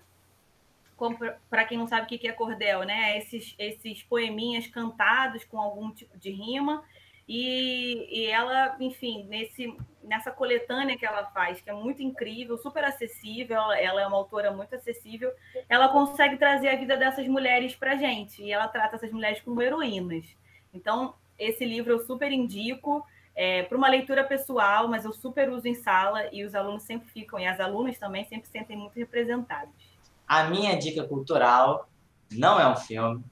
para 1.50 1.64
quem 1.64 1.78
não 1.78 1.86
sabe 1.86 2.04
o 2.04 2.18
que 2.18 2.26
é 2.26 2.32
cordel, 2.32 2.84
né, 2.84 3.18
esses, 3.18 3.54
esses 3.58 4.02
poeminhas 4.02 4.66
cantados 4.66 5.44
com 5.44 5.60
algum 5.60 5.90
tipo 5.90 6.16
de 6.18 6.30
rima, 6.30 6.82
e, 7.28 8.06
e 8.08 8.26
ela, 8.26 8.76
enfim, 8.78 9.26
nesse, 9.28 9.76
nessa 10.02 10.30
coletânea 10.30 10.96
que 10.96 11.04
ela 11.04 11.26
faz, 11.26 11.60
que 11.60 11.68
é 11.68 11.72
muito 11.72 12.00
incrível, 12.00 12.56
super 12.56 12.84
acessível, 12.84 13.60
ela 13.72 14.00
é 14.00 14.06
uma 14.06 14.16
autora 14.16 14.52
muito 14.52 14.74
acessível, 14.74 15.32
ela 15.68 15.88
consegue 15.88 16.36
trazer 16.36 16.68
a 16.68 16.76
vida 16.76 16.96
dessas 16.96 17.26
mulheres 17.26 17.74
para 17.74 17.96
gente, 17.96 18.42
e 18.42 18.52
ela 18.52 18.68
trata 18.68 18.96
essas 18.96 19.10
mulheres 19.10 19.40
como 19.40 19.60
heroínas. 19.60 20.24
Então, 20.72 21.14
esse 21.36 21.64
livro 21.64 21.92
eu 21.92 22.06
super 22.06 22.30
indico, 22.30 23.04
é, 23.34 23.64
para 23.64 23.76
uma 23.76 23.88
leitura 23.88 24.24
pessoal, 24.24 24.88
mas 24.88 25.04
eu 25.04 25.12
super 25.12 25.50
uso 25.50 25.66
em 25.66 25.74
sala 25.74 26.32
e 26.32 26.44
os 26.44 26.54
alunos 26.54 26.84
sempre 26.84 27.08
ficam, 27.08 27.40
e 27.40 27.46
as 27.46 27.58
alunas 27.58 27.98
também 27.98 28.24
sempre 28.24 28.46
se 28.46 28.52
sentem 28.52 28.76
muito 28.76 28.94
representados. 28.94 29.95
A 30.26 30.44
minha 30.44 30.76
dica 30.76 31.04
cultural 31.04 31.88
não 32.30 32.58
é 32.58 32.68
um 32.68 32.76
filme, 32.76 33.24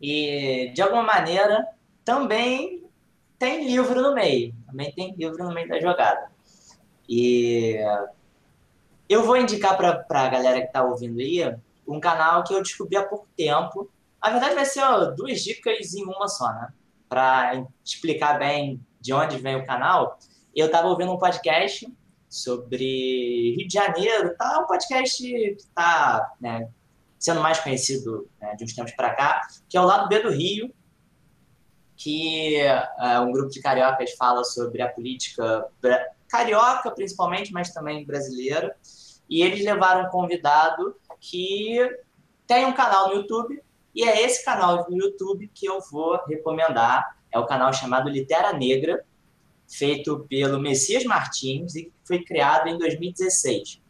e 0.00 0.70
de 0.74 0.80
alguma 0.80 1.02
maneira 1.02 1.66
também 2.04 2.84
tem 3.38 3.66
livro 3.66 4.00
no 4.00 4.14
meio, 4.14 4.54
também 4.66 4.92
tem 4.92 5.14
livro 5.14 5.44
no 5.44 5.52
meio 5.52 5.68
da 5.68 5.80
jogada. 5.80 6.30
E 7.08 7.76
eu 9.08 9.24
vou 9.24 9.36
indicar 9.36 9.76
para 9.76 10.04
a 10.08 10.28
galera 10.28 10.60
que 10.60 10.66
está 10.66 10.84
ouvindo 10.84 11.18
aí 11.20 11.56
um 11.86 11.98
canal 11.98 12.44
que 12.44 12.52
eu 12.52 12.62
descobri 12.62 12.96
há 12.96 13.04
pouco 13.04 13.26
tempo. 13.36 13.90
Na 14.22 14.30
verdade, 14.30 14.54
vai 14.54 14.64
ser 14.64 14.82
ó, 14.82 15.06
duas 15.06 15.42
dicas 15.42 15.94
em 15.94 16.04
uma 16.04 16.28
só, 16.28 16.52
né? 16.52 16.68
Para 17.08 17.64
explicar 17.84 18.38
bem 18.38 18.80
de 19.00 19.12
onde 19.12 19.38
vem 19.38 19.56
o 19.56 19.64
canal, 19.64 20.18
eu 20.54 20.66
estava 20.66 20.88
ouvindo 20.88 21.12
um 21.12 21.18
podcast 21.18 21.90
sobre 22.28 23.54
Rio 23.56 23.66
de 23.66 23.72
Janeiro, 23.72 24.36
tá 24.36 24.60
um 24.60 24.66
podcast 24.66 25.22
que 25.22 25.56
está 25.56 26.32
né, 26.40 26.68
sendo 27.18 27.40
mais 27.40 27.58
conhecido 27.60 28.28
né, 28.40 28.54
de 28.56 28.64
uns 28.64 28.74
tempos 28.74 28.92
para 28.92 29.14
cá, 29.14 29.40
que 29.68 29.76
é 29.76 29.80
o 29.80 29.84
Lado 29.84 30.08
B 30.08 30.20
do 30.20 30.30
Rio, 30.30 30.72
que 31.96 32.56
é, 32.56 33.20
um 33.20 33.32
grupo 33.32 33.50
de 33.50 33.60
cariocas 33.60 34.12
fala 34.12 34.44
sobre 34.44 34.80
a 34.82 34.88
política 34.88 35.66
carioca, 36.28 36.90
principalmente, 36.92 37.52
mas 37.52 37.72
também 37.72 38.06
brasileira. 38.06 38.76
E 39.28 39.42
eles 39.42 39.64
levaram 39.64 40.06
um 40.06 40.10
convidado 40.10 40.94
que 41.20 41.78
tem 42.46 42.64
um 42.64 42.72
canal 42.72 43.08
no 43.08 43.16
YouTube, 43.16 43.60
e 43.94 44.04
é 44.04 44.22
esse 44.22 44.44
canal 44.44 44.86
no 44.88 44.96
YouTube 44.96 45.50
que 45.52 45.66
eu 45.66 45.80
vou 45.90 46.18
recomendar 46.26 47.18
é 47.32 47.38
o 47.38 47.46
canal 47.46 47.72
chamado 47.72 48.08
Litera 48.08 48.52
Negra, 48.52 49.04
feito 49.68 50.26
pelo 50.28 50.58
Messias 50.58 51.04
Martins 51.04 51.76
e 51.76 51.92
foi 52.04 52.24
criado 52.24 52.68
em 52.68 52.78
2016. 52.78 53.80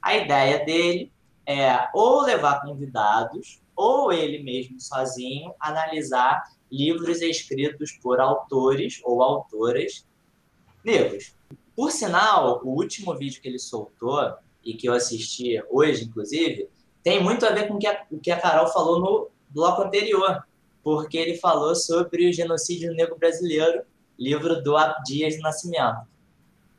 A 0.00 0.16
ideia 0.16 0.64
dele 0.64 1.12
é 1.46 1.88
ou 1.94 2.22
levar 2.22 2.62
convidados 2.62 3.60
ou 3.76 4.10
ele 4.10 4.42
mesmo 4.42 4.80
sozinho 4.80 5.54
analisar 5.60 6.42
livros 6.72 7.20
escritos 7.20 7.92
por 8.02 8.18
autores 8.18 9.00
ou 9.04 9.22
autoras 9.22 10.06
negros. 10.82 11.34
Por 11.76 11.92
sinal, 11.92 12.62
o 12.64 12.70
último 12.70 13.14
vídeo 13.14 13.40
que 13.40 13.48
ele 13.48 13.58
soltou 13.58 14.34
e 14.64 14.74
que 14.74 14.88
eu 14.88 14.94
assisti 14.94 15.62
hoje, 15.70 16.04
inclusive, 16.04 16.68
tem 17.02 17.22
muito 17.22 17.44
a 17.46 17.50
ver 17.50 17.68
com 17.68 17.74
o 17.74 18.18
que 18.18 18.30
a 18.30 18.40
Carol 18.40 18.66
falou 18.68 18.98
no 18.98 19.28
bloco 19.50 19.82
anterior, 19.82 20.44
porque 20.82 21.16
ele 21.16 21.36
falou 21.36 21.74
sobre 21.74 22.28
o 22.28 22.32
genocídio 22.32 22.92
negro 22.94 23.16
brasileiro, 23.16 23.82
livro 24.18 24.62
do 24.62 24.76
Abdias 24.76 25.36
do 25.36 25.42
Nascimento. 25.42 26.06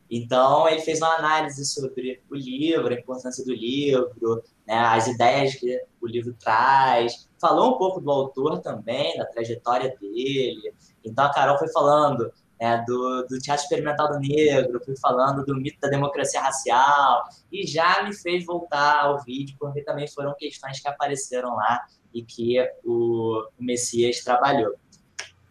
Então, 0.10 0.68
ele 0.70 0.82
fez 0.82 1.00
uma 1.00 1.16
análise 1.16 1.66
sobre 1.66 2.22
o 2.30 2.36
livro, 2.36 2.88
a 2.88 2.98
importância 2.98 3.44
do 3.44 3.54
livro, 3.54 4.42
né, 4.66 4.78
as 4.80 5.08
ideias 5.08 5.56
que 5.56 5.82
o 6.02 6.08
livro 6.08 6.34
traz. 6.34 7.28
Falou 7.40 7.76
um 7.76 7.78
pouco 7.78 8.00
do 8.00 8.10
autor 8.10 8.60
também, 8.60 9.18
da 9.18 9.26
trajetória 9.26 9.96
dele. 10.00 10.74
Então, 11.04 11.26
a 11.26 11.34
Carol 11.34 11.58
foi 11.58 11.68
falando 11.70 12.32
né, 12.60 12.84
do, 12.88 13.24
do 13.24 13.40
teatro 13.40 13.64
experimental 13.64 14.08
do 14.10 14.20
negro, 14.20 14.84
fui 14.84 14.96
falando 14.98 15.46
do 15.46 15.56
mito 15.56 15.80
da 15.80 15.90
democracia 15.90 16.42
racial, 16.42 17.24
e 17.52 17.68
já 17.68 18.04
me 18.04 18.14
fez 18.16 18.46
voltar 18.46 19.02
ao 19.02 19.24
vídeo, 19.24 19.56
porque 19.60 19.82
também 19.82 20.08
foram 20.08 20.34
questões 20.36 20.80
que 20.80 20.88
apareceram 20.88 21.56
lá 21.56 21.86
e 22.14 22.24
que 22.24 22.58
o, 22.84 23.44
o 23.60 23.64
Messias 23.64 24.24
trabalhou. 24.24 24.74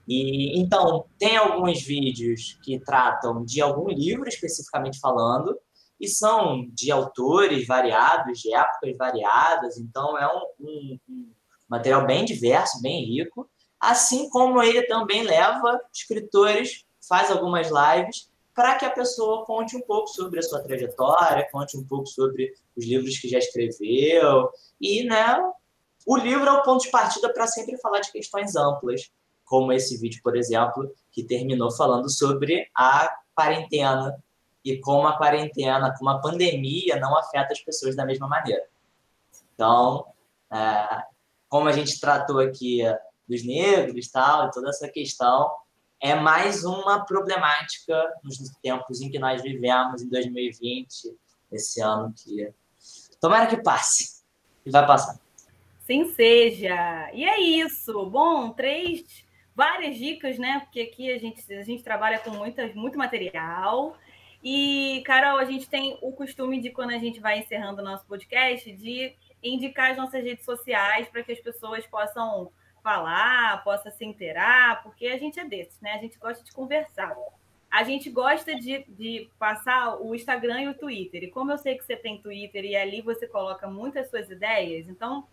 E 0.06 0.58
então 0.58 1.06
tem 1.18 1.36
alguns 1.36 1.82
vídeos 1.82 2.58
que 2.62 2.78
tratam 2.78 3.44
de 3.44 3.60
algum 3.60 3.88
livro 3.88 4.28
especificamente 4.28 5.00
falando 5.00 5.58
e 6.00 6.06
são 6.06 6.66
de 6.72 6.90
autores 6.90 7.66
variados, 7.66 8.40
de 8.40 8.54
épocas 8.54 8.96
variadas. 8.96 9.78
Então 9.78 10.16
é 10.16 10.26
um, 10.26 10.42
um, 10.60 10.98
um 11.08 11.32
material 11.68 12.06
bem 12.06 12.24
diverso, 12.24 12.80
bem 12.80 13.04
rico. 13.04 13.48
Assim 13.80 14.28
como 14.30 14.62
ele 14.62 14.82
também 14.82 15.22
leva 15.22 15.80
escritores, 15.92 16.84
faz 17.06 17.30
algumas 17.30 17.68
lives 17.68 18.30
para 18.54 18.74
que 18.76 18.86
a 18.86 18.90
pessoa 18.90 19.44
conte 19.44 19.76
um 19.76 19.82
pouco 19.82 20.08
sobre 20.08 20.38
a 20.38 20.42
sua 20.42 20.62
trajetória, 20.62 21.46
conte 21.52 21.76
um 21.76 21.84
pouco 21.84 22.06
sobre 22.06 22.54
os 22.74 22.86
livros 22.86 23.18
que 23.18 23.28
já 23.28 23.38
escreveu 23.38 24.48
e, 24.80 25.04
né, 25.04 25.38
o 26.06 26.16
livro 26.16 26.48
é 26.48 26.52
o 26.52 26.62
ponto 26.62 26.82
de 26.82 26.90
partida 26.90 27.30
para 27.32 27.46
sempre 27.46 27.76
falar 27.78 28.00
de 28.00 28.10
questões 28.10 28.56
amplas, 28.56 29.10
como 29.47 29.73
esse 29.73 29.97
vídeo, 29.97 30.20
por 30.23 30.36
exemplo, 30.36 30.93
que 31.10 31.24
terminou 31.24 31.70
falando 31.70 32.10
sobre 32.10 32.68
a 32.77 33.10
quarentena 33.35 34.23
e 34.64 34.78
como 34.81 35.06
a 35.06 35.16
quarentena, 35.16 35.94
como 35.97 36.10
a 36.10 36.20
pandemia 36.20 36.97
não 36.97 37.16
afeta 37.16 37.52
as 37.52 37.60
pessoas 37.60 37.94
da 37.94 38.05
mesma 38.05 38.28
maneira. 38.28 38.64
Então, 39.55 40.06
é, 40.52 41.02
como 41.48 41.68
a 41.68 41.73
gente 41.73 41.98
tratou 42.01 42.40
aqui 42.40 42.82
dos 43.28 43.44
negros 43.47 44.09
tal, 44.09 44.47
e 44.47 44.51
toda 44.51 44.68
essa 44.68 44.89
questão, 44.89 45.51
é 46.01 46.14
mais 46.14 46.64
uma 46.64 47.05
problemática 47.06 48.12
nos 48.23 48.36
tempos 48.60 49.01
em 49.01 49.10
que 49.10 49.18
nós 49.18 49.40
vivemos, 49.40 50.02
em 50.02 50.09
2020, 50.09 51.16
esse 51.52 51.81
ano 51.81 52.12
que 52.12 52.52
tomara 53.20 53.47
que 53.47 53.62
passe 53.62 54.23
e 54.64 54.70
vai 54.70 54.85
passar. 54.86 55.18
Sim 55.86 56.12
seja. 56.12 57.10
E 57.14 57.24
é 57.24 57.40
isso. 57.40 58.05
Bom, 58.06 58.51
três 58.51 59.24
várias 59.56 59.96
dicas, 59.96 60.38
né? 60.38 60.60
Porque 60.60 60.82
aqui 60.82 61.10
a 61.10 61.18
gente, 61.18 61.52
a 61.54 61.62
gente 61.62 61.82
trabalha 61.82 62.18
com 62.18 62.30
muitas, 62.30 62.74
muito 62.74 62.98
material. 62.98 63.96
E, 64.44 65.02
Carol, 65.06 65.38
a 65.38 65.46
gente 65.46 65.68
tem 65.68 65.98
o 66.02 66.12
costume 66.12 66.60
de, 66.60 66.70
quando 66.70 66.90
a 66.90 66.98
gente 66.98 67.18
vai 67.18 67.38
encerrando 67.38 67.80
o 67.80 67.84
nosso 67.84 68.06
podcast, 68.06 68.70
de 68.70 69.14
indicar 69.42 69.92
as 69.92 69.96
nossas 69.96 70.22
redes 70.22 70.44
sociais 70.44 71.08
para 71.08 71.22
que 71.22 71.32
as 71.32 71.40
pessoas 71.40 71.86
possam 71.86 72.52
falar, 72.82 73.64
possam 73.64 73.90
se 73.90 74.04
inteirar, 74.04 74.82
porque 74.82 75.06
a 75.08 75.18
gente 75.18 75.40
é 75.40 75.44
desses, 75.44 75.80
né? 75.80 75.94
A 75.94 75.98
gente 75.98 76.18
gosta 76.18 76.44
de 76.44 76.52
conversar. 76.52 77.16
A 77.70 77.82
gente 77.82 78.10
gosta 78.10 78.54
de, 78.54 78.84
de 78.88 79.28
passar 79.38 80.00
o 80.00 80.14
Instagram 80.14 80.60
e 80.62 80.68
o 80.68 80.74
Twitter. 80.74 81.24
E 81.24 81.30
como 81.30 81.50
eu 81.50 81.58
sei 81.58 81.76
que 81.76 81.84
você 81.84 81.96
tem 81.96 82.20
Twitter 82.20 82.64
e 82.64 82.76
ali 82.76 83.00
você 83.00 83.26
coloca 83.26 83.66
muitas 83.66 84.08
suas 84.10 84.30
ideias, 84.30 84.86
então, 84.88 85.26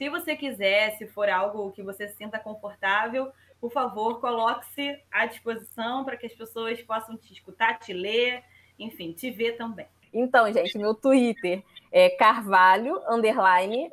se 0.00 0.08
você 0.08 0.34
quiser, 0.34 0.96
se 0.96 1.06
for 1.06 1.28
algo 1.28 1.72
que 1.72 1.82
você 1.82 2.08
se 2.08 2.16
sinta 2.16 2.38
confortável, 2.38 3.30
por 3.60 3.70
favor, 3.70 4.18
coloque-se 4.18 4.98
à 5.12 5.26
disposição 5.26 6.06
para 6.06 6.16
que 6.16 6.24
as 6.24 6.32
pessoas 6.32 6.80
possam 6.80 7.18
te 7.18 7.34
escutar, 7.34 7.78
te 7.78 7.92
ler, 7.92 8.42
enfim, 8.78 9.12
te 9.12 9.30
ver 9.30 9.58
também. 9.58 9.86
Então, 10.10 10.50
gente, 10.50 10.78
meu 10.78 10.94
Twitter 10.94 11.62
é 11.92 12.08
Carvalho, 12.08 12.98
underline. 13.10 13.90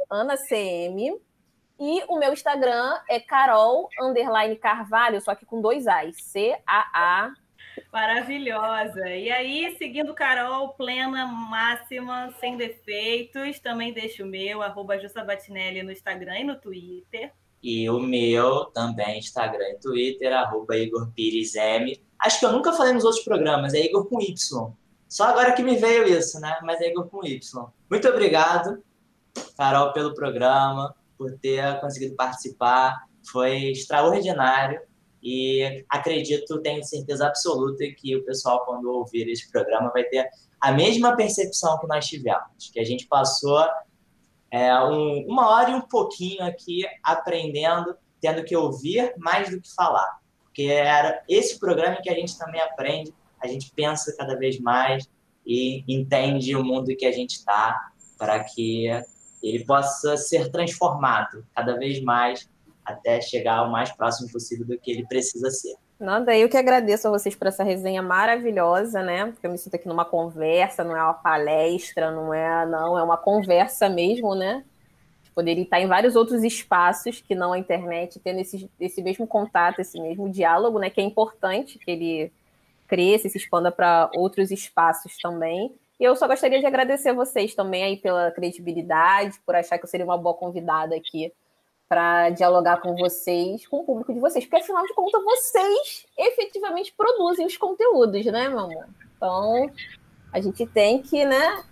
E 1.77 2.03
o 2.07 2.17
meu 2.17 2.31
Instagram 2.31 2.97
é 3.09 3.19
Carol, 3.19 3.89
underline 3.99 4.55
Carvalho, 4.55 5.19
só 5.19 5.35
que 5.35 5.45
com 5.45 5.59
dois 5.59 5.87
A's. 5.87 6.15
C-A-A. 6.21 7.33
Maravilhosa. 7.91 9.09
E 9.09 9.29
aí, 9.29 9.75
seguindo 9.77 10.13
Carol, 10.13 10.69
plena, 10.69 11.25
máxima, 11.25 12.33
sem 12.39 12.57
defeitos. 12.57 13.59
Também 13.59 13.93
deixo 13.93 14.23
o 14.23 14.27
meu, 14.27 14.61
arroba 14.61 14.99
Jussabatinelli 14.99 15.83
no 15.83 15.91
Instagram 15.91 16.39
e 16.39 16.43
no 16.43 16.55
Twitter. 16.55 17.31
E 17.61 17.89
o 17.89 17.99
meu 17.99 18.65
também, 18.65 19.19
Instagram 19.19 19.69
e 19.69 19.79
Twitter, 19.79 20.31
arroba 20.31 20.77
Igor 20.77 21.11
Pires 21.13 21.55
M. 21.55 21.99
Acho 22.19 22.39
que 22.39 22.45
eu 22.45 22.51
nunca 22.51 22.73
falei 22.73 22.93
nos 22.93 23.03
outros 23.03 23.23
programas, 23.23 23.73
é 23.73 23.79
Igor 23.79 24.05
com 24.05 24.21
Y. 24.21 24.35
Só 25.07 25.25
agora 25.25 25.53
que 25.53 25.63
me 25.63 25.75
veio 25.75 26.05
isso, 26.05 26.39
né? 26.39 26.57
Mas 26.63 26.81
é 26.81 26.89
Igor 26.89 27.07
com 27.09 27.25
Y. 27.25 27.39
Muito 27.89 28.07
obrigado, 28.07 28.83
Carol, 29.57 29.93
pelo 29.93 30.13
programa, 30.13 30.93
por 31.17 31.31
ter 31.39 31.79
conseguido 31.79 32.15
participar. 32.15 33.07
Foi 33.31 33.71
extraordinário 33.71 34.79
e 35.21 35.83
acredito, 35.89 36.61
tenho 36.61 36.83
certeza 36.83 37.27
absoluta 37.27 37.83
que 37.97 38.15
o 38.15 38.23
pessoal, 38.23 38.65
quando 38.65 38.89
ouvir 38.91 39.27
esse 39.29 39.51
programa, 39.51 39.91
vai 39.91 40.03
ter 40.03 40.27
a 40.59 40.71
mesma 40.71 41.15
percepção 41.15 41.79
que 41.79 41.87
nós 41.87 42.05
tivemos, 42.05 42.69
que 42.71 42.79
a 42.79 42.83
gente 42.83 43.07
passou 43.07 43.65
é, 44.51 44.73
um, 44.83 45.25
uma 45.27 45.49
hora 45.49 45.71
e 45.71 45.75
um 45.75 45.81
pouquinho 45.81 46.43
aqui 46.43 46.85
aprendendo, 47.03 47.95
tendo 48.21 48.43
que 48.43 48.55
ouvir 48.55 49.13
mais 49.17 49.49
do 49.49 49.61
que 49.61 49.73
falar. 49.73 50.19
Porque 50.43 50.63
era 50.63 51.23
esse 51.27 51.59
programa 51.59 51.97
que 52.01 52.09
a 52.09 52.15
gente 52.15 52.37
também 52.37 52.61
aprende 52.61 53.13
a 53.39 53.47
gente 53.47 53.71
pensa 53.75 54.15
cada 54.17 54.35
vez 54.35 54.59
mais 54.59 55.07
e 55.45 55.83
entende 55.87 56.55
o 56.55 56.63
mundo 56.63 56.95
que 56.95 57.05
a 57.05 57.11
gente 57.11 57.35
está 57.35 57.91
para 58.17 58.43
que 58.43 58.87
ele 59.41 59.63
possa 59.65 60.17
ser 60.17 60.51
transformado 60.51 61.45
cada 61.55 61.77
vez 61.77 62.01
mais 62.01 62.49
até 62.87 63.19
chegar 63.19 63.63
o 63.63 63.71
mais 63.71 63.91
próximo 63.91 64.31
possível 64.31 64.65
do 64.65 64.79
que 64.79 64.91
ele 64.91 65.05
precisa 65.05 65.49
ser. 65.51 65.75
Nada, 65.99 66.37
eu 66.37 66.47
que 66.47 66.55
agradeço 66.55 67.07
a 67.07 67.11
vocês 67.11 67.35
por 67.35 67.47
essa 67.47 67.63
resenha 67.63 68.01
maravilhosa, 68.01 69.03
né? 69.03 69.25
Porque 69.25 69.45
eu 69.45 69.51
me 69.51 69.57
sinto 69.57 69.75
aqui 69.75 69.87
numa 69.87 70.05
conversa, 70.05 70.83
não 70.83 70.95
é 70.95 71.03
uma 71.03 71.13
palestra, 71.13 72.11
não 72.11 72.33
é, 72.33 72.65
não, 72.65 72.97
é 72.97 73.03
uma 73.03 73.17
conversa 73.17 73.89
mesmo, 73.89 74.35
né? 74.35 74.63
Poderia 75.35 75.63
estar 75.63 75.79
em 75.79 75.87
vários 75.87 76.15
outros 76.15 76.43
espaços 76.43 77.19
que 77.19 77.35
não 77.35 77.51
a 77.51 77.59
internet, 77.59 78.19
tendo 78.19 78.39
esse, 78.39 78.69
esse 78.79 79.01
mesmo 79.01 79.27
contato, 79.27 79.79
esse 79.79 79.99
mesmo 79.99 80.29
diálogo, 80.29 80.79
né? 80.79 80.89
Que 80.89 81.01
é 81.01 81.03
importante 81.03 81.79
que 81.79 81.91
ele 81.91 82.31
cresça 82.87 83.27
e 83.27 83.29
se 83.29 83.37
expanda 83.37 83.71
para 83.71 84.09
outros 84.15 84.51
espaços 84.51 85.17
também. 85.17 85.73
E 85.99 86.03
eu 86.03 86.15
só 86.15 86.27
gostaria 86.27 86.59
de 86.59 86.65
agradecer 86.65 87.09
a 87.09 87.13
vocês 87.13 87.55
também 87.55 87.83
aí 87.83 87.97
pela 87.97 88.31
credibilidade, 88.31 89.39
por 89.45 89.55
achar 89.55 89.79
que 89.79 89.83
eu 89.83 89.89
seria 89.89 90.05
uma 90.05 90.17
boa 90.17 90.35
convidada 90.35 90.95
aqui 90.95 91.33
para 91.87 92.29
dialogar 92.31 92.81
com 92.81 92.95
vocês, 92.95 93.65
com 93.67 93.79
o 93.79 93.83
público 93.83 94.13
de 94.13 94.19
vocês, 94.19 94.45
porque 94.45 94.61
afinal 94.61 94.85
de 94.85 94.93
contas 94.93 95.23
vocês 95.23 96.05
efetivamente 96.17 96.93
produzem 96.95 97.45
os 97.45 97.55
conteúdos, 97.55 98.25
né, 98.25 98.49
meu 98.49 98.59
amor? 98.59 98.87
Então 99.15 99.71
a 100.31 100.41
gente 100.41 100.65
tem 100.65 101.01
que, 101.01 101.25
né, 101.25 101.63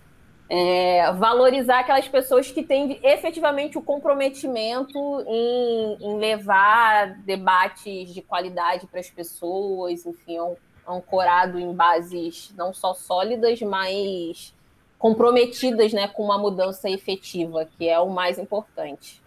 é, 0.48 1.12
valorizar 1.12 1.80
aquelas 1.80 2.08
pessoas 2.08 2.50
que 2.50 2.62
têm 2.62 2.98
efetivamente 3.02 3.76
o 3.76 3.82
comprometimento 3.82 4.98
em, 5.26 5.98
em 6.00 6.18
levar 6.18 7.18
debates 7.24 8.14
de 8.14 8.22
qualidade 8.22 8.86
para 8.86 9.00
as 9.00 9.10
pessoas, 9.10 10.06
enfim, 10.06 10.38
é 10.38 10.56
ancorado 10.88 11.58
em 11.58 11.74
bases 11.74 12.54
não 12.56 12.72
só 12.72 12.94
sólidas, 12.94 13.60
mas 13.60 14.54
comprometidas 14.98 15.92
né, 15.92 16.08
com 16.08 16.22
uma 16.22 16.38
mudança 16.38 16.88
efetiva, 16.88 17.68
que 17.76 17.88
é 17.88 17.98
o 17.98 18.08
mais 18.08 18.38
importante. 18.38 19.20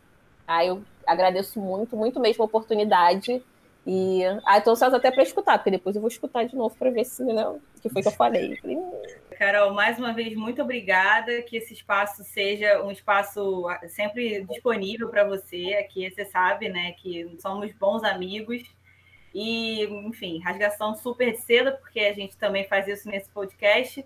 Ah, 0.50 0.66
eu 0.66 0.82
agradeço 1.06 1.62
muito, 1.62 1.96
muito 1.96 2.20
mesmo 2.20 2.42
a 2.42 2.48
oportunidade. 2.48 3.40
E 3.86 4.24
ah, 4.44 4.58
estou 4.58 4.74
ansiosa 4.74 4.98
até 4.98 5.12
para 5.12 5.22
escutar, 5.22 5.60
porque 5.60 5.70
depois 5.70 5.96
eu 5.96 6.02
vou 6.02 6.08
escutar 6.08 6.44
de 6.44 6.56
novo 6.56 6.76
para 6.76 6.90
ver 6.90 7.06
se 7.06 7.24
né, 7.24 7.48
o 7.48 7.62
que 7.80 7.88
foi 7.88 8.02
que 8.02 8.08
eu 8.08 8.12
falei. 8.12 8.58
Carol, 9.38 9.76
mais 9.76 10.00
uma 10.00 10.12
vez, 10.12 10.36
muito 10.36 10.60
obrigada. 10.64 11.44
Que 11.44 11.58
esse 11.58 11.72
espaço 11.76 12.24
seja 12.24 12.82
um 12.84 12.90
espaço 12.90 13.64
sempre 13.90 14.44
disponível 14.46 15.08
para 15.10 15.24
você. 15.24 15.76
Aqui 15.80 16.10
você 16.10 16.26
sabe 16.26 16.68
né, 16.68 16.94
que 16.94 17.38
somos 17.40 17.72
bons 17.74 18.04
amigos 18.04 18.64
e, 19.36 19.84
enfim, 20.08 20.40
rasgação 20.40 20.96
super 20.96 21.36
seda, 21.36 21.74
porque 21.74 22.00
a 22.00 22.14
gente 22.14 22.36
também 22.38 22.68
faz 22.68 22.88
isso 22.88 23.08
nesse 23.08 23.30
podcast. 23.30 24.04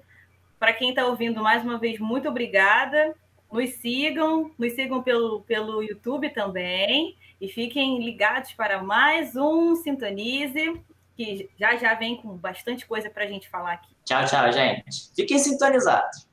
Para 0.60 0.74
quem 0.74 0.90
está 0.90 1.07
ouvindo, 1.07 1.41
mais 1.41 1.64
uma 1.64 1.78
vez, 1.78 1.99
muito 1.99 2.28
obrigada. 2.28 3.15
Nos 3.53 3.69
sigam, 3.75 4.51
nos 4.57 4.73
sigam 4.73 5.03
pelo, 5.03 5.41
pelo 5.41 5.84
YouTube 5.84 6.30
também. 6.31 7.15
E 7.39 7.47
fiquem 7.47 8.03
ligados 8.03 8.51
para 8.53 8.81
mais 8.81 9.35
um 9.35 9.75
Sintonize, 9.75 10.81
que 11.15 11.49
já 11.59 11.75
já 11.75 11.93
vem 11.93 12.17
com 12.17 12.35
bastante 12.35 12.88
coisa 12.88 13.11
para 13.11 13.25
a 13.25 13.27
gente 13.27 13.47
falar 13.47 13.73
aqui. 13.73 13.93
Tchau, 14.05 14.25
tchau, 14.25 14.51
gente. 14.51 15.11
Fiquem 15.15 15.38
sintonizados. 15.38 16.27